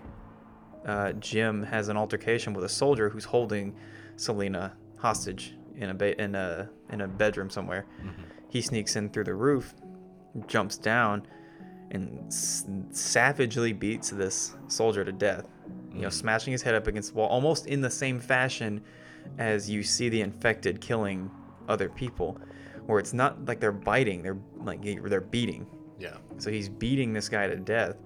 uh, 0.87 1.13
jim 1.13 1.63
has 1.63 1.89
an 1.89 1.97
altercation 1.97 2.53
with 2.55 2.65
a 2.65 2.69
soldier 2.69 3.09
who's 3.09 3.25
holding 3.25 3.75
selena 4.17 4.77
hostage 5.01 5.57
in 5.77 5.91
a 5.91 5.95
ba- 5.95 6.21
in 6.21 6.35
a 6.35 6.69
in 6.91 7.01
a 7.01 7.09
bedroom 7.09 7.51
somewhere 7.51 7.87
mm-hmm. 8.01 8.23
he 8.49 8.61
sneaks 8.61 8.97
in 8.97 9.09
through 9.11 9.25
the 9.25 9.35
roof 9.35 9.75
jumps 10.47 10.77
down 10.79 11.27
and 11.91 12.27
s- 12.29 12.67
savagely 12.91 13.73
beats 13.73 14.11
this 14.11 14.55
soldier 14.69 15.05
to 15.05 15.13
death 15.13 15.47
you 15.93 16.03
know 16.03 16.09
mm-hmm. 16.09 16.11
smashing 16.11 16.53
his 16.53 16.63
head 16.63 16.75
up 16.75 16.87
against 16.87 17.13
the 17.13 17.19
wall 17.19 17.29
almost 17.29 17.67
in 17.67 17.81
the 17.81 17.91
same 17.91 18.21
fashion 18.21 18.81
as 19.39 19.69
you 19.71 19.83
see 19.83 20.09
the 20.09 20.21
infected 20.21 20.81
killing 20.81 21.31
other 21.69 21.89
people 21.89 22.39
where 22.87 22.99
it's 22.99 23.13
not 23.13 23.45
like 23.47 23.61
they're 23.61 23.73
biting 23.73 24.23
they're 24.23 24.39
like 24.65 24.83
they're 24.83 25.21
beating 25.21 25.67
Yeah. 25.99 26.17
so 26.39 26.51
he's 26.51 26.69
beating 26.69 27.13
this 27.13 27.29
guy 27.29 27.47
to 27.47 27.57
death 27.57 27.97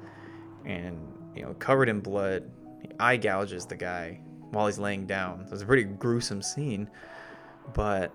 and, 0.65 0.99
you 1.37 1.43
know, 1.43 1.55
covered 1.55 1.89
in 1.89 2.01
blood. 2.01 2.51
He 2.81 2.89
eye 2.99 3.17
gouges 3.19 3.67
the 3.67 3.77
guy 3.77 4.21
while 4.51 4.67
he's 4.67 4.79
laying 4.79 5.07
down. 5.07 5.47
So 5.47 5.55
it's 5.55 5.63
a 5.63 5.67
pretty 5.67 5.85
gruesome 5.85 6.43
scene. 6.43 6.89
But 7.73 8.13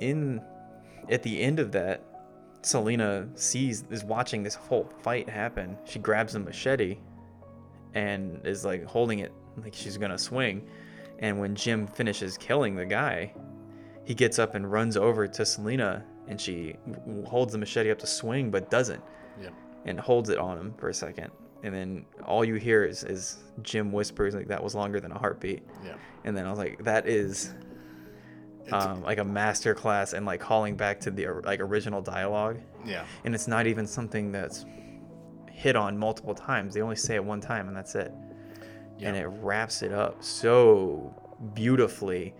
in 0.00 0.40
at 1.10 1.22
the 1.22 1.40
end 1.40 1.58
of 1.60 1.72
that, 1.72 2.02
Selena 2.62 3.28
sees 3.34 3.84
is 3.90 4.04
watching 4.04 4.42
this 4.42 4.54
whole 4.54 4.90
fight 5.02 5.28
happen. 5.28 5.76
She 5.84 5.98
grabs 5.98 6.34
a 6.34 6.38
machete 6.40 6.98
and 7.94 8.44
is 8.46 8.64
like 8.64 8.84
holding 8.84 9.20
it 9.20 9.32
like 9.62 9.74
she's 9.74 9.96
gonna 9.98 10.18
swing. 10.18 10.66
And 11.20 11.38
when 11.38 11.54
Jim 11.54 11.86
finishes 11.86 12.36
killing 12.36 12.74
the 12.74 12.86
guy, 12.86 13.32
he 14.04 14.14
gets 14.14 14.38
up 14.38 14.54
and 14.54 14.70
runs 14.70 14.96
over 14.96 15.26
to 15.28 15.46
Selena 15.46 16.04
and 16.26 16.40
she 16.40 16.74
holds 17.26 17.52
the 17.52 17.58
machete 17.58 17.90
up 17.90 17.98
to 17.98 18.06
swing 18.06 18.50
but 18.50 18.70
doesn't 18.70 19.02
Yep. 19.40 19.52
and 19.84 20.00
holds 20.00 20.30
it 20.30 20.38
on 20.38 20.56
him 20.58 20.74
for 20.78 20.88
a 20.88 20.94
second 20.94 21.30
and 21.64 21.74
then 21.74 22.04
all 22.24 22.44
you 22.44 22.54
hear 22.54 22.84
is, 22.84 23.02
is 23.04 23.38
jim 23.62 23.90
whispers 23.90 24.34
like 24.34 24.46
that 24.48 24.62
was 24.62 24.74
longer 24.74 25.00
than 25.00 25.10
a 25.12 25.18
heartbeat 25.18 25.62
Yep. 25.84 25.98
and 26.24 26.36
then 26.36 26.46
i 26.46 26.50
was 26.50 26.58
like 26.58 26.82
that 26.84 27.08
is 27.08 27.52
um, 28.72 29.02
like 29.02 29.18
a 29.18 29.24
master 29.24 29.74
class 29.74 30.12
and 30.14 30.24
like 30.24 30.40
calling 30.40 30.76
back 30.76 31.00
to 31.00 31.10
the 31.10 31.26
like 31.44 31.60
original 31.60 32.00
dialogue 32.00 32.58
Yeah. 32.84 33.04
and 33.24 33.34
it's 33.34 33.46
not 33.48 33.66
even 33.66 33.86
something 33.86 34.32
that's 34.32 34.64
hit 35.50 35.76
on 35.76 35.98
multiple 35.98 36.34
times 36.34 36.74
they 36.74 36.80
only 36.80 36.96
say 36.96 37.14
it 37.16 37.24
one 37.24 37.40
time 37.40 37.68
and 37.68 37.76
that's 37.76 37.94
it 37.94 38.12
Yeah. 38.98 39.08
and 39.08 39.16
it 39.16 39.26
wraps 39.26 39.82
it 39.82 39.92
up 39.92 40.22
so 40.22 41.14
beautifully 41.54 42.34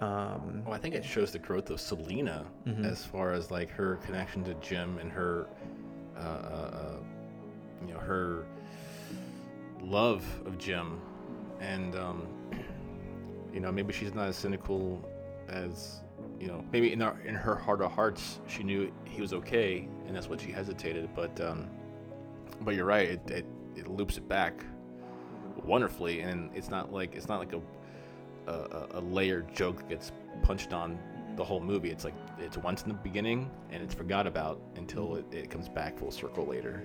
um, 0.00 0.62
Well, 0.64 0.74
I 0.74 0.78
think 0.78 0.96
it 0.96 1.04
shows 1.04 1.30
the 1.30 1.38
growth 1.38 1.70
of 1.70 1.80
Selena 1.80 2.44
Mm-hmm. 2.66 2.84
as 2.84 3.04
far 3.04 3.32
as 3.32 3.50
like 3.52 3.70
her 3.70 3.96
connection 4.04 4.42
to 4.44 4.54
Jim 4.54 4.98
and 4.98 5.12
her, 5.12 5.46
uh, 6.16 6.20
uh, 6.20 6.70
uh, 6.74 6.96
you 7.86 7.94
know, 7.94 8.00
her 8.00 8.44
love 9.82 10.24
of 10.46 10.58
Jim, 10.58 11.00
and 11.60 11.94
um, 11.96 12.26
you 13.52 13.60
know, 13.60 13.70
maybe 13.72 13.92
she's 13.92 14.14
not 14.14 14.28
as 14.28 14.36
cynical 14.36 15.02
as 15.48 16.00
you 16.40 16.46
know. 16.46 16.64
Maybe 16.72 16.92
in 16.92 17.00
her 17.00 17.20
in 17.24 17.34
her 17.34 17.54
heart 17.54 17.80
of 17.82 17.92
hearts, 17.92 18.40
she 18.46 18.62
knew 18.62 18.92
he 19.04 19.20
was 19.20 19.32
okay, 19.32 19.88
and 20.06 20.16
that's 20.16 20.28
what 20.28 20.40
she 20.40 20.50
hesitated. 20.50 21.08
But 21.14 21.40
um, 21.40 21.68
but 22.62 22.74
you're 22.74 22.84
right. 22.86 23.08
It, 23.10 23.30
it 23.30 23.46
it 23.76 23.88
loops 23.88 24.16
it 24.18 24.28
back 24.28 24.64
wonderfully, 25.64 26.20
and 26.20 26.50
it's 26.54 26.68
not 26.70 26.92
like 26.92 27.14
it's 27.14 27.28
not 27.28 27.38
like 27.38 27.52
a 27.52 27.60
a, 28.50 28.86
a- 28.94 29.00
layered 29.00 29.54
joke 29.54 29.88
gets 29.88 30.10
punched 30.42 30.72
on 30.72 30.98
the 31.36 31.44
whole 31.44 31.60
movie. 31.60 31.90
It's 31.90 32.04
like 32.04 32.14
it's 32.38 32.56
once 32.58 32.82
in 32.82 32.88
the 32.88 32.94
beginning 32.94 33.50
and 33.70 33.82
it's 33.82 33.94
forgot 33.94 34.26
about 34.26 34.60
until 34.76 35.16
it, 35.16 35.24
it 35.32 35.50
comes 35.50 35.68
back 35.68 35.98
full 35.98 36.10
circle 36.10 36.46
later. 36.46 36.82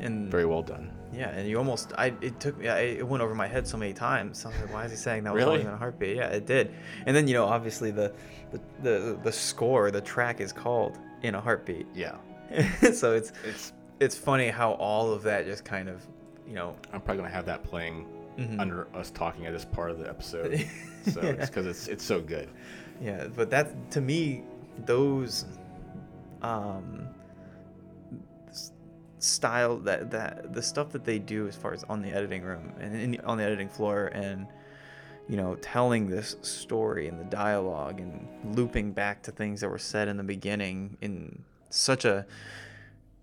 and 0.00 0.30
Very 0.30 0.46
well 0.46 0.62
done. 0.62 0.90
Yeah, 1.12 1.28
and 1.30 1.46
you 1.48 1.58
almost 1.58 1.92
I 1.98 2.14
it 2.20 2.40
took 2.40 2.56
me 2.58 2.68
I, 2.68 2.80
it 2.80 3.06
went 3.06 3.22
over 3.22 3.34
my 3.34 3.46
head 3.46 3.66
so 3.68 3.76
many 3.76 3.92
times. 3.92 4.44
I 4.44 4.48
was 4.48 4.58
like, 4.60 4.72
why 4.72 4.84
is 4.84 4.90
he 4.90 4.96
saying 4.96 5.24
that 5.24 5.34
was 5.34 5.44
Really? 5.44 5.58
than 5.62 5.72
a 5.74 5.76
heartbeat? 5.76 6.16
Yeah, 6.16 6.28
it 6.28 6.46
did. 6.46 6.72
And 7.06 7.14
then 7.14 7.28
you 7.28 7.34
know, 7.34 7.44
obviously 7.46 7.90
the 7.90 8.12
the 8.50 8.60
the, 8.82 9.18
the 9.22 9.32
score, 9.32 9.90
the 9.90 10.00
track 10.00 10.40
is 10.40 10.52
called 10.52 10.98
in 11.22 11.34
a 11.34 11.40
heartbeat. 11.40 11.86
Yeah, 11.94 12.16
so 12.92 13.14
it's 13.14 13.32
it's. 13.44 13.72
it's 14.00 14.16
funny 14.16 14.48
how 14.48 14.72
all 14.72 15.12
of 15.12 15.22
that 15.22 15.44
just 15.46 15.64
kind 15.64 15.88
of 15.88 16.04
you 16.48 16.54
know 16.54 16.74
I'm 16.92 17.00
probably 17.00 17.18
gonna 17.22 17.34
have 17.34 17.46
that 17.46 17.62
playing 17.62 18.06
Mm-hmm. 18.38 18.60
under 18.60 18.88
us 18.96 19.10
talking 19.10 19.44
at 19.44 19.52
this 19.52 19.66
part 19.66 19.90
of 19.90 19.98
the 19.98 20.08
episode. 20.08 20.66
So 21.12 21.20
it's 21.20 21.50
because 21.50 21.66
it's 21.66 21.86
it's 21.88 22.02
so 22.04 22.18
good. 22.20 22.48
Yeah 23.02 23.26
but 23.34 23.50
that 23.50 23.90
to 23.90 24.00
me 24.00 24.42
those 24.86 25.44
um 26.42 27.08
style 29.18 29.76
that 29.76 30.10
that 30.10 30.52
the 30.52 30.62
stuff 30.62 30.90
that 30.90 31.04
they 31.04 31.18
do 31.18 31.46
as 31.46 31.56
far 31.56 31.72
as 31.72 31.84
on 31.84 32.02
the 32.02 32.10
editing 32.10 32.42
room 32.42 32.72
and 32.80 32.96
in, 32.96 33.20
on 33.24 33.38
the 33.38 33.44
editing 33.44 33.68
floor 33.68 34.06
and 34.06 34.46
you 35.28 35.36
know, 35.36 35.54
telling 35.56 36.08
this 36.08 36.36
story 36.42 37.08
and 37.08 37.18
the 37.18 37.24
dialogue 37.24 38.00
and 38.00 38.56
looping 38.56 38.92
back 38.92 39.22
to 39.22 39.30
things 39.30 39.60
that 39.60 39.68
were 39.68 39.78
said 39.78 40.08
in 40.08 40.16
the 40.16 40.22
beginning 40.22 40.96
in 41.00 41.42
such 41.70 42.04
a 42.04 42.26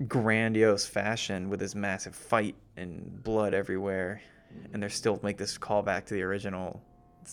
grandiose 0.08 0.86
fashion 0.86 1.50
with 1.50 1.60
this 1.60 1.76
massive 1.76 2.16
fight 2.16 2.56
and 2.78 3.22
blood 3.24 3.54
everywhere 3.54 4.22
and 4.74 4.82
they're 4.82 4.90
still 4.90 5.20
make 5.22 5.38
this 5.38 5.58
callback 5.58 6.06
to 6.06 6.14
the 6.14 6.22
original 6.22 6.82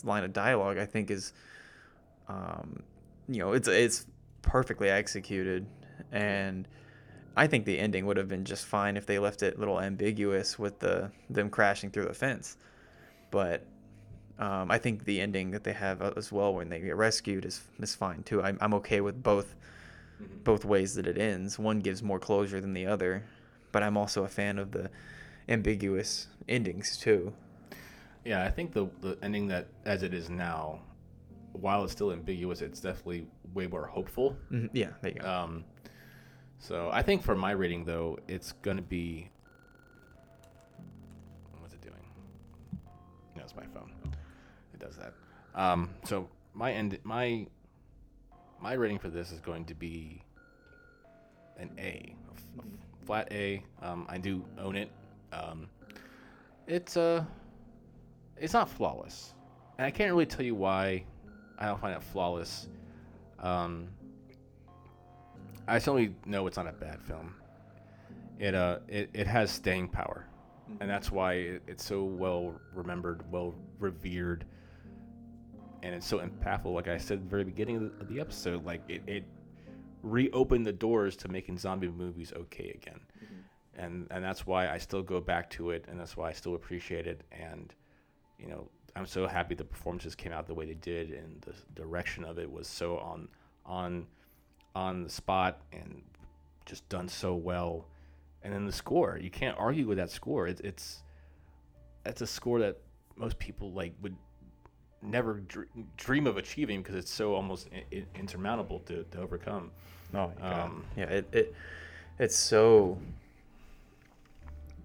line 0.03 0.25
of 0.25 0.33
dialogue 0.33 0.77
i 0.77 0.85
think 0.85 1.09
is 1.11 1.33
um, 2.29 2.83
you 3.29 3.39
know 3.39 3.53
it's 3.53 3.69
it's 3.69 4.07
perfectly 4.43 4.89
executed 4.89 5.67
and 6.13 6.69
i 7.37 7.47
think 7.47 7.65
the 7.65 7.79
ending 7.79 8.07
would 8.07 8.17
have 8.17 8.29
been 8.29 8.45
just 8.45 8.67
fine 8.67 8.97
if 8.97 9.07
they 9.07 9.19
left 9.19 9.43
it 9.43 9.57
a 9.57 9.59
little 9.59 9.81
ambiguous 9.81 10.59
with 10.59 10.79
the 10.79 11.11
them 11.31 11.51
crashing 11.51 11.91
through 11.91 12.05
the 12.05 12.15
fence 12.15 12.57
but 13.31 13.67
um, 14.39 14.71
i 14.71 14.79
think 14.79 15.05
the 15.05 15.21
ending 15.21 15.51
that 15.51 15.65
they 15.65 15.73
have 15.73 16.01
as 16.17 16.31
well 16.31 16.55
when 16.55 16.69
they 16.69 16.79
get 16.79 16.97
rescued 16.97 17.45
is, 17.45 17.63
is 17.81 17.95
fine 17.95 18.23
too 18.23 18.43
I'm, 18.43 18.57
I'm 18.61 18.75
okay 18.75 19.01
with 19.01 19.21
both 19.23 19.57
both 20.45 20.65
ways 20.65 20.95
that 20.95 21.07
it 21.07 21.19
ends. 21.19 21.59
One 21.59 21.81
gives 21.81 22.03
more 22.03 22.19
closure 22.19 22.61
than 22.61 22.75
the 22.75 22.87
other, 22.87 23.25
but 23.73 23.83
I'm 23.83 23.97
also 23.97 24.25
a 24.25 24.29
fan 24.29 24.59
of 24.59 24.73
the 24.73 24.91
ambiguous 25.49 26.29
endings 26.49 26.97
too. 26.97 27.33
Yeah, 28.25 28.45
I 28.45 28.51
think 28.51 28.73
the 28.73 28.89
the 29.01 29.19
ending 29.23 29.49
that 29.49 29.69
as 29.85 30.03
it 30.03 30.15
is 30.15 30.31
now, 30.31 30.81
while 31.61 31.83
it's 31.85 31.93
still 31.93 32.13
ambiguous, 32.13 32.61
it's 32.63 32.81
definitely 32.81 33.27
way 33.55 33.67
more 33.67 33.87
hopeful. 33.87 34.37
Mhm, 34.51 34.71
Yeah, 34.73 34.91
there 35.01 35.13
you 35.13 35.21
go. 35.21 35.29
Um, 35.31 35.65
so 36.59 36.91
I 36.93 37.03
think 37.03 37.23
for 37.23 37.35
my 37.37 37.53
rating 37.53 37.85
though, 37.85 38.19
it's 38.29 38.53
gonna 38.53 38.83
be. 38.83 39.31
What's 41.61 41.75
it 41.75 41.81
doing? 41.83 41.95
No, 43.37 43.43
it's 43.43 43.55
my 43.57 43.67
phone. 43.75 43.91
It 44.73 44.81
does 44.81 44.97
that. 44.97 45.13
Um, 45.55 45.91
so 46.05 46.29
my 46.55 46.73
end, 46.73 46.99
my 47.05 47.47
my 48.61 48.73
rating 48.73 48.99
for 48.99 49.09
this 49.09 49.33
is 49.33 49.41
going 49.41 49.65
to 49.67 49.75
be 49.75 50.23
an 51.59 51.71
A, 51.79 52.15
a 52.31 52.33
f- 52.35 52.65
a 53.03 53.07
flat 53.07 53.29
A. 53.33 53.63
Um, 53.83 54.07
I 54.09 54.19
do 54.19 54.45
own 54.59 54.77
it. 54.77 54.91
Um, 55.33 55.69
it's 56.67 56.97
uh, 56.97 57.25
it's 58.39 58.53
not 58.53 58.69
flawless, 58.69 59.35
and 59.79 59.87
I 59.87 59.91
can't 59.91 60.11
really 60.11 60.27
tell 60.27 60.45
you 60.45 60.55
why 60.55 61.05
I 61.59 61.67
don't 61.67 61.81
find 61.81 61.95
it 61.95 62.03
flawless. 62.03 62.69
Um, 63.39 63.89
I 65.69 65.79
certainly 65.79 66.15
know 66.25 66.47
it's 66.47 66.57
not 66.57 66.69
a 66.69 66.73
bad 66.73 67.01
film. 67.03 67.35
It 68.39 68.55
uh, 68.55 68.79
it, 68.89 69.11
it 69.15 69.27
has 69.27 69.51
staying 69.51 69.89
power, 69.89 70.27
and 70.81 70.89
that's 70.89 71.11
why 71.11 71.35
it, 71.35 71.63
it's 71.67 71.85
so 71.85 72.05
well 72.05 72.55
remembered, 72.75 73.23
well 73.31 73.55
revered, 73.79 74.45
and 75.83 75.95
it's 75.95 76.07
so 76.07 76.19
impactful. 76.19 76.73
Like 76.73 76.89
I 76.89 76.99
said 76.99 77.19
at 77.19 77.25
the 77.25 77.31
very 77.31 77.45
beginning 77.45 77.77
of 77.77 77.83
the, 77.83 78.01
of 78.01 78.09
the 78.09 78.21
episode, 78.21 78.65
like 78.65 78.83
it, 78.89 79.03
it 79.07 79.25
reopened 80.03 80.67
the 80.67 80.73
doors 80.73 81.17
to 81.17 81.29
making 81.29 81.59
zombie 81.59 81.89
movies 81.89 82.33
okay 82.37 82.71
again, 82.71 83.01
and 83.75 84.07
and 84.11 84.23
that's 84.23 84.47
why 84.47 84.69
I 84.69 84.79
still 84.79 85.03
go 85.03 85.21
back 85.21 85.49
to 85.51 85.71
it, 85.71 85.87
and 85.89 85.99
that's 85.99 86.17
why 86.17 86.29
I 86.29 86.33
still 86.33 86.55
appreciate 86.55 87.07
it, 87.07 87.23
and 87.33 87.75
you 88.39 88.49
know 88.49 88.69
I'm 88.97 89.07
so 89.07 89.27
happy 89.27 89.55
the 89.55 89.65
performances 89.65 90.15
came 90.15 90.33
out 90.33 90.47
the 90.47 90.55
way 90.55 90.65
they 90.65 90.75
did, 90.75 91.11
and 91.11 91.41
the 91.43 91.53
direction 91.75 92.25
of 92.25 92.39
it 92.39 92.51
was 92.51 92.67
so 92.67 92.99
on 92.99 93.29
on 93.67 94.07
on 94.75 95.03
the 95.03 95.11
spot 95.11 95.61
and 95.73 96.03
just 96.65 96.89
done 96.89 97.09
so 97.09 97.35
well. 97.35 97.87
And 98.43 98.53
then 98.53 98.65
the 98.65 98.73
score, 98.73 99.19
you 99.21 99.31
can't 99.31 99.57
argue 99.59 99.87
with 99.87 99.99
that 99.99 100.11
score. 100.11 100.47
It's 100.47 100.61
it's 100.63 101.03
it's 102.07 102.23
a 102.23 102.27
score 102.27 102.59
that 102.61 102.79
most 103.17 103.39
people 103.39 103.73
like 103.73 103.93
would 104.01 104.17
never 105.03 105.35
dr- 105.35 105.69
dream 105.97 106.27
of 106.27 106.37
achieving 106.37 106.83
because 106.83 106.95
it's 106.95 107.11
so 107.11 107.35
almost 107.35 107.69
insurmountable 108.15 108.81
to, 108.81 109.05
to 109.11 109.21
overcome. 109.21 109.71
Oh. 110.15 110.33
Um, 110.41 110.85
yeah, 110.97 111.05
it, 111.05 111.29
it 111.33 111.55
it's 112.19 112.37
so 112.37 112.99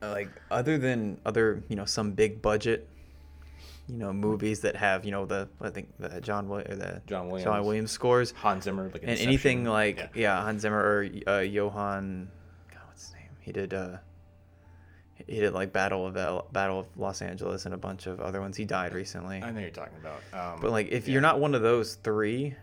like 0.02 0.30
other 0.50 0.78
than 0.78 1.20
other 1.26 1.64
you 1.70 1.76
know 1.76 1.86
some 1.86 2.12
big 2.12 2.42
budget 2.42 2.88
you 3.92 3.98
know 3.98 4.14
movies 4.14 4.62
that 4.62 4.76
have 4.78 5.04
you 5.04 5.12
know 5.12 5.26
the 5.26 5.50
I 5.60 5.70
think 5.70 5.90
the 6.00 6.22
John 6.22 6.48
Will 6.48 6.60
or 6.60 6.76
the 6.76 7.02
John 7.06 7.28
John 7.30 7.30
Williams. 7.30 7.66
Williams 7.66 7.92
scores 7.92 8.32
Hans 8.32 8.64
Zimmer, 8.64 8.90
like 8.92 9.04
and 9.04 9.20
anything 9.20 9.66
like 9.66 9.98
Yeah. 9.98 10.08
yeah. 10.16 10.42
Hans 10.44 10.62
Zimmer 10.62 10.80
or 10.80 11.10
uh, 11.28 11.40
Johann 11.40 12.30
God 12.72 12.80
what's 12.88 13.08
his 13.08 13.14
name 13.16 13.30
he 13.42 13.52
did 13.52 13.74
uh 13.74 13.98
he 15.28 15.40
did 15.40 15.54
like 15.54 15.74
Battle 15.74 16.08
of 16.08 16.54
Battle 16.54 16.80
of 16.80 16.88
Los 16.96 17.22
Angeles 17.22 17.66
and 17.66 17.74
a 17.74 17.78
bunch 17.78 18.08
of 18.08 18.22
other 18.22 18.40
ones 18.40 18.56
he 18.56 18.64
died 18.66 18.94
recently 18.94 19.44
I 19.44 19.52
know 19.52 19.60
you're 19.60 19.70
talking 19.70 19.98
about. 20.00 20.22
Um, 20.34 20.62
but 20.62 20.72
like 20.72 20.88
if 20.90 21.08
yeah. 21.08 21.14
you're 21.14 21.22
not 21.22 21.40
one 21.40 21.54
of 21.54 21.62
those 21.62 21.96
three 21.96 22.56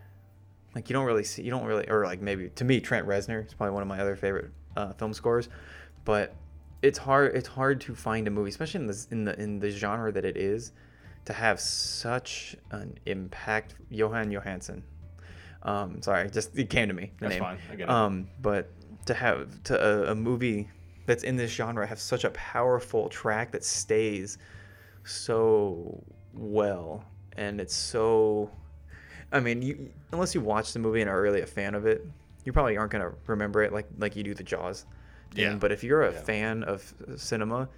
like 0.73 0.89
you 0.89 0.93
don't 0.93 1.05
really 1.05 1.23
see 1.23 1.43
you 1.43 1.51
don't 1.51 1.65
really 1.65 1.87
or 1.89 2.05
like 2.05 2.21
maybe 2.21 2.49
to 2.49 2.63
me 2.63 2.79
Trent 2.79 3.07
Reznor 3.07 3.45
is 3.45 3.53
probably 3.53 3.73
one 3.73 3.83
of 3.83 3.87
my 3.87 3.99
other 3.99 4.15
favorite 4.15 4.51
uh, 4.75 4.93
film 4.93 5.13
scores 5.13 5.47
but 6.05 6.35
it's 6.81 6.97
hard 6.97 7.35
it's 7.35 7.47
hard 7.47 7.81
to 7.81 7.93
find 7.93 8.27
a 8.27 8.31
movie 8.31 8.49
especially 8.49 8.81
in 8.81 8.87
the 8.87 9.05
in 9.11 9.25
the 9.25 9.39
in 9.39 9.59
the 9.59 9.69
genre 9.69 10.11
that 10.11 10.25
it 10.25 10.37
is 10.37 10.71
to 11.25 11.33
have 11.33 11.59
such 11.59 12.55
an 12.71 12.97
impact 13.05 13.75
Jóhann 13.91 14.31
Jóhannsson 14.31 14.81
um 15.63 16.01
sorry 16.01 16.29
just 16.29 16.57
it 16.57 16.69
came 16.69 16.87
to 16.87 16.93
me 16.93 17.11
the 17.19 17.25
That's 17.27 17.33
name 17.33 17.39
fine, 17.43 17.57
I 17.71 17.75
get 17.75 17.83
it. 17.83 17.89
um 17.89 18.27
but 18.41 18.71
to 19.05 19.13
have 19.13 19.61
to 19.63 20.07
a, 20.07 20.11
a 20.11 20.15
movie 20.15 20.69
that's 21.05 21.23
in 21.23 21.35
this 21.35 21.51
genre 21.51 21.85
have 21.85 21.99
such 21.99 22.23
a 22.23 22.29
powerful 22.31 23.09
track 23.09 23.51
that 23.51 23.63
stays 23.63 24.37
so 25.03 26.03
well 26.33 27.03
and 27.37 27.59
it's 27.59 27.75
so 27.75 28.49
I 29.31 29.39
mean, 29.39 29.61
you 29.61 29.91
unless 30.11 30.33
you 30.33 30.41
watch 30.41 30.73
the 30.73 30.79
movie 30.79 31.01
and 31.01 31.09
are 31.09 31.21
really 31.21 31.41
a 31.41 31.45
fan 31.45 31.75
of 31.75 31.85
it, 31.85 32.03
you 32.45 32.51
probably 32.51 32.77
aren't 32.77 32.91
gonna 32.91 33.11
remember 33.27 33.61
it 33.61 33.71
like 33.71 33.87
like 33.99 34.15
you 34.15 34.23
do 34.23 34.33
the 34.33 34.43
Jaws. 34.43 34.85
thing. 35.35 35.43
Yeah. 35.43 35.55
But 35.55 35.71
if 35.71 35.83
you're 35.83 36.03
a 36.03 36.11
Yeah. 36.11 36.21
fan 36.21 36.63
of 36.63 36.91
cinema 37.17 37.69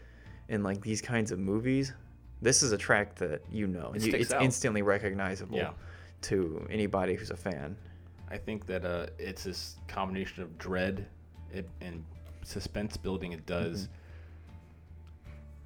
and 0.48 0.64
like 0.64 0.82
these 0.82 1.02
kinds 1.02 1.32
of 1.32 1.40
movies, 1.40 1.94
this 2.42 2.64
is 2.64 2.72
a 2.72 2.78
track 2.78 3.16
that 3.16 3.42
you 3.52 3.68
know. 3.68 3.92
It 3.96 4.04
You, 4.04 4.14
it's 4.14 4.32
out. 4.32 4.42
instantly 4.42 4.82
recognizable 4.82 5.58
Yeah. 5.58 5.72
to 6.24 6.66
anybody 6.70 7.16
who's 7.16 7.32
a 7.32 7.38
fan. 7.38 7.76
I 8.30 8.38
think 8.38 8.66
that 8.68 8.86
uh, 8.86 9.08
it's 9.20 9.44
this 9.44 9.76
combination 9.88 10.42
of 10.44 10.58
dread 10.58 11.06
and 11.82 12.04
suspense 12.44 12.96
building 12.98 13.34
it 13.34 13.46
does. 13.46 13.90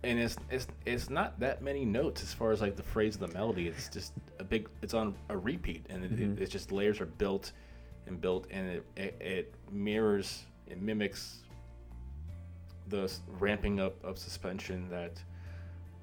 And 0.04 0.20
it's, 0.20 0.36
it's 0.52 0.68
it's 0.86 1.10
not 1.10 1.40
that 1.40 1.62
many 1.64 1.84
notes 1.84 2.22
as 2.22 2.32
far 2.34 2.52
as 2.52 2.62
like 2.62 2.76
the 2.76 2.84
phrase 2.84 3.16
of 3.16 3.22
the 3.22 3.28
melody. 3.30 3.68
It's 3.68 3.90
just 3.90 4.14
a 4.40 4.44
big. 4.44 4.70
It's 4.84 4.94
on 4.94 5.16
a 5.30 5.38
repeat, 5.38 5.86
and 5.90 6.04
it, 6.06 6.12
it, 6.20 6.40
it's 6.42 6.52
just 6.52 6.72
layers 6.72 7.02
are 7.02 7.08
built 7.08 7.54
and 8.06 8.22
built, 8.22 8.46
and 8.52 8.70
it, 8.70 8.86
it, 8.96 9.16
it 9.20 9.56
mirrors, 9.72 10.44
it 10.68 10.80
mimics 10.80 11.40
the 12.90 13.12
ramping 13.40 13.80
up 13.80 13.96
of 14.04 14.20
suspension 14.20 14.88
that 14.90 15.20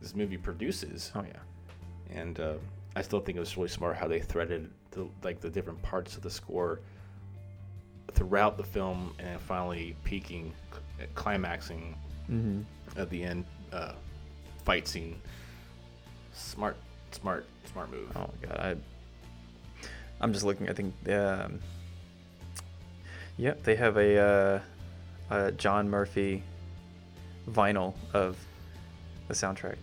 this 0.02 0.14
movie 0.14 0.36
produces 0.36 1.10
Oh 1.14 1.22
yeah. 1.24 2.18
and 2.20 2.38
uh, 2.40 2.54
I 2.94 3.00
still 3.02 3.20
think 3.20 3.36
it 3.36 3.40
was 3.40 3.56
really 3.56 3.68
smart 3.70 3.96
how 3.96 4.06
they 4.08 4.20
threaded 4.20 4.68
the, 4.90 5.06
like 5.22 5.40
the 5.40 5.48
different 5.48 5.80
parts 5.82 6.16
of 6.16 6.22
the 6.22 6.30
score 6.30 6.80
throughout 8.12 8.58
the 8.58 8.64
film, 8.64 9.14
and 9.18 9.40
finally 9.40 9.96
peaking, 10.04 10.52
climaxing 11.14 11.96
Mm-hmm. 12.30 12.62
at 13.00 13.10
the 13.10 13.22
end 13.24 13.44
uh, 13.72 13.92
fight 14.64 14.86
scene. 14.86 15.20
Smart, 16.32 16.76
smart, 17.10 17.46
smart 17.70 17.90
move. 17.90 18.10
Oh 18.14 18.20
my 18.40 18.48
god, 18.48 18.58
I 18.60 19.86
I'm 20.20 20.32
just 20.32 20.44
looking. 20.44 20.68
I 20.68 20.72
think 20.72 20.94
um, 21.10 21.58
yep, 23.36 23.62
they 23.64 23.74
have 23.74 23.96
a, 23.96 24.18
uh, 25.30 25.34
a 25.36 25.52
John 25.52 25.90
Murphy 25.90 26.42
vinyl 27.50 27.94
of 28.12 28.36
the 29.28 29.34
soundtrack. 29.34 29.76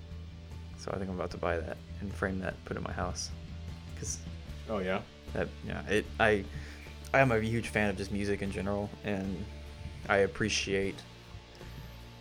So 0.80 0.92
I 0.94 0.98
think 0.98 1.10
I'm 1.10 1.16
about 1.16 1.32
to 1.32 1.38
buy 1.38 1.58
that 1.58 1.78
and 2.02 2.14
frame 2.14 2.40
that, 2.40 2.56
put 2.66 2.78
it 2.78 2.80
in 2.80 2.84
my 2.84 2.94
house, 2.94 3.30
because 3.94 4.18
Oh 4.70 4.80
yeah, 4.80 5.02
that 5.34 5.48
yeah 5.68 5.82
it 5.90 6.06
I 6.20 6.44
I 7.14 7.20
am 7.20 7.32
a 7.32 7.40
huge 7.40 7.68
fan 7.68 7.90
of 7.90 7.98
just 7.98 8.12
music 8.12 8.42
in 8.42 8.52
general, 8.52 8.90
and 9.04 9.46
I 10.08 10.18
appreciate 10.18 10.96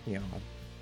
you 0.06 0.14
know 0.14 0.24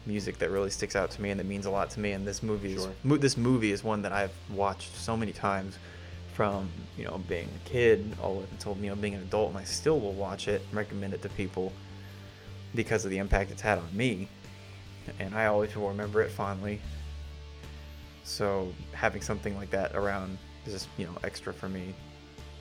music 0.07 0.39
that 0.39 0.51
really 0.51 0.71
sticks 0.71 0.95
out 0.95 1.11
to 1.11 1.21
me 1.21 1.31
and 1.31 1.41
that 1.41 1.47
means 1.47 1.67
a 1.67 1.71
lot 1.71 1.91
to 1.91 2.01
me. 2.01 2.13
And 2.13 2.27
this 2.27 2.43
movie 2.43 2.75
is 2.75 2.83
Sure. 2.85 2.93
mo- 3.03 3.17
this 3.17 3.37
movie 3.37 3.73
is 3.73 3.83
one 3.83 4.01
that 4.03 4.13
I've 4.13 4.33
watched 4.51 4.95
so 4.95 5.17
many 5.17 5.33
times 5.33 5.77
from 6.33 6.69
you 6.97 7.05
know 7.05 7.19
being 7.29 7.49
a 7.49 7.69
kid 7.69 8.15
all 8.23 8.45
until 8.53 8.77
you 8.81 8.89
know 8.91 8.97
being 8.97 9.15
an 9.15 9.23
adult, 9.23 9.51
and 9.51 9.59
I 9.59 9.65
still 9.65 9.99
will 10.01 10.13
watch 10.15 10.49
it 10.49 10.63
and 10.69 10.75
recommend 10.77 11.13
it 11.13 11.23
to 11.23 11.29
people 11.31 11.73
because 12.75 13.05
of 13.05 13.11
the 13.11 13.19
impact 13.19 13.51
it's 13.51 13.63
had 13.63 13.79
on 13.79 13.97
me, 13.97 14.29
and 15.19 15.35
I 15.35 15.47
always 15.47 15.75
will 15.75 15.89
remember 15.89 16.23
it 16.23 16.31
fondly. 16.31 16.81
So 18.27 18.73
having 18.93 19.23
something 19.23 19.57
like 19.57 19.71
that 19.71 19.95
around 19.95 20.37
is 20.67 20.73
just 20.73 20.89
you 20.99 21.07
know 21.07 21.13
extra 21.23 21.53
for 21.55 21.69
me. 21.69 21.95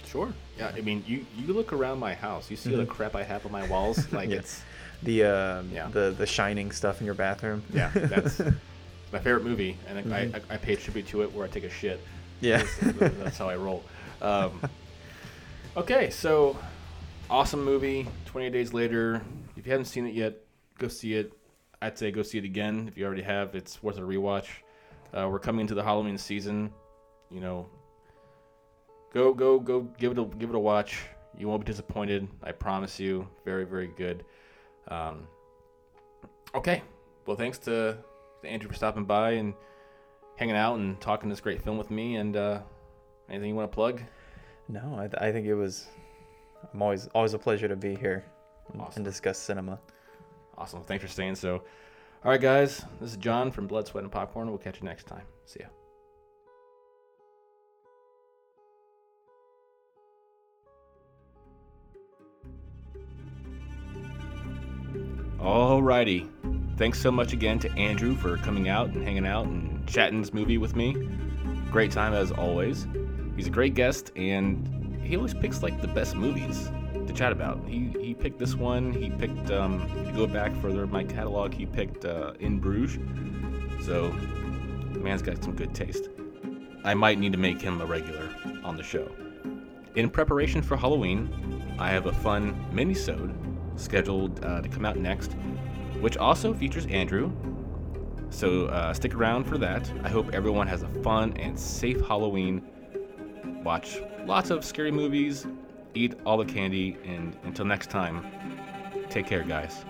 sure. 0.05 0.31
Yeah, 0.57 0.71
I 0.75 0.81
mean, 0.81 1.03
you 1.07 1.25
you 1.35 1.53
look 1.53 1.73
around 1.73 1.99
my 1.99 2.13
house, 2.13 2.51
you 2.51 2.55
see 2.55 2.71
all 2.71 2.77
the 2.77 2.85
crap 2.85 3.15
I 3.15 3.23
have 3.23 3.45
on 3.45 3.51
my 3.51 3.67
walls. 3.67 3.97
Like 4.13 4.29
it's 4.29 4.61
the 5.03 5.23
um, 5.23 5.69
Yeah. 5.73 5.87
the 5.89 6.13
the 6.17 6.25
shining 6.27 6.71
stuff 6.71 6.99
in 7.01 7.05
your 7.05 7.15
bathroom. 7.15 7.63
yeah, 7.73 7.89
that's 7.95 8.39
my 9.11 9.19
favorite 9.19 9.43
movie, 9.43 9.75
and 9.87 9.97
I, 9.97 10.01
Mhm. 10.03 10.35
I, 10.49 10.53
I 10.53 10.57
pay 10.57 10.75
tribute 10.75 11.07
to 11.07 11.23
it 11.23 11.33
where 11.33 11.45
I 11.45 11.49
take 11.49 11.63
a 11.63 11.69
shit. 11.69 11.99
Yeah. 12.41 12.63
That's, 12.81 13.13
that's 13.17 13.37
how 13.37 13.49
I 13.49 13.55
roll. 13.55 13.83
Um, 14.21 14.61
okay, 15.77 16.09
so 16.11 16.57
awesome 17.29 17.63
movie. 17.63 18.07
28 18.27 18.51
Days 18.51 18.73
Later. 18.73 19.21
If 19.57 19.65
you 19.65 19.71
haven't 19.71 19.85
seen 19.85 20.05
it 20.05 20.13
yet, 20.13 20.33
go 20.77 20.87
see 20.89 21.15
it. 21.15 21.33
I'd 21.81 21.97
say 21.97 22.11
go 22.11 22.21
see 22.23 22.37
it 22.37 22.43
again. 22.45 22.87
If 22.87 22.97
you 22.97 23.05
already 23.05 23.21
have, 23.23 23.55
it's 23.55 23.81
worth 23.81 23.97
a 23.97 24.01
rewatch. 24.01 24.47
Uh, 25.13 25.27
we're 25.29 25.39
coming 25.39 25.61
into 25.61 25.75
the 25.75 25.83
Halloween 25.83 26.17
season. 26.17 26.71
You 27.29 27.41
know, 27.41 27.67
go 29.13 29.33
go 29.33 29.59
go 29.59 29.81
give 29.99 30.11
it 30.11 30.19
a 30.19 30.25
give 30.25 30.49
it 30.49 30.55
a 30.55 30.59
watch. 30.59 30.99
You 31.37 31.47
won't 31.47 31.65
be 31.65 31.71
disappointed. 31.71 32.27
I 32.43 32.51
promise 32.51 32.99
you. 32.99 33.27
Very 33.43 33.65
very 33.65 33.87
good. 33.87 34.23
Um, 34.87 35.27
okay. 36.53 36.81
Well, 37.25 37.35
thanks 37.35 37.57
to, 37.59 37.97
to 38.43 38.47
Andrew 38.47 38.69
for 38.69 38.75
stopping 38.75 39.05
by 39.05 39.31
and 39.31 39.53
hanging 40.35 40.55
out 40.55 40.75
and 40.77 40.99
talking 41.01 41.27
this 41.29 41.39
great 41.41 41.61
film 41.61 41.77
with 41.77 41.89
me. 41.89 42.17
And 42.17 42.37
uh, 42.37 42.59
anything 43.29 43.49
you 43.49 43.55
want 43.55 43.71
to 43.71 43.73
plug? 43.75 44.01
No, 44.69 44.95
I, 44.97 45.07
th- 45.07 45.21
I 45.21 45.31
think 45.31 45.47
it 45.47 45.55
was. 45.55 45.87
I'm 46.73 46.81
always 46.81 47.07
always 47.07 47.33
a 47.33 47.39
pleasure 47.39 47.67
to 47.67 47.75
be 47.75 47.95
here 47.95 48.23
Awesome. 48.79 48.93
and 48.97 49.05
discuss 49.05 49.37
cinema. 49.37 49.79
Awesome. 50.57 50.81
Thanks 50.83 51.03
for 51.03 51.09
staying. 51.09 51.35
So, 51.35 51.63
all 52.25 52.31
right, 52.31 52.41
guys. 52.41 52.83
This 52.99 53.11
is 53.11 53.17
John 53.17 53.51
from 53.51 53.67
Blood, 53.67 53.85
Sweat, 53.85 54.03
and 54.03 54.11
Popcorn. 54.11 54.49
We'll 54.49 54.57
catch 54.57 54.81
you 54.81 54.85
next 54.85 55.05
time. 55.05 55.21
See 55.45 55.59
ya. 55.59 55.67
Alrighty. 65.37 66.27
Thanks 66.77 66.99
so 66.99 67.11
much 67.11 67.31
again 67.31 67.59
to 67.59 67.71
Andrew 67.73 68.15
for 68.15 68.37
coming 68.37 68.69
out 68.69 68.87
and 68.87 69.03
hanging 69.03 69.27
out 69.27 69.45
and 69.45 69.87
chatting 69.87 70.19
this 70.19 70.33
movie 70.33 70.57
with 70.57 70.75
me. 70.75 70.95
Great 71.69 71.91
time 71.91 72.15
as 72.15 72.31
always. 72.31 72.87
He's 73.35 73.45
a 73.45 73.51
great 73.51 73.75
guest 73.75 74.11
and 74.15 74.99
he 75.03 75.15
always 75.15 75.35
picks 75.35 75.61
like 75.61 75.79
the 75.79 75.87
best 75.89 76.15
movies 76.15 76.71
to 77.07 77.13
chat 77.13 77.31
about. 77.31 77.59
He 77.67 77.93
he 77.99 78.13
picked 78.13 78.39
this 78.39 78.55
one. 78.55 78.91
He 78.91 79.09
picked 79.09 79.51
um 79.51 79.81
if 79.99 80.07
you 80.07 80.13
go 80.13 80.27
back 80.27 80.55
further 80.61 80.83
in 80.83 80.91
my 80.91 81.03
catalog, 81.03 81.53
he 81.53 81.65
picked 81.65 82.05
uh, 82.05 82.33
In 82.39 82.59
Bruges. 82.59 82.99
So 83.85 84.09
the 84.93 84.99
man's 84.99 85.21
got 85.21 85.43
some 85.43 85.55
good 85.55 85.73
taste. 85.73 86.09
I 86.83 86.93
might 86.93 87.19
need 87.19 87.31
to 87.31 87.37
make 87.39 87.61
him 87.61 87.81
a 87.81 87.85
regular 87.85 88.29
on 88.63 88.77
the 88.77 88.83
show. 88.83 89.11
In 89.95 90.09
preparation 90.09 90.61
for 90.61 90.77
Halloween, 90.77 91.75
I 91.79 91.89
have 91.89 92.05
a 92.05 92.11
fun 92.11 92.55
mini-sode 92.71 93.33
scheduled 93.75 94.43
uh, 94.43 94.61
to 94.61 94.69
come 94.69 94.85
out 94.85 94.97
next, 94.97 95.33
which 95.99 96.17
also 96.17 96.53
features 96.53 96.85
Andrew. 96.87 97.31
So 98.29 98.65
uh, 98.65 98.93
stick 98.93 99.15
around 99.15 99.45
for 99.45 99.57
that. 99.57 99.89
I 100.03 100.09
hope 100.09 100.33
everyone 100.33 100.67
has 100.67 100.83
a 100.83 100.89
fun 101.01 101.33
and 101.37 101.57
safe 101.57 102.01
Halloween. 102.05 102.61
Watch 103.63 103.99
lots 104.25 104.49
of 104.49 104.65
scary 104.65 104.91
movies, 104.91 105.47
eat 105.95 106.13
all 106.25 106.37
the 106.37 106.45
candy, 106.45 106.97
and 107.05 107.35
until 107.43 107.65
next 107.65 107.89
time, 107.89 108.25
take 109.09 109.25
care, 109.25 109.43
guys. 109.43 109.85